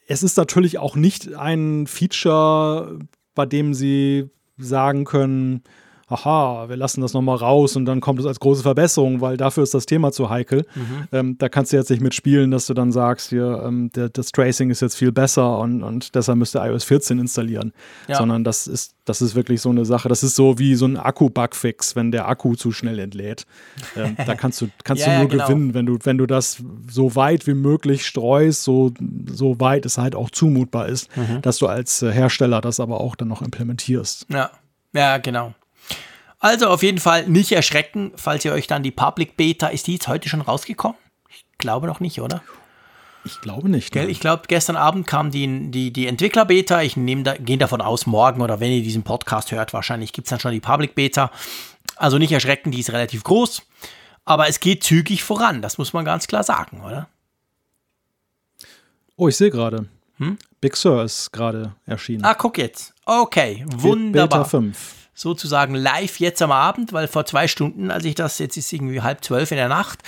es 0.07 0.23
ist 0.23 0.37
natürlich 0.37 0.79
auch 0.79 0.95
nicht 0.95 1.35
ein 1.35 1.87
Feature, 1.87 2.99
bei 3.35 3.45
dem 3.45 3.73
sie 3.73 4.29
sagen 4.57 5.03
können, 5.05 5.63
aha, 6.11 6.69
wir 6.69 6.77
lassen 6.77 7.01
das 7.01 7.13
nochmal 7.13 7.37
raus 7.37 7.75
und 7.75 7.85
dann 7.85 8.01
kommt 8.01 8.19
es 8.19 8.25
als 8.25 8.39
große 8.39 8.63
Verbesserung, 8.63 9.21
weil 9.21 9.37
dafür 9.37 9.63
ist 9.63 9.73
das 9.73 9.85
Thema 9.85 10.11
zu 10.11 10.29
heikel. 10.29 10.65
Mhm. 10.75 11.07
Ähm, 11.11 11.37
da 11.37 11.49
kannst 11.49 11.71
du 11.71 11.77
jetzt 11.77 11.89
nicht 11.89 12.01
mitspielen, 12.01 12.51
dass 12.51 12.65
du 12.65 12.73
dann 12.73 12.91
sagst, 12.91 13.29
hier, 13.29 13.63
ähm, 13.65 13.91
der, 13.93 14.09
das 14.09 14.31
Tracing 14.31 14.69
ist 14.69 14.81
jetzt 14.81 14.95
viel 14.95 15.11
besser 15.11 15.57
und, 15.59 15.83
und 15.83 16.15
deshalb 16.15 16.37
müsste 16.37 16.59
iOS 16.59 16.83
14 16.83 17.19
installieren. 17.19 17.73
Ja. 18.07 18.17
Sondern 18.17 18.43
das 18.43 18.67
ist, 18.67 18.93
das 19.05 19.21
ist 19.21 19.35
wirklich 19.35 19.61
so 19.61 19.69
eine 19.69 19.85
Sache. 19.85 20.09
Das 20.09 20.23
ist 20.23 20.35
so 20.35 20.59
wie 20.59 20.75
so 20.75 20.85
ein 20.85 20.97
Akku-Bugfix, 20.97 21.95
wenn 21.95 22.11
der 22.11 22.27
Akku 22.27 22.55
zu 22.55 22.71
schnell 22.71 22.99
entlädt. 22.99 23.45
Ähm, 23.95 24.15
da 24.25 24.35
kannst 24.35 24.61
du, 24.61 24.69
kannst 24.83 25.05
ja, 25.05 25.13
du 25.13 25.19
nur 25.19 25.29
genau. 25.29 25.47
gewinnen, 25.47 25.73
wenn 25.73 25.85
du, 25.85 25.97
wenn 26.03 26.17
du 26.17 26.25
das 26.25 26.63
so 26.89 27.15
weit 27.15 27.47
wie 27.47 27.53
möglich 27.53 28.05
streust, 28.05 28.63
so, 28.63 28.91
so 29.29 29.59
weit 29.59 29.85
es 29.85 29.97
halt 29.97 30.15
auch 30.15 30.29
zumutbar 30.29 30.87
ist, 30.87 31.15
mhm. 31.17 31.41
dass 31.41 31.57
du 31.57 31.67
als 31.67 32.01
äh, 32.01 32.11
Hersteller 32.11 32.61
das 32.61 32.79
aber 32.79 33.01
auch 33.01 33.15
dann 33.15 33.27
noch 33.27 33.41
implementierst. 33.41 34.27
Ja, 34.29 34.51
ja, 34.93 35.17
genau. 35.17 35.53
Also 36.41 36.69
auf 36.69 36.81
jeden 36.81 36.97
Fall 36.97 37.27
nicht 37.27 37.51
erschrecken, 37.51 38.11
falls 38.15 38.43
ihr 38.43 38.51
euch 38.51 38.65
dann 38.65 38.81
die 38.81 38.89
Public 38.89 39.37
Beta, 39.37 39.67
ist 39.67 39.85
die 39.85 39.93
jetzt 39.93 40.07
heute 40.07 40.27
schon 40.27 40.41
rausgekommen? 40.41 40.97
Ich 41.29 41.45
glaube 41.59 41.85
noch 41.85 41.99
nicht, 41.99 42.19
oder? 42.19 42.41
Ich 43.23 43.39
glaube 43.41 43.69
nicht. 43.69 43.91
Gell? 43.91 44.09
Ich 44.09 44.19
glaube, 44.19 44.43
gestern 44.47 44.75
Abend 44.75 45.05
kam 45.05 45.29
die, 45.29 45.69
die, 45.69 45.93
die 45.93 46.07
Entwickler-Beta. 46.07 46.81
Ich 46.81 46.95
da, 46.97 47.35
gehe 47.37 47.59
davon 47.59 47.79
aus, 47.79 48.07
morgen 48.07 48.41
oder 48.41 48.59
wenn 48.59 48.71
ihr 48.71 48.81
diesen 48.81 49.03
Podcast 49.03 49.51
hört, 49.51 49.71
wahrscheinlich 49.71 50.13
gibt 50.13 50.25
es 50.25 50.29
dann 50.31 50.39
schon 50.39 50.51
die 50.51 50.59
Public 50.59 50.95
Beta. 50.95 51.29
Also 51.95 52.17
nicht 52.17 52.31
erschrecken, 52.31 52.71
die 52.71 52.79
ist 52.79 52.91
relativ 52.91 53.23
groß. 53.23 53.61
Aber 54.25 54.47
es 54.47 54.59
geht 54.59 54.83
zügig 54.83 55.23
voran, 55.23 55.61
das 55.61 55.77
muss 55.77 55.93
man 55.93 56.05
ganz 56.05 56.25
klar 56.25 56.43
sagen, 56.43 56.81
oder? 56.81 57.07
Oh, 59.15 59.27
ich 59.27 59.37
sehe 59.37 59.51
gerade. 59.51 59.87
Hm? 60.17 60.39
Big 60.59 60.75
Sur 60.75 61.03
ist 61.03 61.31
gerade 61.31 61.75
erschienen. 61.85 62.25
Ah, 62.25 62.33
guck 62.33 62.57
jetzt. 62.57 62.95
Okay, 63.05 63.63
wunderbar. 63.67 64.39
Beta 64.39 64.49
5 64.49 65.00
sozusagen 65.13 65.75
live 65.75 66.19
jetzt 66.19 66.41
am 66.41 66.51
Abend, 66.51 66.93
weil 66.93 67.07
vor 67.07 67.25
zwei 67.25 67.47
Stunden, 67.47 67.91
als 67.91 68.05
ich 68.05 68.15
das, 68.15 68.39
jetzt 68.39 68.57
ist 68.57 68.71
irgendwie 68.71 69.01
halb 69.01 69.23
zwölf 69.23 69.51
in 69.51 69.57
der 69.57 69.69
Nacht, 69.69 69.99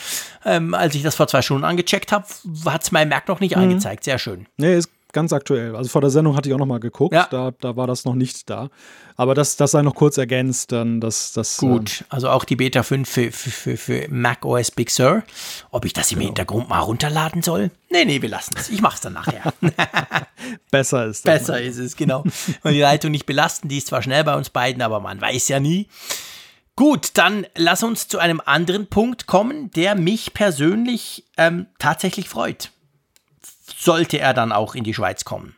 ähm, 0.45 0.73
als 0.73 0.95
ich 0.95 1.03
das 1.03 1.15
vor 1.15 1.27
zwei 1.27 1.41
Stunden 1.41 1.65
angecheckt 1.65 2.11
habe, 2.11 2.25
hat 2.65 2.83
es 2.83 2.91
mein 2.91 3.09
Merk 3.09 3.27
noch 3.27 3.39
nicht 3.39 3.55
mhm. 3.55 3.63
angezeigt. 3.63 4.03
Sehr 4.03 4.19
schön. 4.19 4.47
Nee, 4.57 4.77
ist 4.77 4.89
ganz 5.13 5.31
aktuell. 5.31 5.75
Also 5.75 5.89
vor 5.89 6.01
der 6.01 6.09
Sendung 6.09 6.35
hatte 6.35 6.49
ich 6.49 6.55
auch 6.55 6.59
noch 6.59 6.65
mal 6.65 6.79
geguckt, 6.79 7.13
Ja. 7.13 7.27
da, 7.31 7.51
da 7.59 7.75
war 7.75 7.87
das 7.87 8.03
noch 8.05 8.15
nicht 8.15 8.49
da. 8.49 8.69
Aber 9.15 9.35
das, 9.35 9.55
das 9.55 9.71
sei 9.71 9.81
noch 9.83 9.95
kurz 9.95 10.17
ergänzt, 10.17 10.71
dann 10.71 10.99
das, 10.99 11.33
das 11.33 11.57
Gut, 11.57 12.03
also 12.09 12.29
auch 12.29 12.43
die 12.45 12.55
Beta 12.55 12.83
5 12.83 13.07
für, 13.09 13.31
für, 13.31 13.49
für, 13.51 13.77
für 13.77 14.07
Mac 14.09 14.43
OS 14.43 14.71
Big 14.71 14.89
Sur. 14.89 15.23
Ob 15.71 15.85
ich 15.85 15.93
das 15.93 16.11
im 16.11 16.19
Hintergrund 16.19 16.67
mal 16.67 16.79
runterladen 16.79 17.43
soll? 17.43 17.71
Nee, 17.89 18.05
nee, 18.05 18.21
wir 18.21 18.29
lassen 18.29 18.55
es. 18.57 18.69
Ich 18.69 18.81
mach's 18.81 19.01
dann 19.01 19.13
nachher. 19.13 19.53
besser 20.71 21.05
ist. 21.05 21.25
das. 21.27 21.39
Besser 21.39 21.61
ist 21.61 21.77
es, 21.77 21.95
genau. 21.95 22.23
Und 22.63 22.71
die 22.73 22.81
Leitung 22.81 23.11
nicht 23.11 23.25
belasten, 23.25 23.69
die 23.69 23.77
ist 23.77 23.87
zwar 23.87 24.01
schnell 24.01 24.23
bei 24.23 24.35
uns 24.35 24.49
beiden, 24.49 24.81
aber 24.81 24.99
man 24.99 25.21
weiß 25.21 25.47
ja 25.47 25.59
nie. 25.59 25.87
Gut, 26.75 27.11
dann 27.13 27.45
lass 27.55 27.83
uns 27.83 28.07
zu 28.07 28.17
einem 28.17 28.41
anderen 28.43 28.87
Punkt 28.87 29.27
kommen, 29.27 29.69
der 29.71 29.93
mich 29.93 30.33
persönlich 30.33 31.23
ähm, 31.37 31.67
tatsächlich 31.77 32.27
freut. 32.29 32.71
Sollte 33.65 34.19
er 34.19 34.33
dann 34.33 34.51
auch 34.51 34.75
in 34.75 34.83
die 34.83 34.93
Schweiz 34.93 35.23
kommen. 35.25 35.55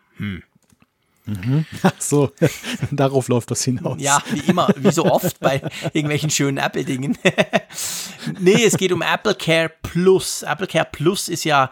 Ach 1.84 1.94
so, 2.00 2.32
darauf 2.92 3.28
läuft 3.28 3.50
das 3.52 3.64
hinaus. 3.64 3.98
Ja, 4.00 4.22
wie 4.32 4.42
immer, 4.42 4.70
wie 4.78 4.92
so 4.92 5.06
oft 5.06 5.40
bei 5.40 5.62
irgendwelchen 5.94 6.30
schönen 6.30 6.58
Apple-Dingen. 6.58 7.18
nee, 8.40 8.64
es 8.64 8.78
geht 8.78 8.92
um 8.92 9.02
Apple 9.02 9.36
Care 9.36 9.72
Plus. 9.82 10.44
Apple 10.44 10.68
Care 10.68 10.88
Plus 10.92 11.28
ist 11.28 11.44
ja 11.44 11.72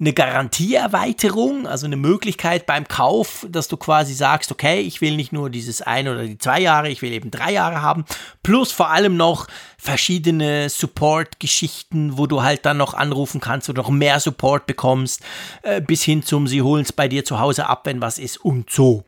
eine 0.00 0.12
Garantieerweiterung, 0.12 1.68
also 1.68 1.86
eine 1.86 1.96
Möglichkeit 1.96 2.66
beim 2.66 2.88
Kauf, 2.88 3.46
dass 3.48 3.68
du 3.68 3.76
quasi 3.76 4.12
sagst, 4.12 4.50
okay, 4.50 4.80
ich 4.80 5.00
will 5.00 5.14
nicht 5.16 5.32
nur 5.32 5.50
dieses 5.50 5.82
ein 5.82 6.08
oder 6.08 6.24
die 6.24 6.36
zwei 6.36 6.60
Jahre, 6.60 6.88
ich 6.88 7.00
will 7.00 7.12
eben 7.12 7.30
drei 7.30 7.52
Jahre 7.52 7.80
haben, 7.80 8.04
plus 8.42 8.72
vor 8.72 8.90
allem 8.90 9.16
noch 9.16 9.46
verschiedene 9.78 10.68
Support-Geschichten, 10.68 12.18
wo 12.18 12.26
du 12.26 12.42
halt 12.42 12.66
dann 12.66 12.76
noch 12.76 12.94
anrufen 12.94 13.40
kannst 13.40 13.68
oder 13.68 13.82
noch 13.82 13.90
mehr 13.90 14.18
Support 14.18 14.66
bekommst, 14.66 15.22
äh, 15.62 15.80
bis 15.80 16.02
hin 16.02 16.24
zum, 16.24 16.48
sie 16.48 16.62
holen 16.62 16.82
es 16.82 16.92
bei 16.92 17.06
dir 17.06 17.24
zu 17.24 17.38
Hause 17.38 17.68
ab, 17.68 17.82
wenn 17.84 18.00
was 18.00 18.18
ist 18.18 18.38
und 18.38 18.70
so. 18.70 19.04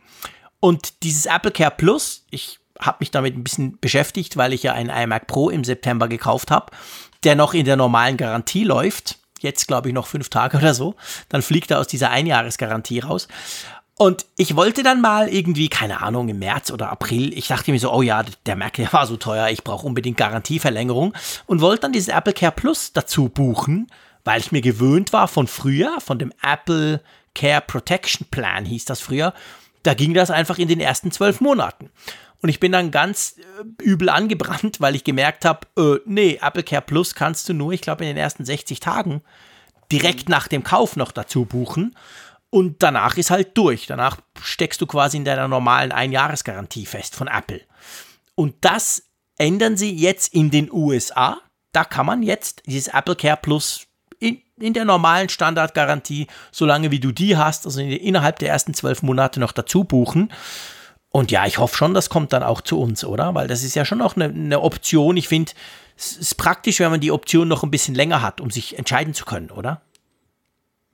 Und 0.61 1.03
dieses 1.03 1.26
Apple 1.26 1.51
Care 1.51 1.74
Plus, 1.76 2.24
ich 2.30 2.61
habe 2.78 2.99
mich 3.01 3.11
damit 3.11 3.37
ein 3.37 3.45
bisschen 3.45 3.78
beschäftigt, 3.80 4.37
weil 4.37 4.53
ich 4.53 4.62
ja 4.62 4.72
einen 4.72 4.91
iMac 4.91 5.26
Pro 5.26 5.51
im 5.51 5.64
September 5.64 6.09
gekauft 6.09 6.51
habe, 6.51 6.72
der 7.24 7.34
noch 7.34 7.55
in 7.55 7.64
der 7.64 7.76
normalen 7.76 8.16
Garantie 8.16 8.64
läuft. 8.64 9.18
Jetzt 9.47 9.68
glaube 9.68 9.88
ich 9.88 9.94
noch 9.94 10.09
fünf 10.09 10.28
Tage 10.28 10.57
oder 10.57 10.74
so. 10.74 10.97
Dann 11.28 11.40
fliegt 11.40 11.70
er 11.70 11.78
aus 11.78 11.86
dieser 11.86 12.11
Einjahresgarantie 12.11 12.99
raus. 12.99 13.28
Und 13.94 14.26
ich 14.36 14.57
wollte 14.57 14.82
dann 14.82 15.01
mal 15.01 15.28
irgendwie, 15.28 15.68
keine 15.68 16.03
Ahnung, 16.03 16.28
im 16.28 16.40
März 16.40 16.72
oder 16.72 16.90
April, 16.90 17.32
ich 17.32 17.47
dachte 17.47 17.70
mir 17.70 17.78
so, 17.78 17.92
oh 17.92 18.03
ja, 18.03 18.24
der 18.44 18.57
Mac, 18.57 18.74
der 18.74 18.92
war 18.92 19.07
so 19.07 19.16
teuer, 19.16 19.49
ich 19.51 19.62
brauche 19.62 19.86
unbedingt 19.86 20.16
Garantieverlängerung 20.16 21.14
und 21.47 21.61
wollte 21.61 21.82
dann 21.82 21.92
dieses 21.92 22.09
Apple 22.09 22.32
Care 22.32 22.53
Plus 22.53 22.92
dazu 22.92 23.28
buchen, 23.28 23.86
weil 24.24 24.40
ich 24.40 24.51
mir 24.51 24.62
gewöhnt 24.62 25.12
war 25.12 25.28
von 25.28 25.47
früher, 25.47 26.01
von 26.01 26.18
dem 26.18 26.32
Apple 26.42 27.01
Care 27.36 27.62
Protection 27.62 28.26
Plan 28.30 28.64
hieß 28.64 28.84
das 28.86 29.01
früher. 29.01 29.32
Da 29.84 29.94
ging 29.94 30.14
das 30.14 30.32
einfach 30.32 30.59
in 30.59 30.66
den 30.66 30.80
ersten 30.80 31.12
zwölf 31.12 31.40
Monaten. 31.40 31.90
Und 32.43 32.49
ich 32.49 32.61
bin 32.61 32.72
dann 32.72 32.91
ganz 32.91 33.37
äh, 33.39 33.82
übel 33.82 34.09
angebrannt, 34.09 34.80
weil 34.80 34.95
ich 34.95 35.05
gemerkt 35.05 35.45
habe, 35.45 35.66
äh, 35.78 36.01
nee, 36.05 36.39
Apple 36.41 36.62
Care 36.62 36.82
Plus 36.82 37.14
kannst 37.14 37.49
du 37.49 37.55
nur, 37.55 37.72
ich 37.72 37.80
glaube, 37.80 38.05
in 38.05 38.09
den 38.09 38.16
ersten 38.16 38.45
60 38.45 38.80
Tagen 38.80 39.22
direkt 39.91 40.28
nach 40.28 40.49
dem 40.49 40.62
Kauf 40.62 40.97
noch 40.97 41.12
dazu 41.12 41.45
buchen. 41.45 41.97
Und 42.51 42.82
danach 42.82 43.16
ist 43.16 43.30
halt 43.30 43.57
durch. 43.57 43.87
Danach 43.87 44.18
steckst 44.41 44.80
du 44.80 44.87
quasi 44.87 45.16
in 45.16 45.24
deiner 45.24 45.49
normalen 45.49 45.93
Einjahresgarantie 45.93 46.87
fest 46.87 47.14
von 47.14 47.28
Apple. 47.28 47.61
Und 48.34 48.55
das 48.61 49.05
ändern 49.39 49.76
sie 49.76 49.95
jetzt 49.95 50.32
in 50.32 50.51
den 50.51 50.70
USA. 50.72 51.39
Da 51.72 51.84
kann 51.84 52.07
man 52.07 52.22
jetzt 52.22 52.62
dieses 52.66 52.89
Apple 52.89 53.16
Care 53.16 53.39
Plus 53.41 53.87
in, 54.18 54.41
in 54.59 54.72
der 54.72 54.84
normalen 54.84 55.28
Standardgarantie, 55.28 56.26
solange 56.51 56.91
wie 56.91 57.01
du 57.01 57.12
die 57.12 57.37
hast, 57.37 57.66
also 57.66 57.80
in, 57.80 57.91
innerhalb 57.91 58.39
der 58.39 58.49
ersten 58.49 58.74
zwölf 58.74 59.03
Monate 59.03 59.41
noch 59.41 59.53
dazu 59.53 59.84
buchen. 59.84 60.32
Und 61.17 61.31
ja, 61.31 61.47
ich 61.47 61.57
hoffe 61.57 61.75
schon, 61.75 61.95
das 61.95 62.11
kommt 62.11 62.35
dann 62.35 62.43
auch 62.43 62.61
zu 62.61 62.79
uns, 62.79 63.03
oder? 63.03 63.35
Weil 63.35 63.49
das 63.49 63.62
ist 63.62 63.75
ja 63.75 63.87
schon 63.87 63.97
noch 63.97 64.17
eine, 64.17 64.27
eine 64.27 64.61
Option. 64.61 65.17
Ich 65.17 65.29
finde, 65.29 65.53
es 65.97 66.14
ist 66.14 66.35
praktisch, 66.35 66.79
wenn 66.79 66.91
man 66.91 67.01
die 67.01 67.11
Option 67.11 67.49
noch 67.49 67.62
ein 67.62 67.71
bisschen 67.71 67.95
länger 67.95 68.21
hat, 68.21 68.39
um 68.43 68.51
sich 68.51 68.77
entscheiden 68.77 69.14
zu 69.14 69.25
können, 69.25 69.51
oder? 69.51 69.81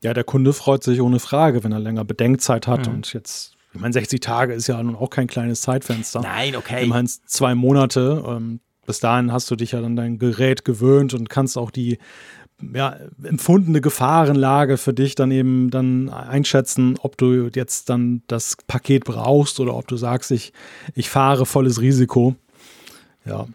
Ja, 0.00 0.14
der 0.14 0.22
Kunde 0.22 0.52
freut 0.52 0.84
sich 0.84 1.00
ohne 1.00 1.18
Frage, 1.18 1.64
wenn 1.64 1.72
er 1.72 1.80
länger 1.80 2.04
Bedenkzeit 2.04 2.68
hat. 2.68 2.86
Mhm. 2.86 2.94
Und 2.94 3.12
jetzt, 3.12 3.56
ich 3.74 3.80
meine, 3.80 3.92
60 3.92 4.20
Tage 4.20 4.54
ist 4.54 4.68
ja 4.68 4.80
nun 4.80 4.94
auch 4.94 5.10
kein 5.10 5.26
kleines 5.26 5.62
Zeitfenster. 5.62 6.20
Nein, 6.20 6.54
okay. 6.54 6.84
Immerhin 6.84 7.08
zwei 7.08 7.56
Monate. 7.56 8.22
Ähm, 8.24 8.60
bis 8.86 9.00
dahin 9.00 9.32
hast 9.32 9.50
du 9.50 9.56
dich 9.56 9.72
ja 9.72 9.80
dann 9.80 9.96
dein 9.96 10.20
Gerät 10.20 10.64
gewöhnt 10.64 11.14
und 11.14 11.30
kannst 11.30 11.58
auch 11.58 11.72
die 11.72 11.98
ja, 12.74 12.96
empfundene 13.22 13.80
Gefahrenlage 13.80 14.76
für 14.76 14.92
dich 14.92 15.14
dann 15.14 15.30
eben 15.30 15.70
dann 15.70 16.08
einschätzen, 16.08 16.96
ob 17.02 17.16
du 17.18 17.48
jetzt 17.54 17.88
dann 17.88 18.22
das 18.26 18.56
Paket 18.66 19.04
brauchst 19.04 19.60
oder 19.60 19.74
ob 19.74 19.88
du 19.88 19.96
sagst, 19.96 20.30
ich, 20.30 20.52
ich 20.94 21.10
fahre 21.10 21.46
volles 21.46 21.80
Risiko. 21.80 22.36
Ja, 23.24 23.46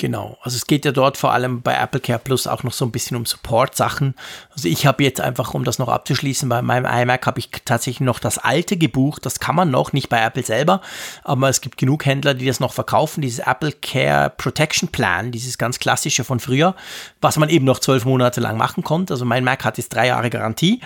Genau, 0.00 0.38
also 0.42 0.54
es 0.54 0.68
geht 0.68 0.84
ja 0.84 0.92
dort 0.92 1.16
vor 1.16 1.32
allem 1.32 1.60
bei 1.60 1.74
Apple 1.74 1.98
Care 1.98 2.20
Plus 2.20 2.46
auch 2.46 2.62
noch 2.62 2.72
so 2.72 2.84
ein 2.84 2.92
bisschen 2.92 3.16
um 3.16 3.26
Support-Sachen. 3.26 4.14
Also 4.54 4.68
ich 4.68 4.86
habe 4.86 5.02
jetzt 5.02 5.20
einfach, 5.20 5.54
um 5.54 5.64
das 5.64 5.80
noch 5.80 5.88
abzuschließen, 5.88 6.48
bei 6.48 6.62
meinem 6.62 6.86
iMac 6.86 7.26
habe 7.26 7.40
ich 7.40 7.50
tatsächlich 7.64 8.06
noch 8.06 8.20
das 8.20 8.38
alte 8.38 8.76
gebucht. 8.76 9.26
Das 9.26 9.40
kann 9.40 9.56
man 9.56 9.72
noch, 9.72 9.92
nicht 9.92 10.08
bei 10.08 10.22
Apple 10.22 10.44
selber, 10.44 10.82
aber 11.24 11.48
es 11.48 11.60
gibt 11.60 11.78
genug 11.78 12.06
Händler, 12.06 12.34
die 12.34 12.46
das 12.46 12.60
noch 12.60 12.74
verkaufen. 12.74 13.22
Dieses 13.22 13.40
Apple 13.40 13.72
Care 13.72 14.30
Protection 14.30 14.88
Plan, 14.88 15.32
dieses 15.32 15.58
ganz 15.58 15.80
klassische 15.80 16.22
von 16.22 16.38
früher, 16.38 16.76
was 17.20 17.36
man 17.36 17.48
eben 17.48 17.64
noch 17.64 17.80
zwölf 17.80 18.04
Monate 18.04 18.40
lang 18.40 18.56
machen 18.56 18.84
konnte. 18.84 19.14
Also 19.14 19.24
mein 19.24 19.42
Mac 19.42 19.64
hat 19.64 19.78
jetzt 19.78 19.92
drei 19.92 20.06
Jahre 20.06 20.30
Garantie 20.30 20.80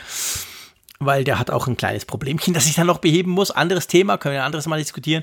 weil 1.06 1.24
der 1.24 1.38
hat 1.38 1.50
auch 1.50 1.66
ein 1.66 1.76
kleines 1.76 2.04
Problemchen, 2.04 2.54
das 2.54 2.66
ich 2.66 2.74
dann 2.74 2.86
noch 2.86 2.98
beheben 2.98 3.30
muss. 3.30 3.50
Anderes 3.50 3.86
Thema, 3.86 4.18
können 4.18 4.34
wir 4.34 4.40
ein 4.40 4.46
anderes 4.46 4.66
Mal 4.66 4.78
diskutieren. 4.78 5.22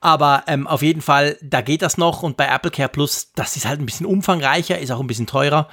Aber 0.00 0.44
ähm, 0.46 0.66
auf 0.66 0.82
jeden 0.82 1.00
Fall, 1.00 1.36
da 1.42 1.60
geht 1.60 1.82
das 1.82 1.98
noch. 1.98 2.22
Und 2.22 2.36
bei 2.36 2.46
Apple 2.46 2.70
Care 2.70 2.88
Plus, 2.88 3.32
das 3.34 3.56
ist 3.56 3.66
halt 3.66 3.80
ein 3.80 3.86
bisschen 3.86 4.06
umfangreicher, 4.06 4.78
ist 4.78 4.90
auch 4.90 5.00
ein 5.00 5.06
bisschen 5.06 5.26
teurer, 5.26 5.68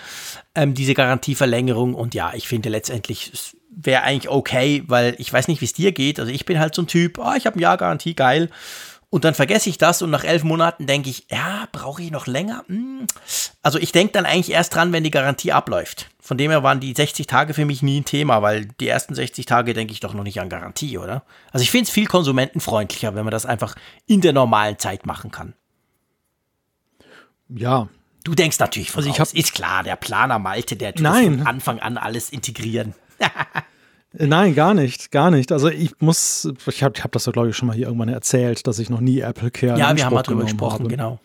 ähm, 0.55 0.73
diese 0.73 0.93
Garantieverlängerung. 0.93 1.93
Und 1.93 2.13
ja, 2.13 2.33
ich 2.33 2.47
finde 2.47 2.69
letztendlich, 2.69 3.31
es 3.33 3.57
wäre 3.69 4.01
eigentlich 4.03 4.29
okay, 4.29 4.83
weil 4.87 5.15
ich 5.19 5.31
weiß 5.31 5.47
nicht, 5.47 5.61
wie 5.61 5.65
es 5.65 5.73
dir 5.73 5.91
geht. 5.91 6.19
Also 6.19 6.31
ich 6.31 6.45
bin 6.45 6.59
halt 6.59 6.73
so 6.73 6.81
ein 6.81 6.87
Typ, 6.87 7.19
oh, 7.19 7.33
ich 7.37 7.45
habe 7.45 7.57
ein 7.57 7.61
Jahr 7.61 7.77
Garantie, 7.77 8.15
geil. 8.15 8.49
Und 9.09 9.23
dann 9.23 9.33
vergesse 9.33 9.69
ich 9.69 9.77
das 9.77 10.01
und 10.01 10.09
nach 10.09 10.25
elf 10.25 10.43
Monaten 10.43 10.85
denke 10.85 11.09
ich, 11.09 11.27
ja, 11.31 11.67
brauche 11.71 12.01
ich 12.01 12.11
noch 12.11 12.27
länger? 12.27 12.65
Hm. 12.67 13.07
Also 13.63 13.79
ich 13.79 13.93
denke 13.93 14.11
dann 14.11 14.25
eigentlich 14.25 14.51
erst 14.51 14.75
dran, 14.75 14.91
wenn 14.91 15.03
die 15.05 15.11
Garantie 15.11 15.53
abläuft. 15.53 16.09
Von 16.19 16.37
dem 16.37 16.51
her 16.51 16.61
waren 16.61 16.81
die 16.81 16.93
60 16.93 17.25
Tage 17.25 17.53
für 17.53 17.63
mich 17.63 17.81
nie 17.81 18.01
ein 18.01 18.05
Thema, 18.05 18.41
weil 18.41 18.65
die 18.81 18.87
ersten 18.89 19.15
60 19.15 19.45
Tage 19.45 19.73
denke 19.73 19.93
ich 19.93 20.01
doch 20.01 20.13
noch 20.13 20.23
nicht 20.23 20.41
an 20.41 20.49
Garantie, 20.49 20.97
oder? 20.97 21.23
Also 21.53 21.63
ich 21.63 21.71
finde 21.71 21.85
es 21.85 21.89
viel 21.89 22.05
konsumentenfreundlicher, 22.07 23.15
wenn 23.15 23.23
man 23.23 23.31
das 23.31 23.45
einfach 23.45 23.75
in 24.07 24.19
der 24.19 24.33
normalen 24.33 24.77
Zeit 24.77 25.05
machen 25.05 25.31
kann. 25.31 25.53
ja, 27.49 27.87
Du 28.25 28.35
denkst 28.35 28.59
natürlich 28.59 28.91
von 28.91 28.99
Also 29.05 29.09
ich 29.09 29.21
hab- 29.21 29.33
ist 29.33 29.53
klar, 29.53 29.83
der 29.83 29.95
Planer 29.95 30.37
Malte, 30.37 30.75
der 30.75 30.93
tut 30.93 31.03
Nein. 31.03 31.37
von 31.37 31.47
Anfang 31.47 31.79
an 31.79 31.97
alles 31.97 32.29
integrieren. 32.29 32.93
Nein, 34.19 34.55
gar 34.55 34.73
nicht, 34.73 35.11
gar 35.11 35.31
nicht. 35.31 35.51
Also 35.51 35.69
ich 35.69 35.91
muss, 35.99 36.51
ich 36.67 36.83
habe 36.83 36.99
hab 37.01 37.11
das 37.11 37.25
ja, 37.25 37.31
glaube 37.31 37.49
ich, 37.49 37.55
schon 37.57 37.67
mal 37.67 37.75
hier 37.75 37.87
irgendwann 37.87 38.09
erzählt, 38.09 38.65
dass 38.67 38.79
ich 38.79 38.89
noch 38.89 39.01
nie 39.01 39.19
Apple 39.19 39.51
Care 39.51 39.77
Ja, 39.79 39.95
wir 39.95 40.05
haben 40.05 40.13
mal 40.13 40.23
drüber 40.23 40.43
gesprochen, 40.43 40.79
habe. 40.85 40.89
genau. 40.89 41.19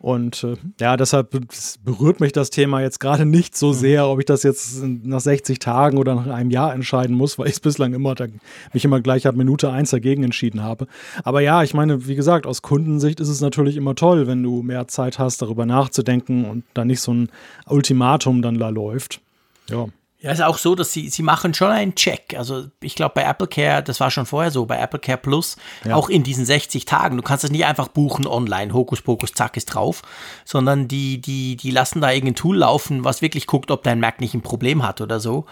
Und 0.00 0.44
äh, 0.44 0.54
ja, 0.80 0.96
deshalb 0.96 1.30
be- 1.30 1.40
berührt 1.84 2.20
mich 2.20 2.30
das 2.30 2.50
Thema 2.50 2.80
jetzt 2.80 3.00
gerade 3.00 3.26
nicht 3.26 3.56
so 3.56 3.72
sehr, 3.72 4.06
ob 4.06 4.20
ich 4.20 4.26
das 4.26 4.44
jetzt 4.44 4.80
nach 4.84 5.18
60 5.18 5.58
Tagen 5.58 5.98
oder 5.98 6.14
nach 6.14 6.28
einem 6.28 6.50
Jahr 6.50 6.72
entscheiden 6.72 7.16
muss, 7.16 7.36
weil 7.36 7.48
ich 7.48 7.54
es 7.54 7.60
bislang 7.60 7.94
immer 7.94 8.14
da, 8.14 8.26
mich 8.72 8.84
immer 8.84 9.00
gleich 9.00 9.26
ab 9.26 9.34
Minute 9.34 9.72
eins 9.72 9.90
dagegen 9.90 10.22
entschieden 10.22 10.62
habe. 10.62 10.86
Aber 11.24 11.40
ja, 11.40 11.64
ich 11.64 11.74
meine, 11.74 12.06
wie 12.06 12.14
gesagt, 12.14 12.46
aus 12.46 12.62
Kundensicht 12.62 13.18
ist 13.18 13.28
es 13.28 13.40
natürlich 13.40 13.76
immer 13.76 13.96
toll, 13.96 14.28
wenn 14.28 14.40
du 14.40 14.62
mehr 14.62 14.86
Zeit 14.86 15.18
hast, 15.18 15.42
darüber 15.42 15.66
nachzudenken 15.66 16.44
und 16.44 16.62
da 16.74 16.84
nicht 16.84 17.00
so 17.00 17.12
ein 17.12 17.28
Ultimatum 17.66 18.40
dann 18.40 18.56
da 18.56 18.68
läuft. 18.68 19.20
Ja. 19.68 19.86
Ja, 20.20 20.32
ist 20.32 20.42
auch 20.42 20.58
so, 20.58 20.74
dass 20.74 20.92
sie, 20.92 21.10
sie 21.10 21.22
machen 21.22 21.54
schon 21.54 21.70
einen 21.70 21.94
Check. 21.94 22.34
Also 22.36 22.66
ich 22.80 22.96
glaube 22.96 23.12
bei 23.14 23.22
Apple 23.22 23.46
Care, 23.46 23.84
das 23.84 24.00
war 24.00 24.10
schon 24.10 24.26
vorher 24.26 24.50
so, 24.50 24.66
bei 24.66 24.76
Apple 24.76 24.98
Care 24.98 25.18
Plus, 25.18 25.56
Ja. 25.84 25.94
auch 25.94 26.08
in 26.08 26.24
diesen 26.24 26.44
60 26.44 26.86
Tagen. 26.86 27.16
Du 27.16 27.22
kannst 27.22 27.44
es 27.44 27.52
nicht 27.52 27.64
einfach 27.64 27.86
buchen 27.86 28.26
online, 28.26 28.72
Hokus 28.74 29.00
Pokus, 29.00 29.32
zack, 29.32 29.56
ist 29.56 29.66
drauf, 29.66 30.02
sondern 30.44 30.88
die, 30.88 31.20
die, 31.20 31.56
die 31.56 31.70
lassen 31.70 32.00
da 32.00 32.10
irgendein 32.10 32.34
Tool 32.34 32.56
laufen, 32.56 33.04
was 33.04 33.22
wirklich 33.22 33.46
guckt, 33.46 33.70
ob 33.70 33.84
dein 33.84 34.00
Mac 34.00 34.20
nicht 34.20 34.34
ein 34.34 34.42
Problem 34.42 34.82
hat 34.82 35.00
oder 35.00 35.20
so. 35.20 35.46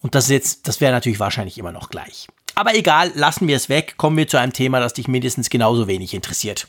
Und 0.00 0.14
das 0.14 0.24
ist 0.26 0.30
jetzt, 0.30 0.68
das 0.68 0.80
wäre 0.80 0.92
natürlich 0.92 1.18
wahrscheinlich 1.18 1.58
immer 1.58 1.72
noch 1.72 1.90
gleich. 1.90 2.28
Aber 2.54 2.76
egal, 2.76 3.10
lassen 3.16 3.48
wir 3.48 3.56
es 3.56 3.68
weg, 3.68 3.94
kommen 3.96 4.16
wir 4.16 4.28
zu 4.28 4.36
einem 4.38 4.52
Thema, 4.52 4.78
das 4.78 4.92
dich 4.92 5.08
mindestens 5.08 5.50
genauso 5.50 5.88
wenig 5.88 6.14
interessiert. 6.14 6.68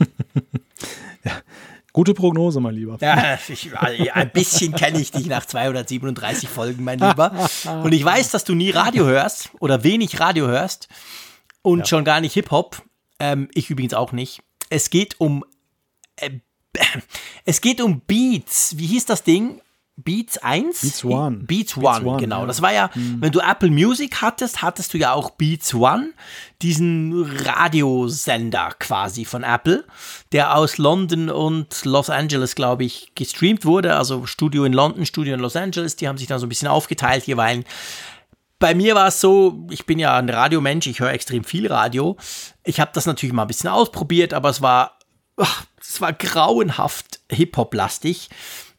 Gute 1.96 2.12
Prognose, 2.12 2.60
mein 2.60 2.74
Lieber. 2.74 2.98
Ja, 3.00 3.38
ich, 3.48 3.74
also, 3.74 4.10
ein 4.12 4.30
bisschen 4.30 4.74
kenne 4.74 5.00
ich 5.00 5.12
dich 5.12 5.28
nach 5.28 5.46
237 5.46 6.46
Folgen, 6.46 6.84
mein 6.84 6.98
Lieber. 6.98 7.48
Und 7.82 7.92
ich 7.92 8.04
weiß, 8.04 8.32
dass 8.32 8.44
du 8.44 8.54
nie 8.54 8.68
Radio 8.68 9.06
hörst 9.06 9.48
oder 9.60 9.82
wenig 9.82 10.20
Radio 10.20 10.46
hörst 10.46 10.88
und 11.62 11.88
schon 11.88 12.04
gar 12.04 12.20
nicht 12.20 12.34
Hip-Hop. 12.34 12.82
Ähm, 13.18 13.48
ich 13.54 13.70
übrigens 13.70 13.94
auch 13.94 14.12
nicht. 14.12 14.42
Es 14.68 14.90
geht 14.90 15.18
um. 15.22 15.42
Äh, 16.16 16.32
es 17.46 17.62
geht 17.62 17.80
um 17.80 18.02
Beats. 18.02 18.76
Wie 18.76 18.88
hieß 18.88 19.06
das 19.06 19.22
Ding? 19.22 19.62
Beats 19.98 20.36
1? 20.38 20.82
Beats 20.82 21.04
One. 21.04 21.36
Beats, 21.38 21.74
Beats 21.74 21.76
One, 21.76 22.06
One, 22.06 22.20
genau. 22.20 22.40
Ja. 22.40 22.46
Das 22.46 22.60
war 22.60 22.72
ja, 22.72 22.90
mhm. 22.94 23.16
wenn 23.20 23.32
du 23.32 23.40
Apple 23.40 23.70
Music 23.70 24.20
hattest, 24.20 24.60
hattest 24.60 24.92
du 24.92 24.98
ja 24.98 25.14
auch 25.14 25.30
Beats 25.30 25.72
One, 25.74 26.12
diesen 26.60 27.24
Radiosender 27.24 28.74
quasi 28.78 29.24
von 29.24 29.42
Apple, 29.42 29.84
der 30.32 30.54
aus 30.54 30.76
London 30.76 31.30
und 31.30 31.84
Los 31.86 32.10
Angeles, 32.10 32.54
glaube 32.54 32.84
ich, 32.84 33.12
gestreamt 33.14 33.64
wurde. 33.64 33.96
Also 33.96 34.26
Studio 34.26 34.64
in 34.64 34.74
London, 34.74 35.06
Studio 35.06 35.32
in 35.32 35.40
Los 35.40 35.56
Angeles, 35.56 35.96
die 35.96 36.08
haben 36.08 36.18
sich 36.18 36.26
dann 36.26 36.40
so 36.40 36.46
ein 36.46 36.50
bisschen 36.50 36.68
aufgeteilt 36.68 37.26
jeweils. 37.26 37.64
Bei 38.58 38.74
mir 38.74 38.94
war 38.94 39.08
es 39.08 39.20
so, 39.20 39.66
ich 39.70 39.86
bin 39.86 39.98
ja 39.98 40.16
ein 40.16 40.28
Radiomensch, 40.28 40.86
ich 40.86 41.00
höre 41.00 41.12
extrem 41.12 41.44
viel 41.44 41.70
Radio. 41.70 42.16
Ich 42.64 42.80
habe 42.80 42.90
das 42.94 43.06
natürlich 43.06 43.34
mal 43.34 43.42
ein 43.42 43.48
bisschen 43.48 43.70
ausprobiert, 43.70 44.34
aber 44.34 44.50
es 44.50 44.60
war, 44.60 44.98
ach, 45.36 45.64
es 45.80 46.00
war 46.00 46.12
grauenhaft 46.12 47.20
Hip-Hop-lastig. 47.30 48.28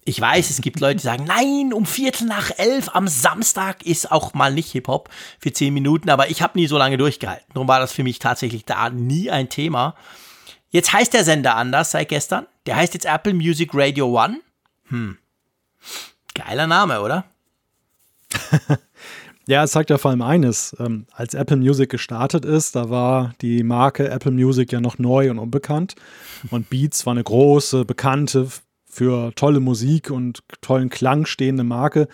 Ich 0.08 0.22
weiß, 0.22 0.52
es 0.52 0.62
gibt 0.62 0.80
Leute, 0.80 0.96
die 0.96 1.04
sagen, 1.04 1.26
nein, 1.26 1.74
um 1.74 1.86
Viertel 1.86 2.28
nach 2.28 2.50
elf 2.56 2.88
am 2.94 3.10
Samstag 3.10 3.86
ist 3.86 4.10
auch 4.10 4.34
mal 4.34 4.54
nicht 4.54 4.72
Hip-Hop 4.72 5.10
für 5.38 5.52
zehn 5.52 5.74
Minuten, 5.74 6.10
aber 6.10 6.30
ich 6.30 6.42
habe 6.42 6.58
nie 6.58 6.68
so 6.68 6.78
lange 6.78 6.98
durchgehalten. 6.98 7.46
Darum 7.54 7.68
war 7.68 7.82
das 7.82 7.92
für 7.92 8.04
mich 8.04 8.18
tatsächlich 8.18 8.64
da 8.64 8.90
nie 8.90 9.30
ein 9.30 9.50
Thema. 9.50 9.96
Jetzt 10.70 10.94
heißt 10.94 11.14
der 11.14 11.26
Sender 11.26 11.58
anders 11.58 11.92
seit 11.92 12.08
gestern. 12.08 12.48
Der 12.68 12.78
heißt 12.78 12.94
jetzt 12.94 13.06
Apple 13.06 13.34
Music 13.34 13.72
Radio 13.74 14.18
One. 14.18 14.40
Hm. 14.88 15.18
Geiler 16.34 16.68
Name, 16.68 17.02
oder? 17.02 17.26
ja, 19.46 19.66
es 19.66 19.74
sagt 19.74 19.90
ja 19.90 19.98
vor 19.98 20.12
allem 20.12 20.22
eines. 20.22 20.74
Ähm, 20.80 21.08
als 21.12 21.34
Apple 21.34 21.58
Music 21.58 21.90
gestartet 21.90 22.46
ist, 22.46 22.78
da 22.78 22.90
war 22.90 23.34
die 23.42 23.62
Marke 23.62 24.10
Apple 24.10 24.32
Music 24.32 24.72
ja 24.72 24.80
noch 24.80 25.00
neu 25.00 25.30
und 25.30 25.38
unbekannt. 25.38 25.96
Und 26.50 26.70
Beats 26.70 27.06
war 27.06 27.12
eine 27.12 27.26
große, 27.26 27.84
bekannte, 27.84 28.48
für 28.98 29.32
tolle 29.36 29.60
Musik 29.60 30.10
und 30.10 30.40
tollen 30.62 30.90
Klang 30.90 31.28
stehende 31.28 31.64
Marke. 31.64 32.08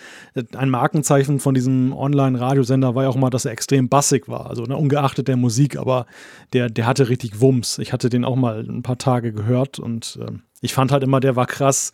Ein 0.53 0.69
Markenzeichen 0.69 1.39
von 1.39 1.53
diesem 1.53 1.93
Online-Radiosender 1.93 2.93
war 2.93 3.03
ja 3.03 3.09
auch 3.09 3.15
mal, 3.15 3.29
dass 3.29 3.45
er 3.45 3.53
extrem 3.53 3.87
bassig 3.87 4.27
war, 4.27 4.49
also 4.49 4.63
ne, 4.63 4.75
ungeachtet 4.75 5.29
der 5.29 5.37
Musik, 5.37 5.77
aber 5.77 6.07
der, 6.51 6.69
der 6.69 6.85
hatte 6.85 7.07
richtig 7.07 7.39
Wumms. 7.39 7.77
Ich 7.77 7.93
hatte 7.93 8.09
den 8.09 8.25
auch 8.25 8.35
mal 8.35 8.65
ein 8.67 8.83
paar 8.83 8.97
Tage 8.97 9.31
gehört 9.31 9.79
und 9.79 10.19
äh, 10.21 10.33
ich 10.59 10.73
fand 10.73 10.91
halt 10.91 11.03
immer, 11.03 11.21
der 11.21 11.37
war 11.37 11.45
krass, 11.45 11.93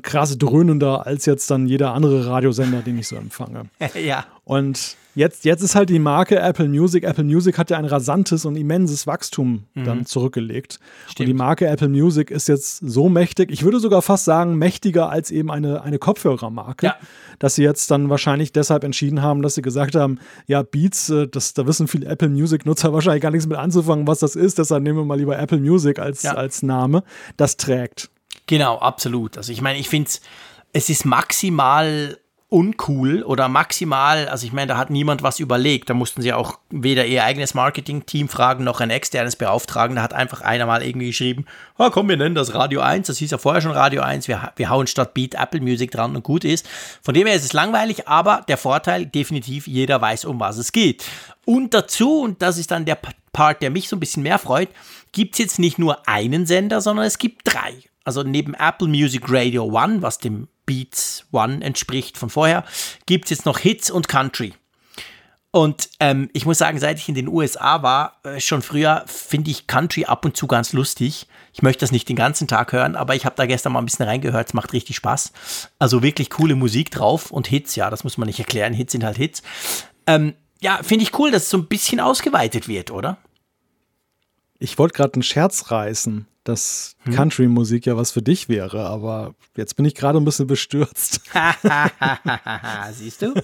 krass 0.00 0.38
dröhnender 0.38 1.06
als 1.06 1.26
jetzt 1.26 1.50
dann 1.50 1.66
jeder 1.66 1.92
andere 1.92 2.26
Radiosender, 2.26 2.80
den 2.80 2.98
ich 2.98 3.08
so 3.08 3.16
empfange. 3.16 3.64
ja. 4.02 4.24
Und 4.44 4.96
jetzt, 5.14 5.44
jetzt 5.44 5.62
ist 5.62 5.74
halt 5.74 5.90
die 5.90 5.98
Marke 5.98 6.38
Apple 6.38 6.68
Music. 6.68 7.04
Apple 7.04 7.24
Music 7.24 7.58
hat 7.58 7.70
ja 7.70 7.78
ein 7.78 7.84
rasantes 7.84 8.44
und 8.44 8.56
immenses 8.56 9.06
Wachstum 9.06 9.64
mhm. 9.74 9.84
dann 9.84 10.06
zurückgelegt. 10.06 10.78
Stimmt. 11.06 11.20
Und 11.20 11.26
die 11.26 11.34
Marke 11.34 11.66
Apple 11.66 11.88
Music 11.88 12.30
ist 12.30 12.48
jetzt 12.48 12.78
so 12.78 13.08
mächtig, 13.08 13.50
ich 13.50 13.62
würde 13.62 13.80
sogar 13.80 14.02
fast 14.02 14.24
sagen, 14.24 14.56
mächtiger 14.56 15.10
als 15.10 15.30
eben 15.30 15.50
eine, 15.50 15.82
eine 15.82 15.98
Kopfhörermarke, 15.98 16.86
ja. 16.86 16.96
dass 17.38 17.54
sie 17.54 17.62
jetzt 17.62 17.90
dann 17.90 18.08
wahrscheinlich 18.10 18.52
deshalb 18.52 18.84
entschieden 18.84 19.22
haben, 19.22 19.42
dass 19.42 19.54
sie 19.54 19.62
gesagt 19.62 19.94
haben, 19.94 20.18
ja, 20.46 20.62
Beats, 20.62 21.10
äh, 21.10 21.28
das, 21.28 21.54
da 21.54 21.66
wissen 21.66 21.88
viele 21.88 22.06
Apple 22.06 22.28
Music-Nutzer 22.28 22.92
wahrscheinlich 22.92 23.22
gar 23.22 23.30
nichts 23.30 23.46
mit 23.46 23.58
anzufangen, 23.58 24.06
was 24.06 24.20
das 24.20 24.36
ist. 24.36 24.58
Deshalb 24.58 24.82
nehmen 24.82 24.98
wir 24.98 25.04
mal 25.04 25.18
lieber 25.18 25.38
Apple 25.38 25.58
Music 25.58 25.98
als, 25.98 26.22
ja. 26.22 26.34
als 26.34 26.62
Name. 26.62 27.02
Das 27.36 27.56
trägt. 27.56 28.10
Genau, 28.46 28.78
absolut. 28.78 29.36
Also 29.36 29.52
ich 29.52 29.60
meine, 29.60 29.78
ich 29.78 29.88
finde 29.88 30.08
es, 30.08 30.20
es 30.72 30.88
ist 30.88 31.04
maximal 31.04 32.18
uncool 32.52 33.22
oder 33.22 33.48
maximal, 33.48 34.28
also 34.28 34.46
ich 34.46 34.52
meine, 34.52 34.66
da 34.66 34.76
hat 34.76 34.90
niemand 34.90 35.22
was 35.22 35.40
überlegt. 35.40 35.88
Da 35.88 35.94
mussten 35.94 36.20
sie 36.20 36.34
auch 36.34 36.58
weder 36.68 37.06
ihr 37.06 37.24
eigenes 37.24 37.54
Marketing-Team 37.54 38.28
fragen, 38.28 38.62
noch 38.62 38.80
ein 38.80 38.90
externes 38.90 39.36
beauftragen. 39.36 39.96
Da 39.96 40.02
hat 40.02 40.12
einfach 40.12 40.42
einer 40.42 40.66
mal 40.66 40.82
irgendwie 40.82 41.06
geschrieben, 41.06 41.46
oh, 41.78 41.88
komm, 41.90 42.10
wir 42.10 42.18
nennen 42.18 42.34
das 42.34 42.54
Radio 42.54 42.82
1. 42.82 43.06
Das 43.06 43.16
hieß 43.16 43.30
ja 43.30 43.38
vorher 43.38 43.62
schon 43.62 43.72
Radio 43.72 44.02
1. 44.02 44.28
Wir, 44.28 44.52
wir 44.56 44.68
hauen 44.68 44.86
statt 44.86 45.14
Beat 45.14 45.34
Apple 45.34 45.62
Music 45.62 45.90
dran 45.92 46.14
und 46.14 46.24
gut 46.24 46.44
ist. 46.44 46.68
Von 47.00 47.14
dem 47.14 47.26
her 47.26 47.34
ist 47.34 47.44
es 47.44 47.54
langweilig, 47.54 48.06
aber 48.06 48.44
der 48.46 48.58
Vorteil 48.58 49.06
definitiv, 49.06 49.66
jeder 49.66 50.02
weiß, 50.02 50.26
um 50.26 50.38
was 50.38 50.58
es 50.58 50.72
geht. 50.72 51.04
Und 51.46 51.72
dazu, 51.72 52.20
und 52.20 52.42
das 52.42 52.58
ist 52.58 52.70
dann 52.70 52.84
der 52.84 52.98
Part, 53.32 53.62
der 53.62 53.70
mich 53.70 53.88
so 53.88 53.96
ein 53.96 54.00
bisschen 54.00 54.22
mehr 54.22 54.38
freut, 54.38 54.68
gibt 55.12 55.34
es 55.34 55.38
jetzt 55.38 55.58
nicht 55.58 55.78
nur 55.78 56.06
einen 56.06 56.44
Sender, 56.44 56.82
sondern 56.82 57.06
es 57.06 57.16
gibt 57.16 57.42
drei. 57.44 57.72
Also 58.04 58.22
neben 58.24 58.52
Apple 58.52 58.88
Music 58.88 59.24
Radio 59.28 59.64
One, 59.64 60.02
was 60.02 60.18
dem 60.18 60.48
Beats 60.66 61.26
One 61.32 61.64
entspricht 61.64 62.18
von 62.18 62.30
vorher, 62.30 62.64
gibt 63.06 63.26
es 63.26 63.30
jetzt 63.30 63.46
noch 63.46 63.58
Hits 63.58 63.90
und 63.90 64.08
Country. 64.08 64.54
Und 65.54 65.90
ähm, 66.00 66.30
ich 66.32 66.46
muss 66.46 66.56
sagen, 66.56 66.78
seit 66.78 66.98
ich 66.98 67.10
in 67.10 67.14
den 67.14 67.28
USA 67.28 67.82
war, 67.82 68.18
äh, 68.24 68.40
schon 68.40 68.62
früher 68.62 69.04
finde 69.06 69.50
ich 69.50 69.66
Country 69.66 70.06
ab 70.06 70.24
und 70.24 70.34
zu 70.34 70.46
ganz 70.46 70.72
lustig. 70.72 71.26
Ich 71.52 71.60
möchte 71.60 71.80
das 71.80 71.92
nicht 71.92 72.08
den 72.08 72.16
ganzen 72.16 72.48
Tag 72.48 72.72
hören, 72.72 72.96
aber 72.96 73.14
ich 73.14 73.26
habe 73.26 73.36
da 73.36 73.44
gestern 73.44 73.74
mal 73.74 73.80
ein 73.80 73.84
bisschen 73.84 74.06
reingehört. 74.06 74.48
Es 74.48 74.54
macht 74.54 74.72
richtig 74.72 74.96
Spaß. 74.96 75.32
Also 75.78 76.02
wirklich 76.02 76.30
coole 76.30 76.54
Musik 76.56 76.90
drauf 76.90 77.30
und 77.30 77.46
Hits, 77.48 77.76
ja, 77.76 77.90
das 77.90 78.02
muss 78.02 78.16
man 78.16 78.28
nicht 78.28 78.38
erklären. 78.38 78.72
Hits 78.72 78.92
sind 78.92 79.04
halt 79.04 79.18
Hits. 79.18 79.42
Ähm, 80.06 80.32
ja, 80.62 80.78
finde 80.82 81.02
ich 81.04 81.18
cool, 81.18 81.30
dass 81.30 81.42
es 81.42 81.50
so 81.50 81.58
ein 81.58 81.66
bisschen 81.66 82.00
ausgeweitet 82.00 82.66
wird, 82.66 82.90
oder? 82.90 83.18
Ich 84.62 84.78
wollte 84.78 84.94
gerade 84.94 85.14
einen 85.14 85.22
Scherz 85.22 85.70
reißen 85.70 86.26
dass 86.44 86.96
hm? 87.04 87.14
Country-Musik 87.14 87.86
ja 87.86 87.96
was 87.96 88.10
für 88.10 88.22
dich 88.22 88.48
wäre, 88.48 88.86
aber 88.86 89.34
jetzt 89.56 89.76
bin 89.76 89.84
ich 89.84 89.94
gerade 89.94 90.18
ein 90.18 90.24
bisschen 90.24 90.46
bestürzt. 90.46 91.20
Siehst 92.92 93.22
du? 93.22 93.34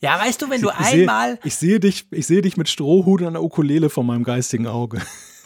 Ja, 0.00 0.18
weißt 0.18 0.42
du, 0.42 0.50
wenn 0.50 0.60
du 0.60 0.68
ich 0.68 0.94
einmal. 0.94 1.30
Sehe, 1.30 1.40
ich, 1.44 1.54
sehe 1.56 1.80
dich, 1.80 2.06
ich 2.10 2.26
sehe 2.26 2.42
dich 2.42 2.56
mit 2.56 2.68
Strohhut 2.68 3.20
und 3.20 3.28
einer 3.28 3.42
Ukulele 3.42 3.90
vor 3.90 4.04
meinem 4.04 4.24
geistigen 4.24 4.66
Auge. 4.66 5.00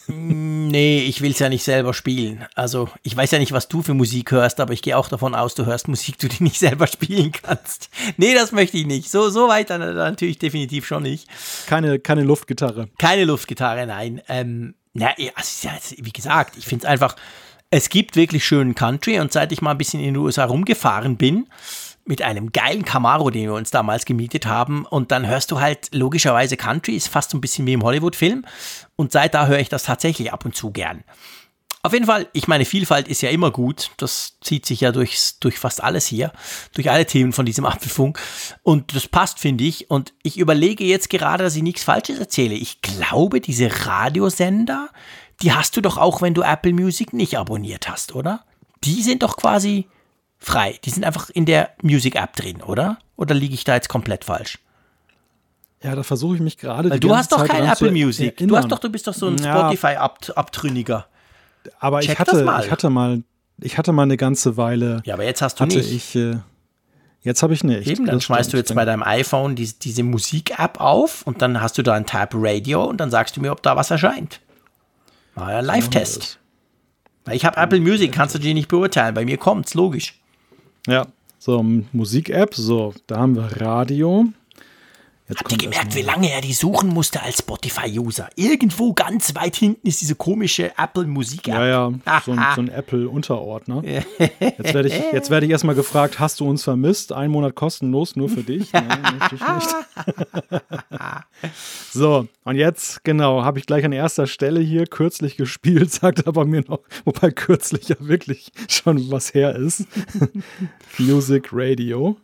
Mm, 0.09 0.69
nee, 0.69 1.01
ich 1.03 1.21
will 1.21 1.33
es 1.33 1.39
ja 1.39 1.49
nicht 1.49 1.63
selber 1.63 1.95
spielen. 1.95 2.45
Also, 2.55 2.89
ich 3.03 3.17
weiß 3.17 3.31
ja 3.31 3.39
nicht, 3.39 3.53
was 3.53 3.69
du 3.69 3.83
für 3.83 3.95
Musik 3.95 4.33
hörst, 4.33 4.59
aber 4.59 4.73
ich 4.73 4.83
gehe 4.83 4.97
auch 4.97 5.09
davon 5.09 5.35
aus, 5.35 5.55
du 5.55 5.67
hörst 5.67 5.89
Musik, 5.89 6.19
die 6.19 6.29
du 6.29 6.43
nicht 6.43 6.59
selber 6.59 6.87
spielen 6.87 7.33
kannst. 7.33 7.91
Nee, 8.17 8.35
das 8.35 8.53
möchte 8.53 8.79
ich 8.79 8.87
nicht. 8.87 9.11
So, 9.11 9.31
so 9.31 9.49
weit 9.49 9.71
dann 9.71 9.81
natürlich 9.95 10.39
definitiv 10.39 10.87
schon 10.87 11.03
nicht. 11.05 11.29
Keine, 11.67 11.99
keine 11.99 12.25
Luftgitarre. 12.25 12.89
Keine 12.99 13.25
Luftgitarre, 13.25 13.87
nein. 13.87 14.23
Ähm, 14.29 14.75
also, 14.95 15.97
wie 15.99 16.13
gesagt, 16.13 16.57
ich 16.57 16.67
finde 16.67 16.85
es 16.85 16.91
einfach, 16.91 17.17
es 17.71 17.89
gibt 17.89 18.17
wirklich 18.17 18.45
schönen 18.45 18.75
Country 18.75 19.19
und 19.19 19.33
seit 19.33 19.51
ich 19.53 19.63
mal 19.63 19.71
ein 19.71 19.79
bisschen 19.79 20.01
in 20.01 20.15
den 20.15 20.17
USA 20.17 20.45
rumgefahren 20.45 21.17
bin, 21.17 21.47
mit 22.05 22.21
einem 22.21 22.53
geilen 22.53 22.85
Camaro, 22.85 23.31
den 23.31 23.45
wir 23.45 23.55
uns 23.55 23.71
damals 23.71 24.05
gemietet 24.05 24.45
haben. 24.47 24.85
Und 24.87 25.13
dann 25.13 25.27
hörst 25.27 25.51
du 25.51 25.61
halt 25.61 25.95
logischerweise 25.95 26.57
Country, 26.57 26.97
ist 26.97 27.09
fast 27.09 27.31
so 27.31 27.39
ein 27.39 27.41
bisschen 27.41 27.67
wie 27.67 27.73
im 27.73 27.83
Hollywood-Film. 27.83 28.45
Und 28.97 29.13
seit 29.13 29.35
da 29.35 29.47
höre 29.47 29.61
ich 29.61 29.69
das 29.69 29.85
tatsächlich 29.85 30.33
ab 30.33 30.45
und 30.45 30.57
zu 30.57 30.71
gern. 30.71 31.05
Auf 31.85 31.93
jeden 31.93 32.07
Fall, 32.07 32.29
ich 32.33 32.47
meine, 32.47 32.65
Vielfalt 32.65 33.09
ist 33.09 33.23
ja 33.23 33.31
immer 33.31 33.51
gut. 33.51 33.91
Das 33.97 34.39
zieht 34.41 34.67
sich 34.67 34.81
ja 34.81 34.93
durchs, 34.93 35.41
durch 35.41 35.59
fast 35.59 35.83
alles 35.83 36.07
hier, 36.07 36.33
durch 36.75 36.89
alle 36.89 37.07
Themen 37.07 37.33
von 37.33 37.45
diesem 37.45 37.65
Apfelfunk. 37.65 38.21
Und 38.63 38.95
das 38.95 39.09
passt, 39.09 39.41
finde 39.41 39.65
ich. 39.65 39.91
Und 39.91 40.13
ich 40.23 40.39
überlege 40.39 40.85
jetzt 40.85 41.11
gerade, 41.11 41.43
dass 41.43 41.57
ich 41.57 41.63
nichts 41.63 41.83
Falsches 41.83 42.21
erzähle. 42.21 42.55
Ich 42.55 42.83
glaube, 42.83 43.41
diese 43.41 43.87
Radiosender, 43.87 44.91
die 45.43 45.53
hast 45.53 45.77
du 45.77 45.81
doch 45.81 45.99
auch, 45.99 46.23
wenn 46.23 46.35
du 46.35 46.43
Apple 46.43 46.73
Music 46.73 47.13
nicht 47.13 47.37
abonniert 47.37 47.89
hast, 47.89 48.15
oder? 48.15 48.45
Die 48.85 49.03
sind 49.03 49.25
doch 49.25 49.37
quasi 49.37 49.89
frei. 50.39 50.79
Die 50.85 50.91
sind 50.91 51.05
einfach 51.05 51.31
in 51.31 51.47
der 51.47 51.71
Music 51.83 52.15
App 52.15 52.37
drin, 52.37 52.63
oder? 52.63 52.99
Oder 53.17 53.35
liege 53.35 53.55
ich 53.55 53.65
da 53.65 53.75
jetzt 53.75 53.89
komplett 53.89 54.25
falsch? 54.25 54.61
Ja, 55.83 55.97
da 55.97 56.05
versuche 56.05 56.37
ich 56.37 56.41
mich 56.41 56.59
gerade. 56.59 56.91
Weil 56.91 57.01
du 57.01 57.13
hast 57.13 57.33
doch 57.33 57.45
kein 57.45 57.65
Apple 57.65 57.91
Music. 57.91 58.37
Du 58.37 58.57
hast 58.57 58.71
doch, 58.71 58.79
du 58.79 58.89
bist 58.89 59.09
doch 59.09 59.15
so 59.15 59.27
ein 59.27 59.39
ja. 59.39 59.59
Spotify-Abtrünniger. 59.59 61.07
Aber 61.79 62.01
Check 62.01 62.13
ich 62.13 62.19
hatte, 62.19 62.43
ich 62.65 62.71
hatte 62.71 62.91
mal, 62.91 63.23
ich 63.61 63.79
hatte 63.79 63.93
mal 63.93 64.03
eine 64.03 64.17
ganze 64.17 64.57
Weile. 64.57 65.03
Ja, 65.05 65.15
aber 65.15 65.25
jetzt 65.25 65.43
hast 65.43 65.61
du 65.61 65.65
hatte 65.65 65.77
nicht. 65.77 65.93
Ich, 65.93 66.17
äh, 66.17 66.37
jetzt 67.23 67.43
habe 67.43 67.55
ich 67.55 67.65
nicht. 67.65 67.87
Eben, 67.87 68.07
dann 68.07 68.21
schmeißt 68.21 68.51
stimmt. 68.51 68.53
du 68.53 68.57
jetzt 68.59 68.75
bei 68.75 68.85
deinem 68.85 69.03
iPhone 69.03 69.55
die, 69.55 69.73
diese 69.79 70.03
Musik-App 70.03 70.81
auf 70.81 71.23
und 71.27 71.43
dann 71.43 71.61
hast 71.61 71.79
du 71.79 71.83
da 71.83 71.95
ein 71.95 72.07
Tab 72.07 72.33
Radio 72.35 72.85
und 72.85 72.99
dann 72.99 73.11
sagst 73.11 73.37
du 73.37 73.41
mir, 73.41 73.53
ob 73.53 73.63
da 73.63 73.77
was 73.77 73.91
erscheint. 73.91 74.41
War 75.35 75.53
ja 75.53 75.59
ein 75.59 75.65
Live-Test. 75.65 76.39
Ich 77.31 77.45
habe 77.45 77.57
Apple 77.57 77.81
Music, 77.81 78.13
kannst 78.13 78.35
du 78.35 78.39
dir 78.39 78.53
nicht 78.53 78.69
beurteilen. 78.69 79.15
Bei 79.15 79.25
mir 79.25 79.37
kommt's, 79.37 79.75
logisch. 79.75 80.21
Ja, 80.87 81.07
so 81.39 81.65
Musik-App, 81.93 82.55
so, 82.55 82.95
da 83.07 83.19
haben 83.19 83.37
wir 83.37 83.61
Radio. 83.61 84.27
Jetzt 85.29 85.39
Habt 85.39 85.53
ihr 85.53 85.59
gemerkt, 85.59 85.95
wie 85.95 86.03
lange 86.03 86.33
er 86.33 86.41
die 86.41 86.53
suchen 86.53 86.89
musste 86.89 87.23
als 87.23 87.39
Spotify-User? 87.39 88.29
Irgendwo 88.35 88.93
ganz 88.93 89.37
weit 89.37 89.55
hinten 89.55 89.87
ist 89.87 90.01
diese 90.01 90.17
komische 90.17 90.73
Apple-Musik-App. 90.77 91.55
Ja, 91.55 91.67
ja, 91.67 91.93
so 92.27 92.33
ein, 92.33 92.45
so 92.57 92.61
ein 92.61 92.69
Apple-Unterordner. 92.69 93.85
Jetzt 93.85 94.75
werde 94.75 94.89
ich, 94.89 94.95
jetzt 95.13 95.31
werd 95.31 95.45
ich 95.45 95.51
erstmal 95.51 95.77
gefragt, 95.77 96.19
hast 96.19 96.41
du 96.41 96.49
uns 96.49 96.65
vermisst? 96.65 97.13
Ein 97.13 97.31
Monat 97.31 97.55
kostenlos, 97.55 98.17
nur 98.17 98.29
für 98.29 98.43
dich? 98.43 98.73
Nein, 98.73 98.89
natürlich 99.21 99.45
nicht. 99.47 99.77
so, 101.93 102.27
und 102.43 102.57
jetzt, 102.57 103.05
genau, 103.05 103.45
habe 103.45 103.61
ich 103.61 103.67
gleich 103.67 103.85
an 103.85 103.93
erster 103.93 104.27
Stelle 104.27 104.59
hier 104.59 104.87
kürzlich 104.87 105.37
gespielt, 105.37 105.93
sagt 105.93 106.27
aber 106.27 106.45
mir 106.45 106.65
noch, 106.67 106.81
wobei 107.05 107.31
kürzlich 107.31 107.89
ja 107.89 107.97
wirklich 108.01 108.51
schon 108.69 109.09
was 109.13 109.35
her 109.35 109.55
ist. 109.55 109.87
Music 110.99 111.51
Radio. 111.53 112.17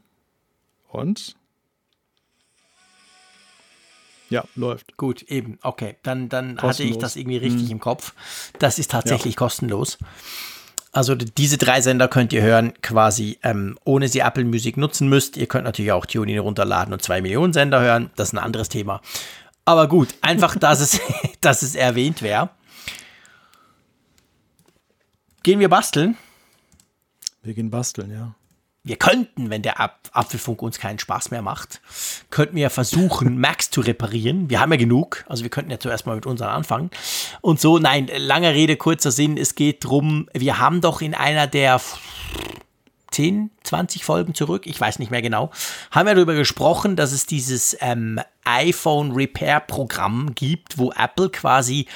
Und 0.91 1.38
ja, 4.31 4.45
läuft. 4.55 4.97
Gut, 4.97 5.23
eben. 5.23 5.59
Okay, 5.63 5.97
dann, 6.03 6.29
dann 6.29 6.61
hatte 6.61 6.83
ich 6.83 6.99
das 6.99 7.17
irgendwie 7.17 7.39
richtig 7.39 7.67
mhm. 7.67 7.73
im 7.73 7.81
Kopf. 7.81 8.15
Das 8.59 8.79
ist 8.79 8.91
tatsächlich 8.91 9.35
ja. 9.35 9.39
kostenlos. 9.39 9.99
Also 10.93 11.15
diese 11.15 11.59
drei 11.59 11.81
Sender 11.81 12.09
könnt 12.09 12.33
ihr 12.33 12.43
hören, 12.43 12.73
quasi 12.83 13.39
ähm, 13.43 13.79
ohne 13.85 14.09
sie 14.09 14.21
Apple 14.21 14.45
Music 14.45 14.77
nutzen 14.77 15.09
müsst. 15.09 15.37
Ihr 15.37 15.47
könnt 15.47 15.65
natürlich 15.65 15.93
auch 15.93 16.07
TuneIn 16.07 16.39
runterladen 16.39 16.93
und 16.93 17.03
zwei 17.03 17.21
Millionen 17.21 17.53
Sender 17.53 17.81
hören. 17.81 18.11
Das 18.17 18.29
ist 18.29 18.35
ein 18.35 18.39
anderes 18.39 18.69
Thema. 18.69 19.01
Aber 19.65 19.87
gut, 19.87 20.15
einfach, 20.23 20.57
dass 20.59 20.81
es, 20.81 21.01
dass 21.41 21.63
es 21.63 21.75
erwähnt 21.75 22.23
wäre. 22.23 22.51
Gehen 25.43 25.61
wir 25.61 25.69
basteln? 25.69 26.17
Wir 27.43 27.55
gehen 27.55 27.71
basteln, 27.71 28.11
ja. 28.11 28.35
Wir 28.89 28.97
könnten, 28.97 29.51
wenn 29.51 29.61
der 29.61 29.81
Ap 29.81 29.99
Apfelfunk 30.13 30.63
uns 30.63 30.79
keinen 30.79 30.99
Spaß 30.99 31.31
mehr 31.31 31.43
macht, 31.43 31.83
könnten 32.31 32.57
wir 32.57 32.71
versuchen, 32.71 33.39
Macs 33.41 33.71
zu 33.71 33.83
reparieren. 33.83 34.49
Wir 34.49 34.61
haben 34.61 34.73
ja 34.73 34.79
genug, 34.79 35.27
also 35.29 35.43
wir 35.43 35.51
könnten 35.51 35.71
ja 35.71 35.79
zuerst 35.79 36.07
mal 36.07 36.15
mit 36.15 36.25
unseren 36.25 36.49
anfangen. 36.49 36.91
Und 37.43 37.61
so, 37.61 37.79
nein, 37.79 38.09
lange 38.17 38.55
Rede, 38.55 38.77
kurzer 38.77 39.11
Sinn, 39.11 39.37
es 39.37 39.55
geht 39.55 39.85
darum, 39.85 40.27
wir 40.33 40.59
haben 40.59 40.81
doch 40.81 41.03
in 41.03 41.15
einer 41.15 41.47
der 41.47 41.83
10, 43.11 43.51
20 43.63 44.05
Folgen 44.05 44.35
zurück, 44.35 44.67
ich 44.67 44.81
weiß 44.81 44.99
nicht 45.01 45.11
mehr 45.11 45.21
genau, 45.21 45.51
haben 45.91 46.07
wir 46.07 46.15
darüber 46.15 46.35
gesprochen, 46.35 46.97
dass 46.97 47.13
es 47.13 47.27
dieses 47.27 47.77
ähm, 47.81 48.19
iPhone 48.45 49.13
Repair 49.13 49.61
Programm 49.61 50.35
gibt, 50.35 50.79
wo 50.79 50.93
Apple 50.93 51.29
quasi 51.29 51.87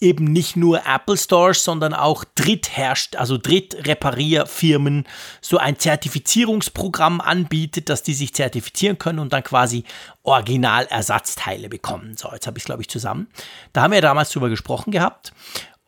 eben 0.00 0.24
nicht 0.24 0.56
nur 0.56 0.82
Apple 0.86 1.16
Stores, 1.16 1.64
sondern 1.64 1.92
auch 1.92 2.24
Drittherrscht, 2.34 3.16
also 3.16 3.36
Drittreparierfirmen 3.36 5.06
so 5.40 5.58
ein 5.58 5.78
Zertifizierungsprogramm 5.78 7.20
anbietet, 7.20 7.88
dass 7.88 8.02
die 8.02 8.14
sich 8.14 8.34
zertifizieren 8.34 8.98
können 8.98 9.18
und 9.18 9.32
dann 9.32 9.42
quasi 9.42 9.84
Originalersatzteile 10.22 11.68
bekommen. 11.68 12.16
So, 12.16 12.30
jetzt 12.32 12.46
habe 12.46 12.58
ich 12.58 12.62
es, 12.62 12.66
glaube 12.66 12.82
ich, 12.82 12.88
zusammen. 12.88 13.28
Da 13.72 13.82
haben 13.82 13.92
wir 13.92 14.00
damals 14.00 14.30
drüber 14.30 14.48
gesprochen 14.48 14.92
gehabt. 14.92 15.32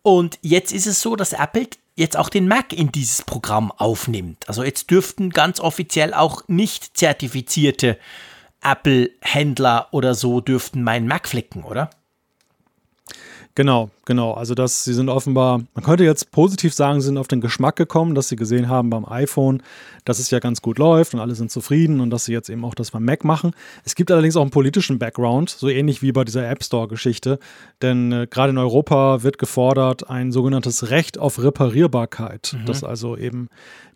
Und 0.02 0.38
jetzt 0.42 0.72
ist 0.72 0.86
es 0.86 1.00
so, 1.00 1.14
dass 1.14 1.32
Apple 1.32 1.68
jetzt 1.94 2.16
auch 2.16 2.30
den 2.30 2.48
Mac 2.48 2.72
in 2.72 2.90
dieses 2.90 3.22
Programm 3.22 3.70
aufnimmt. 3.70 4.48
Also 4.48 4.64
jetzt 4.64 4.90
dürften 4.90 5.30
ganz 5.30 5.60
offiziell 5.60 6.14
auch 6.14 6.42
nicht 6.48 6.96
zertifizierte 6.96 7.98
Apple-Händler 8.62 9.88
oder 9.92 10.14
so 10.14 10.40
dürften 10.40 10.82
meinen 10.82 11.06
Mac 11.06 11.28
flicken, 11.28 11.62
oder? 11.62 11.90
Genau, 13.56 13.90
genau. 14.04 14.32
Also 14.32 14.54
das, 14.54 14.84
sie 14.84 14.94
sind 14.94 15.08
offenbar, 15.08 15.62
man 15.74 15.84
könnte 15.84 16.04
jetzt 16.04 16.30
positiv 16.30 16.72
sagen, 16.72 17.00
sie 17.00 17.06
sind 17.06 17.18
auf 17.18 17.26
den 17.26 17.40
Geschmack 17.40 17.76
gekommen, 17.76 18.14
dass 18.14 18.28
sie 18.28 18.36
gesehen 18.36 18.68
haben 18.68 18.90
beim 18.90 19.04
iPhone, 19.04 19.62
dass 20.04 20.18
es 20.18 20.30
ja 20.30 20.38
ganz 20.38 20.62
gut 20.62 20.78
läuft 20.78 21.14
und 21.14 21.20
alle 21.20 21.34
sind 21.34 21.50
zufrieden 21.50 22.00
und 22.00 22.10
dass 22.10 22.24
sie 22.24 22.32
jetzt 22.32 22.48
eben 22.48 22.64
auch 22.64 22.74
das 22.74 22.92
beim 22.92 23.04
Mac 23.04 23.24
machen. 23.24 23.52
Es 23.84 23.96
gibt 23.96 24.12
allerdings 24.12 24.36
auch 24.36 24.42
einen 24.42 24.50
politischen 24.50 24.98
Background, 24.98 25.50
so 25.50 25.68
ähnlich 25.68 26.00
wie 26.00 26.12
bei 26.12 26.24
dieser 26.24 26.48
App 26.48 26.62
Store-Geschichte. 26.62 27.38
Denn 27.82 28.12
äh, 28.12 28.26
gerade 28.30 28.50
in 28.50 28.58
Europa 28.58 29.22
wird 29.24 29.38
gefordert 29.38 30.08
ein 30.08 30.30
sogenanntes 30.30 30.90
Recht 30.90 31.18
auf 31.18 31.42
Reparierbarkeit. 31.42 32.56
Mhm. 32.56 32.66
Dass 32.66 32.84
also 32.84 33.16
eben 33.16 33.48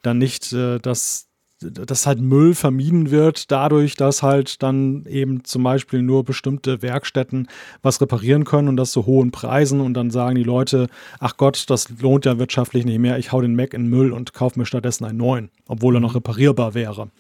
dann 0.03 0.19
nicht 0.19 0.53
äh, 0.53 0.79
das 0.79 1.29
dass 1.71 2.07
halt 2.07 2.21
Müll 2.21 2.55
vermieden 2.55 3.11
wird, 3.11 3.51
dadurch, 3.51 3.95
dass 3.97 4.23
halt 4.23 4.63
dann 4.63 5.05
eben 5.07 5.45
zum 5.45 5.63
Beispiel 5.63 6.03
nur 6.03 6.25
bestimmte 6.25 6.83
Werkstätten 6.83 7.49
was 7.83 8.01
reparieren 8.01 8.45
können 8.45 8.69
und 8.69 8.77
das 8.77 8.93
zu 8.93 9.07
hohen 9.07 9.31
Preisen 9.31 9.81
und 9.81 9.95
dann 9.95 10.11
sagen 10.11 10.35
die 10.35 10.43
Leute, 10.43 10.89
ach 11.21 11.37
Gott, 11.37 11.65
das 11.69 11.89
lohnt 12.01 12.25
ja 12.25 12.39
wirtschaftlich 12.39 12.85
nicht 12.85 12.99
mehr, 12.99 13.19
ich 13.19 13.33
hau 13.33 13.41
den 13.41 13.57
Mac 13.57 13.75
in 13.75 13.89
Müll 13.89 14.13
und 14.13 14.35
kaufe 14.35 14.59
mir 14.59 14.67
stattdessen 14.67 15.05
einen 15.05 15.19
neuen, 15.19 15.51
obwohl 15.69 15.97
er 15.97 16.01
noch 16.01 16.15
reparierbar 16.15 16.75
wäre. 16.75 17.11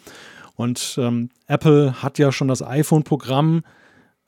Und 0.56 0.96
ähm, 0.98 1.30
Apple 1.46 2.02
hat 2.02 2.18
ja 2.18 2.30
schon 2.30 2.48
das 2.48 2.62
iPhone-Programm 2.62 3.62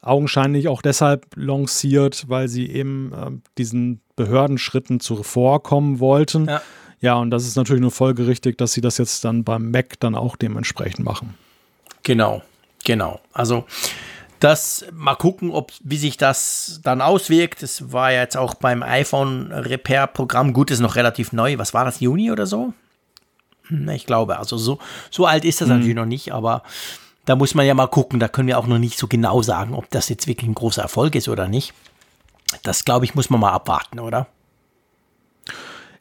augenscheinlich 0.01 0.69
auch 0.69 0.83
deshalb 0.83 1.27
lanciert, 1.37 2.25
weil 2.29 2.49
sie 2.49 2.69
eben 2.69 3.13
äh, 3.13 3.31
diesen 3.59 4.01
Behördenschritten 4.17 5.01
zuvorkommen 5.01 6.01
wollten. 6.01 6.47
Ja 6.47 6.63
ja, 7.01 7.15
und 7.15 7.31
das 7.31 7.47
ist 7.47 7.57
natürlich 7.57 7.83
nur 7.83 7.91
folgerichtig, 7.91 8.57
dass 8.59 8.73
sie 8.73 8.81
das 8.81 8.99
jetzt 8.99 9.25
dann 9.25 9.45
beim 9.45 9.71
Mac 9.71 10.01
dann 10.01 10.15
auch 10.15 10.37
dementsprechend 10.37 11.05
machen. 11.05 11.35
Genau, 12.03 12.43
genau. 12.85 13.21
Also 13.33 13.67
das 14.41 14.85
mal 14.93 15.15
gucken, 15.15 15.51
ob 15.51 15.73
wie 15.83 15.97
sich 15.97 16.17
das 16.17 16.81
dann 16.83 17.01
auswirkt. 17.01 17.63
Das 17.63 17.93
war 17.93 18.13
ja 18.13 18.21
jetzt 18.21 18.37
auch 18.37 18.55
beim 18.55 18.83
iPhone 18.83 19.51
Repair 19.53 20.07
Programm. 20.07 20.53
Gut, 20.53 20.71
ist 20.71 20.81
noch 20.81 20.97
relativ 20.97 21.33
neu. 21.33 21.59
Was 21.59 21.75
war 21.75 21.85
das 21.85 22.01
Juni 22.01 22.31
oder 22.31 22.47
so? 22.47 22.73
Hm, 23.69 23.89
ich 23.91 24.07
glaube, 24.07 24.39
also 24.39 24.57
so 24.57 24.79
so 25.11 25.27
alt 25.27 25.45
ist 25.45 25.61
das 25.61 25.69
mhm. 25.69 25.75
natürlich 25.75 25.97
noch 25.97 26.07
nicht, 26.07 26.33
aber 26.33 26.63
da 27.25 27.35
muss 27.35 27.55
man 27.55 27.67
ja 27.67 27.75
mal 27.75 27.89
gucken. 27.89 28.21
Da 28.21 28.29
können 28.29 28.49
wir 28.49 28.59
auch 28.59 28.67
noch 28.67 28.79
nicht 28.79 28.99
so 28.99 29.07
genau 29.07 29.43
sagen, 29.43 29.75
ob 29.75 29.91
das 29.91 30.09
jetzt 30.09 30.27
wirklich 30.27 30.49
ein 30.49 30.55
großer 30.55 30.83
Erfolg 30.83 31.15
ist 31.15 31.29
oder 31.29 31.49
nicht. 31.49 31.75
Das 32.63 32.85
glaube 32.85 33.05
ich, 33.05 33.15
muss 33.15 33.31
man 33.31 33.41
mal 33.41 33.53
abwarten, 33.53 33.99
oder? 33.99 34.29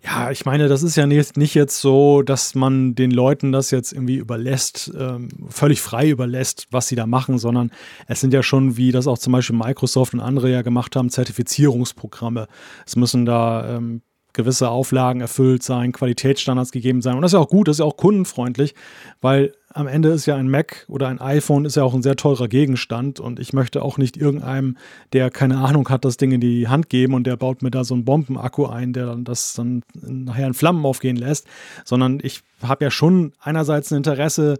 Ja, 0.05 0.29
ich 0.29 0.45
meine, 0.45 0.67
das 0.67 0.83
ist 0.83 0.95
ja 0.97 1.07
nicht, 1.07 1.35
nicht 1.35 1.55
jetzt 1.55 1.81
so, 1.81 2.21
dass 2.21 2.53
man 2.53 2.93
den 2.93 3.09
Leuten 3.09 3.51
das 3.51 3.71
jetzt 3.71 3.91
irgendwie 3.91 4.17
überlässt, 4.17 4.91
ähm, 4.95 5.29
völlig 5.49 5.81
frei 5.81 6.09
überlässt, 6.09 6.67
was 6.69 6.87
sie 6.87 6.95
da 6.95 7.07
machen, 7.07 7.39
sondern 7.39 7.71
es 8.05 8.21
sind 8.21 8.31
ja 8.31 8.43
schon, 8.43 8.77
wie 8.77 8.91
das 8.91 9.07
auch 9.07 9.17
zum 9.17 9.33
Beispiel 9.33 9.57
Microsoft 9.57 10.13
und 10.13 10.19
andere 10.19 10.51
ja 10.51 10.61
gemacht 10.61 10.95
haben, 10.95 11.09
Zertifizierungsprogramme. 11.09 12.47
Es 12.85 12.95
müssen 12.95 13.25
da 13.25 13.77
ähm, 13.77 14.03
gewisse 14.33 14.69
Auflagen 14.69 15.21
erfüllt 15.21 15.63
sein, 15.63 15.91
Qualitätsstandards 15.91 16.71
gegeben 16.71 17.01
sein. 17.01 17.15
Und 17.15 17.23
das 17.23 17.29
ist 17.29 17.37
ja 17.37 17.39
auch 17.39 17.49
gut, 17.49 17.67
das 17.67 17.77
ist 17.77 17.79
ja 17.79 17.85
auch 17.85 17.97
kundenfreundlich, 17.97 18.75
weil 19.21 19.53
am 19.75 19.87
Ende 19.87 20.09
ist 20.09 20.25
ja 20.25 20.37
ein 20.37 20.49
Mac 20.49 20.85
oder 20.87 21.09
ein 21.09 21.19
iPhone 21.19 21.65
ist 21.65 21.75
ja 21.75 21.83
auch 21.83 21.93
ein 21.93 22.01
sehr 22.01 22.15
teurer 22.15 22.47
Gegenstand 22.47 23.19
und 23.19 23.41
ich 23.41 23.51
möchte 23.51 23.81
auch 23.81 23.97
nicht 23.97 24.15
irgendeinem, 24.15 24.77
der 25.11 25.29
keine 25.29 25.57
Ahnung 25.57 25.89
hat, 25.89 26.05
das 26.05 26.15
Ding 26.15 26.31
in 26.31 26.39
die 26.39 26.69
Hand 26.69 26.89
geben 26.89 27.13
und 27.13 27.27
der 27.27 27.35
baut 27.35 27.61
mir 27.61 27.71
da 27.71 27.83
so 27.83 27.93
einen 27.93 28.05
Bombenakku 28.05 28.67
ein, 28.67 28.93
der 28.93 29.05
dann 29.07 29.25
das 29.25 29.53
dann 29.53 29.83
nachher 29.93 30.47
in 30.47 30.53
Flammen 30.53 30.85
aufgehen 30.85 31.17
lässt, 31.17 31.47
sondern 31.83 32.19
ich 32.23 32.41
habe 32.63 32.85
ja 32.85 32.91
schon 32.91 33.33
einerseits 33.41 33.91
ein 33.91 33.97
Interesse, 33.97 34.59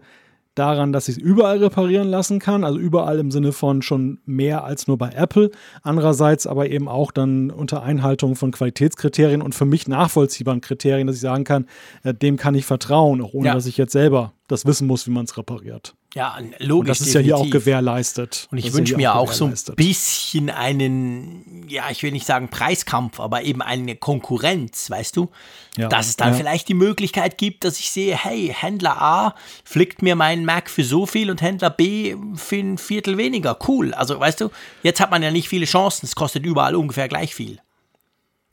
daran, 0.56 0.92
dass 0.92 1.08
ich 1.08 1.18
es 1.18 1.22
überall 1.22 1.58
reparieren 1.58 2.08
lassen 2.08 2.38
kann, 2.38 2.64
also 2.64 2.78
überall 2.78 3.18
im 3.18 3.30
Sinne 3.30 3.52
von 3.52 3.82
schon 3.82 4.18
mehr 4.26 4.64
als 4.64 4.88
nur 4.88 4.98
bei 4.98 5.10
Apple. 5.10 5.50
Andererseits 5.82 6.46
aber 6.46 6.68
eben 6.68 6.88
auch 6.88 7.12
dann 7.12 7.50
unter 7.50 7.82
Einhaltung 7.82 8.34
von 8.34 8.50
Qualitätskriterien 8.50 9.42
und 9.42 9.54
für 9.54 9.66
mich 9.66 9.86
nachvollziehbaren 9.86 10.60
Kriterien, 10.60 11.06
dass 11.06 11.16
ich 11.16 11.22
sagen 11.22 11.44
kann, 11.44 11.66
äh, 12.02 12.14
dem 12.14 12.36
kann 12.36 12.54
ich 12.54 12.64
vertrauen, 12.64 13.20
auch 13.20 13.34
ohne 13.34 13.48
ja. 13.48 13.54
dass 13.54 13.66
ich 13.66 13.76
jetzt 13.76 13.92
selber 13.92 14.32
das 14.48 14.66
wissen 14.66 14.86
muss, 14.86 15.06
wie 15.06 15.12
man 15.12 15.24
es 15.24 15.36
repariert. 15.36 15.94
Ja, 16.16 16.38
logisch. 16.60 16.70
Und 16.70 16.88
das 16.88 17.00
ist 17.00 17.14
definitiv. 17.14 17.30
ja 17.30 17.36
hier 17.36 17.46
auch 17.46 17.50
gewährleistet. 17.50 18.48
Und 18.50 18.56
ich 18.56 18.72
wünsche 18.72 18.96
mir 18.96 19.14
auch, 19.14 19.28
auch 19.28 19.32
so 19.32 19.44
ein 19.44 19.54
bisschen 19.76 20.48
einen, 20.48 21.66
ja, 21.68 21.90
ich 21.90 22.02
will 22.02 22.10
nicht 22.10 22.24
sagen 22.24 22.48
Preiskampf, 22.48 23.20
aber 23.20 23.42
eben 23.42 23.60
eine 23.60 23.96
Konkurrenz, 23.96 24.88
weißt 24.88 25.14
du? 25.14 25.28
Ja. 25.76 25.88
Dass 25.88 26.08
es 26.08 26.16
dann 26.16 26.30
ja. 26.30 26.38
vielleicht 26.38 26.68
die 26.68 26.74
Möglichkeit 26.74 27.36
gibt, 27.36 27.64
dass 27.64 27.78
ich 27.78 27.90
sehe, 27.90 28.16
hey, 28.16 28.50
Händler 28.50 29.02
A 29.02 29.34
flickt 29.62 30.00
mir 30.00 30.16
meinen 30.16 30.46
Mac 30.46 30.70
für 30.70 30.84
so 30.84 31.04
viel 31.04 31.30
und 31.30 31.42
Händler 31.42 31.68
B 31.68 32.16
für 32.34 32.56
ein 32.56 32.78
Viertel 32.78 33.18
weniger. 33.18 33.58
Cool. 33.68 33.92
Also, 33.92 34.18
weißt 34.18 34.40
du, 34.40 34.48
jetzt 34.82 35.00
hat 35.00 35.10
man 35.10 35.22
ja 35.22 35.30
nicht 35.30 35.50
viele 35.50 35.66
Chancen. 35.66 36.06
Es 36.06 36.14
kostet 36.14 36.46
überall 36.46 36.76
ungefähr 36.76 37.08
gleich 37.08 37.34
viel. 37.34 37.60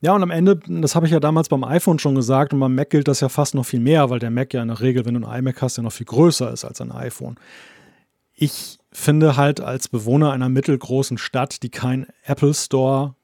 Ja, 0.03 0.13
und 0.13 0.21
am 0.21 0.31
Ende, 0.31 0.59
das 0.67 0.95
habe 0.95 1.05
ich 1.05 1.13
ja 1.13 1.21
damals 1.21 1.47
beim 1.47 1.63
iPhone 1.63 1.97
schon 1.97 2.13
gesagt, 2.13 2.51
und 2.51 2.59
beim 2.59 2.75
Mac 2.75 2.89
gilt 2.89 3.07
das 3.07 3.21
ja 3.21 3.29
fast 3.29 3.55
noch 3.55 3.65
viel 3.65 3.79
mehr, 3.79 4.09
weil 4.09 4.19
der 4.19 4.31
Mac 4.31 4.53
ja 4.53 4.61
in 4.61 4.67
der 4.67 4.81
Regel, 4.81 5.05
wenn 5.05 5.13
du 5.13 5.25
ein 5.25 5.39
iMac 5.39 5.61
hast, 5.61 5.77
ja 5.77 5.83
noch 5.83 5.93
viel 5.93 6.05
größer 6.05 6.51
ist 6.51 6.65
als 6.65 6.81
ein 6.81 6.91
iPhone. 6.91 7.37
Ich 8.35 8.79
finde 8.91 9.37
halt 9.37 9.61
als 9.61 9.87
Bewohner 9.87 10.33
einer 10.33 10.49
mittelgroßen 10.49 11.17
Stadt, 11.17 11.63
die 11.63 11.69
keinen 11.69 12.07
Apple 12.25 12.53
Store 12.53 13.15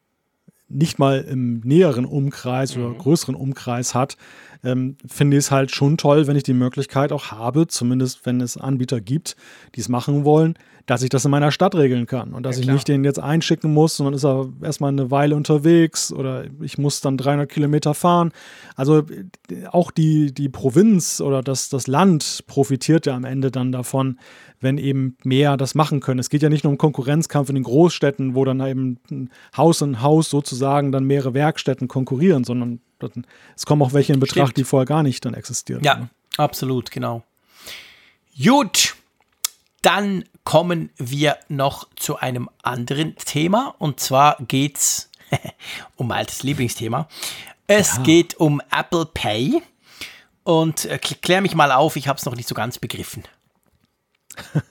nicht 0.69 0.99
mal 0.99 1.19
im 1.19 1.59
näheren 1.65 2.05
Umkreis 2.05 2.77
mhm. 2.77 2.85
oder 2.85 2.97
größeren 2.97 3.35
Umkreis 3.35 3.93
hat, 3.93 4.15
ähm, 4.63 4.95
finde 5.05 5.35
ich 5.35 5.45
es 5.45 5.51
halt 5.51 5.71
schon 5.71 5.97
toll, 5.97 6.27
wenn 6.27 6.37
ich 6.37 6.43
die 6.43 6.53
Möglichkeit 6.53 7.11
auch 7.11 7.31
habe, 7.31 7.67
zumindest 7.67 8.25
wenn 8.25 8.39
es 8.39 8.55
Anbieter 8.55 9.01
gibt, 9.01 9.35
die 9.75 9.81
es 9.81 9.89
machen 9.89 10.23
wollen, 10.23 10.53
dass 10.85 11.03
ich 11.03 11.09
das 11.09 11.25
in 11.25 11.31
meiner 11.31 11.51
Stadt 11.51 11.75
regeln 11.75 12.05
kann 12.05 12.33
und 12.33 12.43
dass 12.43 12.57
ja, 12.57 12.63
ich 12.63 12.67
nicht 12.69 12.87
den 12.87 13.03
jetzt 13.03 13.19
einschicken 13.19 13.73
muss, 13.73 13.97
sondern 13.97 14.13
ist 14.13 14.25
er 14.25 14.49
erstmal 14.61 14.91
eine 14.91 15.11
Weile 15.11 15.35
unterwegs 15.35 16.11
oder 16.11 16.45
ich 16.61 16.77
muss 16.77 17.01
dann 17.01 17.17
300 17.17 17.49
Kilometer 17.49 17.93
fahren. 17.93 18.31
Also 18.75 19.03
auch 19.71 19.91
die, 19.91 20.33
die 20.33 20.49
Provinz 20.49 21.21
oder 21.21 21.41
das, 21.41 21.69
das 21.69 21.87
Land 21.87 22.43
profitiert 22.47 23.05
ja 23.05 23.15
am 23.15 23.25
Ende 23.25 23.51
dann 23.51 23.71
davon, 23.71 24.19
wenn 24.59 24.77
eben 24.77 25.15
mehr 25.23 25.57
das 25.57 25.75
machen 25.75 25.99
können. 25.99 26.19
Es 26.19 26.29
geht 26.29 26.41
ja 26.41 26.49
nicht 26.49 26.63
nur 26.63 26.71
um 26.71 26.77
Konkurrenzkampf 26.77 27.49
in 27.49 27.55
den 27.55 27.63
Großstädten, 27.63 28.35
wo 28.35 28.45
dann 28.45 28.59
eben 28.61 29.29
Haus 29.55 29.81
in 29.81 30.01
Haus 30.01 30.29
sozusagen 30.29 30.91
dann 30.91 31.05
mehrere 31.05 31.33
Werkstätten 31.33 31.87
konkurrieren, 31.87 32.43
sondern 32.43 32.81
es 33.55 33.65
kommen 33.65 33.81
auch 33.81 33.93
welche 33.93 34.13
in 34.13 34.19
Betracht, 34.19 34.49
Stimmt. 34.49 34.57
die 34.57 34.63
vorher 34.63 34.85
gar 34.85 35.03
nicht 35.03 35.23
dann 35.23 35.33
existieren. 35.33 35.83
Ja, 35.83 35.95
ne? 35.95 36.09
absolut, 36.37 36.91
genau. 36.91 37.23
Gut, 38.41 38.95
dann 39.81 40.23
kommen 40.43 40.89
wir 40.97 41.37
noch 41.47 41.87
zu 41.95 42.17
einem 42.17 42.49
anderen 42.63 43.15
Thema 43.15 43.75
und 43.77 43.99
zwar 43.99 44.37
geht 44.47 44.77
es 44.77 45.09
um 45.95 46.07
mein 46.07 46.19
altes 46.19 46.43
Lieblingsthema. 46.43 47.07
Es 47.67 47.97
ja. 47.97 48.03
geht 48.03 48.35
um 48.35 48.61
Apple 48.71 49.05
Pay 49.05 49.61
und 50.43 50.85
äh, 50.85 50.97
klär 50.97 51.41
mich 51.41 51.55
mal 51.55 51.71
auf, 51.71 51.95
ich 51.95 52.07
habe 52.07 52.17
es 52.17 52.25
noch 52.25 52.35
nicht 52.35 52.47
so 52.47 52.55
ganz 52.55 52.79
begriffen. 52.79 53.23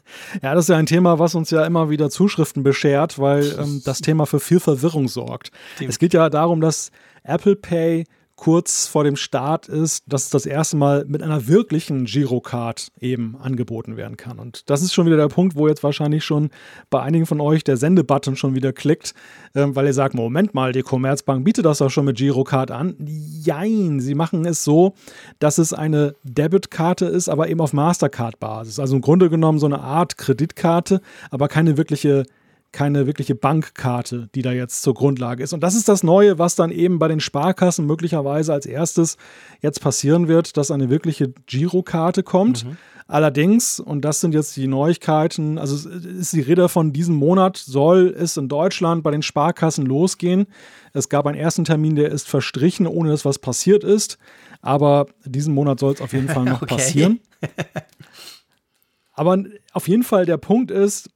Ja, 0.42 0.54
das 0.54 0.64
ist 0.64 0.68
ja 0.68 0.76
ein 0.76 0.86
Thema, 0.86 1.18
was 1.18 1.34
uns 1.34 1.50
ja 1.50 1.64
immer 1.64 1.90
wieder 1.90 2.10
Zuschriften 2.10 2.62
beschert, 2.62 3.18
weil 3.18 3.56
ähm, 3.58 3.82
das 3.84 4.00
Thema 4.00 4.26
für 4.26 4.40
viel 4.40 4.60
Verwirrung 4.60 5.08
sorgt. 5.08 5.52
Stimmt. 5.76 5.90
Es 5.90 5.98
geht 5.98 6.12
ja 6.12 6.28
darum, 6.28 6.60
dass 6.60 6.90
Apple 7.22 7.56
Pay 7.56 8.04
kurz 8.38 8.86
vor 8.86 9.02
dem 9.02 9.16
Start 9.16 9.66
ist, 9.66 10.04
dass 10.06 10.24
es 10.24 10.30
das 10.30 10.46
erste 10.46 10.76
Mal 10.76 11.04
mit 11.08 11.24
einer 11.24 11.48
wirklichen 11.48 12.04
Girocard 12.04 12.92
eben 13.00 13.36
angeboten 13.42 13.96
werden 13.96 14.16
kann. 14.16 14.38
Und 14.38 14.70
das 14.70 14.80
ist 14.80 14.94
schon 14.94 15.06
wieder 15.06 15.16
der 15.16 15.26
Punkt, 15.26 15.56
wo 15.56 15.66
jetzt 15.66 15.82
wahrscheinlich 15.82 16.24
schon 16.24 16.50
bei 16.88 17.02
einigen 17.02 17.26
von 17.26 17.40
euch 17.40 17.64
der 17.64 17.76
Sendebutton 17.76 18.36
schon 18.36 18.54
wieder 18.54 18.72
klickt, 18.72 19.12
äh, 19.54 19.66
weil 19.66 19.86
ihr 19.86 19.92
sagt, 19.92 20.14
Moment 20.14 20.54
mal, 20.54 20.70
die 20.70 20.82
Commerzbank 20.82 21.44
bietet 21.44 21.64
das 21.64 21.78
doch 21.78 21.90
schon 21.90 22.04
mit 22.04 22.16
Girocard 22.16 22.70
an. 22.70 22.94
Jein, 23.00 23.98
sie 23.98 24.14
machen 24.14 24.46
es 24.46 24.62
so, 24.62 24.94
dass 25.40 25.58
es 25.58 25.72
eine 25.72 26.14
Debitkarte 26.22 27.06
ist, 27.06 27.28
aber 27.28 27.48
eben 27.48 27.60
auf 27.60 27.72
Mastercard-Basis. 27.72 28.78
Also 28.78 28.94
im 28.94 29.02
Grunde 29.02 29.30
genommen 29.30 29.58
so 29.58 29.66
eine 29.66 29.80
Art 29.80 30.16
Kreditkarte, 30.16 31.00
aber 31.32 31.48
keine 31.48 31.76
wirkliche 31.76 32.24
keine 32.72 33.06
wirkliche 33.06 33.34
Bankkarte, 33.34 34.28
die 34.34 34.42
da 34.42 34.52
jetzt 34.52 34.82
zur 34.82 34.94
Grundlage 34.94 35.42
ist. 35.42 35.52
Und 35.52 35.62
das 35.62 35.74
ist 35.74 35.88
das 35.88 36.02
Neue, 36.02 36.38
was 36.38 36.54
dann 36.54 36.70
eben 36.70 36.98
bei 36.98 37.08
den 37.08 37.20
Sparkassen 37.20 37.86
möglicherweise 37.86 38.52
als 38.52 38.66
erstes 38.66 39.16
jetzt 39.60 39.80
passieren 39.80 40.28
wird, 40.28 40.56
dass 40.56 40.70
eine 40.70 40.90
wirkliche 40.90 41.32
Girokarte 41.46 42.22
kommt. 42.22 42.64
Mhm. 42.64 42.76
Allerdings, 43.10 43.80
und 43.80 44.04
das 44.04 44.20
sind 44.20 44.34
jetzt 44.34 44.54
die 44.56 44.66
Neuigkeiten, 44.66 45.56
also 45.56 45.88
ist 45.88 46.34
die 46.34 46.42
Rede 46.42 46.68
von 46.68 46.92
diesem 46.92 47.14
Monat, 47.14 47.56
soll 47.56 48.14
es 48.14 48.36
in 48.36 48.50
Deutschland 48.50 49.02
bei 49.02 49.10
den 49.10 49.22
Sparkassen 49.22 49.86
losgehen. 49.86 50.46
Es 50.92 51.08
gab 51.08 51.26
einen 51.26 51.38
ersten 51.38 51.64
Termin, 51.64 51.96
der 51.96 52.12
ist 52.12 52.28
verstrichen, 52.28 52.86
ohne 52.86 53.08
dass 53.08 53.24
was 53.24 53.38
passiert 53.38 53.82
ist. 53.82 54.18
Aber 54.60 55.06
diesen 55.24 55.54
Monat 55.54 55.80
soll 55.80 55.94
es 55.94 56.02
auf 56.02 56.12
jeden 56.12 56.28
Fall 56.28 56.44
noch 56.44 56.60
okay. 56.60 56.74
passieren. 56.74 57.20
Aber 59.14 59.42
auf 59.72 59.88
jeden 59.88 60.02
Fall 60.02 60.26
der 60.26 60.36
Punkt 60.36 60.70
ist, 60.70 61.08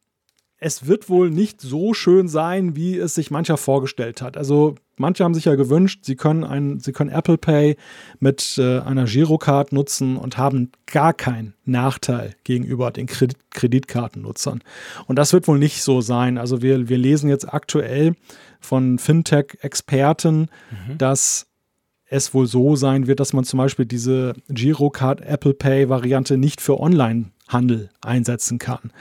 es 0.62 0.86
wird 0.86 1.08
wohl 1.08 1.28
nicht 1.28 1.60
so 1.60 1.92
schön 1.92 2.28
sein, 2.28 2.76
wie 2.76 2.96
es 2.96 3.16
sich 3.16 3.32
mancher 3.32 3.56
vorgestellt 3.56 4.22
hat. 4.22 4.36
Also 4.36 4.76
manche 4.96 5.24
haben 5.24 5.34
sich 5.34 5.46
ja 5.46 5.56
gewünscht, 5.56 6.04
sie 6.04 6.14
können, 6.14 6.44
ein, 6.44 6.78
sie 6.78 6.92
können 6.92 7.10
Apple 7.10 7.36
Pay 7.36 7.76
mit 8.20 8.58
äh, 8.58 8.78
einer 8.78 9.06
Girocard 9.06 9.72
nutzen 9.72 10.16
und 10.16 10.38
haben 10.38 10.70
gar 10.86 11.14
keinen 11.14 11.54
Nachteil 11.64 12.36
gegenüber 12.44 12.92
den 12.92 13.06
Kredit 13.06 13.38
Kreditkartennutzern. 13.50 14.62
Und 15.06 15.16
das 15.16 15.32
wird 15.32 15.48
wohl 15.48 15.58
nicht 15.58 15.82
so 15.82 16.00
sein. 16.00 16.38
Also 16.38 16.62
wir, 16.62 16.88
wir 16.88 16.96
lesen 16.96 17.28
jetzt 17.28 17.52
aktuell 17.52 18.14
von 18.60 18.98
Fintech-Experten, 18.98 20.42
mhm. 20.42 20.96
dass 20.96 21.48
es 22.06 22.32
wohl 22.34 22.46
so 22.46 22.76
sein 22.76 23.08
wird, 23.08 23.18
dass 23.18 23.32
man 23.32 23.42
zum 23.42 23.58
Beispiel 23.58 23.84
diese 23.84 24.34
Girocard 24.48 25.22
Apple 25.22 25.54
Pay 25.54 25.88
Variante 25.88 26.36
nicht 26.36 26.60
für 26.60 26.78
Online-Handel 26.78 27.90
einsetzen 28.00 28.58
kann 28.58 28.92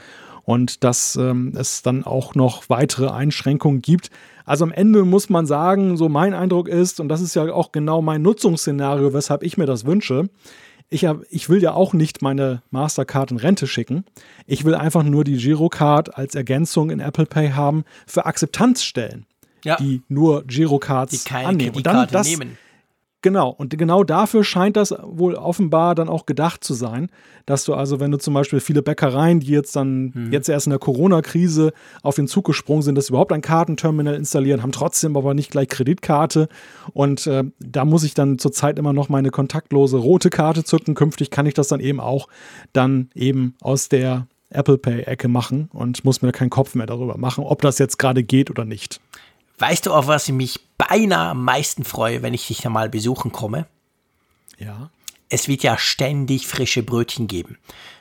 und 0.44 0.84
dass 0.84 1.16
ähm, 1.16 1.52
es 1.56 1.82
dann 1.82 2.04
auch 2.04 2.34
noch 2.34 2.68
weitere 2.68 3.08
Einschränkungen 3.08 3.82
gibt. 3.82 4.10
Also 4.44 4.64
am 4.64 4.72
Ende 4.72 5.04
muss 5.04 5.28
man 5.28 5.46
sagen, 5.46 5.96
so 5.96 6.08
mein 6.08 6.34
Eindruck 6.34 6.68
ist, 6.68 7.00
und 7.00 7.08
das 7.08 7.20
ist 7.20 7.34
ja 7.34 7.52
auch 7.52 7.72
genau 7.72 8.02
mein 8.02 8.22
Nutzungsszenario, 8.22 9.12
weshalb 9.12 9.42
ich 9.42 9.56
mir 9.56 9.66
das 9.66 9.84
wünsche, 9.84 10.28
ich, 10.92 11.06
hab, 11.06 11.22
ich 11.30 11.48
will 11.48 11.62
ja 11.62 11.72
auch 11.72 11.94
nicht 11.94 12.20
meine 12.20 12.62
Mastercard 12.70 13.30
in 13.30 13.38
Rente 13.38 13.66
schicken. 13.66 14.04
Ich 14.46 14.64
will 14.64 14.74
einfach 14.74 15.02
nur 15.02 15.24
die 15.24 15.38
Girocard 15.38 16.18
als 16.18 16.34
Ergänzung 16.34 16.90
in 16.90 17.00
Apple 17.00 17.24
Pay 17.24 17.52
haben 17.52 17.84
für 18.06 18.26
Akzeptanzstellen, 18.26 19.24
ja. 19.64 19.76
die 19.76 20.02
nur 20.08 20.44
Girocards 20.44 21.22
die 21.22 21.28
keine 21.28 21.48
annehmen. 21.48 21.76
Und 21.76 21.86
dann 21.86 22.06
das, 22.08 22.28
nehmen. 22.28 22.58
Genau, 23.22 23.50
und 23.50 23.78
genau 23.78 24.02
dafür 24.02 24.42
scheint 24.42 24.76
das 24.76 24.92
wohl 25.00 25.36
offenbar 25.36 25.94
dann 25.94 26.08
auch 26.08 26.26
gedacht 26.26 26.64
zu 26.64 26.74
sein, 26.74 27.08
dass 27.46 27.64
du 27.64 27.72
also, 27.72 28.00
wenn 28.00 28.10
du 28.10 28.18
zum 28.18 28.34
Beispiel 28.34 28.58
viele 28.58 28.82
Bäckereien, 28.82 29.38
die 29.38 29.52
jetzt 29.52 29.76
dann 29.76 30.10
mhm. 30.12 30.32
jetzt 30.32 30.48
erst 30.48 30.66
in 30.66 30.70
der 30.70 30.80
Corona-Krise 30.80 31.72
auf 32.02 32.16
den 32.16 32.26
Zug 32.26 32.44
gesprungen 32.46 32.82
sind, 32.82 32.96
dass 32.96 33.06
sie 33.06 33.12
überhaupt 33.12 33.32
ein 33.32 33.40
Kartenterminal 33.40 34.16
installieren, 34.16 34.62
haben 34.62 34.72
trotzdem 34.72 35.16
aber 35.16 35.34
nicht 35.34 35.52
gleich 35.52 35.68
Kreditkarte. 35.68 36.48
Und 36.92 37.28
äh, 37.28 37.44
da 37.60 37.84
muss 37.84 38.02
ich 38.02 38.14
dann 38.14 38.40
zurzeit 38.40 38.76
immer 38.76 38.92
noch 38.92 39.08
meine 39.08 39.30
kontaktlose 39.30 39.98
rote 39.98 40.28
Karte 40.28 40.64
zücken. 40.64 40.94
Künftig 40.94 41.30
kann 41.30 41.46
ich 41.46 41.54
das 41.54 41.68
dann 41.68 41.78
eben 41.78 42.00
auch 42.00 42.26
dann 42.72 43.08
eben 43.14 43.54
aus 43.60 43.88
der 43.88 44.26
Apple 44.50 44.78
Pay-Ecke 44.78 45.28
machen 45.28 45.68
und 45.72 46.04
muss 46.04 46.22
mir 46.22 46.32
keinen 46.32 46.50
Kopf 46.50 46.74
mehr 46.74 46.86
darüber 46.86 47.16
machen, 47.18 47.44
ob 47.44 47.62
das 47.62 47.78
jetzt 47.78 47.98
gerade 47.98 48.22
geht 48.24 48.50
oder 48.50 48.64
nicht. 48.64 49.00
Weißt 49.62 49.86
du, 49.86 49.92
auf 49.92 50.08
was 50.08 50.26
ich 50.26 50.34
mich 50.34 50.58
beinahe 50.76 51.30
am 51.30 51.44
meisten 51.44 51.84
freue, 51.84 52.20
wenn 52.22 52.34
ich 52.34 52.48
dich 52.48 52.62
da 52.62 52.68
mal 52.68 52.88
besuchen 52.88 53.30
komme? 53.30 53.68
Ja. 54.58 54.90
Es 55.28 55.46
wird 55.46 55.62
ja 55.62 55.78
ständig 55.78 56.48
frische 56.48 56.82
Brötchen 56.82 57.28
geben. 57.28 57.58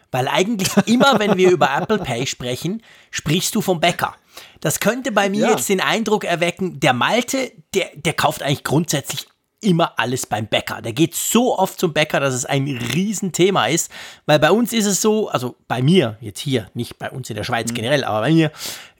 Weil 0.09 0.27
eigentlich 0.27 0.75
immer, 0.87 1.19
wenn 1.19 1.37
wir 1.37 1.51
über 1.51 1.69
Apple 1.71 1.99
Pay 1.99 2.25
sprechen, 2.25 2.81
sprichst 3.11 3.53
du 3.53 3.61
vom 3.61 3.79
Bäcker. 3.79 4.15
Das 4.59 4.79
könnte 4.79 5.11
bei 5.11 5.29
mir 5.29 5.41
ja. 5.41 5.49
jetzt 5.51 5.69
den 5.69 5.81
Eindruck 5.81 6.23
erwecken, 6.23 6.79
der 6.79 6.93
Malte, 6.93 7.51
der, 7.75 7.91
der 7.93 8.13
kauft 8.13 8.41
eigentlich 8.41 8.63
grundsätzlich 8.63 9.27
immer 9.59 9.99
alles 9.99 10.25
beim 10.25 10.47
Bäcker. 10.47 10.81
Der 10.81 10.93
geht 10.93 11.13
so 11.13 11.59
oft 11.59 11.79
zum 11.79 11.93
Bäcker, 11.93 12.19
dass 12.19 12.33
es 12.33 12.45
ein 12.45 12.65
Riesenthema 12.65 13.67
ist. 13.67 13.91
Weil 14.25 14.39
bei 14.39 14.49
uns 14.49 14.73
ist 14.73 14.87
es 14.87 14.99
so, 14.99 15.29
also 15.29 15.55
bei 15.67 15.83
mir, 15.83 16.17
jetzt 16.21 16.39
hier, 16.39 16.71
nicht 16.73 16.97
bei 16.97 17.11
uns 17.11 17.29
in 17.29 17.35
der 17.35 17.43
Schweiz 17.43 17.69
mhm. 17.69 17.75
generell, 17.75 18.03
aber 18.03 18.21
bei 18.21 18.31
mir, 18.31 18.51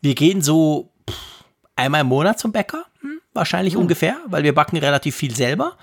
wir 0.02 0.14
gehen 0.14 0.44
so 0.44 0.91
einmal 1.76 2.02
im 2.02 2.08
Monat 2.08 2.40
zum 2.40 2.52
Bäcker, 2.52 2.86
hm, 3.02 3.20
wahrscheinlich 3.34 3.76
hm. 3.76 3.82
ungefähr, 3.82 4.18
weil 4.28 4.44
wir 4.44 4.54
backen 4.54 4.78
relativ 4.78 5.16
viel 5.16 5.36
selber 5.36 5.78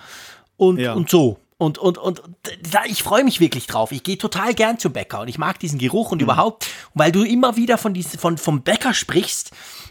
und, 0.56 0.78
ja. 0.78 0.94
und 0.94 1.10
so. 1.10 1.39
Und, 1.60 1.77
und, 1.78 1.98
und 1.98 2.23
da, 2.70 2.85
ich 2.86 3.02
freue 3.02 3.24
mich 3.24 3.40
wirklich 3.40 3.66
drauf. 3.66 3.90
Ich 3.90 4.05
gehe 4.05 4.16
total 4.16 4.55
gern 4.55 4.78
zum 4.78 4.93
Bäcker 4.93 5.23
und 5.23 5.28
ich 5.28 5.39
mag 5.39 5.59
diesen 5.59 5.81
Geruch 5.81 6.12
und 6.12 6.19
mhm. 6.19 6.24
überhaupt. 6.24 6.69
Und 6.94 7.01
weil 7.01 7.10
du 7.10 7.24
immer 7.24 7.56
wieder 7.56 7.78
von, 7.78 7.94
diesen, 7.94 8.20
von 8.20 8.39
vom 8.39 8.62
Bäcker 8.62 8.94
sprichst, 8.94 9.51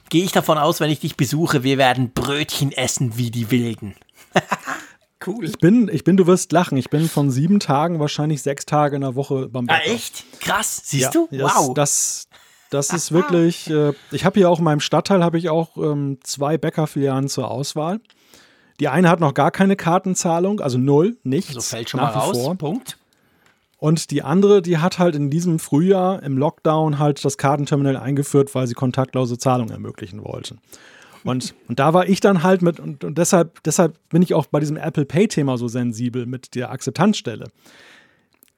gehe 0.10 0.24
ich 0.24 0.32
davon 0.32 0.58
aus, 0.58 0.80
wenn 0.80 0.90
ich 0.90 1.02
dich 1.02 1.18
besuche, 1.18 1.64
wir 1.64 1.78
werden 1.78 2.12
Brötchen 2.14 2.72
essen 2.72 3.18
wie 3.18 3.32
die 3.32 3.52
Wilden. 3.52 3.96
cool. 5.28 5.44
Ich 5.44 5.58
bin, 5.58 5.90
ich 5.92 6.06
bin, 6.06 6.16
du 6.16 6.26
wirst 6.26 6.54
lachen. 6.54 6.78
Ich 6.78 6.90
bin 6.90 7.10
von 7.10 7.32
sieben 7.32 7.60
Tagen 7.60 8.00
wahrscheinlich 8.00 8.42
sechs 8.42 8.66
Tage 8.66 8.96
in 8.96 9.02
der 9.02 9.16
Woche 9.16 9.50
beim 9.50 9.66
Bäcker. 9.66 9.82
Ah, 9.86 9.92
echt? 9.92 10.24
Krass. 10.40 10.84
Siehst 10.86 11.04
ja, 11.04 11.12
du? 11.12 11.28
Wow. 11.32 11.74
Das, 11.74 11.74
das 11.74 12.27
ist 12.94 13.12
wirklich, 13.12 13.70
äh, 13.70 13.94
ich 14.12 14.26
habe 14.26 14.40
hier 14.40 14.50
auch 14.50 14.60
in 14.60 14.66
meinem 14.66 14.80
Stadtteil 14.80 15.24
habe 15.24 15.38
ich 15.38 15.50
auch 15.50 15.78
ähm, 15.78 16.18
zwei 16.24 16.58
Bäckerfilialen 16.58 17.30
zur 17.30 17.50
Auswahl. 17.50 18.00
Die 18.80 18.88
eine 18.88 19.10
hat 19.10 19.20
noch 19.20 19.34
gar 19.34 19.52
keine 19.52 19.76
Kartenzahlung, 19.76 20.60
also 20.60 20.78
null, 20.78 21.18
nichts. 21.24 21.50
Also 21.56 21.62
fällt 21.62 21.90
schon 21.90 22.00
mal 22.00 22.10
raus, 22.10 22.38
vor. 22.38 22.56
Punkt. 22.56 22.98
Und 23.80 24.12
die 24.12 24.24
andere, 24.24 24.62
die 24.62 24.80
hat 24.80 25.00
halt 25.00 25.16
in 25.16 25.30
diesem 25.30 25.60
Frühjahr 25.60 26.22
im 26.24 26.38
Lockdown 26.38 27.00
halt 27.00 27.24
das 27.24 27.38
Kartenterminal 27.38 27.96
eingeführt, 27.96 28.54
weil 28.56 28.68
sie 28.68 28.74
kontaktlose 28.74 29.38
Zahlungen 29.38 29.72
ermöglichen 29.72 30.24
wollten. 30.24 30.60
Und, 31.24 31.54
und 31.68 31.80
da 31.80 31.94
war 31.94 32.08
ich 32.08 32.20
dann 32.20 32.42
halt 32.44 32.62
mit, 32.62 32.80
und, 32.80 33.04
und 33.04 33.18
deshalb, 33.18 33.62
deshalb 33.64 33.98
bin 34.10 34.22
ich 34.22 34.34
auch 34.34 34.46
bei 34.48 34.60
diesem 34.60 34.78
Apple 34.78 35.06
Pay-Thema 35.06 35.58
so 35.58 35.68
sensibel 35.68 36.26
mit 36.26 36.56
der 36.56 36.72
Akzeptanzstelle. 36.72 37.50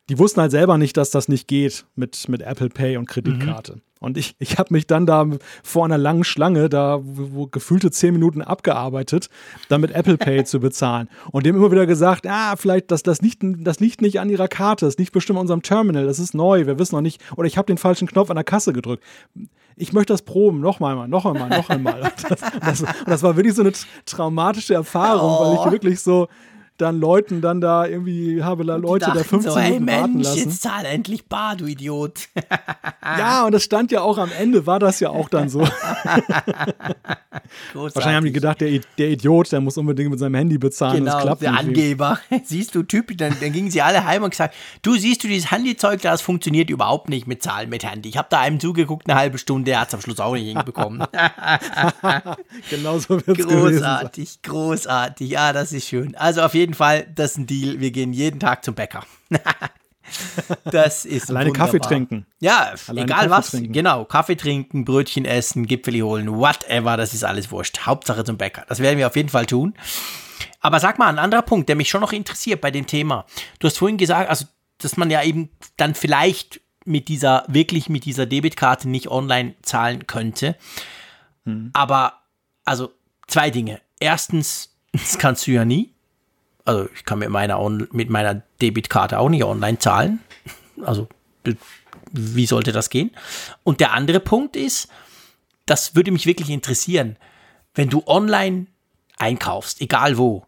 Die 0.09 0.17
wussten 0.17 0.41
halt 0.41 0.51
selber 0.51 0.77
nicht, 0.77 0.97
dass 0.97 1.11
das 1.11 1.27
nicht 1.27 1.47
geht 1.47 1.85
mit, 1.95 2.27
mit 2.27 2.41
Apple 2.41 2.69
Pay 2.69 2.97
und 2.97 3.07
Kreditkarte. 3.07 3.75
Mhm. 3.75 3.81
Und 3.99 4.17
ich, 4.17 4.35
ich 4.39 4.57
habe 4.57 4.73
mich 4.73 4.87
dann 4.87 5.05
da 5.05 5.25
vor 5.61 5.83
einer 5.83 5.97
langen 5.97 6.23
Schlange, 6.23 6.69
da 6.69 6.99
wo, 7.03 7.31
wo 7.33 7.47
gefühlte 7.47 7.91
zehn 7.91 8.13
Minuten 8.13 8.41
abgearbeitet, 8.41 9.29
dann 9.67 9.81
mit 9.81 9.91
Apple 9.91 10.17
Pay 10.17 10.43
zu 10.45 10.59
bezahlen. 10.59 11.09
Und 11.31 11.45
dem 11.45 11.57
immer 11.57 11.71
wieder 11.71 11.85
gesagt, 11.85 12.25
ah, 12.25 12.55
vielleicht, 12.55 12.91
das, 12.91 13.03
das, 13.03 13.21
liegt, 13.21 13.43
das 13.43 13.79
liegt 13.79 14.01
nicht 14.01 14.19
an 14.19 14.29
ihrer 14.29 14.47
Karte, 14.47 14.85
das 14.85 14.97
liegt 14.97 15.11
bestimmt 15.11 15.37
an 15.37 15.41
unserem 15.41 15.61
Terminal, 15.61 16.05
das 16.05 16.17
ist 16.17 16.33
neu, 16.33 16.65
wir 16.65 16.79
wissen 16.79 16.95
noch 16.95 17.01
nicht. 17.01 17.21
Oder 17.35 17.47
ich 17.47 17.57
habe 17.57 17.67
den 17.67 17.77
falschen 17.77 18.07
Knopf 18.07 18.29
an 18.29 18.35
der 18.35 18.45
Kasse 18.45 18.71
gedrückt. 18.71 19.03
Ich 19.75 19.93
möchte 19.93 20.13
das 20.13 20.21
proben, 20.21 20.59
noch 20.59 20.81
einmal, 20.81 21.07
noch 21.07 21.25
einmal, 21.25 21.49
noch 21.49 21.69
einmal. 21.69 22.11
Das, 22.29 22.39
das, 22.59 22.85
das, 23.05 23.23
war 23.23 23.35
wirklich 23.35 23.55
so 23.55 23.61
eine 23.61 23.71
traumatische 24.05 24.73
Erfahrung, 24.73 25.29
oh. 25.29 25.45
weil 25.45 25.53
ich 25.53 25.59
oh. 25.59 25.71
wirklich 25.71 25.99
so, 25.99 26.27
dann 26.79 26.99
Leuten 26.99 27.41
dann 27.41 27.61
da 27.61 27.85
irgendwie, 27.85 28.41
habe 28.41 28.65
da 28.65 28.77
Leute 28.77 29.11
da 29.13 29.23
15 29.23 29.51
so, 29.51 29.59
Minuten 29.59 29.87
warten 29.87 30.19
lassen. 30.21 30.37
jetzt 30.37 30.61
zahl 30.61 30.85
endlich 30.85 31.25
bar, 31.25 31.55
du 31.57 31.65
Idiot. 31.65 32.29
ja, 33.03 33.45
und 33.45 33.51
das 33.51 33.63
stand 33.63 33.91
ja 33.91 34.01
auch 34.01 34.17
am 34.17 34.31
Ende, 34.37 34.65
war 34.65 34.79
das 34.79 34.99
ja 35.01 35.09
auch 35.09 35.29
dann 35.29 35.49
so. 35.49 35.59
Wahrscheinlich 37.73 38.15
haben 38.15 38.25
die 38.25 38.31
gedacht, 38.31 38.61
der, 38.61 38.79
der, 38.97 39.09
Idiot, 39.09 39.51
der 39.51 39.59
muss 39.61 39.77
unbedingt 39.77 40.09
mit 40.09 40.19
seinem 40.19 40.35
Handy 40.35 40.57
bezahlen. 40.57 41.03
Genau, 41.03 41.13
das 41.13 41.23
klappt 41.23 41.41
der 41.41 41.53
Angeber. 41.53 42.19
Siehst 42.43 42.75
du, 42.75 42.83
Typ, 42.83 43.17
dann, 43.17 43.35
dann 43.41 43.51
gingen 43.51 43.69
sie 43.71 43.81
alle 43.81 44.05
heim 44.05 44.23
und 44.23 44.29
gesagt, 44.29 44.55
du 44.81 44.95
siehst 44.95 45.23
du, 45.23 45.27
dieses 45.27 45.51
Handyzeug, 45.51 46.01
das 46.01 46.21
funktioniert 46.21 46.69
überhaupt 46.69 47.09
nicht 47.09 47.27
mit 47.27 47.43
Zahlen 47.43 47.69
mit 47.69 47.83
Handy. 47.83 48.07
Ich 48.09 48.17
habe 48.17 48.27
da 48.29 48.39
einem 48.39 48.59
zugeguckt, 48.59 49.09
eine 49.09 49.19
halbe 49.19 49.37
Stunde, 49.37 49.65
der 49.71 49.81
hat 49.81 49.89
es 49.89 49.93
am 49.95 50.01
Schluss 50.01 50.19
auch 50.19 50.33
nicht 50.33 50.47
hinbekommen. 50.47 51.05
genau 52.69 52.99
so 52.99 53.09
wird 53.25 53.39
es 53.39 53.47
Großartig, 53.47 54.41
großartig. 54.43 55.29
Ja, 55.29 55.51
das 55.53 55.73
ist 55.73 55.87
schön. 55.87 56.15
Also 56.15 56.41
auf 56.41 56.53
jeden 56.53 56.68
Fall, 56.73 57.07
das 57.13 57.31
ist 57.31 57.37
ein 57.37 57.47
Deal. 57.47 57.79
Wir 57.79 57.91
gehen 57.91 58.13
jeden 58.13 58.39
Tag 58.39 58.63
zum 58.63 58.75
Bäcker. 58.75 59.05
Das 60.65 61.05
ist 61.05 61.29
Alleine 61.29 61.49
wunderbar. 61.49 61.67
Kaffee 61.67 61.79
trinken. 61.79 62.25
Ja, 62.39 62.73
Alleine 62.87 63.05
egal 63.05 63.17
Kaffee 63.17 63.29
was. 63.29 63.51
Trinken. 63.51 63.73
Genau, 63.73 64.05
Kaffee 64.05 64.35
trinken, 64.35 64.85
Brötchen 64.85 65.25
essen, 65.25 65.67
Gipfeli 65.67 65.99
holen, 65.99 66.31
whatever, 66.31 66.97
das 66.97 67.13
ist 67.13 67.23
alles 67.23 67.51
wurscht. 67.51 67.81
Hauptsache 67.81 68.23
zum 68.23 68.37
Bäcker. 68.37 68.65
Das 68.67 68.79
werden 68.79 68.97
wir 68.97 69.07
auf 69.07 69.15
jeden 69.15 69.29
Fall 69.29 69.45
tun. 69.45 69.75
Aber 70.61 70.79
sag 70.79 70.99
mal, 70.99 71.07
ein 71.07 71.19
anderer 71.19 71.41
Punkt, 71.41 71.69
der 71.69 71.75
mich 71.75 71.89
schon 71.89 72.01
noch 72.01 72.11
interessiert 72.11 72.61
bei 72.61 72.71
dem 72.71 72.85
Thema. 72.87 73.25
Du 73.59 73.67
hast 73.67 73.77
vorhin 73.77 73.97
gesagt, 73.97 74.29
also, 74.29 74.45
dass 74.79 74.97
man 74.97 75.09
ja 75.09 75.23
eben 75.23 75.49
dann 75.77 75.95
vielleicht 75.95 76.61
mit 76.85 77.07
dieser, 77.07 77.45
wirklich 77.47 77.89
mit 77.89 78.05
dieser 78.05 78.25
Debitkarte 78.25 78.89
nicht 78.89 79.09
online 79.09 79.55
zahlen 79.61 80.07
könnte. 80.07 80.55
Hm. 81.45 81.69
Aber, 81.73 82.13
also, 82.65 82.91
zwei 83.27 83.49
Dinge. 83.51 83.79
Erstens, 83.99 84.75
das 84.91 85.17
kannst 85.17 85.47
du 85.47 85.51
ja 85.51 85.65
nie. 85.65 85.93
Also 86.65 86.89
ich 86.93 87.05
kann 87.05 87.19
mit 87.19 87.29
meiner, 87.29 87.59
On 87.59 87.87
mit 87.91 88.09
meiner 88.09 88.41
Debitkarte 88.61 89.19
auch 89.19 89.29
nicht 89.29 89.43
online 89.43 89.79
zahlen. 89.79 90.19
Also 90.83 91.07
wie 92.11 92.45
sollte 92.45 92.71
das 92.71 92.89
gehen? 92.89 93.11
Und 93.63 93.79
der 93.79 93.93
andere 93.93 94.19
Punkt 94.19 94.55
ist, 94.55 94.89
das 95.65 95.95
würde 95.95 96.11
mich 96.11 96.25
wirklich 96.25 96.49
interessieren, 96.49 97.17
wenn 97.75 97.89
du 97.89 98.03
online 98.07 98.67
einkaufst, 99.17 99.81
egal 99.81 100.17
wo, 100.17 100.45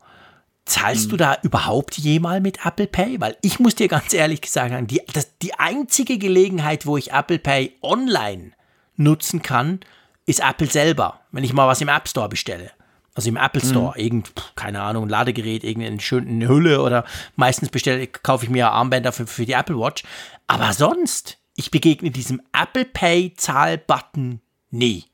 zahlst 0.66 1.04
hm. 1.04 1.10
du 1.10 1.18
da 1.18 1.38
überhaupt 1.44 1.98
jemals 1.98 2.42
mit 2.42 2.66
Apple 2.66 2.88
Pay? 2.88 3.20
Weil 3.20 3.38
ich 3.42 3.60
muss 3.60 3.76
dir 3.76 3.88
ganz 3.88 4.14
ehrlich 4.14 4.42
sagen, 4.50 4.88
die, 4.88 5.02
das, 5.14 5.38
die 5.40 5.54
einzige 5.56 6.18
Gelegenheit, 6.18 6.86
wo 6.86 6.98
ich 6.98 7.12
Apple 7.12 7.40
Pay 7.40 7.76
online 7.82 8.52
nutzen 8.96 9.42
kann, 9.42 9.82
ist 10.26 10.40
Apple 10.40 10.68
selber, 10.68 11.22
wenn 11.32 11.44
ich 11.44 11.54
mal 11.54 11.68
was 11.68 11.82
im 11.82 11.90
App 11.90 12.08
Store 12.08 12.30
bestelle. 12.30 12.72
Also 13.14 13.30
im 13.30 13.36
Apple 13.36 13.62
Store, 13.62 13.94
mhm. 13.96 14.04
irgend, 14.04 14.32
keine 14.56 14.82
Ahnung, 14.82 15.06
ein 15.06 15.10
Ladegerät, 15.10 15.64
irgendeine 15.64 16.00
schöne 16.00 16.48
Hülle 16.48 16.82
oder 16.82 17.04
meistens 17.36 17.70
bestelle, 17.70 18.08
kaufe 18.08 18.46
ich 18.46 18.52
mir 18.52 18.72
Armbänder 18.72 19.12
für, 19.12 19.28
für 19.28 19.46
die 19.46 19.54
Apple 19.54 19.78
Watch. 19.78 20.04
Aber 20.48 20.72
sonst, 20.74 21.38
ich 21.56 21.72
begegne 21.72 22.12
diesem 22.12 22.42
Apple 22.54 22.86
Pay 22.86 23.34
Zahl-Button 23.36 24.40
nie. 24.70 25.06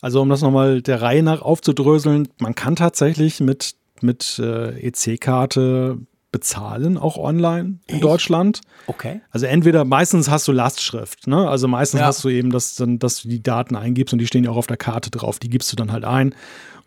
Also 0.00 0.20
um 0.20 0.28
das 0.28 0.42
nochmal 0.42 0.82
der 0.82 1.00
Reihe 1.00 1.22
nach 1.22 1.42
aufzudröseln, 1.42 2.28
man 2.38 2.56
kann 2.56 2.74
tatsächlich 2.74 3.38
mit, 3.38 3.76
mit 4.00 4.40
äh, 4.40 4.88
EC-Karte 4.88 5.98
bezahlen, 6.32 6.96
auch 6.98 7.18
online 7.18 7.78
in 7.86 7.96
Echt? 7.96 8.04
Deutschland. 8.04 8.62
Okay. 8.86 9.20
Also 9.30 9.46
entweder, 9.46 9.84
meistens 9.84 10.30
hast 10.30 10.48
du 10.48 10.52
Lastschrift, 10.52 11.26
ne? 11.26 11.48
Also 11.48 11.68
meistens 11.68 12.00
ja. 12.00 12.06
hast 12.06 12.24
du 12.24 12.30
eben, 12.30 12.50
dass, 12.50 12.82
dass 12.84 13.22
du 13.22 13.28
die 13.28 13.42
Daten 13.42 13.76
eingibst 13.76 14.12
und 14.12 14.18
die 14.18 14.26
stehen 14.26 14.42
ja 14.42 14.50
auch 14.50 14.56
auf 14.56 14.66
der 14.66 14.78
Karte 14.78 15.10
drauf, 15.10 15.38
die 15.38 15.50
gibst 15.50 15.70
du 15.70 15.76
dann 15.76 15.92
halt 15.92 16.04
ein. 16.04 16.34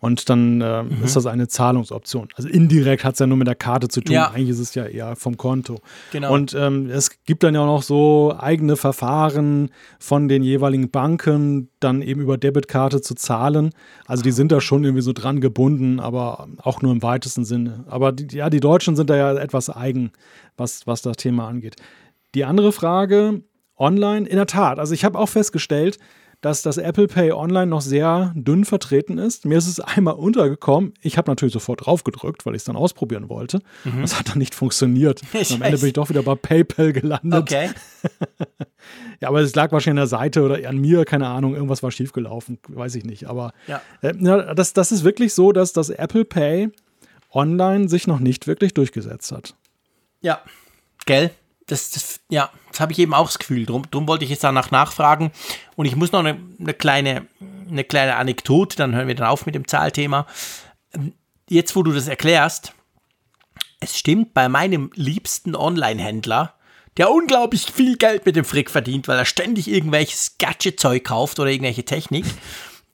Und 0.05 0.29
dann 0.29 0.61
äh, 0.61 0.83
mhm. 0.83 1.03
ist 1.03 1.15
das 1.15 1.25
eine 1.25 1.47
Zahlungsoption. 1.47 2.27
Also 2.35 2.47
indirekt 2.47 3.03
hat 3.03 3.13
es 3.13 3.19
ja 3.19 3.25
nur 3.25 3.37
mit 3.37 3.47
der 3.47 3.55
Karte 3.55 3.87
zu 3.87 4.01
tun. 4.01 4.13
Ja. 4.13 4.29
Eigentlich 4.29 4.49
ist 4.49 4.59
es 4.59 4.75
ja 4.75 4.85
eher 4.85 5.15
vom 5.15 5.35
Konto. 5.35 5.79
Genau. 6.11 6.31
Und 6.31 6.53
ähm, 6.53 6.91
es 6.91 7.23
gibt 7.25 7.41
dann 7.41 7.55
ja 7.55 7.61
auch 7.61 7.65
noch 7.65 7.81
so 7.81 8.35
eigene 8.37 8.75
Verfahren 8.75 9.71
von 9.97 10.27
den 10.27 10.43
jeweiligen 10.43 10.91
Banken, 10.91 11.69
dann 11.79 12.03
eben 12.03 12.21
über 12.21 12.37
Debitkarte 12.37 13.01
zu 13.01 13.15
zahlen. 13.15 13.71
Also 14.05 14.21
die 14.21 14.31
sind 14.31 14.51
da 14.51 14.61
schon 14.61 14.83
irgendwie 14.83 15.01
so 15.01 15.11
dran 15.11 15.41
gebunden, 15.41 15.99
aber 15.99 16.49
auch 16.61 16.83
nur 16.83 16.91
im 16.91 17.01
weitesten 17.01 17.43
Sinne. 17.43 17.83
Aber 17.87 18.11
die, 18.11 18.37
ja, 18.37 18.51
die 18.51 18.59
Deutschen 18.59 18.95
sind 18.95 19.09
da 19.09 19.15
ja 19.15 19.33
etwas 19.33 19.71
eigen, 19.71 20.11
was, 20.55 20.85
was 20.85 21.01
das 21.01 21.17
Thema 21.17 21.47
angeht. 21.47 21.77
Die 22.35 22.45
andere 22.45 22.71
Frage, 22.71 23.41
online, 23.75 24.27
in 24.27 24.35
der 24.35 24.45
Tat. 24.45 24.77
Also 24.77 24.93
ich 24.93 25.03
habe 25.03 25.17
auch 25.17 25.29
festgestellt, 25.29 25.97
dass 26.45 26.61
das 26.61 26.77
Apple 26.77 27.07
Pay 27.07 27.31
online 27.31 27.65
noch 27.65 27.81
sehr 27.81 28.31
dünn 28.35 28.65
vertreten 28.65 29.17
ist. 29.17 29.45
Mir 29.45 29.57
ist 29.57 29.65
es 29.65 29.79
einmal 29.79 30.13
untergekommen. 30.13 30.93
Ich 31.01 31.17
habe 31.17 31.31
natürlich 31.31 31.53
sofort 31.53 31.87
drauf 31.87 32.03
gedrückt, 32.03 32.45
weil 32.45 32.53
ich 32.53 32.59
es 32.59 32.65
dann 32.65 32.75
ausprobieren 32.75 33.29
wollte. 33.29 33.61
Mhm. 33.83 34.01
Das 34.01 34.19
hat 34.19 34.29
dann 34.29 34.37
nicht 34.37 34.53
funktioniert. 34.53 35.23
Am 35.51 35.63
Ende 35.63 35.79
bin 35.79 35.87
ich 35.87 35.93
doch 35.93 36.07
wieder 36.09 36.21
bei 36.21 36.35
PayPal 36.35 36.93
gelandet. 36.93 37.33
Okay. 37.41 37.71
ja, 39.21 39.29
aber 39.29 39.39
es 39.41 39.55
lag 39.55 39.71
wahrscheinlich 39.71 40.03
an 40.03 40.07
der 40.07 40.19
Seite 40.19 40.43
oder 40.43 40.69
an 40.69 40.77
mir, 40.77 41.03
keine 41.05 41.25
Ahnung, 41.29 41.55
irgendwas 41.55 41.81
war 41.81 41.89
schiefgelaufen, 41.89 42.59
weiß 42.67 42.93
ich 42.93 43.05
nicht. 43.05 43.27
Aber 43.27 43.51
ja. 43.65 43.81
äh, 44.01 44.13
das, 44.53 44.73
das 44.73 44.91
ist 44.91 45.03
wirklich 45.03 45.33
so, 45.33 45.51
dass 45.51 45.73
das 45.73 45.89
Apple 45.89 46.25
Pay 46.25 46.69
online 47.31 47.89
sich 47.89 48.05
noch 48.05 48.19
nicht 48.19 48.45
wirklich 48.45 48.75
durchgesetzt 48.75 49.31
hat. 49.31 49.55
Ja, 50.21 50.41
gell? 51.07 51.31
Das, 51.67 51.91
das, 51.91 52.19
ja, 52.29 52.51
das 52.71 52.79
habe 52.79 52.91
ich 52.91 52.99
eben 52.99 53.13
auch 53.13 53.25
das 53.25 53.39
Gefühl. 53.39 53.65
Drum, 53.65 53.83
drum 53.89 54.07
wollte 54.07 54.23
ich 54.23 54.29
jetzt 54.29 54.43
danach 54.43 54.71
nachfragen. 54.71 55.31
Und 55.75 55.85
ich 55.85 55.95
muss 55.95 56.11
noch 56.11 56.19
eine, 56.19 56.39
eine, 56.59 56.73
kleine, 56.73 57.27
eine 57.69 57.83
kleine 57.83 58.15
Anekdote, 58.17 58.75
dann 58.77 58.93
hören 58.95 59.07
wir 59.07 59.15
dann 59.15 59.27
auf 59.27 59.45
mit 59.45 59.55
dem 59.55 59.67
Zahlthema. 59.67 60.27
Jetzt, 61.49 61.75
wo 61.75 61.83
du 61.83 61.91
das 61.91 62.07
erklärst, 62.07 62.73
es 63.79 63.97
stimmt, 63.97 64.33
bei 64.33 64.47
meinem 64.47 64.91
liebsten 64.95 65.55
Online-Händler, 65.55 66.53
der 66.97 67.11
unglaublich 67.11 67.65
viel 67.71 67.97
Geld 67.97 68.25
mit 68.25 68.35
dem 68.35 68.45
Frick 68.45 68.69
verdient, 68.69 69.07
weil 69.07 69.17
er 69.17 69.25
ständig 69.25 69.67
irgendwelches 69.67 70.37
Gadget-Zeug 70.37 71.03
kauft 71.03 71.39
oder 71.39 71.49
irgendwelche 71.49 71.83
Technik. 71.83 72.25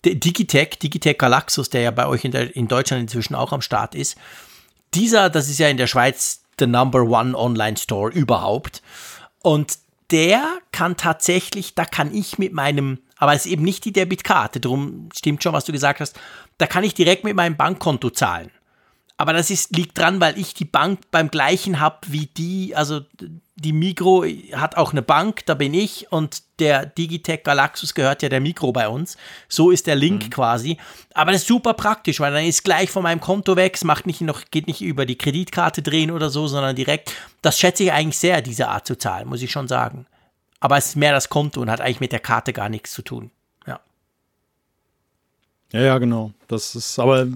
Digitech, 0.03 0.79
Digitech 0.79 1.19
Galaxus, 1.19 1.69
der 1.69 1.81
ja 1.81 1.91
bei 1.91 2.07
euch 2.07 2.25
in, 2.25 2.31
der, 2.31 2.55
in 2.55 2.67
Deutschland 2.67 3.03
inzwischen 3.03 3.35
auch 3.35 3.51
am 3.51 3.61
Start 3.61 3.93
ist. 3.93 4.17
Dieser, 4.95 5.29
das 5.29 5.47
ist 5.47 5.59
ja 5.59 5.67
in 5.67 5.77
der 5.77 5.87
Schweiz 5.87 6.40
the 6.59 6.67
number 6.67 7.03
one 7.03 7.35
Online 7.35 7.77
Store 7.77 8.11
überhaupt. 8.11 8.81
Und 9.41 9.79
der 10.11 10.43
kann 10.71 10.97
tatsächlich, 10.97 11.73
da 11.73 11.85
kann 11.85 12.13
ich 12.13 12.37
mit 12.37 12.53
meinem, 12.53 12.99
aber 13.17 13.33
es 13.33 13.45
ist 13.45 13.51
eben 13.51 13.63
nicht 13.63 13.85
die 13.85 13.93
Debitkarte, 13.93 14.59
darum 14.59 15.09
stimmt 15.15 15.41
schon, 15.41 15.53
was 15.53 15.65
du 15.65 15.71
gesagt 15.71 15.99
hast, 15.99 16.19
da 16.57 16.67
kann 16.67 16.83
ich 16.83 16.93
direkt 16.93 17.23
mit 17.23 17.35
meinem 17.35 17.55
Bankkonto 17.55 18.09
zahlen. 18.09 18.51
Aber 19.21 19.33
das 19.33 19.51
ist, 19.51 19.75
liegt 19.75 19.99
dran, 19.99 20.19
weil 20.19 20.35
ich 20.39 20.55
die 20.55 20.65
Bank 20.65 20.99
beim 21.11 21.29
gleichen 21.29 21.79
habe 21.79 21.99
wie 22.07 22.25
die, 22.25 22.75
also 22.75 23.01
die 23.53 23.71
Migro 23.71 24.25
hat 24.53 24.77
auch 24.77 24.93
eine 24.93 25.03
Bank, 25.03 25.45
da 25.45 25.53
bin 25.53 25.75
ich 25.75 26.11
und 26.11 26.41
der 26.57 26.87
Digitech 26.87 27.43
Galaxus 27.43 27.93
gehört 27.93 28.23
ja 28.23 28.29
der 28.29 28.41
Migro 28.41 28.71
bei 28.71 28.89
uns. 28.89 29.17
So 29.47 29.69
ist 29.69 29.85
der 29.85 29.95
Link 29.95 30.23
mhm. 30.23 30.29
quasi. 30.31 30.77
Aber 31.13 31.33
das 31.33 31.41
ist 31.41 31.47
super 31.49 31.75
praktisch, 31.75 32.19
weil 32.19 32.33
dann 32.33 32.45
ist 32.45 32.63
gleich 32.63 32.89
von 32.89 33.03
meinem 33.03 33.21
Konto 33.21 33.55
weg, 33.55 33.75
es 33.75 33.83
macht 33.83 34.07
nicht 34.07 34.21
noch, 34.21 34.41
geht 34.49 34.65
nicht 34.65 34.81
über 34.81 35.05
die 35.05 35.19
Kreditkarte 35.19 35.83
drehen 35.83 36.09
oder 36.09 36.31
so, 36.31 36.47
sondern 36.47 36.75
direkt. 36.75 37.13
Das 37.43 37.59
schätze 37.59 37.83
ich 37.83 37.91
eigentlich 37.91 38.17
sehr, 38.17 38.41
diese 38.41 38.69
Art 38.69 38.87
zu 38.87 38.97
zahlen, 38.97 39.29
muss 39.29 39.43
ich 39.43 39.51
schon 39.51 39.67
sagen. 39.67 40.07
Aber 40.59 40.77
es 40.77 40.87
ist 40.87 40.95
mehr 40.95 41.13
das 41.13 41.29
Konto 41.29 41.61
und 41.61 41.69
hat 41.69 41.79
eigentlich 41.79 41.99
mit 41.99 42.11
der 42.11 42.21
Karte 42.21 42.53
gar 42.53 42.69
nichts 42.69 42.91
zu 42.91 43.03
tun. 43.03 43.29
Ja, 45.73 45.81
ja, 45.81 45.97
genau. 45.99 46.31
Das 46.47 46.73
ist 46.75 46.97
aber 46.97 47.27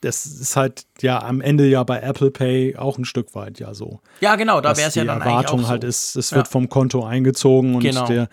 das 0.00 0.26
ist 0.26 0.56
halt 0.56 0.86
ja 1.00 1.22
am 1.22 1.40
Ende 1.40 1.66
ja 1.66 1.82
bei 1.82 2.00
Apple 2.00 2.30
Pay 2.30 2.76
auch 2.76 2.98
ein 2.98 3.04
Stück 3.04 3.34
weit 3.34 3.58
ja 3.58 3.74
so. 3.74 4.00
Ja, 4.20 4.36
genau, 4.36 4.60
da 4.60 4.76
wäre 4.76 4.88
es 4.88 4.94
ja 4.94 5.04
dann 5.04 5.20
Erwartung 5.20 5.62
so. 5.62 5.68
halt 5.68 5.84
ist, 5.84 6.16
es 6.16 6.32
wird 6.32 6.46
ja. 6.46 6.50
vom 6.50 6.68
Konto 6.68 7.04
eingezogen 7.04 7.74
und 7.74 7.82
genau. 7.82 8.06
der 8.06 8.28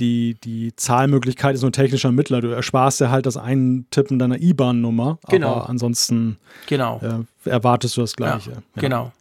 die, 0.00 0.36
die 0.42 0.74
Zahlmöglichkeit 0.74 1.54
ist 1.54 1.60
nur 1.60 1.70
ein 1.70 1.74
technischer 1.74 2.10
Mittler. 2.10 2.40
Du 2.40 2.48
ersparst 2.48 3.00
ja 3.00 3.10
halt 3.10 3.26
das 3.26 3.36
Eintippen 3.36 4.18
deiner 4.18 4.40
IBAN-Nummer, 4.40 5.18
genau. 5.28 5.56
aber 5.56 5.68
ansonsten 5.68 6.38
genau. 6.66 7.00
äh, 7.02 7.48
erwartest 7.48 7.96
du 7.96 8.00
das 8.00 8.16
Gleiche. 8.16 8.50
Ja, 8.50 8.56
ja. 8.56 8.80
Genau. 8.80 9.12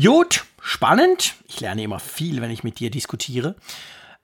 Gut, 0.00 0.44
spannend. 0.60 1.34
Ich 1.48 1.60
lerne 1.60 1.82
immer 1.82 1.98
viel, 1.98 2.40
wenn 2.42 2.50
ich 2.50 2.62
mit 2.64 2.78
dir 2.80 2.90
diskutiere. 2.90 3.56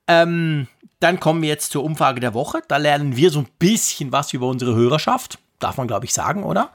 Ähm, 0.07 0.69
dann 1.01 1.21
kommen 1.21 1.43
wir 1.43 1.49
jetzt 1.49 1.71
zur 1.73 1.85
Umfrage 1.85 2.21
der 2.21 2.35
Woche. 2.35 2.63
Da 2.69 2.77
lernen 2.77 3.17
wir 3.17 3.31
so 3.31 3.41
ein 3.41 3.49
bisschen 3.59 4.13
was 4.13 4.33
über 4.33 4.47
unsere 4.47 4.75
Hörerschaft. 4.75 5.39
Darf 5.59 5.77
man, 5.77 5.89
glaube 5.89 6.07
ich, 6.07 6.13
sagen, 6.13 6.45
oder? 6.45 6.71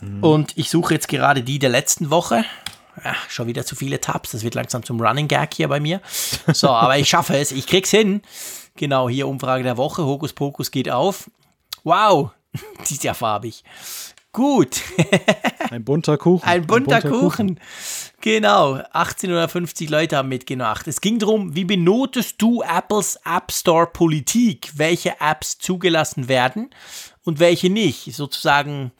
Mhm. 0.00 0.22
Und 0.22 0.56
ich 0.56 0.70
suche 0.70 0.94
jetzt 0.94 1.08
gerade 1.08 1.42
die 1.42 1.58
der 1.58 1.70
letzten 1.70 2.10
Woche. 2.10 2.44
Ja, 3.04 3.14
schon 3.28 3.48
wieder 3.48 3.64
zu 3.64 3.74
viele 3.74 4.00
Tabs. 4.00 4.30
Das 4.30 4.44
wird 4.44 4.54
langsam 4.54 4.84
zum 4.84 5.00
Running 5.00 5.28
Gag 5.28 5.54
hier 5.54 5.68
bei 5.68 5.80
mir. 5.80 6.00
So, 6.52 6.68
aber 6.70 6.98
ich 6.98 7.08
schaffe 7.08 7.36
es. 7.36 7.50
Ich 7.52 7.66
krieg's 7.66 7.90
hin. 7.90 8.22
Genau, 8.76 9.08
hier 9.08 9.28
Umfrage 9.28 9.64
der 9.64 9.76
Woche. 9.76 10.04
Hokus 10.04 10.32
Pokus 10.32 10.70
geht 10.70 10.90
auf. 10.90 11.30
Wow, 11.82 12.30
die 12.88 12.94
ist 12.94 13.04
ja 13.04 13.14
farbig. 13.14 13.64
Gut. 14.32 14.80
Ein 15.70 15.84
bunter 15.84 16.18
Kuchen. 16.18 16.44
Ein 16.46 16.66
bunter, 16.66 16.96
Ein 16.96 17.02
bunter 17.02 17.18
Kuchen. 17.20 17.48
Kuchen. 17.56 17.60
Genau, 18.20 18.74
1850 18.92 19.88
Leute 19.90 20.16
haben 20.16 20.28
mitgemacht. 20.28 20.88
Es 20.88 21.00
ging 21.00 21.20
darum, 21.20 21.54
wie 21.54 21.64
benotest 21.64 22.42
du 22.42 22.62
Apples 22.62 23.18
App 23.24 23.52
Store 23.52 23.86
Politik? 23.86 24.72
Welche 24.74 25.20
Apps 25.20 25.58
zugelassen 25.58 26.26
werden 26.26 26.70
und 27.24 27.40
welche 27.40 27.70
nicht? 27.70 28.14
Sozusagen 28.14 28.92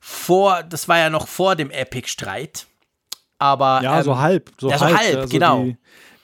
vor, 0.00 0.62
das 0.62 0.88
war 0.88 0.98
ja 0.98 1.10
noch 1.10 1.28
vor 1.28 1.56
dem 1.56 1.70
Epic-Streit. 1.70 2.66
Aber. 3.38 3.80
Ja, 3.82 3.98
ähm, 3.98 4.04
so 4.04 4.18
halb. 4.18 4.52
So 4.58 4.70
ja, 4.70 4.78
so 4.78 4.86
halb, 4.86 4.98
halb 4.98 5.16
also 5.16 5.28
genau. 5.28 5.62
Die, 5.62 5.76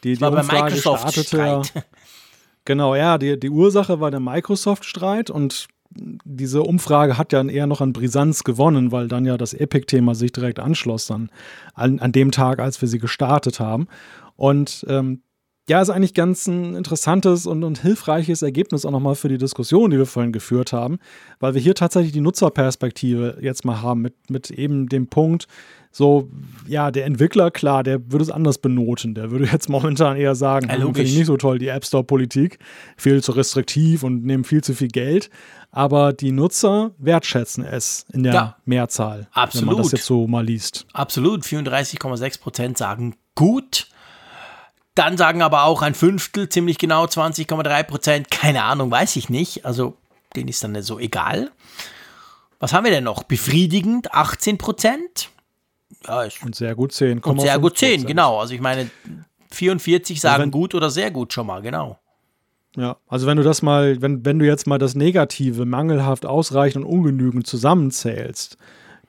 die, 0.03 0.15
die 0.15 0.21
war 0.21 0.33
Umfrage 0.33 0.49
bei 0.49 0.63
Microsoft 0.63 1.15
startete. 1.15 1.85
Genau, 2.67 2.95
ja, 2.95 3.19
die, 3.19 3.39
die 3.39 3.51
Ursache 3.51 4.01
war 4.01 4.11
der 4.11 4.21
Microsoft-Streit 4.21 5.29
und 5.29 5.69
diese 5.97 6.63
Umfrage 6.63 7.19
hat 7.19 7.33
ja 7.33 7.45
eher 7.45 7.67
noch 7.67 7.81
an 7.81 7.93
Brisanz 7.93 8.43
gewonnen, 8.43 8.91
weil 8.91 9.07
dann 9.07 9.27
ja 9.27 9.37
das 9.37 9.55
Epic-Thema 9.55 10.15
sich 10.15 10.33
direkt 10.33 10.59
anschloss 10.59 11.07
dann 11.07 11.31
an, 11.75 12.01
an 12.01 12.13
dem 12.13 12.31
Tag, 12.31 12.59
als 12.59 12.81
wir 12.81 12.89
sie 12.89 12.99
gestartet 12.99 13.61
haben. 13.61 13.87
Und 14.37 14.85
ähm, 14.89 15.23
ja, 15.69 15.81
ist 15.81 15.91
eigentlich 15.91 16.15
ganz 16.15 16.47
ein 16.47 16.75
interessantes 16.75 17.47
und, 17.47 17.65
und 17.65 17.81
hilfreiches 17.81 18.43
Ergebnis 18.43 18.85
auch 18.85 18.91
nochmal 18.91 19.15
für 19.15 19.29
die 19.29 19.39
Diskussion, 19.39 19.91
die 19.91 19.99
wir 19.99 20.07
vorhin 20.07 20.33
geführt 20.33 20.73
haben, 20.73 20.99
weil 21.41 21.55
wir 21.55 21.61
hier 21.61 21.75
tatsächlich 21.75 22.13
die 22.13 22.21
Nutzerperspektive 22.21 23.39
jetzt 23.41 23.65
mal 23.65 23.81
haben 23.81 24.03
mit, 24.03 24.15
mit 24.29 24.51
eben 24.51 24.89
dem 24.89 25.07
Punkt, 25.07 25.47
so, 25.97 26.29
ja, 26.67 26.91
der 26.91 27.07
Entwickler, 27.07 27.53
klar, 27.53 27.85
der 27.85 28.11
würde 28.11 28.25
es 28.25 28.31
anders 28.31 28.59
benoten. 28.59 29.15
Der 29.15 29.31
würde 29.31 29.45
jetzt 29.45 29.69
momentan 29.71 30.17
eher 30.17 30.35
sagen, 30.35 30.69
ja, 30.69 30.75
hm, 30.75 30.87
finde 30.87 31.03
ich 31.03 31.17
nicht 31.17 31.27
so 31.27 31.37
toll, 31.37 31.61
die 31.61 31.69
App 31.69 31.85
Store-Politik, 31.85 32.59
viel 32.97 33.23
zu 33.23 33.31
restriktiv 33.31 34.03
und 34.03 34.25
nehmen 34.25 34.43
viel 34.43 34.63
zu 34.63 34.75
viel 34.75 34.89
Geld. 34.89 35.31
Aber 35.71 36.13
die 36.13 36.33
Nutzer 36.33 36.91
wertschätzen 36.99 37.65
es 37.65 38.07
in 38.13 38.25
der 38.25 38.35
ja, 38.35 38.57
Mehrzahl, 38.65 39.29
absolut. 39.33 39.69
wenn 39.69 39.75
man 39.75 39.83
das 39.85 39.93
jetzt 39.93 40.07
so 40.07 40.27
mal 40.27 40.45
liest. 40.45 40.85
Absolut, 40.93 41.45
34,6 41.45 42.41
Prozent 42.41 42.79
sagen 42.79 43.15
gut. 43.37 43.87
Dann 44.95 45.17
sagen 45.17 45.43
aber 45.43 45.65
auch 45.65 45.83
ein 45.83 45.95
Fünftel, 45.95 46.49
ziemlich 46.49 46.79
genau 46.79 47.05
20,3 47.05 47.83
Prozent, 47.83 48.31
keine 48.31 48.63
Ahnung, 48.63 48.91
weiß 48.91 49.17
ich 49.17 49.29
nicht. 49.29 49.67
Also, 49.67 49.97
denen 50.37 50.49
ist 50.49 50.63
dann 50.63 50.81
so 50.83 50.99
egal. 50.99 51.51
Was 52.61 52.73
haben 52.73 52.85
wir 52.85 52.93
denn 52.93 53.05
noch? 53.05 53.25
Befriedigend 53.25 54.15
18 54.15 54.57
Prozent. 54.59 55.31
Ja, 56.07 56.27
und 56.43 56.55
sehr 56.55 56.75
gut 56.75 56.93
10. 56.93 57.19
Und 57.21 57.41
sehr 57.41 57.59
gut 57.59 57.79
10, 57.79 58.07
genau. 58.07 58.39
Also 58.39 58.55
ich 58.55 58.61
meine, 58.61 58.91
44 59.51 60.21
sagen 60.21 60.45
wenn, 60.45 60.51
gut 60.51 60.75
oder 60.75 60.91
sehr 60.91 61.11
gut 61.11 61.33
schon 61.33 61.47
mal, 61.47 61.63
genau. 61.63 61.99
Ja, 62.77 62.97
also 63.07 63.27
wenn 63.27 63.37
du 63.37 63.43
das 63.43 63.63
mal, 63.63 64.01
wenn, 64.03 64.25
wenn 64.25 64.39
du 64.39 64.47
jetzt 64.47 64.67
mal 64.67 64.79
das 64.79 64.95
Negative, 64.95 65.65
mangelhaft, 65.65 66.27
ausreichend 66.27 66.85
und 66.85 66.91
ungenügend 66.91 67.47
zusammenzählst, 67.47 68.57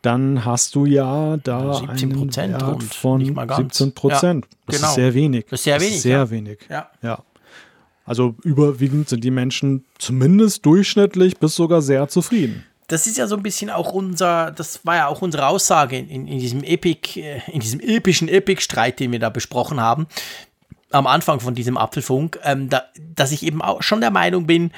dann 0.05 0.45
hast 0.45 0.75
du 0.75 0.85
ja 0.85 1.37
da 1.37 1.73
17 1.73 2.11
einen 2.37 2.61
Wert 2.61 2.83
von 2.83 3.25
17 3.25 3.93
Prozent. 3.93 4.45
Ja, 4.45 4.57
das 4.67 4.75
genau. 4.75 4.87
ist 4.89 4.95
sehr 4.95 5.13
wenig. 5.13 5.45
Das 5.49 5.59
ist 5.59 5.63
sehr 5.63 5.79
wenig. 5.81 5.95
Ist 5.95 6.01
sehr 6.03 6.17
ja. 6.17 6.29
wenig. 6.29 6.59
Ja. 6.69 6.89
ja. 7.01 7.23
Also 8.05 8.35
überwiegend 8.43 9.09
sind 9.09 9.23
die 9.23 9.31
Menschen 9.31 9.83
zumindest 9.97 10.65
durchschnittlich 10.65 11.37
bis 11.37 11.55
sogar 11.55 11.81
sehr 11.81 12.07
zufrieden. 12.07 12.63
Das 12.87 13.07
ist 13.07 13.17
ja 13.17 13.25
so 13.25 13.35
ein 13.35 13.41
bisschen 13.41 13.71
auch 13.71 13.93
unser, 13.93 14.51
das 14.51 14.85
war 14.85 14.95
ja 14.95 15.07
auch 15.07 15.23
unsere 15.23 15.47
Aussage 15.47 15.97
in, 15.97 16.27
in 16.27 16.39
diesem 16.39 16.63
Epic, 16.63 17.19
äh, 17.19 17.41
in 17.51 17.59
diesem 17.59 17.79
epischen 17.79 18.27
Epic-Streit, 18.27 18.99
den 18.99 19.11
wir 19.11 19.19
da 19.19 19.29
besprochen 19.29 19.79
haben, 19.79 20.05
am 20.91 21.07
Anfang 21.07 21.39
von 21.39 21.55
diesem 21.55 21.77
Apfelfunk, 21.77 22.39
ähm, 22.43 22.69
da, 22.69 22.83
dass 23.15 23.31
ich 23.31 23.41
eben 23.41 23.63
auch 23.63 23.81
schon 23.81 24.01
der 24.01 24.11
Meinung 24.11 24.45
bin, 24.45 24.71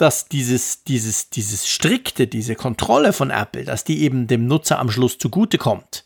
dass 0.00 0.28
dieses, 0.28 0.84
dieses, 0.84 1.30
dieses 1.30 1.68
strikte, 1.68 2.26
diese 2.26 2.54
Kontrolle 2.54 3.12
von 3.12 3.30
Apple, 3.30 3.64
dass 3.64 3.84
die 3.84 4.02
eben 4.02 4.26
dem 4.26 4.46
Nutzer 4.46 4.78
am 4.78 4.90
Schluss 4.90 5.18
zugutekommt. 5.18 6.04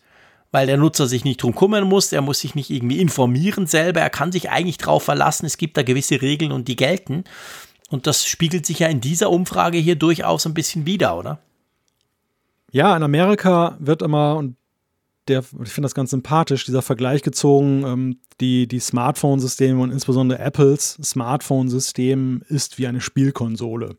Weil 0.51 0.67
der 0.67 0.77
Nutzer 0.77 1.07
sich 1.07 1.25
nicht 1.25 1.43
drum 1.43 1.55
kümmern 1.55 1.85
muss, 1.85 2.13
er 2.13 2.21
muss 2.21 2.41
sich 2.41 2.55
nicht 2.55 2.71
irgendwie 2.71 3.01
informieren 3.01 3.67
selber, 3.67 4.01
er 4.01 4.11
kann 4.11 4.33
sich 4.33 4.51
eigentlich 4.51 4.79
darauf 4.79 5.05
verlassen, 5.05 5.47
es 5.47 5.59
gibt 5.59 5.77
da 5.77 5.83
gewisse 5.83 6.23
Regeln 6.23 6.53
und 6.53 6.69
die 6.69 6.77
gelten. 6.77 7.25
Und 7.89 8.07
das 8.07 8.27
spiegelt 8.27 8.67
sich 8.67 8.81
ja 8.81 8.89
in 8.89 9.01
dieser 9.01 9.31
Umfrage 9.31 9.79
hier 9.79 9.97
durchaus 9.97 10.47
ein 10.47 10.55
bisschen 10.55 10.87
wieder, 10.87 11.17
oder? 11.17 11.39
Ja, 12.73 12.97
in 12.97 13.03
Amerika 13.05 13.77
wird 13.79 14.03
immer, 14.03 14.37
und 14.37 14.57
der, 15.29 15.41
ich 15.41 15.71
finde 15.71 15.87
das 15.87 15.95
ganz 15.95 16.11
sympathisch, 16.11 16.65
dieser 16.65 16.83
Vergleich 16.83 17.23
gezogen, 17.23 17.85
ähm, 17.87 18.21
die, 18.41 18.67
die 18.67 18.81
Smartphone-Systeme 18.81 19.81
und 19.81 19.91
insbesondere 19.91 20.39
Apples 20.39 20.99
Smartphone-System 21.03 22.43
ist 22.49 22.79
wie 22.79 22.87
eine 22.87 23.01
Spielkonsole. 23.01 23.97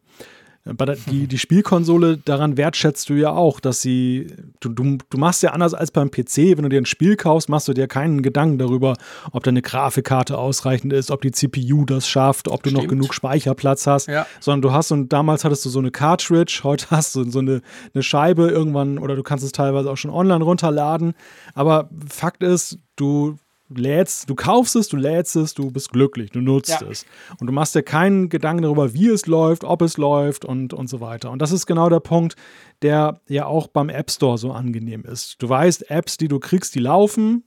Der, 0.66 0.96
die, 0.96 1.28
die 1.28 1.38
Spielkonsole, 1.38 2.18
daran 2.18 2.58
wertschätzt 2.58 3.08
du 3.10 3.14
ja 3.14 3.30
auch, 3.30 3.60
dass 3.60 3.84
sie, 3.84 4.34
du, 4.62 4.70
du, 4.70 4.98
du 5.10 5.18
machst 5.20 5.44
ja 5.44 5.52
anders 5.52 5.76
als 5.76 5.92
beim 5.92 6.10
PC, 6.10 6.58
wenn 6.58 6.64
du 6.64 6.70
dir 6.70 6.82
ein 6.82 6.88
Spiel 6.88 7.16
kaufst, 7.18 7.50
machst 7.50 7.68
du 7.68 7.74
dir 7.74 7.88
keinen 7.88 8.24
Gedanken 8.24 8.58
darüber, 8.58 8.96
ob 9.32 9.44
deine 9.44 9.62
Grafikkarte 9.62 10.40
ausreichend 10.40 10.92
ist, 10.92 11.12
ob 11.12 11.22
die 11.22 11.30
CPU 11.30 11.86
das 11.86 12.08
schafft, 12.08 12.48
ob 12.48 12.64
du 12.64 12.72
Stimmt. 12.72 12.84
noch 12.84 12.90
genug 12.90 13.14
Speicherplatz 13.14 13.86
hast, 13.86 14.08
ja. 14.08 14.26
sondern 14.40 14.64
du 14.64 14.72
hast, 14.72 14.92
und 14.92 15.14
damals 15.14 15.46
hattest 15.46 15.64
du 15.66 15.70
so 15.70 15.78
eine 15.78 15.92
Cartridge, 15.92 16.62
heute 16.64 16.88
hast 16.90 17.16
du 17.16 17.30
so 17.30 17.40
eine, 17.40 17.62
eine 17.94 18.02
Scheibe 18.02 18.48
irgendwann, 18.48 18.98
oder 18.98 19.16
du 19.16 19.22
kannst 19.22 19.46
es 19.46 19.52
teilweise 19.52 19.92
auch 19.92 19.98
schon 19.98 20.10
online 20.10 20.44
runterladen, 20.44 21.14
aber 21.54 21.92
Fakt 22.10 22.42
ist, 22.42 22.80
du 22.96 23.38
lädst, 23.70 24.30
du 24.30 24.36
kaufst 24.36 24.76
es, 24.76 24.88
du 24.88 24.98
lädst 24.98 25.36
es, 25.36 25.54
du 25.54 25.72
bist 25.72 25.92
glücklich, 25.92 26.32
du 26.32 26.42
nutzt 26.42 26.82
ja. 26.82 26.88
es. 26.88 27.06
Und 27.40 27.48
du 27.48 27.54
machst 27.54 27.74
dir 27.76 27.84
keinen 27.84 28.30
Gedanken 28.30 28.64
darüber, 28.64 28.94
wie 28.94 29.08
es 29.08 29.26
läuft, 29.26 29.64
ob 29.64 29.82
es 29.82 29.98
läuft 29.98 30.46
und, 30.46 30.74
und 30.74 30.88
so 30.88 31.02
weiter. 31.02 31.32
Und 31.32 31.42
das 31.42 31.52
ist 31.52 31.66
genau 31.66 31.90
der 31.90 32.00
Punkt, 32.00 32.36
der 32.82 33.22
ja 33.28 33.46
auch 33.46 33.68
beim 33.68 33.90
App 33.90 34.12
Store 34.12 34.38
so 34.38 34.52
angenehm 34.52 35.04
ist. 35.04 35.42
Du 35.42 35.50
weißt, 35.50 35.90
Apps, 35.90 36.18
die 36.18 36.28
du 36.28 36.40
kriegst, 36.40 36.76
die 36.76 36.80
laufen. 36.80 37.44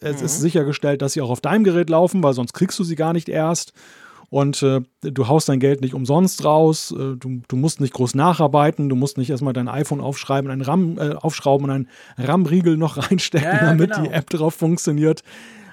Es 0.00 0.20
mhm. 0.20 0.26
ist 0.26 0.40
sichergestellt, 0.40 1.02
dass 1.02 1.12
sie 1.12 1.20
auch 1.20 1.30
auf 1.30 1.40
deinem 1.40 1.64
Gerät 1.64 1.90
laufen, 1.90 2.22
weil 2.22 2.32
sonst 2.32 2.52
kriegst 2.54 2.78
du 2.78 2.84
sie 2.84 2.96
gar 2.96 3.12
nicht 3.12 3.28
erst. 3.28 3.72
Und 4.30 4.62
äh, 4.62 4.82
du 5.00 5.28
haust 5.28 5.48
dein 5.48 5.58
Geld 5.58 5.80
nicht 5.80 5.94
umsonst 5.94 6.44
raus, 6.44 6.92
äh, 6.92 7.16
du, 7.16 7.40
du, 7.48 7.56
musst 7.56 7.80
nicht 7.80 7.94
groß 7.94 8.14
nacharbeiten, 8.14 8.90
du 8.90 8.96
musst 8.96 9.16
nicht 9.16 9.30
erstmal 9.30 9.54
dein 9.54 9.68
iPhone 9.68 10.02
aufschreiben, 10.02 10.50
einen 10.50 10.60
RAM, 10.60 10.98
äh, 10.98 11.14
aufschrauben 11.14 11.64
und 11.64 11.70
einen 11.70 11.88
RAM-Riegel 12.18 12.76
noch 12.76 12.96
reinstecken, 13.10 13.50
ja, 13.50 13.64
damit 13.70 13.92
genau. 13.92 14.02
die 14.02 14.12
App 14.12 14.28
drauf 14.28 14.54
funktioniert. 14.54 15.22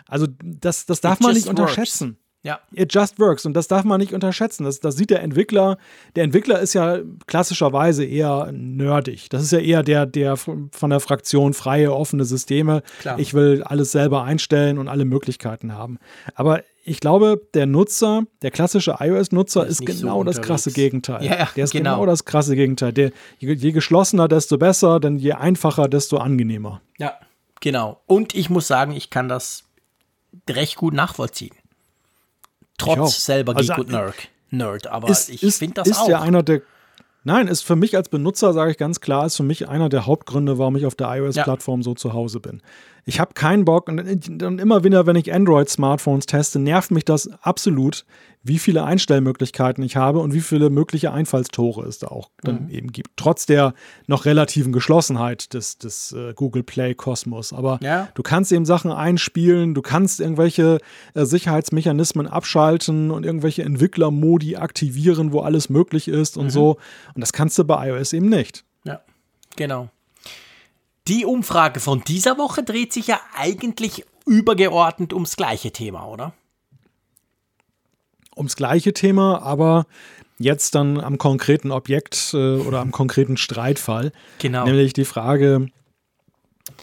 Also 0.07 0.27
das, 0.43 0.85
das 0.85 1.01
darf 1.01 1.19
It 1.19 1.23
man 1.23 1.33
nicht 1.33 1.47
unterschätzen. 1.47 2.09
Works. 2.09 2.19
Ja. 2.45 2.59
It 2.73 2.93
just 2.93 3.19
works. 3.19 3.47
Und 3.47 3.55
das 3.55 3.67
darf 3.67 3.83
man 3.85 3.99
nicht 3.99 4.13
unterschätzen. 4.13 4.65
Das, 4.65 4.79
das 4.79 4.95
sieht 4.95 5.09
der 5.09 5.23
Entwickler. 5.23 5.79
Der 6.15 6.23
Entwickler 6.23 6.59
ist 6.59 6.73
ja 6.75 6.99
klassischerweise 7.25 8.05
eher 8.05 8.51
nerdig. 8.51 9.29
Das 9.29 9.41
ist 9.41 9.51
ja 9.51 9.57
eher 9.57 9.81
der, 9.81 10.05
der 10.05 10.37
von 10.37 10.69
der 10.71 10.99
Fraktion 10.99 11.55
freie, 11.55 11.91
offene 11.91 12.23
Systeme. 12.23 12.83
Klar. 12.99 13.17
Ich 13.17 13.33
will 13.33 13.63
alles 13.63 13.91
selber 13.91 14.23
einstellen 14.23 14.77
und 14.77 14.89
alle 14.89 15.05
Möglichkeiten 15.05 15.73
haben. 15.73 15.97
Aber 16.35 16.61
ich 16.83 16.99
glaube, 16.99 17.41
der 17.55 17.65
Nutzer, 17.65 18.27
der 18.43 18.51
klassische 18.51 18.97
iOS-Nutzer, 18.99 19.65
ist, 19.65 19.81
ist 19.81 19.87
genau 19.87 20.19
so 20.19 20.25
das 20.25 20.39
krasse 20.39 20.71
Gegenteil. 20.71 21.25
Ja, 21.25 21.49
der 21.55 21.63
ist 21.63 21.71
genau. 21.71 21.95
genau 21.95 22.05
das 22.05 22.25
krasse 22.25 22.55
Gegenteil. 22.55 22.93
Der, 22.93 23.11
je, 23.39 23.53
je 23.53 23.71
geschlossener, 23.71 24.27
desto 24.27 24.59
besser, 24.59 24.99
denn 24.99 25.17
je 25.17 25.33
einfacher, 25.33 25.87
desto 25.87 26.17
angenehmer. 26.17 26.81
Ja, 26.99 27.15
genau. 27.59 28.01
Und 28.05 28.35
ich 28.35 28.51
muss 28.51 28.67
sagen, 28.67 28.91
ich 28.91 29.09
kann 29.09 29.27
das 29.27 29.64
recht 30.49 30.75
gut 30.75 30.93
nachvollziehen. 30.93 31.55
Trotz 32.77 33.25
selber 33.25 33.55
also, 33.55 33.73
Geek 33.73 33.85
und 33.85 33.91
Nerd. 33.91 34.15
Nerd, 34.49 34.87
aber 34.87 35.09
ist, 35.09 35.29
ich 35.29 35.55
finde 35.55 35.75
das 35.75 35.87
ist 35.87 35.99
auch. 35.99 36.09
Ja 36.09 36.21
einer 36.21 36.43
der, 36.43 36.61
nein, 37.23 37.47
ist 37.47 37.61
für 37.61 37.75
mich 37.75 37.95
als 37.95 38.09
Benutzer, 38.09 38.53
sage 38.53 38.71
ich 38.71 38.77
ganz 38.77 38.99
klar, 38.99 39.25
ist 39.25 39.37
für 39.37 39.43
mich 39.43 39.67
einer 39.67 39.89
der 39.89 40.05
Hauptgründe, 40.05 40.57
warum 40.57 40.75
ich 40.75 40.85
auf 40.85 40.95
der 40.95 41.13
iOS-Plattform 41.15 41.81
ja. 41.81 41.83
so 41.83 41.93
zu 41.93 42.13
Hause 42.13 42.39
bin. 42.39 42.61
Ich 43.07 43.19
habe 43.19 43.35
keinen 43.35 43.65
Bock 43.65 43.87
und, 43.87 43.99
und 44.41 44.59
immer 44.59 44.83
wieder, 44.83 45.05
wenn 45.05 45.15
ich 45.15 45.31
Android-Smartphones 45.31 46.25
teste, 46.25 46.57
nervt 46.57 46.89
mich 46.89 47.05
das 47.05 47.29
absolut, 47.41 48.03
wie 48.41 48.57
viele 48.57 48.83
Einstellmöglichkeiten 48.83 49.83
ich 49.83 49.95
habe 49.95 50.19
und 50.19 50.33
wie 50.33 50.41
viele 50.41 50.71
mögliche 50.71 51.11
Einfallstore 51.11 51.85
es 51.85 51.99
da 51.99 52.07
auch 52.07 52.31
dann 52.41 52.63
mhm. 52.63 52.69
eben 52.69 52.91
gibt. 52.91 53.11
Trotz 53.15 53.45
der 53.45 53.75
noch 54.07 54.25
relativen 54.25 54.73
Geschlossenheit 54.73 55.53
des, 55.53 55.77
des 55.77 56.13
äh, 56.13 56.33
Google 56.33 56.63
Play 56.63 56.95
Kosmos. 56.95 57.53
Aber 57.53 57.79
ja. 57.83 58.07
du 58.15 58.23
kannst 58.23 58.51
eben 58.51 58.65
Sachen 58.65 58.91
einspielen, 58.91 59.75
du 59.75 59.83
kannst 59.83 60.19
irgendwelche 60.19 60.79
äh, 61.13 61.25
Sicherheitsmechanismen 61.25 62.25
abschalten 62.25 63.11
und 63.11 63.23
irgendwelche 63.23 63.61
Entwicklermodi 63.61 64.55
aktivieren, 64.55 65.31
wo 65.31 65.41
alles 65.41 65.69
möglich 65.69 66.07
ist 66.07 66.37
und 66.37 66.45
mhm. 66.45 66.49
so. 66.49 66.77
Und 67.13 67.21
das 67.21 67.33
kannst 67.33 67.57
du 67.59 67.65
bei 67.65 67.89
iOS 67.89 68.13
eben 68.13 68.29
nicht. 68.29 68.63
Ja, 68.83 69.01
genau. 69.55 69.89
Die 71.07 71.25
Umfrage 71.25 71.79
von 71.79 72.03
dieser 72.03 72.37
Woche 72.37 72.63
dreht 72.63 72.93
sich 72.93 73.07
ja 73.07 73.19
eigentlich 73.35 74.05
übergeordnet 74.25 75.13
ums 75.13 75.35
gleiche 75.35 75.71
Thema, 75.71 76.07
oder? 76.07 76.33
ums 78.35 78.55
gleiche 78.55 78.93
Thema, 78.93 79.41
aber 79.41 79.85
jetzt 80.37 80.75
dann 80.75 80.99
am 80.99 81.17
konkreten 81.17 81.71
Objekt 81.71 82.31
äh, 82.33 82.55
oder 82.57 82.79
am 82.79 82.91
konkreten 82.91 83.37
Streitfall. 83.37 84.11
Genau. 84.39 84.65
Nämlich 84.65 84.93
die 84.93 85.05
Frage, 85.05 85.67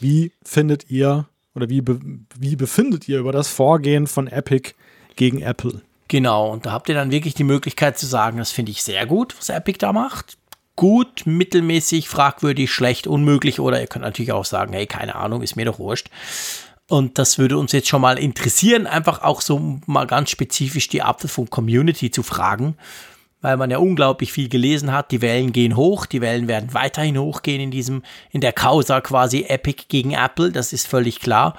wie 0.01 0.32
findet 0.43 0.90
ihr 0.90 1.28
oder 1.55 1.69
wie, 1.69 1.82
be 1.82 2.01
wie 2.39 2.57
befindet 2.57 3.09
ihr 3.09 3.19
über 3.19 3.32
das 3.32 3.49
Vorgehen 3.49 4.07
von 4.07 4.27
Epic 4.27 4.73
gegen 5.16 5.43
Apple? 5.43 5.82
Genau, 6.09 6.51
und 6.51 6.66
da 6.66 6.73
habt 6.73 6.89
ihr 6.89 6.94
dann 6.94 7.11
wirklich 7.11 7.35
die 7.35 7.44
Möglichkeit 7.44 7.99
zu 7.99 8.07
sagen, 8.07 8.39
das 8.39 8.51
finde 8.51 8.73
ich 8.73 8.82
sehr 8.82 9.07
gut, 9.07 9.35
was 9.39 9.49
Epic 9.49 9.78
da 9.78 9.93
macht. 9.93 10.39
Gut, 10.74 11.27
mittelmäßig, 11.27 12.09
fragwürdig, 12.09 12.70
schlecht, 12.73 13.07
unmöglich 13.07 13.61
oder 13.61 13.81
ihr 13.81 13.86
könnt 13.86 14.05
natürlich 14.05 14.32
auch 14.32 14.47
sagen, 14.47 14.73
hey, 14.73 14.86
keine 14.86 15.15
Ahnung, 15.15 15.43
ist 15.43 15.57
mir 15.57 15.66
doch 15.66 15.78
wurscht. 15.78 16.09
Und 16.89 17.19
das 17.19 17.39
würde 17.39 17.59
uns 17.59 17.73
jetzt 17.73 17.89
schon 17.89 18.01
mal 18.01 18.19
interessieren, 18.19 18.86
einfach 18.86 19.23
auch 19.23 19.40
so 19.40 19.81
mal 19.86 20.07
ganz 20.07 20.31
spezifisch 20.31 20.89
die 20.89 21.03
Apfelfunk-Community 21.03 22.11
zu 22.11 22.23
fragen, 22.23 22.77
weil 23.40 23.57
man 23.57 23.70
ja 23.70 23.78
unglaublich 23.78 24.32
viel 24.32 24.49
gelesen 24.49 24.93
hat. 24.93 25.11
Die 25.11 25.23
Wellen 25.23 25.53
gehen 25.53 25.77
hoch, 25.77 26.07
die 26.07 26.20
Wellen 26.20 26.49
werden 26.49 26.74
weiterhin 26.74 27.19
hochgehen 27.19 27.61
in 27.61 27.70
diesem, 27.70 28.03
in 28.31 28.40
der 28.40 28.53
Causa 28.53 29.01
quasi 29.01 29.44
Epic 29.49 29.85
gegen 29.89 30.12
Apple, 30.12 30.53
das 30.53 30.73
ist 30.73 30.86
völlig 30.86 31.20
klar. 31.20 31.57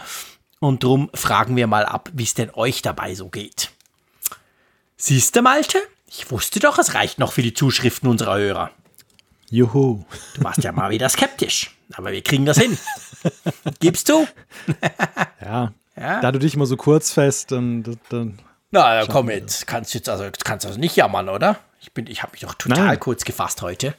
Und 0.59 0.83
darum 0.83 1.09
fragen 1.13 1.55
wir 1.55 1.67
mal 1.67 1.85
ab, 1.85 2.09
wie 2.13 2.23
es 2.23 2.35
denn 2.35 2.49
euch 2.53 2.81
dabei 2.81 3.15
so 3.15 3.29
geht. 3.29 3.71
Siehst 4.97 5.35
du, 5.35 5.41
Malte? 5.41 5.77
Ich 6.07 6.29
wusste 6.31 6.59
doch, 6.59 6.77
es 6.77 6.93
reicht 6.93 7.19
noch 7.19 7.33
für 7.33 7.41
die 7.41 7.53
Zuschriften 7.53 8.07
unserer 8.07 8.37
Hörer. 8.37 8.71
Juhu. 9.49 10.03
Du 10.35 10.43
warst 10.43 10.63
ja 10.63 10.71
mal 10.71 10.89
wieder 10.89 11.09
skeptisch, 11.09 11.75
aber 11.93 12.11
wir 12.11 12.21
kriegen 12.21 12.45
das 12.45 12.57
hin. 12.57 12.77
Gibst 13.79 14.09
du? 14.09 14.27
ja. 15.45 15.73
ja. 15.95 16.21
Da 16.21 16.31
du 16.31 16.39
dich 16.39 16.55
immer 16.55 16.65
so 16.65 16.77
kurz 16.77 17.11
fest, 17.11 17.51
dann. 17.51 17.83
dann 18.09 18.39
Na, 18.71 19.05
komm 19.05 19.29
jetzt. 19.29 19.67
Kannst 19.67 19.93
jetzt 19.93 20.09
also 20.09 20.25
kannst 20.43 20.65
also 20.65 20.79
nicht 20.79 20.95
jammern, 20.95 21.29
oder? 21.29 21.59
Ich 21.79 21.91
ich 22.07 22.23
habe 22.23 22.31
mich 22.31 22.41
doch 22.41 22.53
total 22.55 22.85
Nein. 22.85 22.99
kurz 22.99 23.25
gefasst 23.25 23.61
heute. 23.61 23.93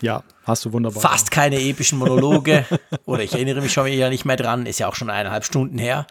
Ja, 0.00 0.22
hast 0.44 0.64
du 0.64 0.72
wunderbar. 0.72 1.02
Fast 1.02 1.30
keine 1.30 1.60
epischen 1.60 1.98
Monologe. 1.98 2.64
oder 3.04 3.22
ich 3.22 3.32
erinnere 3.32 3.60
mich 3.60 3.72
schon 3.72 3.86
wieder 3.86 4.08
nicht 4.08 4.24
mehr 4.24 4.36
dran. 4.36 4.66
Ist 4.66 4.78
ja 4.78 4.88
auch 4.88 4.94
schon 4.94 5.10
eineinhalb 5.10 5.44
Stunden 5.44 5.78
her. 5.78 6.06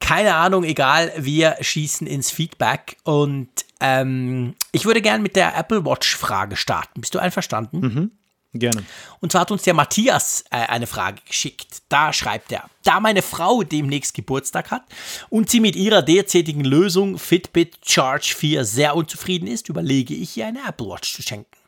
Keine 0.00 0.34
Ahnung, 0.34 0.64
egal. 0.64 1.12
Wir 1.16 1.56
schießen 1.60 2.06
ins 2.06 2.30
Feedback 2.30 2.96
und 3.04 3.48
ähm, 3.80 4.54
ich 4.72 4.84
würde 4.84 5.02
gerne 5.02 5.22
mit 5.22 5.36
der 5.36 5.56
Apple 5.56 5.84
Watch-Frage 5.84 6.56
starten. 6.56 7.00
Bist 7.00 7.14
du 7.14 7.18
einverstanden? 7.18 7.80
Mhm. 7.80 8.10
Gerne. 8.52 8.82
Und 9.20 9.30
zwar 9.30 9.42
hat 9.42 9.52
uns 9.52 9.62
der 9.62 9.74
Matthias 9.74 10.44
äh, 10.50 10.56
eine 10.56 10.88
Frage 10.88 11.20
geschickt. 11.24 11.82
Da 11.88 12.12
schreibt 12.12 12.50
er, 12.50 12.68
da 12.82 12.98
meine 12.98 13.22
Frau 13.22 13.62
demnächst 13.62 14.12
Geburtstag 14.12 14.72
hat 14.72 14.82
und 15.28 15.48
sie 15.50 15.60
mit 15.60 15.76
ihrer 15.76 16.02
derzeitigen 16.02 16.64
Lösung 16.64 17.16
Fitbit 17.16 17.78
Charge 17.86 18.34
4 18.36 18.64
sehr 18.64 18.96
unzufrieden 18.96 19.46
ist, 19.46 19.68
überlege 19.68 20.14
ich 20.14 20.36
ihr 20.36 20.46
eine 20.46 20.66
Apple 20.66 20.88
Watch 20.88 21.14
zu 21.14 21.22
schenken. 21.22 21.59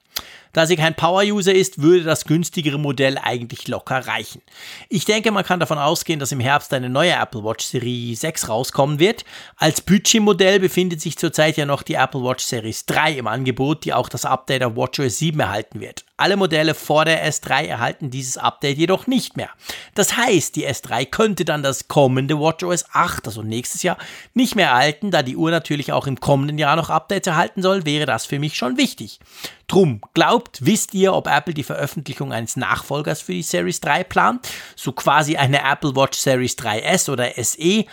Da 0.52 0.66
sie 0.66 0.76
kein 0.76 0.94
Power-User 0.94 1.54
ist, 1.54 1.80
würde 1.80 2.04
das 2.04 2.26
günstigere 2.26 2.78
Modell 2.78 3.18
eigentlich 3.18 3.68
locker 3.68 4.06
reichen. 4.06 4.42
Ich 4.88 5.04
denke, 5.06 5.30
man 5.30 5.44
kann 5.44 5.60
davon 5.60 5.78
ausgehen, 5.78 6.20
dass 6.20 6.32
im 6.32 6.40
Herbst 6.40 6.74
eine 6.74 6.90
neue 6.90 7.12
Apple 7.12 7.42
Watch 7.42 7.64
Serie 7.64 8.14
6 8.14 8.48
rauskommen 8.48 8.98
wird. 8.98 9.24
Als 9.56 9.80
Budgetmodell 9.80 10.60
befindet 10.60 11.00
sich 11.00 11.16
zurzeit 11.16 11.56
ja 11.56 11.64
noch 11.64 11.82
die 11.82 11.94
Apple 11.94 12.22
Watch 12.22 12.44
Series 12.44 12.84
3 12.86 13.18
im 13.18 13.26
Angebot, 13.26 13.84
die 13.84 13.94
auch 13.94 14.08
das 14.08 14.24
Update 14.24 14.62
auf 14.62 14.76
WatchOS 14.76 15.18
7 15.18 15.40
erhalten 15.40 15.80
wird. 15.80 16.04
Alle 16.22 16.36
Modelle 16.36 16.74
vor 16.74 17.04
der 17.04 17.28
S3 17.28 17.66
erhalten 17.66 18.08
dieses 18.08 18.36
Update 18.36 18.78
jedoch 18.78 19.08
nicht 19.08 19.36
mehr. 19.36 19.50
Das 19.96 20.16
heißt, 20.16 20.54
die 20.54 20.68
S3 20.68 21.04
könnte 21.04 21.44
dann 21.44 21.64
das 21.64 21.88
kommende 21.88 22.38
WatchOS 22.38 22.84
8, 22.92 23.26
also 23.26 23.42
nächstes 23.42 23.82
Jahr, 23.82 23.98
nicht 24.32 24.54
mehr 24.54 24.68
erhalten, 24.68 25.10
da 25.10 25.24
die 25.24 25.36
Uhr 25.36 25.50
natürlich 25.50 25.92
auch 25.92 26.06
im 26.06 26.20
kommenden 26.20 26.58
Jahr 26.58 26.76
noch 26.76 26.90
Updates 26.90 27.26
erhalten 27.26 27.60
soll, 27.60 27.86
wäre 27.86 28.06
das 28.06 28.24
für 28.24 28.38
mich 28.38 28.56
schon 28.56 28.76
wichtig. 28.76 29.18
Drum, 29.66 30.00
glaubt, 30.14 30.64
wisst 30.64 30.94
ihr, 30.94 31.12
ob 31.12 31.26
Apple 31.26 31.54
die 31.54 31.64
Veröffentlichung 31.64 32.32
eines 32.32 32.54
Nachfolgers 32.54 33.20
für 33.20 33.32
die 33.32 33.42
Series 33.42 33.80
3 33.80 34.04
plant? 34.04 34.48
So 34.76 34.92
quasi 34.92 35.36
eine 35.36 35.68
Apple 35.68 35.96
Watch 35.96 36.16
Series 36.16 36.56
3S 36.56 37.10
oder 37.10 37.32
SE? 37.42 37.84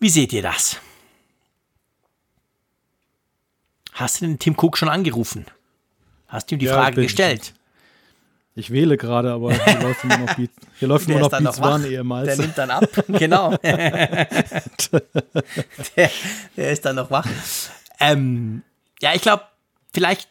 Wie 0.00 0.08
seht 0.08 0.32
ihr 0.32 0.40
das? 0.40 0.78
Hast 3.92 4.22
du 4.22 4.26
den 4.26 4.38
Tim 4.38 4.54
Cook 4.56 4.78
schon 4.78 4.88
angerufen? 4.88 5.44
Hast 6.28 6.50
du 6.50 6.54
ihm 6.54 6.60
die 6.60 6.66
Ja, 6.66 6.74
Frage 6.74 7.02
gestellt? 7.02 7.52
Ich 8.58 8.72
wähle 8.72 8.96
gerade, 8.96 9.30
aber 9.32 9.54
hier 9.54 9.80
läuft 9.80 10.02
immer 10.02 10.18
noch 10.18 10.34
Beat, 10.34 10.50
hier 10.80 10.88
läuft 10.88 11.08
immer 11.08 11.20
noch 11.20 11.30
Beats 11.30 11.60
noch. 11.60 11.74
One 11.74 11.86
ehemals. 11.86 12.26
Der 12.26 12.36
nimmt 12.38 12.58
dann 12.58 12.70
ab, 12.70 12.88
genau. 13.06 13.56
der, 15.96 16.10
der 16.56 16.72
ist 16.72 16.84
dann 16.84 16.96
noch 16.96 17.08
wach. 17.08 17.24
Ähm, 18.00 18.64
ja, 19.00 19.14
ich 19.14 19.22
glaube, 19.22 19.44
vielleicht, 19.94 20.28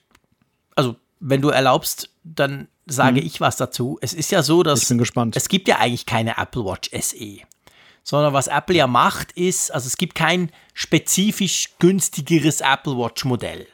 also 0.75 0.97
wenn 1.21 1.41
du 1.41 1.47
erlaubst, 1.49 2.09
dann 2.25 2.67
sage 2.85 3.21
ich 3.21 3.39
was 3.39 3.55
dazu. 3.55 3.97
Es 4.01 4.13
ist 4.13 4.29
ja 4.31 4.43
so, 4.43 4.61
dass. 4.61 4.81
Ich 4.81 4.89
bin 4.89 4.97
gespannt. 4.97 5.37
es 5.37 5.47
gibt 5.47 5.69
ja 5.69 5.77
eigentlich 5.77 6.05
keine 6.05 6.37
Apple 6.37 6.65
Watch 6.65 6.89
SE. 6.99 7.37
Sondern 8.03 8.33
was 8.33 8.47
Apple 8.47 8.75
ja 8.75 8.87
macht, 8.87 9.31
ist, 9.33 9.73
also 9.73 9.87
es 9.87 9.95
gibt 9.97 10.15
kein 10.15 10.51
spezifisch 10.73 11.77
günstigeres 11.79 12.59
Apple 12.59 12.97
Watch 12.97 13.23
Modell 13.23 13.67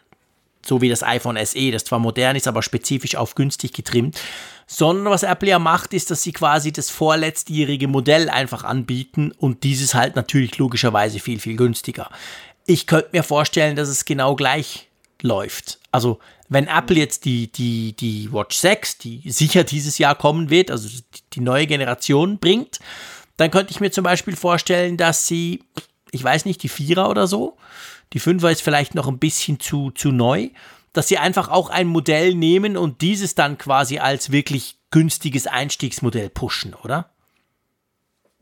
so 0.65 0.81
wie 0.81 0.89
das 0.89 1.03
iPhone 1.03 1.37
SE, 1.45 1.71
das 1.71 1.83
zwar 1.83 1.99
modern 1.99 2.35
ist, 2.35 2.47
aber 2.47 2.61
spezifisch 2.63 3.15
auf 3.15 3.35
günstig 3.35 3.73
getrimmt, 3.73 4.19
sondern 4.67 5.11
was 5.11 5.23
Apple 5.23 5.49
ja 5.49 5.59
macht, 5.59 5.93
ist, 5.93 6.09
dass 6.11 6.23
sie 6.23 6.31
quasi 6.31 6.71
das 6.71 6.89
vorletztjährige 6.89 7.87
Modell 7.87 8.29
einfach 8.29 8.63
anbieten 8.63 9.31
und 9.37 9.63
dieses 9.63 9.93
halt 9.93 10.15
natürlich 10.15 10.57
logischerweise 10.57 11.19
viel, 11.19 11.39
viel 11.39 11.55
günstiger. 11.55 12.09
Ich 12.65 12.87
könnte 12.87 13.09
mir 13.11 13.23
vorstellen, 13.23 13.75
dass 13.75 13.89
es 13.89 14.05
genau 14.05 14.35
gleich 14.35 14.87
läuft. 15.21 15.79
Also 15.91 16.19
wenn 16.49 16.67
Apple 16.67 16.97
jetzt 16.97 17.25
die, 17.25 17.51
die, 17.51 17.93
die 17.93 18.31
Watch 18.31 18.57
6, 18.57 18.99
die 18.99 19.21
sicher 19.29 19.63
dieses 19.63 19.97
Jahr 19.97 20.15
kommen 20.15 20.49
wird, 20.49 20.71
also 20.71 20.87
die 21.33 21.39
neue 21.39 21.67
Generation 21.67 22.37
bringt, 22.37 22.79
dann 23.37 23.51
könnte 23.51 23.71
ich 23.71 23.79
mir 23.79 23.91
zum 23.91 24.03
Beispiel 24.03 24.35
vorstellen, 24.35 24.95
dass 24.97 25.27
sie, 25.27 25.63
ich 26.11 26.23
weiß 26.23 26.45
nicht, 26.45 26.61
die 26.63 26.69
Vierer 26.69 27.09
oder 27.09 27.27
so, 27.27 27.57
die 28.13 28.19
Fünfer 28.19 28.51
ist 28.51 28.61
vielleicht 28.61 28.95
noch 28.95 29.07
ein 29.07 29.19
bisschen 29.19 29.59
zu, 29.59 29.91
zu 29.91 30.11
neu, 30.11 30.49
dass 30.93 31.07
sie 31.07 31.17
einfach 31.17 31.49
auch 31.49 31.69
ein 31.69 31.87
Modell 31.87 32.35
nehmen 32.35 32.77
und 32.77 33.01
dieses 33.01 33.35
dann 33.35 33.57
quasi 33.57 33.97
als 33.97 34.31
wirklich 34.31 34.77
günstiges 34.91 35.47
Einstiegsmodell 35.47 36.29
pushen, 36.29 36.75
oder? 36.75 37.09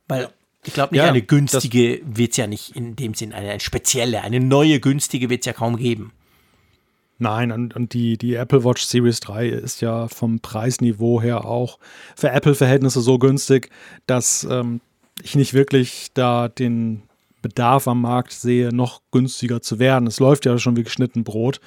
Weil 0.08 0.30
ich 0.66 0.74
glaube, 0.74 0.94
nicht 0.94 1.04
Ja, 1.04 1.10
eine 1.10 1.22
günstige 1.22 2.02
wird 2.04 2.32
es 2.32 2.38
ja 2.38 2.48
nicht 2.48 2.76
in 2.76 2.96
dem 2.98 3.14
Sinn, 3.14 3.34
eine, 3.34 3.50
eine 3.50 3.60
spezielle, 3.62 4.22
eine 4.22 4.42
neue 4.42 4.80
günstige 4.80 5.30
wird 5.30 5.42
es 5.42 5.46
ja 5.46 5.54
kaum 5.54 5.78
geben. 5.78 6.12
Nein, 7.18 7.52
und, 7.52 7.76
und 7.76 7.94
die, 7.94 8.18
die 8.18 8.34
Apple 8.34 8.64
Watch 8.66 8.84
Series 8.84 9.20
3 9.22 9.48
ist 9.48 9.82
ja 9.82 10.08
vom 10.08 10.40
Preisniveau 10.40 11.22
her 11.22 11.46
auch 11.46 11.80
für 12.16 12.32
Apple-Verhältnisse 12.32 13.00
so 13.00 13.20
günstig, 13.20 13.70
dass 14.08 14.44
ähm, 14.44 14.82
ich 15.22 15.36
nicht 15.36 15.54
wirklich 15.54 16.10
da 16.14 16.48
den 16.48 17.04
Bedarf 17.42 17.88
am 17.88 18.02
Markt 18.02 18.34
sehe, 18.34 18.74
noch 18.74 19.02
günstiger 19.12 19.62
zu 19.62 19.80
werden. 19.80 20.08
Es 20.08 20.20
läuft 20.20 20.46
ja 20.46 20.58
schon 20.58 20.76
wie 20.78 20.84
geschnitten 20.84 21.24
Brot. 21.24 21.60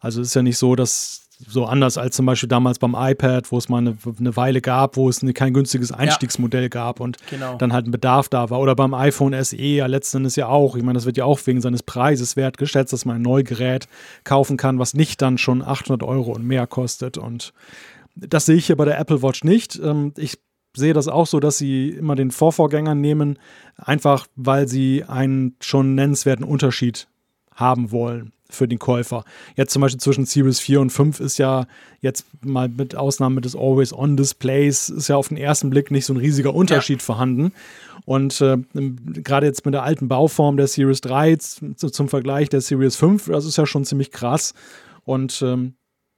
Also 0.00 0.20
es 0.20 0.28
ist 0.28 0.34
ja 0.34 0.42
nicht 0.42 0.58
so, 0.58 0.74
dass 0.76 1.26
so 1.46 1.64
anders 1.64 1.96
als 1.96 2.16
zum 2.16 2.26
Beispiel 2.26 2.50
damals 2.50 2.78
beim 2.78 2.94
iPad, 2.94 3.50
wo 3.50 3.56
es 3.56 3.70
mal 3.70 3.78
eine, 3.78 3.96
eine 4.18 4.36
Weile 4.36 4.60
gab, 4.60 4.96
wo 4.98 5.08
es 5.08 5.24
kein 5.32 5.54
günstiges 5.54 5.90
Einstiegsmodell 5.90 6.68
gab 6.68 7.00
und 7.00 7.16
Genau. 7.30 7.56
dann 7.56 7.72
halt 7.72 7.86
ein 7.86 7.92
Bedarf 7.92 8.28
da 8.28 8.50
war. 8.50 8.60
Oder 8.60 8.74
beim 8.74 8.92
iPhone 8.92 9.32
SE 9.42 9.56
ja 9.56 9.86
letzten 9.86 10.18
Endes 10.18 10.36
ja 10.36 10.48
auch. 10.48 10.76
Ich 10.76 10.82
meine, 10.82 10.98
das 10.98 11.06
wird 11.06 11.16
ja 11.16 11.24
auch 11.24 11.40
wegen 11.46 11.62
seines 11.62 11.82
Preises 11.82 12.36
wertgeschätzt, 12.36 12.92
dass 12.92 13.06
man 13.06 13.16
ein 13.16 13.22
Neugerät 13.22 13.88
kaufen 14.24 14.58
kann, 14.58 14.78
was 14.78 14.92
nicht 14.92 15.22
dann 15.22 15.38
schon 15.38 15.62
800 15.62 16.02
Euro 16.06 16.32
und 16.32 16.44
mehr 16.46 16.66
kostet. 16.66 17.16
Und 17.16 17.54
das 18.16 18.44
sehe 18.44 18.56
ich 18.56 18.66
hier 18.66 18.76
bei 18.76 18.84
der 18.84 18.98
Apple 18.98 19.22
Watch 19.22 19.42
nicht. 19.44 19.80
Ähm, 19.82 20.12
Ich 20.18 20.38
sehe 20.74 20.92
das 20.92 21.08
auch 21.08 21.26
so, 21.26 21.40
dass 21.40 21.58
sie 21.58 21.90
immer 21.90 22.14
den 22.14 22.30
Vorvorgänger 22.30 22.94
nehmen, 22.94 23.38
einfach 23.76 24.26
weil 24.36 24.68
sie 24.68 25.04
einen 25.04 25.56
schon 25.60 25.94
nennenswerten 25.94 26.44
Unterschied 26.44 27.08
haben 27.54 27.90
wollen 27.90 28.32
für 28.48 28.66
den 28.66 28.78
Käufer. 28.80 29.24
Jetzt 29.56 29.72
zum 29.72 29.82
Beispiel 29.82 30.00
zwischen 30.00 30.24
Series 30.26 30.58
4 30.58 30.80
und 30.80 30.90
5 30.90 31.20
ist 31.20 31.38
ja 31.38 31.66
jetzt 32.00 32.24
mal 32.44 32.68
mit 32.68 32.96
Ausnahme 32.96 33.40
des 33.40 33.54
Always-On-Displays 33.54 34.88
ist 34.88 35.08
ja 35.08 35.16
auf 35.16 35.28
den 35.28 35.36
ersten 35.36 35.70
Blick 35.70 35.90
nicht 35.90 36.04
so 36.06 36.14
ein 36.14 36.16
riesiger 36.18 36.54
Unterschied 36.54 37.02
vorhanden. 37.02 37.52
Und 38.06 38.40
äh, 38.40 38.56
gerade 38.74 39.46
jetzt 39.46 39.64
mit 39.64 39.74
der 39.74 39.82
alten 39.84 40.08
Bauform 40.08 40.56
der 40.56 40.66
Series 40.66 41.00
3 41.02 41.36
z- 41.36 41.78
zum 41.94 42.08
Vergleich 42.08 42.48
der 42.48 42.60
Series 42.60 42.96
5, 42.96 43.26
das 43.26 43.44
ist 43.44 43.56
ja 43.56 43.66
schon 43.66 43.84
ziemlich 43.84 44.10
krass. 44.10 44.54
Und 45.04 45.42
ähm, 45.42 45.74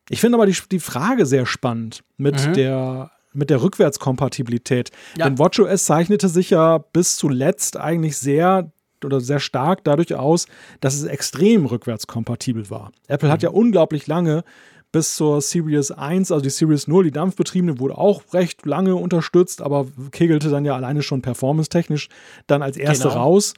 ich 0.08 0.20
finde 0.20 0.36
aber 0.38 0.46
die, 0.46 0.56
die 0.70 0.80
Frage 0.80 1.26
sehr 1.26 1.44
spannend 1.46 2.02
mit 2.16 2.36
der 2.54 3.10
mit 3.34 3.50
der 3.50 3.62
Rückwärtskompatibilität. 3.62 4.90
Ja. 5.16 5.26
Denn 5.26 5.38
WatchOS 5.38 5.84
zeichnete 5.84 6.28
sich 6.28 6.50
ja 6.50 6.78
bis 6.78 7.16
zuletzt 7.16 7.76
eigentlich 7.76 8.16
sehr 8.16 8.70
oder 9.04 9.20
sehr 9.20 9.40
stark 9.40 9.82
dadurch 9.84 10.14
aus, 10.14 10.46
dass 10.80 10.94
es 10.94 11.04
extrem 11.04 11.66
rückwärtskompatibel 11.66 12.70
war. 12.70 12.92
Apple 13.08 13.30
hat 13.30 13.42
ja 13.42 13.50
unglaublich 13.50 14.06
lange 14.06 14.44
bis 14.92 15.16
zur 15.16 15.40
Series 15.40 15.90
1, 15.90 16.30
also 16.30 16.42
die 16.42 16.50
Series 16.50 16.86
0, 16.86 17.04
die 17.04 17.10
dampfbetriebene, 17.10 17.80
wurde 17.80 17.96
auch 17.96 18.22
recht 18.34 18.64
lange 18.66 18.94
unterstützt, 18.94 19.62
aber 19.62 19.86
kegelte 20.10 20.50
dann 20.50 20.64
ja 20.64 20.76
alleine 20.76 21.02
schon 21.02 21.22
performance-technisch 21.22 22.08
dann 22.46 22.62
als 22.62 22.76
erste 22.76 23.08
Genau. 23.08 23.20
raus. 23.20 23.54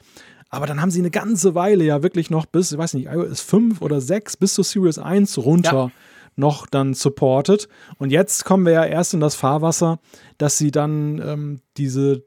Aber 0.49 0.65
dann 0.65 0.79
haben 0.79 0.91
sie 0.91 0.99
eine 0.99 1.11
ganze 1.11 1.53
Weile 1.53 1.83
ja 1.83 2.01
wirklich 2.01 2.29
noch 2.29 2.45
bis, 2.45 2.71
ich 2.71 2.77
weiß 2.77 2.93
nicht, 2.93 3.07
iOS 3.07 3.41
5 3.41 3.81
oder 3.81 3.99
6 3.99 4.37
bis 4.37 4.53
zur 4.53 4.63
Series 4.63 4.97
1 4.97 5.37
runter 5.39 5.73
Ja. 5.73 5.91
Noch 6.35 6.67
dann 6.67 6.93
supported. 6.93 7.67
Und 7.97 8.11
jetzt 8.11 8.45
kommen 8.45 8.65
wir 8.65 8.73
ja 8.73 8.85
erst 8.85 9.13
in 9.13 9.19
das 9.19 9.35
Fahrwasser, 9.35 9.99
dass 10.37 10.57
sie 10.57 10.71
dann 10.71 11.21
ähm, 11.25 11.61
diese, 11.77 12.23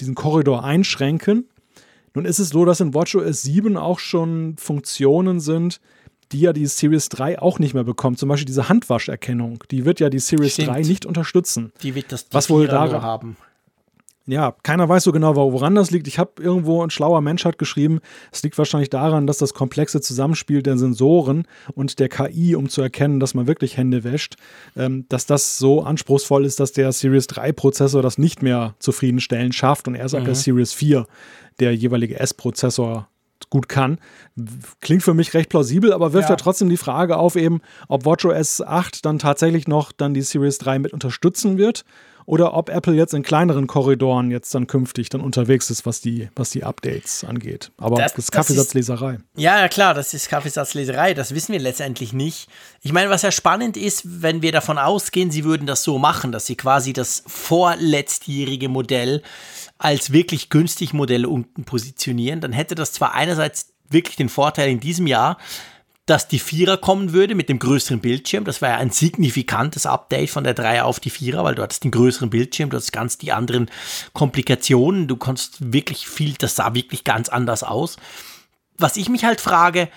diesen 0.00 0.14
Korridor 0.14 0.64
einschränken. 0.64 1.48
Nun 2.14 2.24
ist 2.24 2.38
es 2.38 2.48
so, 2.50 2.64
dass 2.64 2.80
in 2.80 2.92
WatchOS 2.94 3.42
7 3.42 3.76
auch 3.76 3.98
schon 3.98 4.56
Funktionen 4.58 5.40
sind, 5.40 5.80
die 6.32 6.40
ja 6.40 6.52
die 6.52 6.66
Series 6.66 7.08
3 7.08 7.40
auch 7.40 7.58
nicht 7.58 7.74
mehr 7.74 7.84
bekommt. 7.84 8.18
Zum 8.18 8.28
Beispiel 8.28 8.46
diese 8.46 8.68
Handwascherkennung. 8.68 9.64
Die 9.70 9.84
wird 9.84 10.00
ja 10.00 10.10
die 10.10 10.18
Series 10.18 10.52
Stimmt. 10.54 10.68
3 10.68 10.82
nicht 10.82 11.06
unterstützen. 11.06 11.72
Die 11.82 11.94
wird 11.94 12.12
das 12.12 12.28
die 12.28 12.34
Was 12.34 12.50
wohl 12.50 12.66
daran- 12.68 13.02
haben. 13.02 13.36
Ja, 14.30 14.54
keiner 14.62 14.88
weiß 14.88 15.02
so 15.02 15.10
genau, 15.10 15.34
woran 15.34 15.74
das 15.74 15.90
liegt. 15.90 16.06
Ich 16.06 16.20
habe 16.20 16.40
irgendwo, 16.40 16.84
ein 16.84 16.90
schlauer 16.90 17.20
Mensch 17.20 17.44
hat 17.44 17.58
geschrieben, 17.58 17.98
es 18.30 18.44
liegt 18.44 18.56
wahrscheinlich 18.58 18.88
daran, 18.88 19.26
dass 19.26 19.38
das 19.38 19.54
komplexe 19.54 20.00
Zusammenspiel 20.00 20.62
der 20.62 20.78
Sensoren 20.78 21.48
und 21.74 21.98
der 21.98 22.08
KI, 22.08 22.54
um 22.54 22.68
zu 22.68 22.80
erkennen, 22.80 23.18
dass 23.18 23.34
man 23.34 23.48
wirklich 23.48 23.76
Hände 23.76 24.04
wäscht, 24.04 24.36
ähm, 24.76 25.04
dass 25.08 25.26
das 25.26 25.58
so 25.58 25.82
anspruchsvoll 25.82 26.44
ist, 26.44 26.60
dass 26.60 26.70
der 26.70 26.92
Series 26.92 27.26
3-Prozessor 27.26 28.02
das 28.02 28.18
nicht 28.18 28.40
mehr 28.40 28.76
zufriedenstellend 28.78 29.54
schafft 29.54 29.88
und 29.88 29.96
erst 29.96 30.14
ab 30.14 30.24
der 30.24 30.36
Series 30.36 30.72
4 30.74 31.06
der 31.58 31.74
jeweilige 31.74 32.20
S-Prozessor 32.20 33.08
gut 33.48 33.68
kann. 33.68 33.98
Klingt 34.80 35.02
für 35.02 35.14
mich 35.14 35.34
recht 35.34 35.48
plausibel, 35.48 35.92
aber 35.92 36.12
wirft 36.12 36.28
ja. 36.28 36.34
Ja. 36.34 36.36
trotzdem 36.36 36.68
die 36.68 36.76
Frage 36.76 37.16
auf 37.16 37.34
eben, 37.34 37.60
ob 37.88 38.04
WatchOS 38.04 38.60
8 38.60 39.04
dann 39.04 39.18
tatsächlich 39.18 39.66
noch 39.66 39.90
dann 39.90 40.14
die 40.14 40.22
Series 40.22 40.58
3 40.58 40.78
mit 40.78 40.92
unterstützen 40.92 41.58
wird 41.58 41.84
oder 42.30 42.54
ob 42.54 42.68
Apple 42.68 42.94
jetzt 42.94 43.12
in 43.12 43.24
kleineren 43.24 43.66
Korridoren 43.66 44.30
jetzt 44.30 44.54
dann 44.54 44.68
künftig 44.68 45.08
dann 45.08 45.20
unterwegs 45.20 45.68
ist, 45.68 45.84
was 45.84 46.00
die, 46.00 46.28
was 46.36 46.50
die 46.50 46.62
Updates 46.62 47.24
angeht. 47.24 47.72
Aber 47.76 47.96
Das- 47.96 48.12
das, 48.12 48.26
ist 48.26 48.30
Kaffeesatzleserei. 48.30 49.18
Ja, 49.34 49.58
ja, 49.58 49.68
klar, 49.68 49.94
das 49.94 50.14
ist 50.14 50.28
Kaffeesatzleserei, 50.28 51.12
das 51.14 51.34
wissen 51.34 51.52
wir 51.54 51.58
letztendlich 51.58 52.12
nicht. 52.12 52.48
Ich 52.82 52.92
meine, 52.92 53.10
was 53.10 53.22
ja 53.22 53.32
spannend 53.32 53.76
ist, 53.76 54.22
wenn 54.22 54.42
wir 54.42 54.52
davon 54.52 54.78
ausgehen, 54.78 55.32
sie 55.32 55.42
würden 55.42 55.66
das 55.66 55.82
so 55.82 55.98
machen, 55.98 56.30
dass 56.30 56.46
sie 56.46 56.54
quasi 56.54 56.92
das 56.92 57.24
vorletztjährige 57.26 58.68
Modell 58.68 59.22
als 59.78 60.12
wirklich 60.12 60.50
günstig 60.50 60.92
Modell 60.92 61.26
unten 61.26 61.64
positionieren, 61.64 62.40
dann 62.40 62.52
hätte 62.52 62.76
das 62.76 62.92
zwar 62.92 63.12
einerseits 63.12 63.72
wirklich 63.88 64.14
den 64.14 64.28
Vorteil 64.28 64.70
in 64.70 64.78
diesem 64.78 65.08
Jahr, 65.08 65.36
dass 66.10 66.26
die 66.26 66.40
Vierer 66.40 66.76
kommen 66.76 67.12
würde 67.12 67.36
mit 67.36 67.48
dem 67.48 67.60
größeren 67.60 68.00
Bildschirm. 68.00 68.44
Das 68.44 68.60
war 68.60 68.70
ja 68.70 68.76
ein 68.78 68.90
signifikantes 68.90 69.86
Update 69.86 70.30
von 70.30 70.42
der 70.42 70.54
Dreier 70.54 70.84
auf 70.84 70.98
die 70.98 71.08
Vierer, 71.08 71.44
weil 71.44 71.54
du 71.54 71.62
hattest 71.62 71.84
den 71.84 71.92
größeren 71.92 72.30
Bildschirm, 72.30 72.68
du 72.68 72.76
hattest 72.76 72.92
ganz 72.92 73.16
die 73.16 73.30
anderen 73.30 73.70
Komplikationen, 74.12 75.06
du 75.06 75.16
konntest 75.16 75.72
wirklich 75.72 76.08
viel, 76.08 76.34
das 76.34 76.56
sah 76.56 76.74
wirklich 76.74 77.04
ganz 77.04 77.28
anders 77.28 77.62
aus. 77.62 77.96
Was 78.76 78.96
ich 78.96 79.08
mich 79.08 79.24
halt 79.24 79.40
frage, 79.40 79.88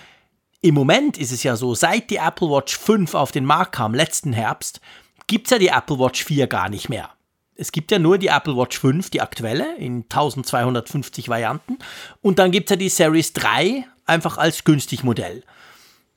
im 0.60 0.76
Moment 0.76 1.18
ist 1.18 1.32
es 1.32 1.42
ja 1.42 1.56
so, 1.56 1.74
seit 1.74 2.10
die 2.10 2.18
Apple 2.18 2.48
Watch 2.48 2.78
5 2.78 3.14
auf 3.14 3.32
den 3.32 3.44
Markt 3.44 3.74
kam, 3.74 3.92
letzten 3.92 4.32
Herbst, 4.32 4.80
gibt 5.26 5.48
es 5.48 5.50
ja 5.50 5.58
die 5.58 5.68
Apple 5.68 5.98
Watch 5.98 6.22
4 6.22 6.46
gar 6.46 6.68
nicht 6.68 6.88
mehr. 6.88 7.10
Es 7.56 7.72
gibt 7.72 7.90
ja 7.90 7.98
nur 7.98 8.18
die 8.18 8.28
Apple 8.28 8.56
Watch 8.56 8.78
5, 8.78 9.10
die 9.10 9.20
aktuelle, 9.20 9.76
in 9.78 10.04
1250 10.04 11.28
Varianten. 11.28 11.78
Und 12.22 12.38
dann 12.38 12.52
gibt 12.52 12.68
es 12.68 12.70
ja 12.70 12.76
die 12.76 12.88
Series 12.88 13.32
3 13.32 13.84
einfach 14.06 14.38
als 14.38 14.62
günstig 14.62 15.02
Modell. 15.02 15.42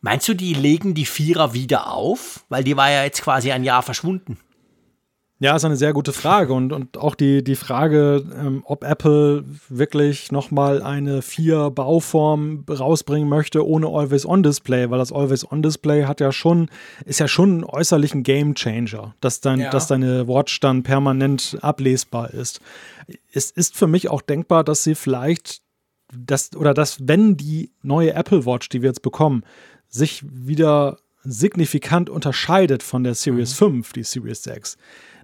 Meinst 0.01 0.27
du, 0.27 0.33
die 0.33 0.53
legen 0.53 0.93
die 0.93 1.05
Vierer 1.05 1.53
wieder 1.53 1.91
auf? 1.91 2.45
Weil 2.49 2.63
die 2.63 2.77
war 2.77 2.91
ja 2.91 3.03
jetzt 3.03 3.21
quasi 3.21 3.51
ein 3.51 3.63
Jahr 3.63 3.81
verschwunden. 3.81 4.37
Ja, 5.39 5.55
ist 5.55 5.65
eine 5.65 5.75
sehr 5.75 5.93
gute 5.93 6.13
Frage 6.13 6.53
und, 6.53 6.73
und 6.73 6.97
auch 6.97 7.13
die, 7.13 7.43
die 7.43 7.55
Frage, 7.55 8.25
ähm, 8.39 8.63
ob 8.65 8.83
Apple 8.83 9.43
wirklich 9.69 10.31
nochmal 10.31 10.81
eine 10.81 11.21
vier 11.21 11.69
Bauform 11.69 12.65
rausbringen 12.67 13.29
möchte 13.29 13.63
ohne 13.67 13.85
Always-On-Display, 13.85 14.89
weil 14.89 14.97
das 14.97 15.11
Always-On-Display 15.11 16.05
hat 16.05 16.21
ja 16.21 16.31
schon, 16.31 16.69
ist 17.05 17.19
ja 17.19 17.27
schon 17.27 17.63
äußerlich 17.63 18.15
ein 18.15 18.23
Game-Changer, 18.23 19.13
dass, 19.21 19.39
dein, 19.39 19.59
ja. 19.59 19.69
dass 19.69 19.85
deine 19.85 20.27
Watch 20.27 20.59
dann 20.59 20.81
permanent 20.81 21.59
ablesbar 21.61 22.33
ist. 22.33 22.59
Es 23.31 23.51
ist 23.51 23.75
für 23.75 23.87
mich 23.87 24.09
auch 24.09 24.23
denkbar, 24.23 24.63
dass 24.63 24.83
sie 24.83 24.95
vielleicht 24.95 25.61
das, 26.11 26.55
oder 26.55 26.73
dass, 26.73 27.07
wenn 27.07 27.37
die 27.37 27.69
neue 27.83 28.13
Apple 28.13 28.47
Watch, 28.47 28.69
die 28.69 28.81
wir 28.81 28.89
jetzt 28.89 29.03
bekommen, 29.03 29.43
sich 29.89 30.23
wieder 30.23 30.97
signifikant 31.23 32.09
unterscheidet 32.09 32.83
von 32.83 33.03
der 33.03 33.15
Series 33.15 33.59
mhm. 33.59 33.83
5, 33.83 33.93
die 33.93 34.03
Series 34.03 34.43
6, 34.43 34.77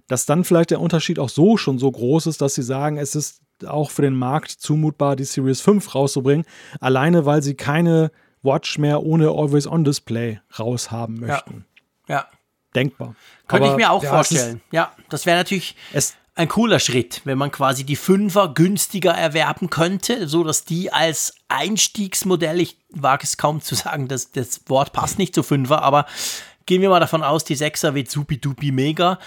dass 0.06 0.26
dann 0.26 0.44
vielleicht 0.44 0.70
der 0.70 0.80
Unterschied 0.80 1.18
auch 1.18 1.28
so 1.28 1.56
schon 1.56 1.78
so 1.78 1.90
groß 1.90 2.26
ist, 2.26 2.40
dass 2.40 2.54
sie 2.54 2.62
sagen, 2.62 2.98
es 2.98 3.14
ist 3.14 3.40
auch 3.66 3.90
für 3.90 4.02
den 4.02 4.16
Markt 4.16 4.50
zumutbar, 4.50 5.16
die 5.16 5.24
Series 5.24 5.60
5 5.60 5.94
rauszubringen, 5.94 6.44
alleine 6.80 7.24
weil 7.24 7.42
sie 7.42 7.54
keine 7.54 8.10
Watch 8.42 8.78
mehr 8.78 9.02
ohne 9.02 9.28
Always-On-Display 9.28 10.40
raushaben 10.58 11.20
möchten. 11.20 11.64
Ja. 12.08 12.16
ja. 12.16 12.26
Denkbar. 12.74 13.14
Könnte 13.46 13.68
ich 13.68 13.76
mir 13.76 13.90
auch 13.90 14.02
ja, 14.02 14.10
vorstellen. 14.10 14.60
Ja, 14.72 14.92
das 15.08 15.26
wäre 15.26 15.38
natürlich 15.38 15.76
ein 16.36 16.48
cooler 16.48 16.80
Schritt, 16.80 17.20
wenn 17.24 17.38
man 17.38 17.52
quasi 17.52 17.84
die 17.84 17.96
Fünfer 17.96 18.52
günstiger 18.54 19.12
erwerben 19.12 19.70
könnte, 19.70 20.26
so 20.26 20.42
dass 20.42 20.64
die 20.64 20.92
als 20.92 21.34
Einstiegsmodell, 21.48 22.60
ich 22.60 22.78
wage 22.90 23.24
es 23.24 23.36
kaum 23.36 23.60
zu 23.60 23.74
sagen, 23.74 24.08
das, 24.08 24.32
das 24.32 24.62
Wort 24.66 24.92
passt 24.92 25.18
nicht 25.18 25.34
zu 25.34 25.42
Fünfer, 25.42 25.82
aber 25.82 26.06
gehen 26.66 26.82
wir 26.82 26.90
mal 26.90 27.00
davon 27.00 27.22
aus, 27.22 27.44
die 27.44 27.54
Sechser 27.54 27.94
wird 27.94 28.10
supi-dupi 28.10 28.72
mega 28.72 29.18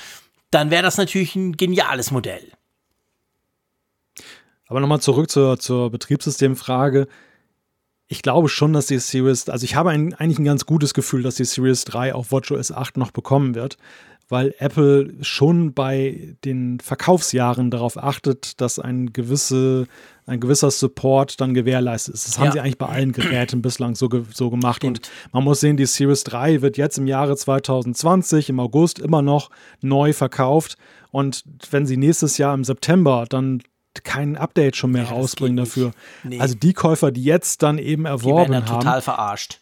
dann 0.52 0.72
wäre 0.72 0.84
das 0.84 0.98
natürlich 0.98 1.36
ein 1.36 1.54
geniales 1.54 2.12
Modell. 2.12 2.52
Aber 4.68 4.80
nochmal 4.80 5.02
zurück 5.02 5.30
zur, 5.30 5.60
zur 5.60 5.90
Betriebssystemfrage. 5.92 7.08
Ich 8.08 8.22
glaube 8.22 8.50
schon, 8.50 8.74
dass 8.74 8.88
die 8.88 9.00
Series, 9.00 9.50
also 9.50 9.66
ich 9.66 9.76
habe 9.76 9.92
ein, 9.92 10.14
eigentlich 10.14 10.40
ein 10.40 10.46
ganz 10.46 10.66
gutes 10.66 10.94
Gefühl, 10.94 11.24
dass 11.24 11.36
die 11.36 11.46
Series 11.46 11.84
3 11.86 12.16
auf 12.16 12.32
WatchOS 12.32 12.72
8 12.72 12.98
noch 12.98 13.12
bekommen 13.12 13.56
wird 13.56 13.78
weil 14.30 14.54
Apple 14.60 15.14
schon 15.22 15.74
bei 15.74 16.36
den 16.44 16.80
Verkaufsjahren 16.80 17.72
darauf 17.72 17.98
achtet, 17.98 18.60
dass 18.60 18.78
ein, 18.78 19.14
gewisse, 19.14 19.88
ein 20.26 20.40
gewisser 20.40 20.70
Support 20.70 21.40
dann 21.40 21.54
gewährleistet 21.54 22.16
ist. 22.16 22.28
Das 22.28 22.36
ja. 22.36 22.44
haben 22.44 22.52
sie 22.52 22.60
eigentlich 22.60 22.78
bei 22.78 22.88
allen 22.88 23.14
Geräten 23.14 23.62
bislang 23.62 23.96
so, 23.96 24.10
ge 24.10 24.24
so 24.34 24.50
gemacht. 24.50 24.78
Stimmt. 24.78 24.98
Und 24.98 25.34
man 25.34 25.44
muss 25.44 25.62
sehen, 25.62 25.78
die 25.78 25.86
Series 25.86 26.24
3 26.26 26.62
wird 26.62 26.78
jetzt 26.78 26.98
im 26.98 27.08
Jahre 27.08 27.38
2020, 27.38 28.50
im 28.50 28.60
August, 28.60 29.00
immer 29.00 29.22
noch 29.22 29.50
neu 29.82 30.12
verkauft. 30.12 30.78
Und 31.12 31.44
wenn 31.72 31.86
sie 31.86 31.98
nächstes 31.98 32.38
Jahr 32.38 32.54
im 32.54 32.66
September 32.66 33.26
dann 33.30 33.62
kein 34.04 34.36
Update 34.36 34.76
schon 34.76 34.92
mehr 34.92 35.06
ja, 35.06 35.10
rausbringen 35.10 35.58
dafür. 35.58 35.92
Nee. 36.24 36.40
Also 36.40 36.54
die 36.54 36.74
Käufer, 36.74 37.12
die 37.12 37.24
jetzt 37.24 37.64
dann 37.64 37.80
eben 37.80 38.06
erworben 38.06 38.46
die 38.46 38.52
werden 38.52 38.70
haben, 38.70 38.80
total 38.82 39.02
verarscht 39.02 39.60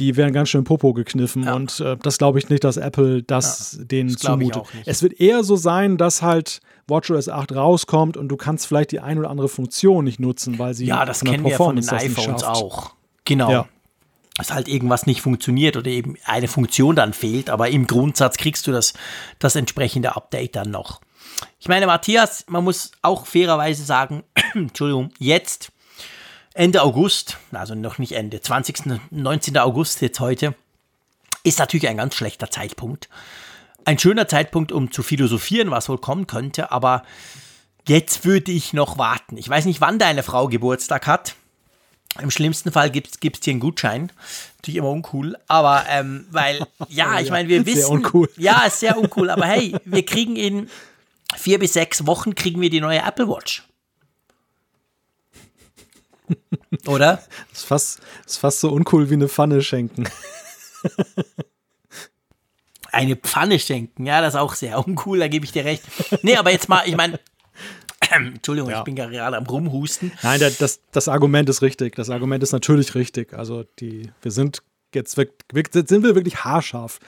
die 0.00 0.16
werden 0.16 0.32
ganz 0.32 0.48
schön 0.48 0.64
Popo 0.64 0.94
gekniffen. 0.94 1.44
Ja. 1.44 1.54
Und 1.54 1.78
äh, 1.80 1.96
das 2.02 2.18
glaube 2.18 2.38
ich 2.38 2.48
nicht, 2.48 2.64
dass 2.64 2.76
Apple 2.76 3.22
das 3.22 3.76
ja, 3.78 3.84
denen 3.84 4.12
das 4.12 4.22
zumutet. 4.22 4.62
Es 4.86 5.02
wird 5.02 5.20
eher 5.20 5.44
so 5.44 5.56
sein, 5.56 5.98
dass 5.98 6.22
halt 6.22 6.60
WatchOS 6.88 7.28
8 7.28 7.54
rauskommt 7.54 8.16
und 8.16 8.28
du 8.28 8.36
kannst 8.36 8.66
vielleicht 8.66 8.92
die 8.92 9.00
ein 9.00 9.18
oder 9.18 9.30
andere 9.30 9.48
Funktion 9.48 10.04
nicht 10.04 10.18
nutzen, 10.18 10.58
weil 10.58 10.74
sie 10.74 10.86
ja, 10.86 11.04
das 11.04 11.22
kennen 11.22 11.44
wir 11.44 11.56
von 11.56 11.76
den 11.76 11.88
iPhones 11.88 12.42
auch. 12.42 12.94
Genau. 13.24 13.50
Ja. 13.50 13.68
Dass 14.36 14.52
halt 14.52 14.68
irgendwas 14.68 15.06
nicht 15.06 15.20
funktioniert 15.20 15.76
oder 15.76 15.90
eben 15.90 16.16
eine 16.24 16.48
Funktion 16.48 16.96
dann 16.96 17.12
fehlt, 17.12 17.50
aber 17.50 17.68
im 17.68 17.86
Grundsatz 17.86 18.38
kriegst 18.38 18.66
du 18.66 18.72
das, 18.72 18.94
das 19.38 19.54
entsprechende 19.54 20.16
Update 20.16 20.56
dann 20.56 20.70
noch. 20.70 21.00
Ich 21.58 21.68
meine, 21.68 21.86
Matthias, 21.86 22.44
man 22.48 22.64
muss 22.64 22.92
auch 23.02 23.26
fairerweise 23.26 23.84
sagen, 23.84 24.24
Entschuldigung, 24.54 25.10
jetzt 25.18 25.72
Ende 26.54 26.82
August, 26.82 27.38
also 27.52 27.74
noch 27.74 27.98
nicht 27.98 28.12
Ende, 28.12 28.40
20. 28.40 29.00
19. 29.10 29.56
August 29.58 30.00
jetzt 30.00 30.18
heute, 30.20 30.54
ist 31.44 31.58
natürlich 31.58 31.88
ein 31.88 31.96
ganz 31.96 32.14
schlechter 32.14 32.50
Zeitpunkt. 32.50 33.08
Ein 33.84 33.98
schöner 33.98 34.28
Zeitpunkt, 34.28 34.72
um 34.72 34.90
zu 34.90 35.02
philosophieren, 35.02 35.70
was 35.70 35.88
wohl 35.88 35.98
kommen 35.98 36.26
könnte, 36.26 36.70
aber 36.70 37.04
jetzt 37.86 38.24
würde 38.24 38.52
ich 38.52 38.72
noch 38.72 38.98
warten. 38.98 39.36
Ich 39.36 39.48
weiß 39.48 39.64
nicht, 39.64 39.80
wann 39.80 39.98
deine 39.98 40.22
Frau 40.22 40.48
Geburtstag 40.48 41.06
hat. 41.06 41.34
Im 42.20 42.30
schlimmsten 42.32 42.72
Fall 42.72 42.90
gibt 42.90 43.14
es 43.14 43.40
dir 43.40 43.52
einen 43.52 43.60
Gutschein. 43.60 44.10
Natürlich 44.56 44.78
immer 44.78 44.90
uncool, 44.90 45.36
aber 45.46 45.84
ähm, 45.88 46.26
weil, 46.30 46.66
ja, 46.88 47.20
ich 47.20 47.30
meine, 47.30 47.48
wir 47.48 47.64
wissen. 47.64 47.82
Sehr 47.82 47.90
uncool. 47.90 48.28
Ja, 48.36 48.64
ist 48.66 48.80
sehr 48.80 48.98
uncool, 48.98 49.30
aber 49.30 49.46
hey, 49.46 49.76
wir 49.84 50.04
kriegen 50.04 50.34
in 50.34 50.68
vier 51.36 51.60
bis 51.60 51.74
sechs 51.74 52.06
Wochen 52.06 52.34
kriegen 52.34 52.60
wir 52.60 52.70
die 52.70 52.80
neue 52.80 52.98
Apple 52.98 53.28
Watch. 53.28 53.62
Oder? 56.86 57.22
Das 57.50 57.60
ist, 57.60 57.64
fast, 57.64 58.00
ist 58.26 58.36
fast 58.38 58.60
so 58.60 58.70
uncool 58.70 59.10
wie 59.10 59.14
eine 59.14 59.28
Pfanne 59.28 59.62
schenken. 59.62 60.08
Eine 62.92 63.16
Pfanne 63.16 63.58
schenken, 63.58 64.06
ja, 64.06 64.20
das 64.20 64.34
ist 64.34 64.40
auch 64.40 64.54
sehr 64.54 64.84
uncool, 64.84 65.20
da 65.20 65.28
gebe 65.28 65.44
ich 65.44 65.52
dir 65.52 65.64
recht. 65.64 65.84
Nee, 66.22 66.36
aber 66.36 66.50
jetzt 66.50 66.68
mal, 66.68 66.82
ich 66.86 66.96
meine, 66.96 67.20
Entschuldigung, 68.10 68.70
ja. 68.70 68.78
ich 68.78 68.84
bin 68.84 68.96
gerade 68.96 69.36
am 69.36 69.46
Rumhusten. 69.46 70.12
Nein, 70.22 70.40
das, 70.40 70.80
das 70.90 71.08
Argument 71.08 71.48
ist 71.48 71.62
richtig. 71.62 71.94
Das 71.94 72.10
Argument 72.10 72.42
ist 72.42 72.52
natürlich 72.52 72.94
richtig. 72.94 73.32
Also, 73.34 73.64
die, 73.78 74.10
wir 74.22 74.32
sind 74.32 74.62
jetzt 74.94 75.12
sind 75.12 76.02
wir 76.02 76.14
wirklich 76.14 76.44
haarscharf 76.44 76.98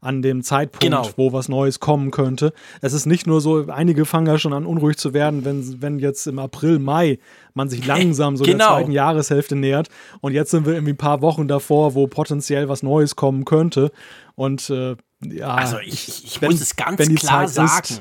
an 0.00 0.22
dem 0.22 0.42
Zeitpunkt, 0.42 0.82
genau. 0.82 1.08
wo 1.16 1.32
was 1.32 1.48
Neues 1.48 1.78
kommen 1.78 2.10
könnte. 2.10 2.52
Es 2.80 2.92
ist 2.92 3.06
nicht 3.06 3.26
nur 3.26 3.40
so, 3.40 3.66
einige 3.68 4.06
fangen 4.06 4.26
ja 4.26 4.38
schon 4.38 4.52
an, 4.52 4.64
unruhig 4.64 4.96
zu 4.96 5.12
werden, 5.12 5.44
wenn, 5.44 5.82
wenn 5.82 5.98
jetzt 5.98 6.26
im 6.26 6.38
April, 6.38 6.78
Mai 6.78 7.18
man 7.54 7.68
sich 7.68 7.84
langsam 7.86 8.36
so 8.36 8.44
genau. 8.44 8.58
der 8.58 8.66
zweiten 8.68 8.92
Jahreshälfte 8.92 9.56
nähert. 9.56 9.88
Und 10.20 10.32
jetzt 10.32 10.50
sind 10.50 10.66
wir 10.66 10.74
irgendwie 10.74 10.92
ein 10.92 10.98
paar 10.98 11.20
Wochen 11.20 11.48
davor, 11.48 11.94
wo 11.94 12.06
potenziell 12.06 12.68
was 12.68 12.82
Neues 12.82 13.16
kommen 13.16 13.44
könnte. 13.44 13.92
Und 14.36 14.70
äh, 14.70 14.96
ja, 15.22 15.54
also 15.54 15.78
ich, 15.80 16.08
ich, 16.08 16.24
ich 16.24 16.40
wenn, 16.40 16.50
muss 16.50 16.60
es 16.60 16.76
ganz 16.76 17.06
klar 17.14 17.46
Zeit 17.46 17.50
sagen. 17.50 17.88
Ist, 17.88 18.00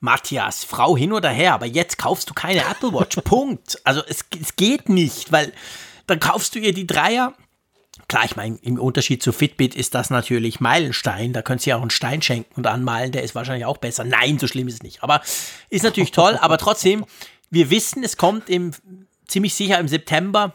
Matthias, 0.00 0.64
Frau 0.64 0.96
hin 0.96 1.12
oder 1.12 1.30
her, 1.30 1.54
aber 1.54 1.66
jetzt 1.66 1.98
kaufst 1.98 2.28
du 2.28 2.34
keine 2.34 2.60
Apple 2.60 2.92
Watch. 2.92 3.16
Punkt. 3.24 3.80
Also 3.84 4.02
es, 4.06 4.24
es 4.40 4.56
geht 4.56 4.88
nicht, 4.88 5.32
weil 5.32 5.52
dann 6.06 6.20
kaufst 6.20 6.54
du 6.54 6.58
ihr 6.58 6.74
die 6.74 6.86
Dreier, 6.86 7.34
Klar, 8.08 8.24
ich 8.24 8.36
meine, 8.36 8.56
im 8.62 8.80
Unterschied 8.80 9.22
zu 9.22 9.32
Fitbit 9.32 9.74
ist 9.74 9.94
das 9.94 10.08
natürlich 10.08 10.60
Meilenstein. 10.60 11.34
Da 11.34 11.42
könnt 11.42 11.66
ihr 11.66 11.76
auch 11.76 11.82
einen 11.82 11.90
Stein 11.90 12.22
schenken 12.22 12.54
und 12.56 12.66
anmalen, 12.66 13.12
der 13.12 13.22
ist 13.22 13.34
wahrscheinlich 13.34 13.66
auch 13.66 13.76
besser. 13.76 14.04
Nein, 14.04 14.38
so 14.38 14.46
schlimm 14.46 14.66
ist 14.66 14.74
es 14.74 14.82
nicht. 14.82 15.02
Aber 15.02 15.20
ist 15.68 15.84
natürlich 15.84 16.10
toll. 16.12 16.38
aber 16.40 16.56
trotzdem, 16.56 17.04
wir 17.50 17.68
wissen, 17.68 18.02
es 18.02 18.16
kommt 18.16 18.48
im, 18.48 18.72
ziemlich 19.26 19.54
sicher 19.54 19.78
im 19.78 19.88
September 19.88 20.54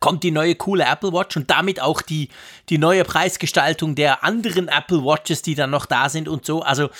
kommt 0.00 0.24
die 0.24 0.32
neue 0.32 0.56
coole 0.56 0.84
Apple 0.84 1.12
Watch 1.12 1.36
und 1.36 1.50
damit 1.50 1.80
auch 1.80 2.02
die, 2.02 2.28
die 2.68 2.78
neue 2.78 3.04
Preisgestaltung 3.04 3.94
der 3.94 4.24
anderen 4.24 4.66
Apple 4.66 5.04
Watches, 5.04 5.42
die 5.42 5.54
dann 5.54 5.70
noch 5.70 5.86
da 5.86 6.08
sind 6.08 6.28
und 6.28 6.44
so. 6.44 6.62
Also 6.62 6.90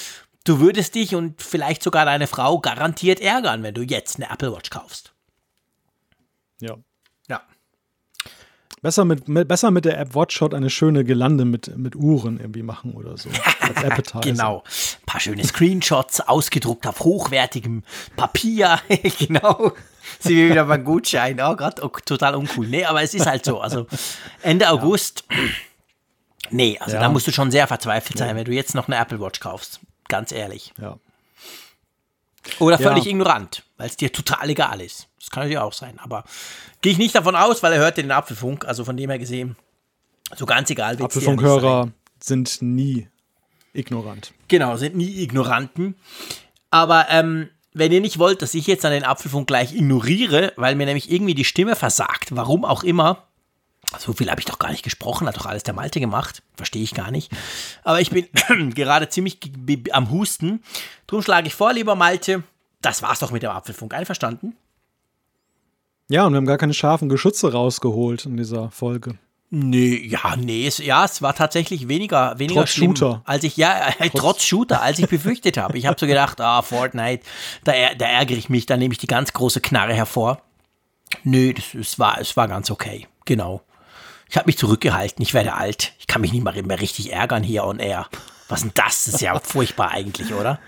du 0.44 0.60
würdest 0.60 0.94
dich 0.94 1.16
und 1.16 1.42
vielleicht 1.42 1.82
sogar 1.82 2.04
deine 2.04 2.28
Frau 2.28 2.60
garantiert 2.60 3.18
ärgern, 3.20 3.64
wenn 3.64 3.74
du 3.74 3.82
jetzt 3.82 4.16
eine 4.16 4.30
Apple 4.30 4.52
Watch 4.52 4.70
kaufst. 4.70 5.12
Ja, 6.60 6.76
Besser 8.82 9.04
mit, 9.04 9.28
mit, 9.28 9.46
besser 9.46 9.70
mit 9.70 9.84
der 9.84 9.96
App 9.96 10.16
Watchshot 10.16 10.54
eine 10.54 10.68
schöne 10.68 11.04
Gelande 11.04 11.44
mit, 11.44 11.76
mit 11.78 11.94
Uhren 11.94 12.40
irgendwie 12.40 12.64
machen 12.64 12.94
oder 12.94 13.16
so. 13.16 13.30
Als 13.60 13.76
Appetizer. 13.84 14.20
genau. 14.20 14.64
Ein 14.66 15.06
paar 15.06 15.20
schöne 15.20 15.44
Screenshots 15.44 16.20
ausgedruckt 16.20 16.88
auf 16.88 16.98
hochwertigem 16.98 17.84
Papier. 18.16 18.80
genau. 19.18 19.70
Sie 20.18 20.36
wir 20.36 20.50
wieder 20.50 20.64
beim 20.64 20.82
Gutschein. 20.82 21.40
Oh 21.40 21.54
Gott, 21.54 21.80
oh, 21.80 21.90
total 22.04 22.34
uncool. 22.34 22.66
Nee, 22.66 22.84
aber 22.84 23.02
es 23.02 23.14
ist 23.14 23.24
halt 23.24 23.44
so. 23.44 23.60
Also 23.60 23.86
Ende 24.42 24.68
August. 24.68 25.22
Nee, 26.50 26.76
also 26.80 26.96
ja. 26.96 27.00
da 27.00 27.08
musst 27.08 27.28
du 27.28 27.32
schon 27.32 27.52
sehr 27.52 27.68
verzweifelt 27.68 28.18
sein, 28.18 28.30
ja. 28.30 28.34
wenn 28.34 28.44
du 28.44 28.52
jetzt 28.52 28.74
noch 28.74 28.88
eine 28.88 28.96
Apple 28.96 29.20
Watch 29.20 29.38
kaufst. 29.38 29.78
Ganz 30.08 30.32
ehrlich. 30.32 30.74
Ja. 30.80 30.98
Oder 32.58 32.78
völlig 32.78 33.06
ignorant, 33.06 33.62
weil 33.76 33.86
es 33.86 33.96
dir 33.96 34.12
total 34.12 34.50
egal 34.50 34.80
ist. 34.80 35.06
Das 35.22 35.30
kann 35.30 35.44
natürlich 35.44 35.58
auch 35.58 35.72
sein. 35.72 36.00
Aber 36.00 36.24
gehe 36.80 36.90
ich 36.90 36.98
nicht 36.98 37.14
davon 37.14 37.36
aus, 37.36 37.62
weil 37.62 37.72
er 37.72 37.78
hört 37.78 37.96
den 37.96 38.10
Apfelfunk. 38.10 38.64
Also 38.64 38.84
von 38.84 38.96
dem 38.96 39.08
her 39.08 39.20
gesehen, 39.20 39.54
so 40.34 40.46
ganz 40.46 40.68
egal. 40.68 41.00
Apfelfunkhörer 41.00 41.92
sind 42.20 42.58
nie 42.60 43.08
ignorant. 43.72 44.32
Genau, 44.48 44.76
sind 44.76 44.96
nie 44.96 45.22
Ignoranten. 45.22 45.94
Aber 46.70 47.06
ähm, 47.08 47.48
wenn 47.72 47.92
ihr 47.92 48.00
nicht 48.00 48.18
wollt, 48.18 48.42
dass 48.42 48.54
ich 48.54 48.66
jetzt 48.66 48.84
an 48.84 48.90
den 48.90 49.04
Apfelfunk 49.04 49.46
gleich 49.46 49.74
ignoriere, 49.74 50.52
weil 50.56 50.74
mir 50.74 50.86
nämlich 50.86 51.10
irgendwie 51.10 51.34
die 51.34 51.44
Stimme 51.44 51.76
versagt, 51.76 52.34
warum 52.34 52.64
auch 52.64 52.82
immer, 52.82 53.28
So 53.98 54.12
viel 54.14 54.28
habe 54.30 54.40
ich 54.40 54.46
doch 54.46 54.58
gar 54.58 54.70
nicht 54.70 54.82
gesprochen, 54.82 55.28
hat 55.28 55.36
doch 55.36 55.46
alles 55.46 55.62
der 55.62 55.74
Malte 55.74 56.00
gemacht. 56.00 56.42
Verstehe 56.56 56.82
ich 56.82 56.94
gar 56.94 57.12
nicht. 57.12 57.30
Aber 57.84 58.00
ich 58.00 58.10
bin 58.10 58.26
gerade 58.74 59.08
ziemlich 59.08 59.38
am 59.92 60.10
Husten. 60.10 60.62
Drum 61.06 61.22
schlage 61.22 61.46
ich 61.46 61.54
vor, 61.54 61.72
lieber 61.72 61.94
Malte, 61.94 62.42
das 62.80 63.02
war's 63.02 63.20
doch 63.20 63.30
mit 63.30 63.42
dem 63.42 63.50
Apfelfunk. 63.50 63.94
Einverstanden? 63.94 64.56
Ja, 66.08 66.26
und 66.26 66.32
wir 66.32 66.36
haben 66.38 66.46
gar 66.46 66.58
keine 66.58 66.74
scharfen 66.74 67.08
Geschütze 67.08 67.52
rausgeholt 67.52 68.26
in 68.26 68.36
dieser 68.36 68.70
Folge. 68.70 69.18
Nee, 69.54 70.06
ja, 70.06 70.34
nee, 70.36 70.66
es, 70.66 70.78
ja, 70.78 71.04
es 71.04 71.20
war 71.20 71.34
tatsächlich 71.34 71.86
weniger, 71.86 72.38
weniger 72.38 72.60
trotz 72.60 72.70
schlimm, 72.70 72.96
Shooter. 72.96 73.20
als 73.26 73.44
ich, 73.44 73.58
ja, 73.58 73.88
äh, 73.98 74.08
trotz, 74.08 74.12
trotz 74.14 74.44
Shooter, 74.44 74.80
als 74.80 74.98
ich 74.98 75.08
befürchtet 75.08 75.58
habe. 75.58 75.76
Ich 75.76 75.84
habe 75.84 76.00
so 76.00 76.06
gedacht, 76.06 76.40
ah, 76.40 76.62
Fortnite, 76.62 77.22
da, 77.64 77.72
da 77.98 78.06
ärgere 78.06 78.38
ich 78.38 78.48
mich, 78.48 78.64
da 78.64 78.78
nehme 78.78 78.92
ich 78.92 78.98
die 78.98 79.06
ganz 79.06 79.34
große 79.34 79.60
Knarre 79.60 79.92
hervor. 79.92 80.40
Nö, 81.22 81.52
das, 81.52 81.74
es, 81.74 81.98
war, 81.98 82.18
es 82.18 82.34
war 82.34 82.48
ganz 82.48 82.70
okay, 82.70 83.06
genau. 83.26 83.60
Ich 84.30 84.38
habe 84.38 84.46
mich 84.46 84.56
zurückgehalten, 84.56 85.22
ich 85.22 85.34
werde 85.34 85.52
alt. 85.52 85.92
Ich 85.98 86.06
kann 86.06 86.22
mich 86.22 86.32
nicht 86.32 86.42
mal 86.42 86.54
mehr 86.62 86.80
richtig 86.80 87.12
ärgern 87.12 87.42
hier 87.42 87.64
on 87.64 87.78
air. 87.78 88.06
Was 88.48 88.62
denn 88.62 88.72
das? 88.74 89.04
Das 89.04 89.14
ist 89.14 89.20
ja 89.20 89.38
furchtbar 89.38 89.90
eigentlich, 89.90 90.32
oder? 90.32 90.58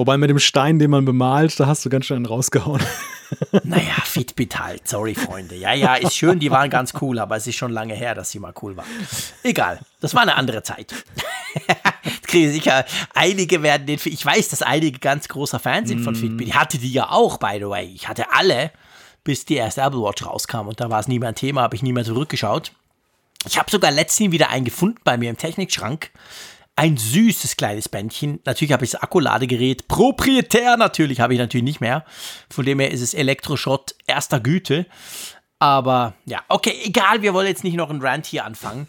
Wobei 0.00 0.16
mit 0.16 0.30
dem 0.30 0.38
Stein, 0.38 0.78
den 0.78 0.90
man 0.90 1.04
bemalt, 1.04 1.60
da 1.60 1.66
hast 1.66 1.84
du 1.84 1.90
ganz 1.90 2.06
schön 2.06 2.24
rausgehauen. 2.24 2.80
Naja, 3.62 3.94
Fitbit 4.02 4.58
halt, 4.58 4.88
sorry 4.88 5.14
Freunde. 5.14 5.54
Ja, 5.54 5.72
ja, 5.72 5.94
ist 5.94 6.16
schön, 6.16 6.40
die 6.40 6.50
waren 6.50 6.68
ganz 6.68 6.94
cool, 7.00 7.20
aber 7.20 7.36
es 7.36 7.46
ist 7.46 7.54
schon 7.54 7.70
lange 7.70 7.94
her, 7.94 8.16
dass 8.16 8.32
sie 8.32 8.40
mal 8.40 8.52
cool 8.60 8.76
waren. 8.76 8.88
Egal, 9.44 9.78
das 10.00 10.14
war 10.14 10.22
eine 10.22 10.34
andere 10.34 10.64
Zeit. 10.64 10.92
kriege 12.26 12.50
sicher, 12.50 12.84
einige 13.14 13.62
werden 13.62 13.86
den, 13.86 14.00
ich 14.04 14.26
weiß, 14.26 14.48
dass 14.48 14.62
einige 14.62 14.98
ganz 14.98 15.28
großer 15.28 15.60
Fans 15.60 15.90
sind 15.90 16.00
von 16.00 16.16
Fitbit. 16.16 16.48
Ich 16.48 16.54
hatte 16.56 16.78
die 16.78 16.92
ja 16.92 17.10
auch, 17.10 17.36
by 17.36 17.58
the 17.60 17.68
way. 17.68 17.86
Ich 17.94 18.08
hatte 18.08 18.32
alle, 18.32 18.72
bis 19.22 19.44
die 19.44 19.54
erste 19.54 19.82
Apple 19.82 20.00
Watch 20.00 20.26
rauskam 20.26 20.66
und 20.66 20.80
da 20.80 20.90
war 20.90 20.98
es 20.98 21.06
nie 21.06 21.20
mehr 21.20 21.28
ein 21.28 21.36
Thema, 21.36 21.62
habe 21.62 21.76
ich 21.76 21.84
nie 21.84 21.92
mehr 21.92 22.04
zurückgeschaut. 22.04 22.72
Ich 23.46 23.58
habe 23.58 23.70
sogar 23.70 23.92
letztens 23.92 24.32
wieder 24.32 24.50
einen 24.50 24.64
gefunden 24.64 24.98
bei 25.04 25.16
mir 25.16 25.30
im 25.30 25.36
Technikschrank 25.36 26.10
ein 26.80 26.96
süßes 26.96 27.56
kleines 27.56 27.90
Bändchen. 27.90 28.40
Natürlich 28.46 28.72
habe 28.72 28.86
ich 28.86 28.92
das 28.92 29.02
Akkuladegerät 29.02 29.86
proprietär 29.86 30.78
natürlich, 30.78 31.20
habe 31.20 31.34
ich 31.34 31.38
natürlich 31.38 31.64
nicht 31.64 31.82
mehr. 31.82 32.06
Von 32.48 32.64
dem 32.64 32.80
her 32.80 32.90
ist 32.90 33.02
es 33.02 33.12
Elektroschrott 33.12 33.94
erster 34.06 34.40
Güte. 34.40 34.86
Aber 35.58 36.14
ja, 36.24 36.40
okay, 36.48 36.72
egal, 36.82 37.20
wir 37.20 37.34
wollen 37.34 37.48
jetzt 37.48 37.64
nicht 37.64 37.76
noch 37.76 37.90
einen 37.90 38.00
Rant 38.00 38.24
hier 38.24 38.46
anfangen. 38.46 38.88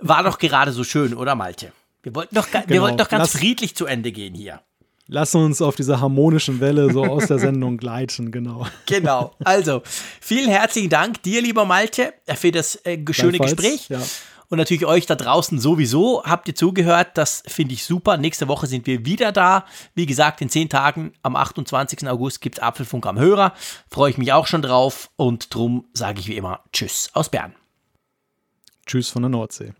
War 0.00 0.22
doch 0.22 0.38
gerade 0.38 0.72
so 0.72 0.84
schön, 0.84 1.14
oder 1.14 1.34
Malte? 1.34 1.72
Wir 2.02 2.14
wollten 2.14 2.34
doch, 2.34 2.50
genau. 2.50 2.64
wir 2.66 2.82
wollten 2.82 2.98
doch 2.98 3.08
ganz 3.08 3.32
Lass, 3.32 3.40
friedlich 3.40 3.74
zu 3.74 3.86
Ende 3.86 4.12
gehen 4.12 4.34
hier. 4.34 4.60
Lass 5.06 5.34
uns 5.34 5.62
auf 5.62 5.76
dieser 5.76 5.98
harmonischen 5.98 6.60
Welle 6.60 6.92
so 6.92 7.04
aus 7.06 7.28
der 7.28 7.38
Sendung 7.38 7.78
gleiten, 7.78 8.32
genau. 8.32 8.66
Genau. 8.84 9.34
Also, 9.42 9.80
vielen 10.20 10.50
herzlichen 10.50 10.90
Dank 10.90 11.22
dir, 11.22 11.40
lieber 11.40 11.64
Malte, 11.64 12.12
für 12.34 12.52
das 12.52 12.76
äh, 12.84 12.98
schöne 13.12 13.38
Gespräch. 13.38 13.88
Ja. 13.88 14.02
Und 14.50 14.58
natürlich 14.58 14.84
euch 14.84 15.06
da 15.06 15.14
draußen 15.14 15.60
sowieso. 15.60 16.24
Habt 16.24 16.48
ihr 16.48 16.56
zugehört? 16.56 17.16
Das 17.16 17.44
finde 17.46 17.72
ich 17.72 17.84
super. 17.84 18.16
Nächste 18.16 18.48
Woche 18.48 18.66
sind 18.66 18.84
wir 18.88 19.06
wieder 19.06 19.30
da. 19.30 19.64
Wie 19.94 20.06
gesagt, 20.06 20.40
in 20.40 20.48
zehn 20.48 20.68
Tagen 20.68 21.12
am 21.22 21.36
28. 21.36 22.08
August 22.08 22.40
gibt 22.40 22.58
es 22.58 22.62
Apfelfunk 22.62 23.06
am 23.06 23.16
Hörer. 23.16 23.54
Freue 23.88 24.10
ich 24.10 24.18
mich 24.18 24.32
auch 24.32 24.48
schon 24.48 24.60
drauf. 24.60 25.08
Und 25.14 25.54
drum 25.54 25.86
sage 25.92 26.18
ich 26.18 26.26
wie 26.26 26.36
immer 26.36 26.64
Tschüss 26.72 27.10
aus 27.14 27.28
Bern. 27.28 27.54
Tschüss 28.86 29.08
von 29.08 29.22
der 29.22 29.28
Nordsee. 29.28 29.72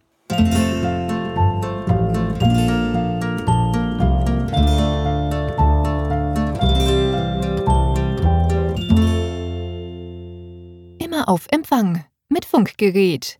Immer 11.01 11.29
auf 11.29 11.49
Empfang 11.51 12.05
mit 12.29 12.45
Funkgerät 12.45 13.40